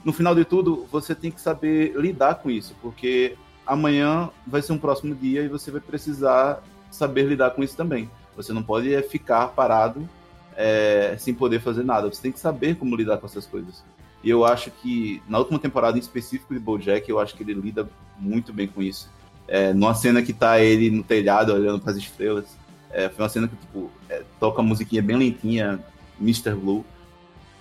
no 0.04 0.12
final 0.12 0.34
de 0.34 0.44
tudo 0.44 0.86
você 0.90 1.14
tem 1.14 1.30
que 1.30 1.40
saber 1.40 1.94
lidar 1.96 2.36
com 2.36 2.50
isso, 2.50 2.74
porque 2.80 3.36
amanhã 3.66 4.30
vai 4.46 4.62
ser 4.62 4.72
um 4.72 4.78
próximo 4.78 5.14
dia 5.14 5.42
e 5.42 5.48
você 5.48 5.70
vai 5.70 5.80
precisar 5.80 6.62
saber 6.90 7.24
lidar 7.24 7.50
com 7.50 7.62
isso 7.62 7.76
também. 7.76 8.10
Você 8.36 8.52
não 8.52 8.62
pode 8.62 8.94
é, 8.94 9.02
ficar 9.02 9.48
parado 9.48 10.08
é, 10.56 11.16
sem 11.18 11.34
poder 11.34 11.60
fazer 11.60 11.84
nada. 11.84 12.08
Você 12.08 12.22
tem 12.22 12.32
que 12.32 12.40
saber 12.40 12.76
como 12.76 12.94
lidar 12.94 13.18
com 13.18 13.26
essas 13.26 13.46
coisas. 13.46 13.82
E 14.22 14.30
eu 14.30 14.44
acho 14.44 14.70
que 14.70 15.22
na 15.28 15.38
última 15.38 15.58
temporada 15.58 15.96
em 15.96 16.00
específico 16.00 16.54
de 16.54 16.60
BoJack, 16.60 17.08
eu 17.08 17.18
acho 17.18 17.34
que 17.36 17.42
ele 17.42 17.54
lida 17.54 17.88
muito 18.18 18.52
bem 18.52 18.66
com 18.66 18.82
isso. 18.82 19.10
É, 19.48 19.72
numa 19.72 19.94
cena 19.94 20.22
que 20.22 20.32
tá 20.32 20.60
ele 20.60 20.90
no 20.90 21.02
telhado 21.02 21.52
olhando 21.52 21.80
para 21.80 21.92
as 21.92 21.96
estrelas, 21.96 22.56
é, 22.90 23.08
foi 23.08 23.22
uma 23.22 23.28
cena 23.28 23.46
que 23.48 23.56
tipo 23.56 23.90
é, 24.08 24.22
toca 24.40 24.60
a 24.60 24.64
musiquinha 24.64 25.02
bem 25.02 25.16
lentinha, 25.16 25.78
Mr. 26.20 26.54
Blue. 26.54 26.84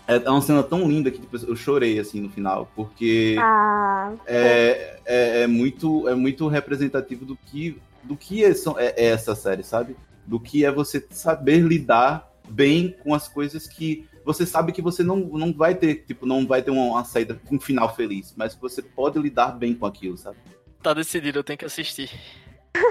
É, 0.08 0.16
é 0.16 0.30
uma 0.30 0.42
cena 0.42 0.62
tão 0.62 0.88
linda 0.88 1.10
que 1.10 1.20
tipo, 1.20 1.36
eu 1.36 1.56
chorei 1.56 2.00
assim 2.00 2.22
no 2.22 2.30
final, 2.30 2.70
porque 2.76 3.36
ah, 3.40 4.14
é, 4.26 5.00
é, 5.06 5.42
é, 5.42 5.48
muito, 5.48 6.08
é 6.08 6.14
muito 6.14 6.48
representativo 6.48 7.26
do 7.26 7.36
que, 7.36 7.78
do 8.04 8.16
que 8.16 8.44
é, 8.44 8.54
é, 8.78 9.06
essa 9.06 9.34
série, 9.34 9.64
sabe? 9.64 9.96
Do 10.26 10.40
que 10.40 10.64
é 10.64 10.72
você 10.72 11.06
saber 11.10 11.60
lidar 11.60 12.30
bem 12.48 12.96
com 13.04 13.14
as 13.14 13.28
coisas 13.28 13.68
que 13.68 14.08
você 14.24 14.46
sabe 14.46 14.72
que 14.72 14.82
você 14.82 15.04
não, 15.04 15.18
não 15.18 15.54
vai 15.54 15.76
ter, 15.76 16.04
tipo, 16.08 16.26
não 16.26 16.48
vai 16.48 16.62
ter 16.62 16.72
uma, 16.72 16.84
uma 16.84 17.04
saída, 17.04 17.40
um 17.52 17.60
final 17.60 17.96
feliz, 17.96 18.34
mas 18.36 18.56
que 18.56 18.62
você 18.62 18.82
pode 18.82 19.20
lidar 19.20 19.52
bem 19.52 19.74
com 19.74 19.86
aquilo, 19.86 20.18
sabe? 20.18 20.38
Tá 20.82 20.94
decidido, 20.94 21.40
eu 21.40 21.44
tenho 21.44 21.58
que 21.58 21.66
assistir. 21.66 22.12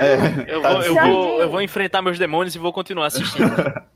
É, 0.00 0.52
eu, 0.52 0.62
tá 0.62 0.72
vou, 0.72 0.82
eu, 0.82 0.94
vou, 0.94 1.40
eu 1.42 1.50
vou 1.50 1.62
enfrentar 1.62 2.02
meus 2.02 2.18
demônios 2.18 2.54
e 2.54 2.58
vou 2.58 2.72
continuar 2.72 3.06
assistindo. 3.06 3.50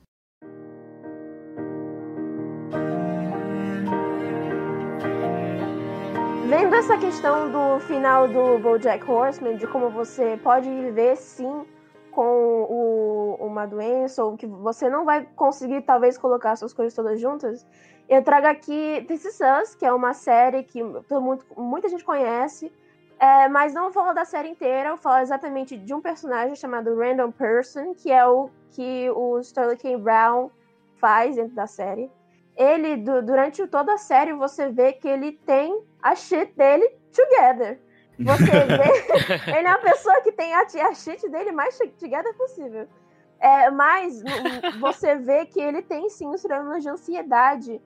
Vendo 6.49 6.75
essa 6.75 6.97
questão 6.97 7.53
do 7.53 7.79
final 7.81 8.27
do 8.27 8.59
BoJack 8.59 9.05
Horseman, 9.05 9.57
de 9.57 9.67
como 9.67 9.91
você 9.91 10.41
pode 10.43 10.67
viver 10.67 11.15
sim 11.15 11.67
com 12.11 12.23
o, 12.23 13.37
uma 13.39 13.67
doença, 13.67 14.25
ou 14.25 14.35
que 14.35 14.47
você 14.47 14.89
não 14.89 15.05
vai 15.05 15.29
conseguir 15.37 15.83
talvez 15.83 16.17
colocar 16.17 16.57
suas 16.57 16.73
coisas 16.73 16.95
todas 16.95 17.21
juntas, 17.21 17.67
eu 18.09 18.25
trago 18.25 18.47
aqui 18.47 19.05
This 19.07 19.27
Is 19.27 19.41
Us, 19.61 19.75
que 19.75 19.85
é 19.85 19.93
uma 19.93 20.15
série 20.15 20.63
que 20.63 20.81
todo 21.07 21.21
mundo, 21.21 21.45
muita 21.55 21.87
gente 21.87 22.03
conhece, 22.03 22.73
é, 23.19 23.47
mas 23.51 23.75
não 23.75 23.93
falar 23.93 24.15
da 24.15 24.25
série 24.25 24.49
inteira, 24.49 24.89
eu 24.89 24.97
falo 24.97 25.19
exatamente 25.19 25.77
de 25.77 25.93
um 25.93 26.01
personagem 26.01 26.57
chamado 26.57 26.99
Random 26.99 27.31
Person, 27.31 27.93
que 27.93 28.11
é 28.11 28.27
o 28.27 28.49
que 28.71 29.11
o 29.11 29.39
Sterling 29.41 29.77
K. 29.77 29.99
Brown 29.99 30.51
faz 30.97 31.37
dentro 31.37 31.55
da 31.55 31.67
série 31.67 32.11
ele, 32.59 32.97
durante 32.97 33.65
toda 33.69 33.95
a 33.95 33.99
série, 33.99 34.33
você 34.33 34.69
vê 34.69 34.93
que 34.93 35.07
ele 35.07 35.31
tem 35.47 35.81
a 36.11 36.15
shit 36.15 36.53
dele 36.57 36.89
together. 37.13 37.81
Você 38.19 38.45
vê, 38.67 39.57
ele 39.59 39.67
é 39.67 39.71
uma 39.71 39.79
pessoa 39.79 40.21
que 40.23 40.33
tem 40.33 40.53
a, 40.55 40.63
a 40.63 40.95
shit 40.95 41.29
dele 41.29 41.53
mais 41.53 41.79
together 41.99 42.35
possível. 42.37 42.89
É, 43.41 43.71
mas 43.71 44.23
você 44.81 45.15
vê 45.15 45.47
que 45.47 45.61
ele 45.61 45.83
tem 45.83 46.09
sim 46.11 46.29
os 46.29 46.43
problemas 46.43 46.83
de 46.83 46.89
ansiedade 46.89 47.81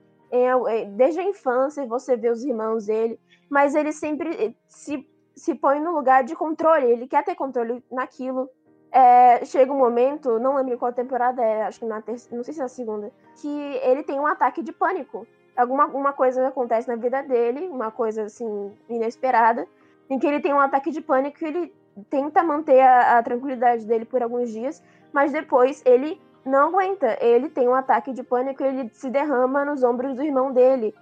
desde 0.97 1.21
a 1.21 1.25
infância, 1.25 1.87
você 1.87 2.17
vê 2.17 2.31
os 2.31 2.43
irmãos 2.43 2.87
dele, 2.87 3.21
mas 3.51 3.75
ele 3.75 3.93
sempre 3.93 4.57
se, 4.67 5.07
se 5.37 5.55
põe 5.55 5.79
no 5.79 5.93
lugar 5.93 6.25
de 6.25 6.35
controle, 6.35 6.87
ele 6.87 7.07
quer 7.07 7.23
ter 7.23 7.35
controle 7.35 7.85
naquilo. 7.91 8.49
É, 8.91 9.45
chega 9.45 9.73
um 9.73 9.79
momento, 9.79 10.39
não 10.39 10.57
lembro 10.57 10.79
qual 10.79 10.93
temporada 10.93 11.43
é, 11.43 11.63
acho 11.63 11.81
que 11.81 11.87
na 11.87 12.03
terceira, 12.03 12.37
não 12.37 12.45
sei 12.45 12.55
se 12.55 12.61
é 12.61 12.65
a 12.65 12.69
segunda, 12.69 13.11
que 13.41 13.49
ele 13.83 14.03
tem 14.03 14.21
um 14.21 14.27
ataque 14.27 14.63
de 14.63 14.73
pânico. 14.73 15.27
Alguma 15.57 15.87
uma 15.87 16.13
coisa 16.13 16.49
acontece 16.49 16.89
na 16.89 16.97
vida 16.97 17.23
dele, 17.23 17.69
uma 17.69 17.91
coisa 17.91 18.25
assim 18.25 18.73
inesperada, 18.89 19.67
em 20.09 20.19
que 20.19 20.27
ele 20.27 20.41
tem 20.41 20.53
um 20.53 20.61
ataque 20.61 20.91
de 20.91 21.01
pânico 21.01 21.43
e 21.43 21.49
ele 21.49 21.75
tenta 22.09 22.43
manter 22.43 22.81
a, 22.81 23.19
a 23.19 23.23
tranquilidade 23.23 23.85
dele 23.85 24.05
por 24.05 24.23
alguns 24.23 24.51
dias, 24.51 24.83
mas 25.13 25.33
depois 25.33 25.83
ele 25.85 26.21
não 26.45 26.69
aguenta. 26.69 27.17
Ele 27.21 27.49
tem 27.49 27.69
um 27.69 27.75
ataque 27.75 28.13
de 28.13 28.23
pânico 28.23 28.63
e 28.63 28.67
ele 28.67 28.91
se 28.93 29.11
derrama 29.11 29.65
nos 29.65 29.83
ombros 29.83 30.17
do 30.17 30.23
irmão 30.23 30.53
dele. 30.53 30.95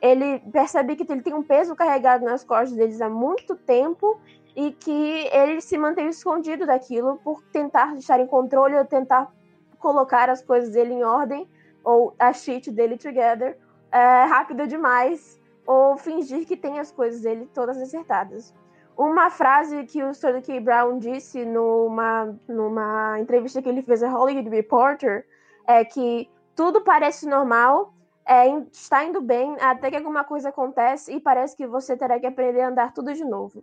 Ele 0.00 0.38
percebe 0.52 0.96
que 0.96 1.10
ele 1.10 1.22
tem 1.22 1.34
um 1.34 1.42
peso 1.42 1.74
carregado 1.74 2.24
nas 2.24 2.44
costas 2.44 2.76
deles 2.76 3.00
há 3.00 3.08
muito 3.08 3.56
tempo 3.56 4.18
e 4.54 4.72
que 4.72 5.28
ele 5.32 5.60
se 5.60 5.76
mantém 5.76 6.08
escondido 6.08 6.66
daquilo 6.66 7.18
por 7.22 7.42
tentar 7.52 7.96
estar 7.96 8.18
em 8.20 8.26
controle 8.26 8.76
ou 8.76 8.84
tentar 8.84 9.30
colocar 9.78 10.28
as 10.28 10.42
coisas 10.42 10.70
dele 10.70 10.94
em 10.94 11.04
ordem 11.04 11.48
ou 11.84 12.14
a 12.18 12.32
shit 12.32 12.70
dele 12.70 12.96
together 12.96 13.56
é, 13.92 14.24
rápido 14.24 14.66
demais 14.66 15.40
ou 15.66 15.96
fingir 15.96 16.46
que 16.46 16.56
tem 16.56 16.78
as 16.78 16.90
coisas 16.90 17.22
dele 17.22 17.48
todas 17.52 17.76
acertadas. 17.78 18.54
Uma 18.96 19.30
frase 19.30 19.84
que 19.84 20.02
o 20.02 20.10
Sterling 20.10 20.42
K. 20.42 20.60
Brown 20.60 20.98
disse 20.98 21.44
numa, 21.44 22.34
numa 22.48 23.20
entrevista 23.20 23.62
que 23.62 23.68
ele 23.68 23.82
fez 23.82 24.02
a 24.02 24.08
Hollywood 24.08 24.48
Reporter 24.48 25.24
é 25.66 25.84
que 25.84 26.28
tudo 26.56 26.80
parece 26.82 27.28
normal, 27.28 27.94
é, 28.26 28.48
está 28.72 29.04
indo 29.04 29.20
bem, 29.20 29.56
até 29.60 29.90
que 29.90 29.96
alguma 29.96 30.24
coisa 30.24 30.48
acontece 30.48 31.12
e 31.12 31.20
parece 31.20 31.56
que 31.56 31.66
você 31.66 31.96
terá 31.96 32.18
que 32.18 32.26
aprender 32.26 32.62
a 32.62 32.68
andar 32.68 32.92
tudo 32.92 33.14
de 33.14 33.24
novo. 33.24 33.62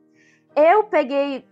Eu 0.55 0.85
peguei 0.85 1.45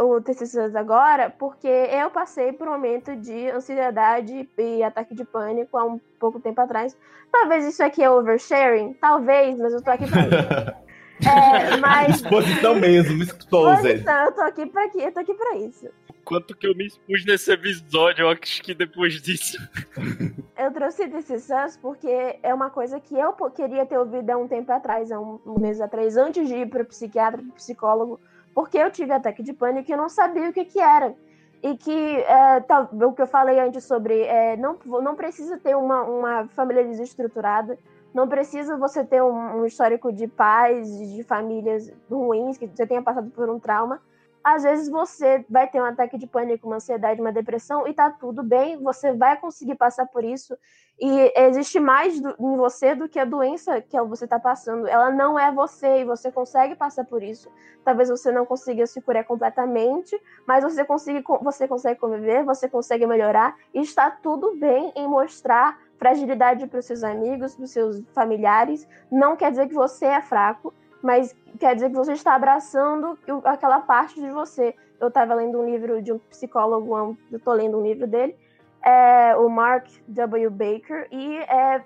o 0.00 0.20
TCC 0.20 0.76
agora 0.76 1.30
porque 1.30 1.68
eu 1.68 2.10
passei 2.10 2.52
por 2.52 2.68
um 2.68 2.72
momento 2.72 3.16
de 3.16 3.48
ansiedade 3.50 4.48
e 4.58 4.82
ataque 4.82 5.14
de 5.14 5.24
pânico 5.24 5.76
há 5.76 5.84
um 5.84 6.00
pouco 6.18 6.40
tempo 6.40 6.60
atrás. 6.60 6.96
Talvez 7.30 7.64
isso 7.64 7.82
aqui 7.82 8.02
é 8.02 8.10
oversharing, 8.10 8.92
talvez, 8.94 9.58
mas 9.58 9.72
eu 9.72 9.82
tô 9.82 9.90
aqui 9.90 10.06
pra 10.06 10.20
isso. 10.20 10.82
É, 11.24 11.76
mas... 11.76 12.16
Exposição 12.16 12.74
mesmo, 12.74 13.22
exposed. 13.22 14.04
eu 14.04 14.32
tô 14.32 14.40
aqui 14.40 14.66
pra, 14.66 14.84
aqui, 14.86 15.00
eu 15.00 15.12
tô 15.12 15.20
aqui 15.20 15.34
pra 15.34 15.56
isso. 15.56 15.88
Quanto 16.24 16.56
que 16.56 16.66
eu 16.66 16.74
me 16.74 16.86
expus 16.86 17.24
nesse 17.24 17.52
episódio, 17.52 18.22
eu 18.22 18.28
acho 18.30 18.62
que 18.62 18.74
depois 18.74 19.20
disso. 19.20 19.58
Eu 20.56 20.70
trouxe 20.70 21.08
This 21.08 21.28
Is 21.30 21.76
porque 21.80 22.38
é 22.40 22.54
uma 22.54 22.70
coisa 22.70 23.00
que 23.00 23.16
eu 23.16 23.32
queria 23.50 23.84
ter 23.84 23.98
ouvido 23.98 24.30
há 24.30 24.36
um 24.36 24.46
tempo 24.46 24.70
atrás, 24.70 25.10
há 25.10 25.18
um, 25.18 25.40
um 25.44 25.58
mês 25.58 25.80
atrás, 25.80 26.16
antes 26.16 26.46
de 26.46 26.54
ir 26.54 26.68
pro 26.68 26.84
psiquiatra, 26.84 27.42
pro 27.42 27.52
psicólogo, 27.52 28.20
porque 28.54 28.78
eu 28.78 28.90
tive 28.90 29.12
ataque 29.12 29.42
de 29.42 29.52
pânico 29.52 29.90
e 29.90 29.96
não 29.96 30.08
sabia 30.08 30.48
o 30.48 30.52
que 30.52 30.64
que 30.64 30.80
era. 30.80 31.14
E 31.62 31.76
que, 31.76 32.16
é, 32.16 32.60
tá, 32.60 32.88
o 32.90 33.12
que 33.12 33.22
eu 33.22 33.26
falei 33.26 33.60
antes 33.60 33.84
sobre, 33.84 34.22
é, 34.22 34.56
não, 34.56 34.76
não 34.84 35.14
precisa 35.14 35.58
ter 35.58 35.76
uma, 35.76 36.02
uma 36.02 36.48
família 36.48 36.84
desestruturada, 36.84 37.78
não 38.12 38.28
precisa 38.28 38.76
você 38.76 39.04
ter 39.04 39.22
um, 39.22 39.60
um 39.60 39.64
histórico 39.64 40.12
de 40.12 40.26
pais, 40.26 40.88
de 41.12 41.22
famílias 41.22 41.90
ruins, 42.10 42.58
que 42.58 42.66
você 42.66 42.86
tenha 42.86 43.00
passado 43.00 43.30
por 43.30 43.48
um 43.48 43.58
trauma. 43.58 44.00
Às 44.44 44.64
vezes 44.64 44.88
você 44.88 45.44
vai 45.48 45.68
ter 45.68 45.80
um 45.80 45.84
ataque 45.84 46.18
de 46.18 46.26
pânico, 46.26 46.66
uma 46.66 46.76
ansiedade, 46.76 47.20
uma 47.20 47.32
depressão 47.32 47.86
e 47.86 47.94
tá 47.94 48.10
tudo 48.10 48.42
bem, 48.42 48.82
você 48.82 49.12
vai 49.12 49.36
conseguir 49.36 49.76
passar 49.76 50.06
por 50.06 50.24
isso. 50.24 50.56
E 51.00 51.32
existe 51.36 51.80
mais 51.80 52.20
do, 52.20 52.30
em 52.38 52.56
você 52.56 52.94
do 52.94 53.08
que 53.08 53.18
a 53.18 53.24
doença 53.24 53.80
que 53.80 54.00
você 54.02 54.26
tá 54.26 54.38
passando. 54.38 54.86
Ela 54.86 55.10
não 55.10 55.38
é 55.38 55.50
você 55.52 56.00
e 56.00 56.04
você 56.04 56.30
consegue 56.30 56.74
passar 56.74 57.04
por 57.04 57.22
isso. 57.22 57.50
Talvez 57.84 58.08
você 58.08 58.30
não 58.30 58.44
consiga 58.44 58.86
se 58.86 59.00
curar 59.00 59.24
completamente, 59.24 60.20
mas 60.46 60.62
você 60.62 60.84
consegue, 60.84 61.24
você 61.42 61.66
consegue 61.66 61.98
conviver, 61.98 62.44
você 62.44 62.68
consegue 62.68 63.06
melhorar 63.06 63.56
e 63.72 63.80
está 63.80 64.10
tudo 64.10 64.56
bem 64.56 64.92
em 64.94 65.08
mostrar 65.08 65.78
fragilidade 65.98 66.66
para 66.66 66.80
os 66.80 66.86
seus 66.86 67.04
amigos, 67.04 67.54
para 67.54 67.64
os 67.64 67.70
seus 67.70 68.02
familiares, 68.12 68.88
não 69.10 69.36
quer 69.36 69.52
dizer 69.52 69.68
que 69.68 69.74
você 69.74 70.06
é 70.06 70.20
fraco, 70.20 70.74
mas 71.02 71.34
quer 71.58 71.74
dizer 71.74 71.90
que 71.90 71.96
você 71.96 72.12
está 72.12 72.34
abraçando 72.34 73.18
aquela 73.44 73.80
parte 73.80 74.20
de 74.20 74.30
você. 74.30 74.74
Eu 75.00 75.08
estava 75.08 75.34
lendo 75.34 75.58
um 75.58 75.64
livro 75.64 76.00
de 76.00 76.12
um 76.12 76.18
psicólogo, 76.18 76.96
eu 77.30 77.38
estou 77.38 77.54
lendo 77.54 77.78
um 77.78 77.82
livro 77.82 78.06
dele, 78.06 78.36
é, 78.82 79.36
o 79.36 79.48
Mark 79.48 79.88
W. 80.06 80.50
Baker, 80.50 81.08
e 81.10 81.38
é, 81.38 81.82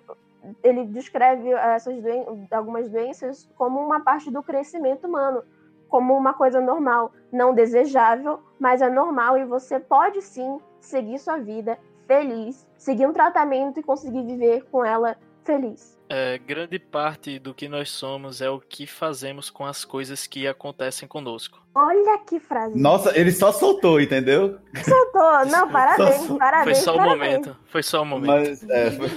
ele 0.63 0.85
descreve 0.85 1.51
essas 1.51 2.01
doen 2.03 2.47
algumas 2.51 2.89
doenças 2.91 3.49
como 3.57 3.81
uma 3.81 4.01
parte 4.01 4.31
do 4.31 4.43
crescimento 4.43 5.07
humano, 5.07 5.43
como 5.89 6.15
uma 6.15 6.35
coisa 6.35 6.61
normal, 6.61 7.13
não 7.33 7.55
desejável, 7.55 8.41
mas 8.59 8.83
é 8.83 8.91
normal 8.91 9.39
e 9.39 9.45
você 9.45 9.81
pode 9.81 10.21
sim 10.21 10.61
seguir 10.81 11.19
sua 11.19 11.39
vida 11.39 11.79
feliz, 12.07 12.67
seguir 12.77 13.07
um 13.07 13.13
tratamento 13.13 13.81
e 13.81 13.83
conseguir 13.83 14.25
viver 14.25 14.65
com 14.71 14.85
ela 14.85 15.17
feliz. 15.47 15.97
É, 16.09 16.39
grande 16.39 16.79
parte 16.79 17.39
do 17.39 17.53
que 17.53 17.69
nós 17.69 17.91
somos 17.91 18.41
é 18.41 18.49
o 18.49 18.61
que 18.61 18.87
fazemos 18.87 19.51
com 19.51 19.65
as 19.65 19.85
coisas 19.85 20.27
que 20.27 20.47
acontecem 20.47 21.09
conosco. 21.09 21.61
Olha 21.75 22.19
que 22.19 22.39
frase. 22.39 22.79
Nossa, 22.79 23.19
ele 23.19 23.33
só 23.33 23.51
soltou, 23.51 24.01
entendeu? 24.01 24.59
Soltou. 24.85 25.47
Não, 25.47 25.69
parabéns, 25.73 26.23
só, 26.23 26.37
parabéns. 26.37 26.79
Foi 26.79 26.85
só 26.85 26.97
o 26.97 27.01
um 27.01 27.05
momento. 27.05 27.57
Foi 27.67 27.83
só 27.83 28.03
o 28.03 28.07
momento. 28.07 28.31
Mas, 28.31 28.71
é, 28.71 28.91
foi, 28.93 29.09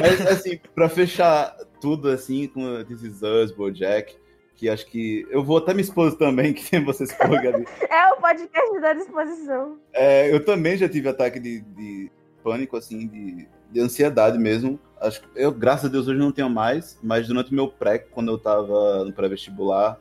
mas 0.00 0.26
assim, 0.26 0.58
pra 0.74 0.88
fechar 0.88 1.54
tudo 1.80 2.08
assim 2.08 2.48
com 2.48 2.82
This 2.84 3.02
Is 3.02 3.22
Us, 3.22 3.52
Bojack, 3.52 4.16
que 4.54 4.70
acho 4.70 4.86
que. 4.86 5.26
Eu 5.30 5.44
vou 5.44 5.58
até 5.58 5.74
me 5.74 5.82
expor 5.82 6.16
também, 6.16 6.52
que 6.54 6.80
você 6.80 7.04
ali. 7.04 7.66
é 7.90 8.12
o 8.12 8.16
podcast 8.20 8.80
da 8.80 8.94
disposição. 8.94 9.78
É, 9.92 10.32
eu 10.32 10.42
também 10.42 10.78
já 10.78 10.88
tive 10.88 11.10
ataque 11.10 11.38
de, 11.38 11.60
de 11.60 12.10
pânico, 12.42 12.76
assim, 12.76 13.06
de, 13.06 13.46
de 13.70 13.80
ansiedade 13.80 14.38
mesmo. 14.38 14.80
Acho 15.00 15.20
que 15.20 15.28
eu, 15.36 15.52
graças 15.52 15.86
a 15.86 15.88
Deus, 15.88 16.08
hoje 16.08 16.18
não 16.18 16.32
tenho 16.32 16.50
mais, 16.50 16.98
mas 17.02 17.28
durante 17.28 17.52
o 17.52 17.54
meu 17.54 17.68
pré, 17.68 17.98
quando 17.98 18.30
eu 18.30 18.38
tava 18.38 19.04
no 19.04 19.12
pré-vestibular, 19.12 19.98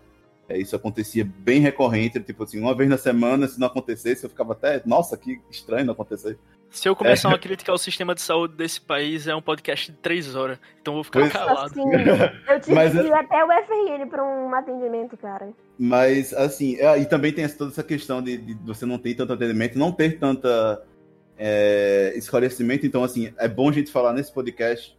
é, 0.49 0.57
isso 0.57 0.75
acontecia 0.75 1.29
bem 1.39 1.59
recorrente, 1.59 2.19
tipo 2.21 2.43
assim, 2.43 2.59
uma 2.59 2.73
vez 2.73 2.89
na 2.89 2.97
semana, 2.97 3.47
se 3.47 3.59
não 3.59 3.67
acontecesse, 3.67 4.23
eu 4.23 4.29
ficava 4.29 4.53
até, 4.53 4.81
nossa, 4.85 5.17
que 5.17 5.41
estranho 5.51 5.85
não 5.85 5.93
acontecer. 5.93 6.37
Se 6.69 6.87
eu 6.87 6.95
começar 6.95 7.29
é. 7.29 7.31
uma 7.31 7.39
crítica 7.39 7.71
ao 7.71 7.77
sistema 7.77 8.13
de 8.13 8.21
saúde 8.21 8.55
desse 8.55 8.79
país, 8.79 9.27
é 9.27 9.35
um 9.35 9.41
podcast 9.41 9.91
de 9.91 9.97
três 9.97 10.35
horas, 10.35 10.57
então 10.81 10.93
eu 10.93 10.95
vou 10.95 11.03
ficar 11.03 11.19
pois... 11.21 11.33
calado. 11.33 11.65
Assim, 11.65 11.81
eu 12.49 12.59
tive 12.59 12.75
Mas, 12.75 12.91
que 12.91 12.99
ir 12.99 13.13
até 13.13 13.43
o 13.43 13.47
FRN 13.47 14.09
para 14.09 14.23
um 14.23 14.53
atendimento, 14.55 15.17
cara. 15.17 15.49
Mas, 15.77 16.33
assim, 16.33 16.75
é, 16.77 16.97
e 16.97 17.05
também 17.05 17.33
tem 17.33 17.47
toda 17.49 17.71
essa 17.71 17.83
questão 17.83 18.21
de, 18.21 18.37
de 18.37 18.53
você 18.65 18.85
não 18.85 18.97
ter 18.97 19.15
tanto 19.15 19.33
atendimento, 19.33 19.77
não 19.77 19.91
ter 19.91 20.17
tanta 20.17 20.81
é, 21.37 22.13
esclarecimento. 22.15 22.85
Então, 22.85 23.03
assim, 23.03 23.33
é 23.37 23.47
bom 23.47 23.69
a 23.69 23.73
gente 23.73 23.91
falar 23.91 24.13
nesse 24.13 24.31
podcast, 24.31 24.97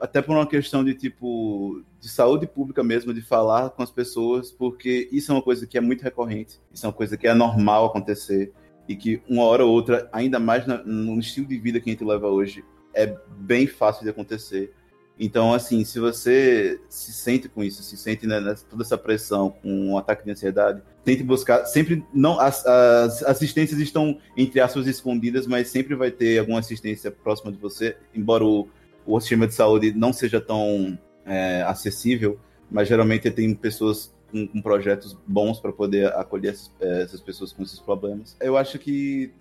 até 0.00 0.20
por 0.20 0.36
uma 0.36 0.46
questão 0.46 0.84
de 0.84 0.94
tipo 0.94 1.82
de 2.00 2.08
saúde 2.08 2.46
pública 2.46 2.82
mesmo, 2.82 3.14
de 3.14 3.22
falar 3.22 3.70
com 3.70 3.82
as 3.82 3.90
pessoas, 3.90 4.50
porque 4.50 5.08
isso 5.10 5.32
é 5.32 5.34
uma 5.34 5.42
coisa 5.42 5.66
que 5.66 5.78
é 5.78 5.80
muito 5.80 6.02
recorrente, 6.02 6.60
isso 6.72 6.84
é 6.84 6.88
uma 6.88 6.94
coisa 6.94 7.16
que 7.16 7.26
é 7.26 7.34
normal 7.34 7.86
acontecer 7.86 8.52
e 8.88 8.94
que 8.94 9.22
uma 9.28 9.44
hora 9.44 9.64
ou 9.64 9.72
outra, 9.72 10.08
ainda 10.12 10.38
mais 10.38 10.64
no 10.66 11.18
estilo 11.18 11.46
de 11.46 11.58
vida 11.58 11.80
que 11.80 11.90
a 11.90 11.92
gente 11.92 12.04
leva 12.04 12.28
hoje, 12.28 12.64
é 12.94 13.16
bem 13.38 13.66
fácil 13.66 14.04
de 14.04 14.10
acontecer. 14.10 14.72
Então, 15.18 15.54
assim, 15.54 15.82
se 15.84 15.98
você 15.98 16.78
se 16.88 17.12
sente 17.12 17.48
com 17.48 17.64
isso, 17.64 17.82
se 17.82 17.96
sente 17.96 18.26
né, 18.26 18.54
toda 18.68 18.82
essa 18.82 18.98
pressão, 18.98 19.50
com 19.62 19.90
um 19.90 19.98
ataque 19.98 20.24
de 20.24 20.30
ansiedade, 20.30 20.82
tente 21.04 21.22
buscar. 21.22 21.64
Sempre 21.64 22.04
não 22.12 22.38
as, 22.38 22.66
as 22.66 23.22
assistências 23.22 23.80
estão 23.80 24.18
entre 24.36 24.60
aspas 24.60 24.86
escondidas, 24.86 25.46
mas 25.46 25.68
sempre 25.68 25.94
vai 25.94 26.10
ter 26.10 26.38
alguma 26.38 26.58
assistência 26.58 27.10
próxima 27.10 27.50
de 27.50 27.58
você, 27.58 27.96
embora 28.14 28.44
o, 28.44 28.68
o 29.06 29.18
sistema 29.20 29.46
de 29.46 29.54
saúde 29.54 29.92
não 29.92 30.12
seja 30.12 30.40
tão 30.40 30.98
é, 31.24 31.62
acessível, 31.62 32.38
mas 32.70 32.86
geralmente 32.86 33.30
tem 33.30 33.54
pessoas 33.54 34.14
com, 34.30 34.46
com 34.46 34.60
projetos 34.60 35.16
bons 35.26 35.60
para 35.60 35.72
poder 35.72 36.12
acolher 36.14 36.50
essas, 36.52 36.70
é, 36.78 37.02
essas 37.02 37.20
pessoas 37.22 37.52
com 37.52 37.62
esses 37.62 37.80
problemas. 37.80 38.36
Eu 38.40 38.56
acho 38.56 38.78
que 38.78 39.32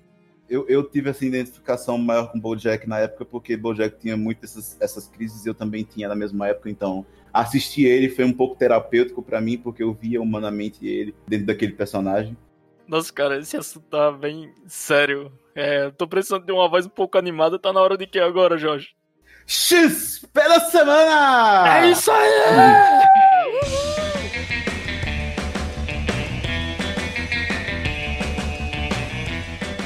eu, 0.49 0.65
eu 0.67 0.83
tive 0.83 1.09
essa 1.09 1.25
identificação 1.25 1.97
maior 1.97 2.31
com 2.31 2.37
o 2.37 2.41
Bojack 2.41 2.87
na 2.87 2.99
época, 2.99 3.25
porque 3.25 3.57
Bojack 3.57 3.99
tinha 3.99 4.15
muitas 4.15 4.77
essas, 4.79 5.07
crises, 5.07 5.45
eu 5.45 5.53
também 5.53 5.83
tinha 5.83 6.07
na 6.07 6.15
mesma 6.15 6.47
época, 6.47 6.69
então 6.69 7.05
assistir 7.33 7.85
ele 7.85 8.09
foi 8.09 8.25
um 8.25 8.33
pouco 8.33 8.55
terapêutico 8.55 9.21
para 9.21 9.41
mim, 9.41 9.57
porque 9.57 9.83
eu 9.83 9.93
via 9.93 10.21
humanamente 10.21 10.85
ele 10.87 11.15
dentro 11.27 11.47
daquele 11.47 11.73
personagem. 11.73 12.37
Nossa, 12.87 13.11
cara, 13.11 13.39
esse 13.39 13.57
assunto 13.57 13.85
tá 13.89 14.11
bem 14.11 14.53
sério. 14.67 15.31
É, 15.55 15.89
tô 15.89 16.07
precisando 16.07 16.45
de 16.45 16.51
uma 16.51 16.69
voz 16.69 16.85
um 16.85 16.89
pouco 16.89 17.17
animada, 17.17 17.57
tá 17.57 17.73
na 17.73 17.81
hora 17.81 17.97
de 17.97 18.05
que 18.05 18.19
agora, 18.19 18.57
Jorge? 18.57 18.95
X 19.47 20.25
pela 20.33 20.59
semana! 20.59 21.79
É 21.79 21.89
isso 21.89 22.11
aí! 22.11 23.05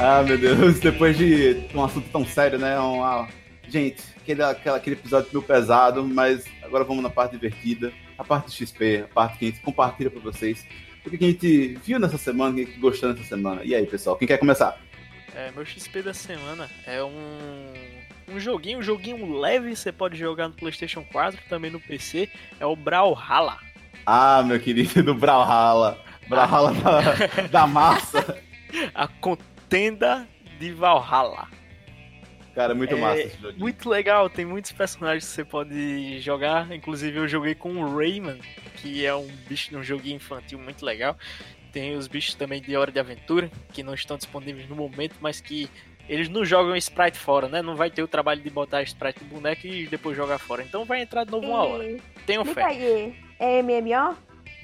Ah, 0.02 0.24
meu 0.24 0.38
Deus, 0.38 0.80
depois 0.82 1.18
de 1.18 1.62
um 1.76 1.84
assunto 1.84 2.10
tão 2.10 2.26
sério, 2.26 2.58
né? 2.58 2.80
Uma... 2.80 3.28
Gente, 3.68 4.02
aquele, 4.16 4.42
aquele, 4.42 4.76
aquele 4.76 4.96
episódio 4.96 5.30
meio 5.34 5.46
pesado, 5.46 6.04
mas 6.06 6.46
agora 6.64 6.86
vamos 6.86 7.04
na 7.04 7.10
parte 7.10 7.34
divertida, 7.34 7.92
a 8.18 8.24
parte 8.24 8.46
do 8.46 8.52
XP, 8.52 9.04
a 9.04 9.14
parte 9.14 9.38
que 9.38 9.46
a 9.46 9.50
gente 9.50 9.62
compartilha 9.62 10.10
pra 10.10 10.22
vocês. 10.22 10.66
O 11.06 11.10
que 11.10 11.24
a 11.24 11.28
gente 11.28 11.78
viu 11.86 12.00
nessa 12.00 12.18
semana, 12.18 12.52
o 12.52 12.56
que 12.56 12.62
a 12.62 12.66
gente 12.66 12.80
gostou 12.80 13.10
nessa 13.10 13.24
semana. 13.26 13.62
E 13.64 13.76
aí, 13.76 13.86
pessoal, 13.86 14.16
quem 14.16 14.28
quer 14.28 14.38
começar? 14.38 14.80
É, 15.36 15.52
meu 15.52 15.66
XP 15.66 16.02
da 16.02 16.14
semana 16.14 16.70
é 16.88 17.04
um 17.04 17.74
um 18.32 18.40
joguinho, 18.40 18.80
um 18.80 18.84
joguinho 18.84 19.40
leve, 19.40 19.76
você 19.76 19.92
pode 19.92 20.18
jogar 20.18 20.48
no 20.48 20.54
PlayStation 20.54 21.04
4, 21.12 21.42
também 21.50 21.72
no 21.72 21.80
PC, 21.80 22.30
é 22.60 22.66
o 22.66 22.76
Brawlhalla. 22.76 23.58
Ah, 24.06 24.44
meu 24.44 24.60
querido, 24.60 25.02
do 25.04 25.16
Brawlhalla. 25.16 26.00
Brawlhalla 26.28 26.74
da, 26.74 27.48
da 27.52 27.68
massa. 27.68 28.42
A 28.94 29.08
contenda 29.70 30.28
de 30.58 30.72
Valhalla. 30.72 31.48
Cara, 32.56 32.74
muito 32.74 32.96
É, 32.96 33.00
massa 33.00 33.22
esse 33.22 33.38
joguinho. 33.40 33.60
Muito 33.60 33.88
legal, 33.88 34.28
tem 34.30 34.44
muitos 34.44 34.72
personagens 34.72 35.26
que 35.26 35.32
você 35.32 35.46
pode 35.46 36.20
jogar. 36.20 36.72
Inclusive 36.76 37.20
eu 37.20 37.28
joguei 37.28 37.54
com 37.54 37.76
o 37.78 37.96
Rayman, 37.98 38.40
que 38.78 39.06
é 39.06 39.14
um 39.16 39.28
bicho 39.48 39.70
de 39.70 39.78
um 39.78 39.84
joguinho 39.84 40.16
infantil 40.16 40.58
muito 40.60 40.84
legal. 40.84 41.16
Tem 41.72 41.96
os 41.96 42.08
bichos 42.08 42.34
também 42.34 42.60
de 42.60 42.76
Hora 42.76 42.92
de 42.92 43.00
Aventura, 43.00 43.50
que 43.72 43.84
não 43.84 43.94
estão 43.94 44.18
disponíveis 44.18 44.68
no 44.68 44.76
momento, 44.76 45.16
mas 45.22 45.40
que 45.40 45.70
eles 46.10 46.28
não 46.28 46.44
jogam 46.44 46.76
sprite 46.76 47.20
fora, 47.20 47.48
né? 47.48 47.62
Não 47.62 47.76
vai 47.76 47.92
ter 47.92 48.02
o 48.02 48.08
trabalho 48.08 48.42
de 48.42 48.50
botar 48.50 48.82
sprite 48.82 49.24
no 49.24 49.30
boneco 49.30 49.68
e 49.68 49.86
depois 49.86 50.18
jogar 50.18 50.40
fora. 50.40 50.64
Então 50.64 50.84
vai 50.84 51.04
entrar 51.04 51.24
de 51.26 51.32
novo 51.32 51.46
uma 51.48 51.64
hora. 51.64 51.86
E- 51.86 52.02
Tenham 52.26 52.42
Explica 52.42 52.68
fé. 52.68 52.76
aí, 52.76 53.16
é 53.38 53.62
MMO? 53.62 54.18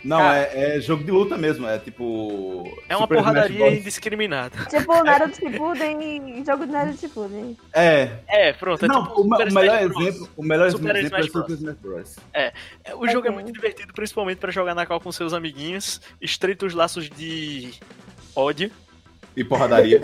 Não, 0.05 0.19
Cara. 0.19 0.37
é, 0.37 0.77
é 0.77 0.79
jogo 0.79 1.03
de 1.03 1.09
luta 1.09 1.35
mesmo, 1.35 1.67
é 1.67 1.79
tipo. 1.79 2.63
É 2.87 2.95
uma 2.95 3.07
Super 3.07 3.17
porradaria 3.17 3.69
indiscriminada. 3.71 4.65
Tipo 4.65 5.03
Naruto 5.03 5.35
Shippuden 5.35 6.39
e 6.39 6.45
jogo 6.45 6.67
de 6.67 6.71
Naruto 6.71 6.99
Shippuden. 6.99 7.57
É. 7.73 8.11
É, 8.27 8.53
pronto. 8.53 8.85
É 8.85 8.87
Não, 8.87 9.03
tipo 9.03 9.21
o, 9.21 9.23
o 9.23 9.53
melhor 9.53 9.81
exemplo, 9.81 10.29
o 10.37 10.43
melhor 10.43 10.69
Super 10.69 10.95
exemplo 10.95 11.17
é 11.17 11.21
Smash 11.21 11.31
Bros. 11.31 11.45
Super 11.45 11.53
Smash 11.55 11.77
Bros. 11.81 12.15
É, 12.35 12.53
O 12.95 13.07
jogo 13.07 13.27
é 13.27 13.31
muito 13.31 13.51
divertido, 13.51 13.93
principalmente 13.93 14.37
pra 14.37 14.51
jogar 14.51 14.75
na 14.75 14.85
cal 14.85 15.01
com 15.01 15.11
seus 15.11 15.33
amiguinhos. 15.33 15.99
Estreita 16.21 16.67
os 16.67 16.75
laços 16.75 17.09
de 17.09 17.73
ódio 18.35 18.69
E 19.35 19.43
porradaria. 19.43 20.01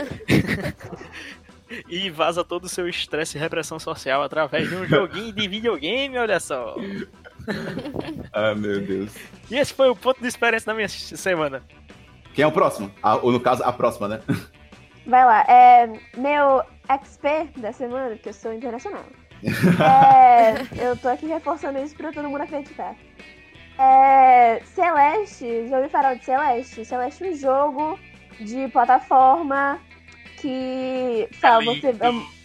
e 1.88 2.10
vaza 2.10 2.44
todo 2.44 2.64
o 2.66 2.70
seu 2.70 2.90
estresse 2.90 3.38
e 3.38 3.40
repressão 3.40 3.78
social 3.80 4.24
através 4.24 4.68
de 4.68 4.76
um 4.76 4.86
joguinho 4.86 5.32
de 5.32 5.48
videogame, 5.48 6.18
olha 6.18 6.40
só. 6.40 6.76
Ah, 8.34 8.56
meu 8.56 8.82
Deus. 8.82 9.14
E 9.50 9.58
esse 9.58 9.74
foi 9.74 9.90
o 9.90 9.96
ponto 9.96 10.22
de 10.22 10.28
experiência 10.28 10.68
da 10.68 10.74
minha 10.74 10.90
semana. 10.90 11.64
Quem 12.34 12.44
é 12.44 12.48
o 12.48 12.52
próximo? 12.52 12.92
Ah, 13.02 13.18
ou 13.18 13.32
no 13.32 13.40
caso, 13.40 13.64
a 13.64 13.72
próxima, 13.72 14.08
né? 14.08 14.22
Vai 15.06 15.26
lá, 15.26 15.42
é 15.48 15.88
meu 16.16 16.64
XP 16.88 17.50
da 17.60 17.74
semana, 17.74 18.12
porque 18.12 18.30
eu 18.30 18.34
sou 18.34 18.54
internacional. 18.54 19.04
É, 19.44 20.86
eu 20.86 20.96
tô 20.96 21.08
aqui 21.08 21.26
reforçando 21.26 21.80
isso 21.80 21.96
pra 21.96 22.12
todo 22.12 22.30
mundo 22.30 22.44
acreditar. 22.44 22.96
É, 23.80 24.62
Celeste, 24.64 25.68
já 25.68 25.78
ouviu 25.78 25.90
falar 25.90 26.14
de 26.14 26.26
Celeste? 26.26 26.86
Celeste 26.86 27.24
é 27.24 27.30
um 27.30 27.36
jogo 27.36 28.00
de 28.40 28.68
plataforma 28.68 29.80
que 30.38 31.28
fala, 31.34 31.64
você, 31.64 31.92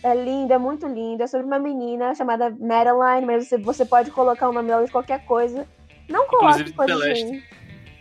é, 0.06 0.10
é 0.10 0.14
lindo, 0.14 0.52
é 0.52 0.58
muito 0.58 0.86
lindo. 0.86 1.22
É 1.22 1.26
sobre 1.26 1.46
uma 1.46 1.58
menina 1.58 2.14
chamada 2.14 2.50
Madeline, 2.50 3.26
mas 3.26 3.48
você, 3.48 3.58
você 3.58 3.84
pode 3.84 4.10
colocar 4.10 4.48
o 4.48 4.52
nome 4.52 4.68
dela 4.68 4.84
de 4.84 4.92
qualquer 4.92 5.24
coisa. 5.24 5.66
Não 6.08 6.26
coloque 6.26 6.60
Inclusive 6.60 6.70
de 6.70 6.76
coisas 6.76 7.00
Celeste. 7.00 7.44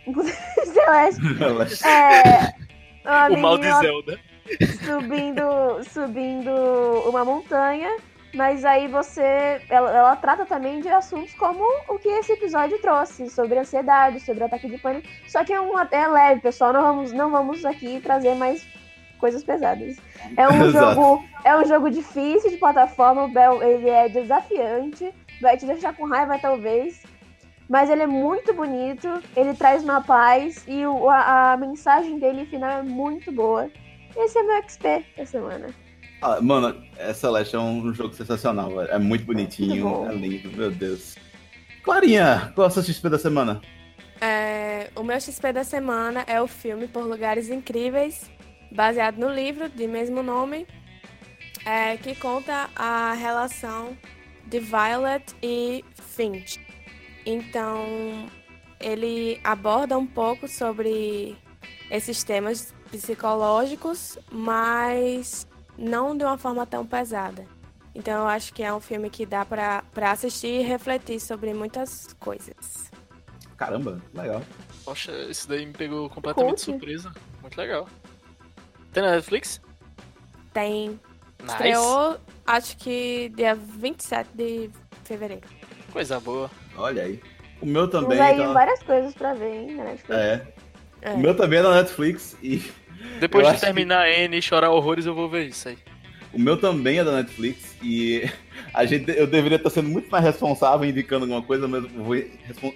Inclusive 0.06 0.36
Celeste. 0.66 1.86
É, 1.86 2.54
o 3.30 3.38
mal 3.38 3.58
de 3.58 3.72
Zelda. 3.72 4.18
subindo, 4.84 5.42
subindo 5.90 6.50
uma 7.08 7.24
montanha, 7.24 7.96
mas 8.34 8.64
aí 8.64 8.86
você, 8.86 9.60
ela, 9.68 9.90
ela 9.90 10.16
trata 10.16 10.46
também 10.46 10.80
de 10.80 10.88
assuntos 10.88 11.34
como 11.34 11.64
o 11.88 11.98
que 11.98 12.08
esse 12.08 12.32
episódio 12.32 12.80
trouxe, 12.80 13.28
sobre 13.30 13.58
ansiedade, 13.58 14.20
sobre 14.20 14.44
ataque 14.44 14.68
de 14.68 14.78
pânico. 14.78 15.08
Só 15.26 15.44
que 15.44 15.52
é 15.52 15.60
um 15.60 15.72
é 15.78 16.06
leve, 16.06 16.40
pessoal. 16.40 16.72
Não 16.72 16.82
vamos, 16.82 17.12
não 17.12 17.30
vamos 17.30 17.64
aqui 17.64 18.00
trazer 18.00 18.34
mais 18.34 18.64
coisas 19.18 19.42
pesadas. 19.44 19.96
É 20.36 20.48
um 20.48 20.66
Exato. 20.66 20.94
jogo, 20.94 21.24
é 21.44 21.56
um 21.56 21.64
jogo 21.64 21.90
difícil 21.90 22.50
de 22.50 22.56
plataforma. 22.56 23.24
O 23.24 23.28
Bel, 23.32 23.62
ele 23.62 23.88
é 23.88 24.08
desafiante, 24.08 25.12
vai 25.40 25.56
te 25.56 25.64
deixar 25.66 25.94
com 25.94 26.06
raiva 26.06 26.38
talvez. 26.38 27.02
Mas 27.68 27.90
ele 27.90 28.02
é 28.02 28.06
muito 28.06 28.52
bonito, 28.54 29.08
ele 29.36 29.52
traz 29.54 29.82
uma 29.82 30.00
paz 30.00 30.64
e 30.68 30.84
o- 30.86 31.08
a, 31.10 31.52
a 31.52 31.56
mensagem 31.56 32.18
dele 32.18 32.46
final 32.46 32.70
é 32.70 32.82
muito 32.82 33.32
boa. 33.32 33.68
Esse 34.16 34.38
é 34.38 34.42
meu 34.42 34.62
XP 34.62 35.04
da 35.16 35.26
semana. 35.26 35.68
Ah, 36.22 36.40
mano, 36.40 36.80
Celeste 37.14 37.56
é 37.56 37.58
um 37.58 37.92
jogo 37.92 38.14
sensacional, 38.14 38.68
velho. 38.70 38.88
É 38.90 38.98
muito 38.98 39.08
Muito 39.08 39.26
bonitinho, 39.26 39.88
bom. 39.88 40.08
é 40.10 40.14
lindo, 40.14 40.50
meu 40.56 40.70
Deus. 40.70 41.16
Clarinha, 41.82 42.52
qual 42.54 42.66
é 42.66 42.68
a 42.68 42.70
sua 42.70 42.82
XP 42.82 43.08
da 43.08 43.18
semana? 43.18 43.60
É, 44.20 44.88
o 44.96 45.02
meu 45.02 45.20
XP 45.20 45.52
da 45.52 45.62
semana 45.64 46.24
é 46.26 46.40
o 46.40 46.46
filme 46.46 46.86
Por 46.88 47.04
Lugares 47.04 47.50
Incríveis, 47.50 48.30
baseado 48.70 49.18
no 49.18 49.28
livro 49.28 49.68
de 49.68 49.86
mesmo 49.86 50.22
nome, 50.22 50.66
é, 51.64 51.96
que 51.96 52.14
conta 52.14 52.70
a 52.74 53.12
relação 53.14 53.96
de 54.46 54.60
Violet 54.60 55.34
e 55.42 55.84
Finch. 55.94 56.60
Então, 57.24 58.28
ele 58.78 59.40
aborda 59.42 59.98
um 59.98 60.06
pouco 60.06 60.46
sobre 60.46 61.36
esses 61.90 62.22
temas 62.22 62.72
psicológicos, 62.90 64.18
mas 64.30 65.46
não 65.76 66.16
de 66.16 66.24
uma 66.24 66.38
forma 66.38 66.64
tão 66.64 66.86
pesada. 66.86 67.44
Então, 67.94 68.20
eu 68.20 68.26
acho 68.26 68.52
que 68.52 68.62
é 68.62 68.72
um 68.72 68.80
filme 68.80 69.08
que 69.10 69.24
dá 69.26 69.44
pra 69.44 69.82
pra 69.92 70.12
assistir 70.12 70.60
e 70.60 70.62
refletir 70.62 71.18
sobre 71.18 71.52
muitas 71.54 72.14
coisas. 72.20 72.90
Caramba, 73.56 74.00
legal. 74.12 74.42
Poxa, 74.84 75.10
isso 75.30 75.48
daí 75.48 75.64
me 75.66 75.72
pegou 75.72 76.08
completamente 76.10 76.58
de 76.58 76.66
Conte. 76.66 76.78
surpresa. 76.78 77.12
Muito 77.40 77.56
legal. 77.56 77.88
Tem 78.96 79.02
na 79.02 79.10
Netflix? 79.10 79.60
Tem. 80.54 80.88
Nice. 80.88 81.52
Estreou, 81.52 82.16
acho 82.46 82.78
que 82.78 83.30
dia 83.36 83.54
27 83.54 84.30
de 84.32 84.70
fevereiro. 85.04 85.42
Coisa 85.92 86.18
boa. 86.18 86.50
Olha 86.78 87.02
aí. 87.02 87.20
O 87.60 87.66
meu 87.66 87.88
também. 87.88 88.18
Aí 88.18 88.38
tá- 88.38 88.52
várias 88.54 88.82
coisas 88.82 89.12
pra 89.14 89.34
ver, 89.34 89.52
hein, 89.54 89.74
na 89.74 89.84
Netflix. 89.84 90.18
É. 90.18 90.46
É. 91.02 91.12
O 91.12 91.18
meu 91.18 91.36
também 91.36 91.58
é 91.58 91.62
da 91.62 91.74
Netflix 91.74 92.38
e 92.42 92.62
Depois 93.20 93.46
Eu 93.46 93.52
de 93.52 93.60
terminar 93.60 94.00
a 94.00 94.10
N 94.10 94.38
e 94.38 94.40
chorar 94.40 94.70
horrores, 94.70 95.04
eu 95.04 95.14
vou 95.14 95.28
ver 95.28 95.44
isso 95.46 95.68
aí. 95.68 95.76
o 96.32 96.40
meu 96.40 96.56
também 96.56 96.98
é 96.98 97.04
da 97.04 97.12
Netflix 97.12 97.76
e 97.82 98.22
a 98.72 98.86
gente, 98.86 99.10
eu 99.10 99.26
deveria 99.26 99.56
estar 99.56 99.68
sendo 99.68 99.90
muito 99.90 100.08
mais 100.08 100.24
responsável 100.24 100.88
indicando 100.88 101.24
alguma 101.26 101.42
coisa, 101.42 101.68
mas 101.68 101.84
eu 101.84 102.02
vou 102.02 102.16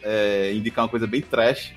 é, 0.03 0.53
indicar 0.53 0.85
uma 0.85 0.91
coisa 0.91 1.07
bem 1.07 1.23
trash. 1.23 1.73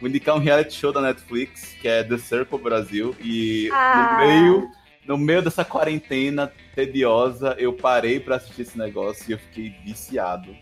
Vou 0.00 0.08
indicar 0.08 0.36
um 0.36 0.38
reality 0.38 0.74
show 0.74 0.92
da 0.92 1.00
Netflix, 1.00 1.74
que 1.80 1.88
é 1.88 2.04
The 2.04 2.18
Circle 2.18 2.58
Brasil, 2.58 3.14
e 3.20 3.68
Ah. 3.72 4.18
no 4.20 4.26
meio 4.26 4.70
no 5.06 5.16
meio 5.16 5.40
dessa 5.40 5.64
quarentena 5.64 6.52
tediosa, 6.74 7.56
eu 7.58 7.72
parei 7.72 8.20
pra 8.20 8.36
assistir 8.36 8.60
esse 8.60 8.76
negócio 8.76 9.24
e 9.28 9.32
eu 9.32 9.38
fiquei 9.38 9.74
viciado. 9.84 10.54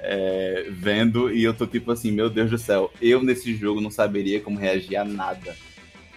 é, 0.00 0.66
vendo, 0.70 1.28
e 1.34 1.42
eu 1.42 1.52
tô 1.52 1.66
tipo 1.66 1.90
assim, 1.90 2.12
meu 2.12 2.30
Deus 2.30 2.50
do 2.50 2.56
céu, 2.58 2.92
eu 3.02 3.20
nesse 3.22 3.52
jogo 3.56 3.80
não 3.80 3.90
saberia 3.90 4.40
como 4.40 4.56
reagir 4.58 4.94
a 4.96 5.04
nada. 5.04 5.56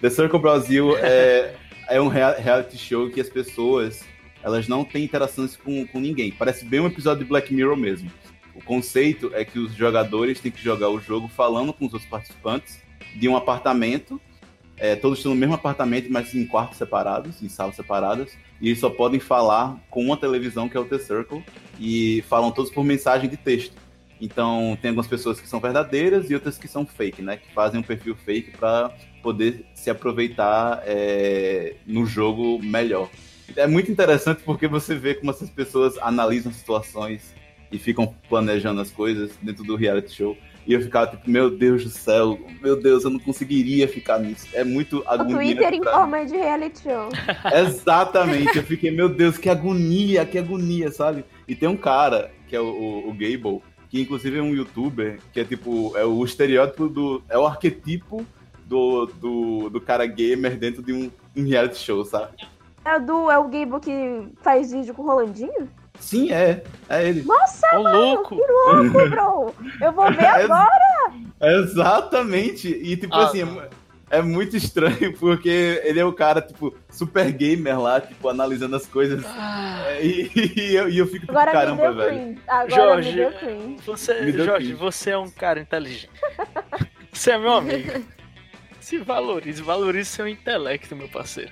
The 0.01 0.09
Circle 0.11 0.37
Brasil 0.39 0.95
é, 1.01 1.55
é 1.89 1.99
um 1.99 2.07
rea- 2.07 2.35
reality 2.37 2.77
show 2.77 3.09
que 3.09 3.19
as 3.19 3.27
pessoas 3.29 4.03
elas 4.43 4.67
não 4.67 4.83
têm 4.83 5.03
interações 5.05 5.55
com, 5.55 5.87
com 5.87 5.99
ninguém. 5.99 6.31
Parece 6.31 6.63
bem 6.65 6.79
um 6.79 6.85
episódio 6.87 7.23
de 7.23 7.29
Black 7.29 7.51
Mirror 7.53 7.75
mesmo. 7.77 8.11
O 8.55 8.63
conceito 8.63 9.31
é 9.33 9.45
que 9.45 9.59
os 9.59 9.73
jogadores 9.73 10.39
têm 10.39 10.51
que 10.51 10.61
jogar 10.61 10.89
o 10.89 10.99
jogo 10.99 11.27
falando 11.27 11.73
com 11.73 11.85
os 11.85 11.93
outros 11.93 12.09
participantes 12.09 12.79
de 13.15 13.27
um 13.27 13.35
apartamento. 13.35 14.19
É, 14.77 14.95
todos 14.95 15.19
estão 15.19 15.33
no 15.33 15.39
mesmo 15.39 15.55
apartamento, 15.55 16.11
mas 16.11 16.33
em 16.33 16.45
quartos 16.45 16.77
separados, 16.77 17.41
em 17.41 17.49
salas 17.49 17.75
separadas. 17.75 18.35
E 18.59 18.67
eles 18.67 18.79
só 18.79 18.89
podem 18.89 19.19
falar 19.19 19.79
com 19.89 20.03
uma 20.03 20.17
televisão, 20.17 20.67
que 20.67 20.75
é 20.75 20.79
o 20.79 20.85
The 20.85 20.99
Circle. 20.99 21.43
E 21.79 22.23
falam 22.27 22.51
todos 22.51 22.71
por 22.71 22.83
mensagem 22.83 23.29
de 23.29 23.37
texto. 23.37 23.75
Então, 24.19 24.77
tem 24.79 24.89
algumas 24.89 25.07
pessoas 25.07 25.39
que 25.39 25.47
são 25.47 25.59
verdadeiras 25.59 26.29
e 26.29 26.35
outras 26.35 26.57
que 26.57 26.67
são 26.67 26.85
fake, 26.85 27.23
né? 27.23 27.37
Que 27.37 27.51
fazem 27.53 27.79
um 27.79 27.83
perfil 27.83 28.15
fake 28.15 28.51
para 28.51 28.91
poder 29.23 29.65
se 29.73 29.89
aproveitar 29.89 30.83
é, 30.85 31.75
no 31.87 32.05
jogo 32.05 32.61
melhor. 32.61 33.09
É 33.55 33.65
muito 33.65 33.91
interessante 33.91 34.43
porque 34.43 34.67
você 34.67 34.95
vê 34.95 35.15
como 35.15 35.31
essas 35.31 35.49
pessoas 35.49 35.97
analisam 35.97 36.51
situações 36.53 37.33
e 37.71 37.77
ficam 37.77 38.13
planejando 38.29 38.81
as 38.81 38.91
coisas 38.91 39.31
dentro 39.41 39.63
do 39.63 39.75
reality 39.75 40.13
show. 40.13 40.37
E 40.67 40.73
eu 40.73 40.81
ficava 40.81 41.07
tipo, 41.07 41.29
meu 41.29 41.49
Deus 41.49 41.83
do 41.83 41.89
céu, 41.89 42.39
meu 42.61 42.79
Deus, 42.79 43.03
eu 43.03 43.09
não 43.09 43.19
conseguiria 43.19 43.87
ficar 43.87 44.19
nisso. 44.19 44.47
É 44.53 44.63
muito 44.63 44.99
O 44.99 45.09
agoniante. 45.09 45.55
Twitter 45.55 45.73
em 45.73 45.83
forma 45.83 46.25
de 46.25 46.35
reality 46.35 46.83
show. 46.83 47.09
Exatamente, 47.53 48.57
eu 48.57 48.63
fiquei, 48.63 48.91
meu 48.91 49.09
Deus, 49.09 49.37
que 49.37 49.49
agonia, 49.49 50.25
que 50.25 50.37
agonia, 50.37 50.91
sabe? 50.91 51.25
E 51.47 51.55
tem 51.55 51.67
um 51.67 51.77
cara, 51.77 52.31
que 52.47 52.55
é 52.55 52.61
o, 52.61 52.65
o, 52.65 53.09
o 53.09 53.13
Gable, 53.13 53.61
que 53.89 53.99
inclusive 53.99 54.37
é 54.37 54.41
um 54.41 54.53
youtuber, 54.53 55.19
que 55.33 55.39
é 55.39 55.43
tipo, 55.43 55.97
é 55.97 56.05
o 56.05 56.23
estereótipo 56.23 56.87
do. 56.87 57.23
É 57.27 57.37
o 57.37 57.45
arquetipo 57.45 58.25
do, 58.65 59.05
do, 59.05 59.69
do 59.69 59.81
cara 59.81 60.05
gamer 60.05 60.57
dentro 60.57 60.81
de 60.81 60.93
um, 60.93 61.11
um 61.35 61.43
reality 61.43 61.77
show, 61.77 62.05
sabe? 62.05 62.33
É 62.85 62.95
o 62.95 62.99
do 62.99 63.29
é 63.29 63.37
o 63.37 63.43
Gable 63.43 63.79
que 63.81 64.31
faz 64.41 64.71
vídeo 64.71 64.93
com 64.93 65.01
o 65.01 65.05
Rolandinho? 65.05 65.67
Sim, 66.01 66.31
é. 66.31 66.63
É 66.89 67.07
ele. 67.07 67.21
Nossa, 67.23 67.65
Ô, 67.77 67.81
louco! 67.83 68.35
que 68.35 68.51
louco, 68.51 69.09
bro! 69.09 69.55
Eu 69.79 69.91
vou 69.93 70.11
ver 70.11 70.25
agora! 70.51 71.13
Exatamente. 71.41 72.67
E 72.67 72.97
tipo 72.97 73.15
Ah, 73.15 73.25
assim, 73.25 73.41
é 73.41 73.45
não. 73.45 73.63
é 74.09 74.21
muito 74.21 74.57
estranho, 74.57 75.15
porque 75.17 75.81
ele 75.85 75.99
é 75.99 76.05
o 76.05 76.11
cara, 76.13 76.41
tipo, 76.41 76.75
super 76.89 77.31
gamer 77.31 77.79
lá, 77.79 78.01
tipo, 78.01 78.27
analisando 78.27 78.75
as 78.75 78.85
coisas. 78.85 79.23
Ah, 79.25 79.83
É, 79.91 80.03
e, 80.05 80.31
e 80.55 80.75
eu, 80.75 80.89
e 80.89 80.97
eu 80.97 81.05
fico 81.05 81.21
tipo, 81.27 81.31
Agora 81.31 81.51
me 81.51 81.57
caramba, 81.57 81.81
deu 81.83 81.95
velho. 81.95 82.09
cringe. 82.23 82.41
Agora 82.47 82.69
Jorge, 82.75 83.09
me 83.09 83.15
deu 83.15 83.31
cringe. 83.33 83.77
você, 83.85 84.21
Me 84.21 84.31
deu 84.31 84.45
Jorge, 84.45 84.65
cringe. 84.67 84.79
você 84.79 85.09
é 85.11 85.17
um 85.17 85.29
cara 85.29 85.59
inteligente. 85.59 86.09
Você 87.13 87.31
é 87.31 87.37
meu 87.37 87.53
amigo. 87.53 88.03
Se 88.79 88.97
valorize, 88.97 89.61
valorize 89.61 90.09
seu 90.09 90.27
intelecto, 90.27 90.95
meu 90.95 91.07
parceiro. 91.07 91.51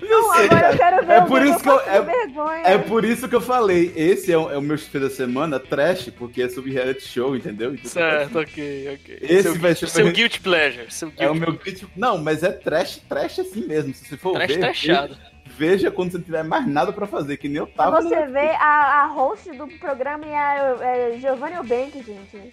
Não, 0.00 0.34
sei, 0.34 0.44
agora 0.44 0.48
cara. 0.48 0.72
eu 0.72 0.78
quero 0.78 1.06
ver 1.06 1.12
É 1.14 1.18
o 1.20 1.26
por 1.26 1.40
que 1.42 1.48
isso 1.48 1.58
que 1.62 1.68
eu- 1.68 1.80
é- 1.80 2.00
vergonha. 2.02 2.62
É 2.64 2.78
por 2.78 3.04
isso 3.04 3.28
que 3.28 3.34
eu 3.34 3.40
falei, 3.40 3.92
esse 3.96 4.32
é 4.32 4.38
o, 4.38 4.50
é 4.50 4.56
o 4.56 4.62
meu 4.62 4.76
XP 4.78 4.98
da 5.00 5.10
semana, 5.10 5.58
trash, 5.58 6.10
porque 6.16 6.42
é 6.42 6.48
sobre 6.48 6.72
reality 6.72 7.02
show, 7.02 7.34
entendeu? 7.36 7.74
Então, 7.74 7.90
Certo, 7.90 8.38
ok, 8.38 8.98
ok. 9.02 9.18
Esse 9.22 9.42
seu, 9.42 9.54
vai 9.56 9.74
ser- 9.74 9.88
seu 9.88 10.12
guilty 10.12 10.40
pleasure. 10.40 10.86
Seu 10.90 11.08
guilty 11.08 11.24
É 11.24 11.30
o 11.30 11.34
meu. 11.34 11.58
Não, 11.96 12.18
mas 12.18 12.42
é 12.42 12.52
trash, 12.52 13.00
trash 13.08 13.40
assim 13.40 13.66
mesmo. 13.66 13.92
Se 13.94 14.04
você 14.06 14.16
for 14.16 14.32
Trash 14.34 14.48
ver, 14.52 14.58
trashado. 14.60 15.16
veja, 15.46 15.76
veja 15.76 15.90
quando 15.90 16.12
você 16.12 16.18
não 16.18 16.24
tiver 16.24 16.44
mais 16.44 16.66
nada 16.66 16.92
pra 16.92 17.06
fazer, 17.06 17.36
que 17.36 17.48
nem 17.48 17.58
eu 17.58 17.66
Pra 17.66 17.86
tava. 17.86 18.02
você 18.02 18.26
ver, 18.26 18.50
a, 18.60 19.02
a 19.02 19.06
host 19.06 19.50
do 19.52 19.66
programa 19.78 20.24
é 20.24 20.36
a 20.36 20.76
é 20.82 21.18
Giovanni 21.20 21.56
Eubank, 21.56 21.92
gente. 22.02 22.52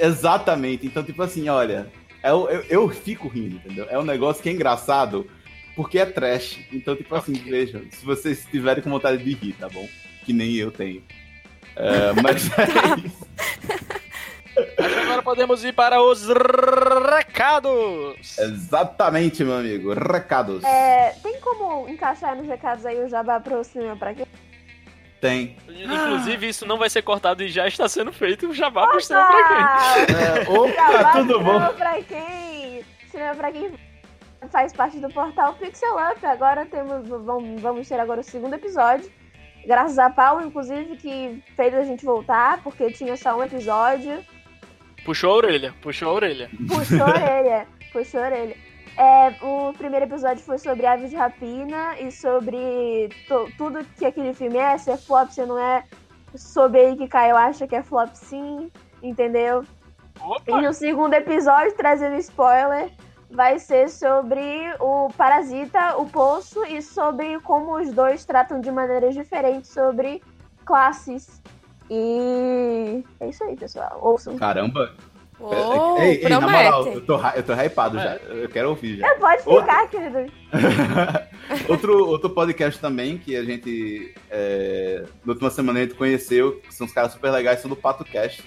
Exatamente. 0.00 0.86
Então, 0.86 1.02
tipo 1.02 1.22
assim, 1.22 1.48
olha, 1.48 1.86
eu, 2.22 2.48
eu, 2.48 2.64
eu 2.68 2.88
fico 2.88 3.28
rindo, 3.28 3.56
entendeu? 3.56 3.86
É 3.90 3.98
um 3.98 4.02
negócio 4.04 4.42
que 4.42 4.48
é 4.48 4.52
engraçado 4.52 5.28
porque 5.76 5.98
é 5.98 6.06
trash. 6.06 6.60
Então, 6.72 6.94
tipo 6.96 7.14
assim, 7.14 7.32
vejam, 7.34 7.82
se 7.90 8.04
vocês 8.04 8.46
tiverem 8.50 8.82
com 8.82 8.90
vontade 8.90 9.22
de 9.22 9.32
rir, 9.34 9.52
tá 9.54 9.68
bom? 9.68 9.88
Que 10.24 10.32
nem 10.32 10.54
eu 10.54 10.70
tenho. 10.70 11.02
É, 11.76 12.12
mas 12.22 12.48
é 12.58 13.06
isso. 13.06 13.26
Acho 14.78 14.94
que 14.94 15.00
agora 15.00 15.22
podemos 15.22 15.64
ir 15.64 15.72
para 15.74 16.00
os 16.00 16.28
recados. 17.16 18.38
Exatamente, 18.38 19.42
meu 19.42 19.58
amigo. 19.58 19.92
Recados. 19.94 20.62
É, 20.62 21.10
tem 21.22 21.40
como 21.40 21.88
encaixar 21.88 22.36
nos 22.36 22.46
recados 22.46 22.86
aí 22.86 23.02
o 23.02 23.08
jabá 23.08 23.40
pro 23.40 23.64
cinema 23.64 23.96
pra 23.96 24.14
quê? 24.14 24.24
Tem. 25.20 25.56
Inclusive, 25.68 26.48
isso 26.48 26.66
não 26.66 26.78
vai 26.78 26.88
ser 26.90 27.02
cortado 27.02 27.42
e 27.42 27.48
já 27.48 27.66
está 27.66 27.88
sendo 27.88 28.12
feito. 28.12 28.52
Já 28.54 28.68
vá 28.68 28.86
pro 28.86 29.00
céu 29.00 29.18
pra 29.26 29.48
quem? 29.48 29.56
Ah, 29.56 29.94
É, 29.98 30.50
opa, 30.50 30.92
jabá 30.92 31.12
tudo 31.12 31.40
bom? 31.40 31.52
cinema 31.54 31.72
pra 31.72 32.02
quem? 32.02 32.84
Cinema 33.10 33.34
pra 33.34 33.50
quem 33.52 33.70
faz 34.48 34.72
parte 34.72 34.98
do 34.98 35.08
portal 35.08 35.54
Pixel 35.54 35.96
Up. 35.96 36.24
Agora 36.24 36.66
temos, 36.66 37.08
vamos, 37.08 37.60
vamos 37.60 37.88
ter 37.88 37.98
agora 37.98 38.20
o 38.20 38.24
segundo 38.24 38.54
episódio. 38.54 39.10
Graças 39.66 39.98
a 39.98 40.10
Paulo, 40.10 40.44
inclusive, 40.44 40.96
que 40.96 41.42
fez 41.56 41.74
a 41.74 41.84
gente 41.84 42.04
voltar, 42.04 42.62
porque 42.62 42.90
tinha 42.90 43.16
só 43.16 43.36
um 43.36 43.42
episódio. 43.42 44.24
Puxou 45.04 45.32
a 45.32 45.36
orelha, 45.36 45.74
puxou 45.80 46.10
a 46.10 46.12
orelha. 46.12 46.50
Puxou 46.68 47.02
a 47.02 47.10
orelha, 47.10 47.66
puxou 47.92 48.20
a 48.20 48.26
orelha. 48.26 48.56
É, 48.96 49.34
o 49.42 49.72
primeiro 49.72 50.04
episódio 50.04 50.42
foi 50.44 50.58
sobre 50.58 50.86
aves 50.86 51.10
de 51.10 51.16
rapina 51.16 51.98
e 51.98 52.12
sobre 52.12 53.08
tudo 53.56 53.84
que 53.98 54.06
aquele 54.06 54.32
filme 54.32 54.58
é, 54.58 54.78
se 54.78 54.90
é 54.90 54.96
flop, 54.96 55.30
se 55.30 55.44
não 55.44 55.58
é. 55.58 55.84
Sobre 56.34 56.80
aí 56.80 56.96
que 56.96 57.08
Caio 57.08 57.36
acha 57.36 57.66
que 57.66 57.74
é 57.74 57.82
flop 57.82 58.10
sim, 58.14 58.70
entendeu? 59.02 59.64
E 60.16 60.52
Opa! 60.52 60.60
no 60.60 60.72
segundo 60.72 61.14
episódio, 61.14 61.76
trazendo 61.76 62.16
spoiler, 62.16 62.90
vai 63.34 63.58
ser 63.58 63.90
sobre 63.90 64.40
o 64.78 65.08
Parasita, 65.16 65.96
o 65.98 66.06
Poço, 66.06 66.64
e 66.64 66.80
sobre 66.80 67.40
como 67.40 67.76
os 67.76 67.92
dois 67.92 68.24
tratam 68.24 68.60
de 68.60 68.70
maneiras 68.70 69.12
diferentes 69.12 69.70
sobre 69.70 70.22
classes. 70.64 71.42
E 71.90 73.04
é 73.18 73.28
isso 73.28 73.42
aí, 73.42 73.56
pessoal. 73.56 73.98
Ouçam. 74.00 74.36
Caramba. 74.36 74.94
Oh, 75.40 75.96
ei, 75.98 76.22
ei, 76.22 76.28
na 76.28 76.40
moral, 76.40 76.84
promete. 76.84 76.96
eu 76.96 77.06
tô, 77.06 77.28
eu 77.28 77.42
tô 77.42 77.52
hypado 77.54 77.98
já. 77.98 78.14
Eu 78.16 78.48
quero 78.48 78.68
ouvir 78.68 78.98
já. 78.98 79.08
É, 79.08 79.14
pode 79.16 79.42
ficar, 79.42 79.88
querido. 79.88 80.32
outro, 81.68 82.06
outro 82.06 82.30
podcast 82.30 82.80
também 82.80 83.18
que 83.18 83.36
a 83.36 83.44
gente, 83.44 84.14
é, 84.30 85.04
na 85.24 85.32
última 85.32 85.50
semana, 85.50 85.80
a 85.80 85.82
gente 85.82 85.96
conheceu, 85.96 86.60
que 86.60 86.72
são 86.72 86.86
os 86.86 86.92
caras 86.92 87.12
super 87.12 87.32
legais, 87.32 87.60
são 87.60 87.68
do 87.68 87.76
Pato 87.76 88.04
Cast. 88.04 88.44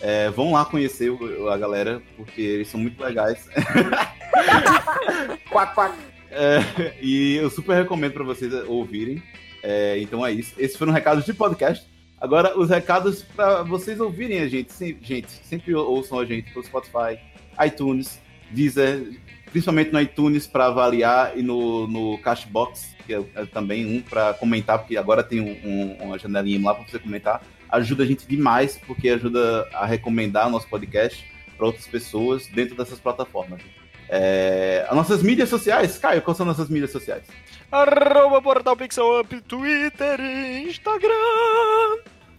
É, 0.00 0.30
vão 0.30 0.52
lá 0.52 0.64
conhecer 0.64 1.12
a 1.52 1.56
galera, 1.56 2.02
porque 2.16 2.40
eles 2.40 2.68
são 2.68 2.80
muito 2.80 3.02
legais. 3.02 3.46
quac, 5.50 5.74
quac. 5.74 5.94
É, 6.30 6.94
e 7.02 7.36
eu 7.36 7.50
super 7.50 7.74
recomendo 7.76 8.12
para 8.12 8.24
vocês 8.24 8.52
ouvirem. 8.68 9.22
É, 9.62 9.98
então 9.98 10.24
é 10.24 10.32
isso. 10.32 10.54
Esses 10.58 10.76
foram 10.76 10.92
recados 10.92 11.24
de 11.24 11.34
podcast. 11.34 11.86
Agora, 12.20 12.58
os 12.58 12.68
recados 12.70 13.22
para 13.22 13.62
vocês 13.62 14.00
ouvirem 14.00 14.40
a 14.40 14.48
gente. 14.48 14.72
Sem- 14.72 14.98
gente, 15.02 15.30
sempre 15.30 15.74
ouçam 15.74 16.18
a 16.18 16.24
gente 16.24 16.52
pelo 16.52 16.64
Spotify, 16.64 17.18
iTunes, 17.64 18.20
Deezer, 18.50 19.18
principalmente 19.50 19.92
no 19.92 20.00
iTunes 20.00 20.46
para 20.46 20.66
avaliar 20.66 21.36
e 21.36 21.42
no, 21.42 21.86
no 21.86 22.18
Cashbox, 22.18 22.94
que 23.06 23.14
é, 23.14 23.22
é 23.34 23.46
também 23.46 23.84
um 23.86 24.00
para 24.00 24.34
comentar, 24.34 24.78
porque 24.78 24.96
agora 24.96 25.22
tem 25.22 25.40
um- 25.40 25.58
um- 25.68 25.96
uma 26.06 26.18
janelinha 26.18 26.60
lá 26.64 26.74
para 26.74 26.88
você 26.88 26.98
comentar. 26.98 27.42
Ajuda 27.68 28.02
a 28.02 28.06
gente 28.06 28.26
demais, 28.26 28.78
porque 28.86 29.08
ajuda 29.10 29.68
a 29.72 29.86
recomendar 29.86 30.46
o 30.48 30.50
nosso 30.50 30.68
podcast 30.68 31.24
para 31.56 31.66
outras 31.66 31.86
pessoas 31.86 32.46
dentro 32.48 32.74
dessas 32.76 32.98
plataformas. 32.98 33.60
É, 34.08 34.84
as 34.88 34.96
nossas 34.96 35.22
mídias 35.22 35.48
sociais, 35.48 35.96
Caio, 35.98 36.20
quais 36.22 36.36
são 36.36 36.44
nossas 36.44 36.68
mídias 36.68 36.90
sociais? 36.90 37.22
Arroba 37.70 38.42
Portal 38.42 38.76
Pixel 38.76 39.20
Up, 39.20 39.40
Twitter 39.42 40.18
e 40.20 40.68
Instagram. 40.68 41.10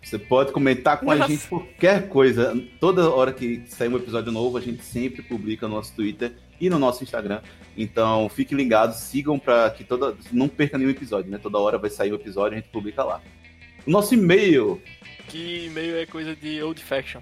Você 0.04 0.18
pode 0.18 0.52
comentar 0.52 1.00
com 1.00 1.12
a 1.12 1.16
Nossa. 1.16 1.32
gente 1.32 1.48
qualquer 1.48 2.10
coisa. 2.10 2.60
Toda 2.80 3.10
hora 3.10 3.32
que 3.32 3.64
sair 3.68 3.88
um 3.88 3.98
episódio 3.98 4.32
novo, 4.32 4.58
a 4.58 4.62
gente 4.62 4.84
sempre 4.84 5.22
publica 5.22 5.68
no 5.68 5.76
nosso 5.76 5.94
Twitter 5.94 6.34
e 6.60 6.70
no 6.70 6.80
nosso 6.80 7.04
Instagram. 7.04 7.42
Então, 7.78 8.28
fiquem 8.28 8.58
ligados, 8.58 8.98
sigam 8.98 9.38
para 9.40 9.70
que 9.70 9.84
toda 9.84 10.16
não 10.32 10.48
perca 10.48 10.78
nenhum 10.78 10.90
episódio, 10.90 11.32
né? 11.32 11.38
Toda 11.38 11.60
hora 11.60 11.78
vai 11.78 11.90
sair 11.90 12.12
um 12.12 12.16
episódio, 12.16 12.58
a 12.58 12.62
gente 12.62 12.70
publica 12.70 13.04
lá. 13.04 13.22
O 13.86 13.92
nosso 13.92 14.14
e-mail. 14.14 14.82
Que 15.28 15.68
e-mail 15.68 15.98
é 15.98 16.06
coisa 16.06 16.36
de 16.36 16.62
old 16.62 16.84
faction. 16.84 17.22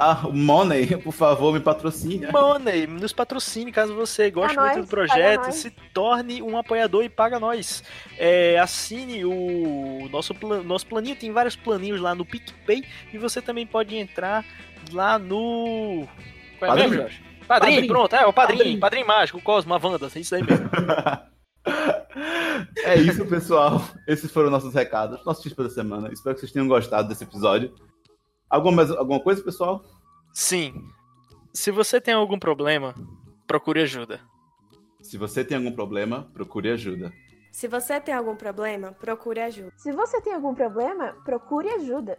Ah, 0.00 0.28
o 0.28 0.32
Money, 0.32 0.96
por 0.98 1.12
favor, 1.12 1.52
me 1.52 1.58
patrocine. 1.58 2.28
Money, 2.30 2.86
nos 2.86 3.12
patrocine 3.12 3.72
caso 3.72 3.96
você 3.96 4.30
goste 4.30 4.56
muito 4.56 4.76
nós, 4.76 4.86
do 4.86 4.88
projeto, 4.88 5.50
se 5.50 5.70
torne 5.92 6.40
um 6.40 6.56
apoiador 6.56 7.02
e 7.02 7.08
paga 7.08 7.40
nós. 7.40 7.82
É, 8.16 8.56
assine 8.60 9.24
o 9.24 10.08
nosso, 10.08 10.32
nosso 10.64 10.86
planinho, 10.86 11.16
tem 11.16 11.32
vários 11.32 11.56
planinhos 11.56 12.00
lá 12.00 12.14
no 12.14 12.24
PicPay 12.24 12.84
e 13.12 13.18
você 13.18 13.42
também 13.42 13.66
pode 13.66 13.96
entrar 13.96 14.44
lá 14.92 15.18
no. 15.18 16.06
Qual 16.60 16.70
é 16.70 16.74
Padrim. 16.74 16.82
mesmo, 16.82 16.96
Jorge? 17.02 17.22
Padrinho, 17.48 17.74
Padrim. 17.76 17.88
pronto, 17.88 18.14
é 18.14 18.26
o 18.26 18.32
padrinho, 18.32 18.58
Padrim. 18.58 18.78
padrinho, 18.78 19.06
mágico, 19.06 19.38
o 19.38 19.42
Cosmo, 19.42 19.74
a 19.74 19.80
Wanda, 19.82 20.08
é 20.14 20.18
isso 20.20 20.34
aí 20.34 20.44
mesmo. 20.44 20.68
É 22.84 22.96
isso, 22.96 23.24
pessoal. 23.26 23.80
Esses 24.06 24.30
foram 24.30 24.50
nossos 24.50 24.74
recados, 24.74 25.24
nossos 25.24 25.42
tips 25.42 25.56
da 25.64 25.70
semana. 25.70 26.12
Espero 26.12 26.34
que 26.34 26.40
vocês 26.40 26.52
tenham 26.52 26.66
gostado 26.68 27.08
desse 27.08 27.24
episódio. 27.24 27.74
Alguma, 28.48 28.76
mais- 28.76 28.90
alguma 28.90 29.20
coisa, 29.20 29.42
pessoal? 29.42 29.84
Sim. 30.32 30.74
Se 31.52 31.70
você 31.70 32.00
tem 32.00 32.14
algum 32.14 32.38
problema, 32.38 32.94
procure 33.46 33.80
ajuda. 33.82 34.20
Se 35.02 35.16
você 35.16 35.44
tem 35.44 35.56
algum 35.56 35.72
problema, 35.72 36.28
procure 36.34 36.70
ajuda. 36.70 37.12
Se 37.52 37.66
você 37.66 38.00
tem 38.00 38.14
algum 38.14 38.36
problema, 38.36 38.92
procure 38.92 39.40
ajuda. 39.40 39.72
Se 39.76 39.90
você 39.92 40.20
tem 40.20 40.34
algum 40.34 40.54
problema, 40.54 41.14
procure 41.24 41.68
ajuda. 41.70 42.18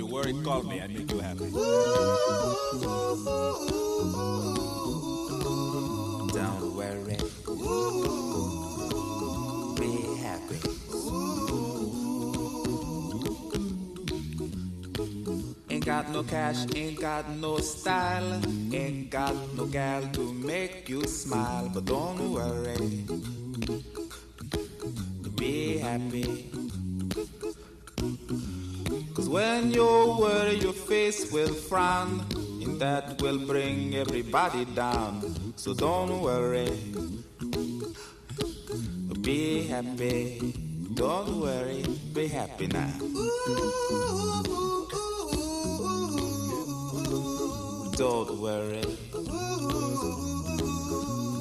call 0.33 0.63
me. 0.63 0.81
I 0.81 0.87
make 0.87 1.11
you 1.11 1.19
happy. 1.19 1.51
Don't 6.31 6.75
worry. 6.75 7.17
Be 9.79 9.91
happy. 10.21 10.59
Ain't 15.69 15.85
got 15.85 16.09
no 16.11 16.23
cash, 16.23 16.65
ain't 16.75 16.99
got 16.99 17.29
no 17.29 17.57
style, 17.57 18.41
ain't 18.73 19.09
got 19.09 19.35
no 19.55 19.65
gal 19.65 20.03
to 20.13 20.33
make 20.33 20.89
you 20.89 21.03
smile, 21.03 21.69
but 21.73 21.85
don't 21.85 22.31
worry. 22.31 23.05
Everybody 34.33 34.63
down. 34.73 35.53
So 35.57 35.73
don't 35.73 36.21
worry. 36.21 36.71
Be 39.21 39.67
happy. 39.67 40.53
Don't 40.93 41.41
worry. 41.41 41.83
Be 42.13 42.27
happy 42.27 42.67
now. 42.67 42.93
Don't 47.97 48.39
worry. 48.39 48.83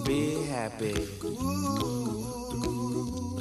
Be 0.04 0.42
happy. 0.46 0.94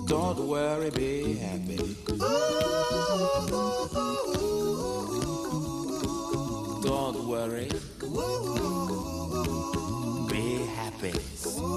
Don't 0.06 0.48
worry, 0.48 0.90
be 0.92 1.34
happy. 1.38 2.89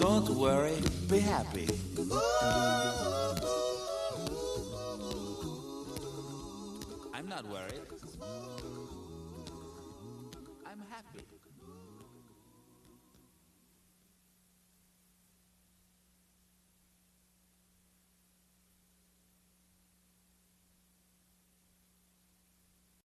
Don't 0.00 0.30
worry, 0.30 0.80
be 1.10 1.18
happy. 1.18 1.68
I'm 7.12 7.28
not 7.28 7.44
worried. 7.46 7.99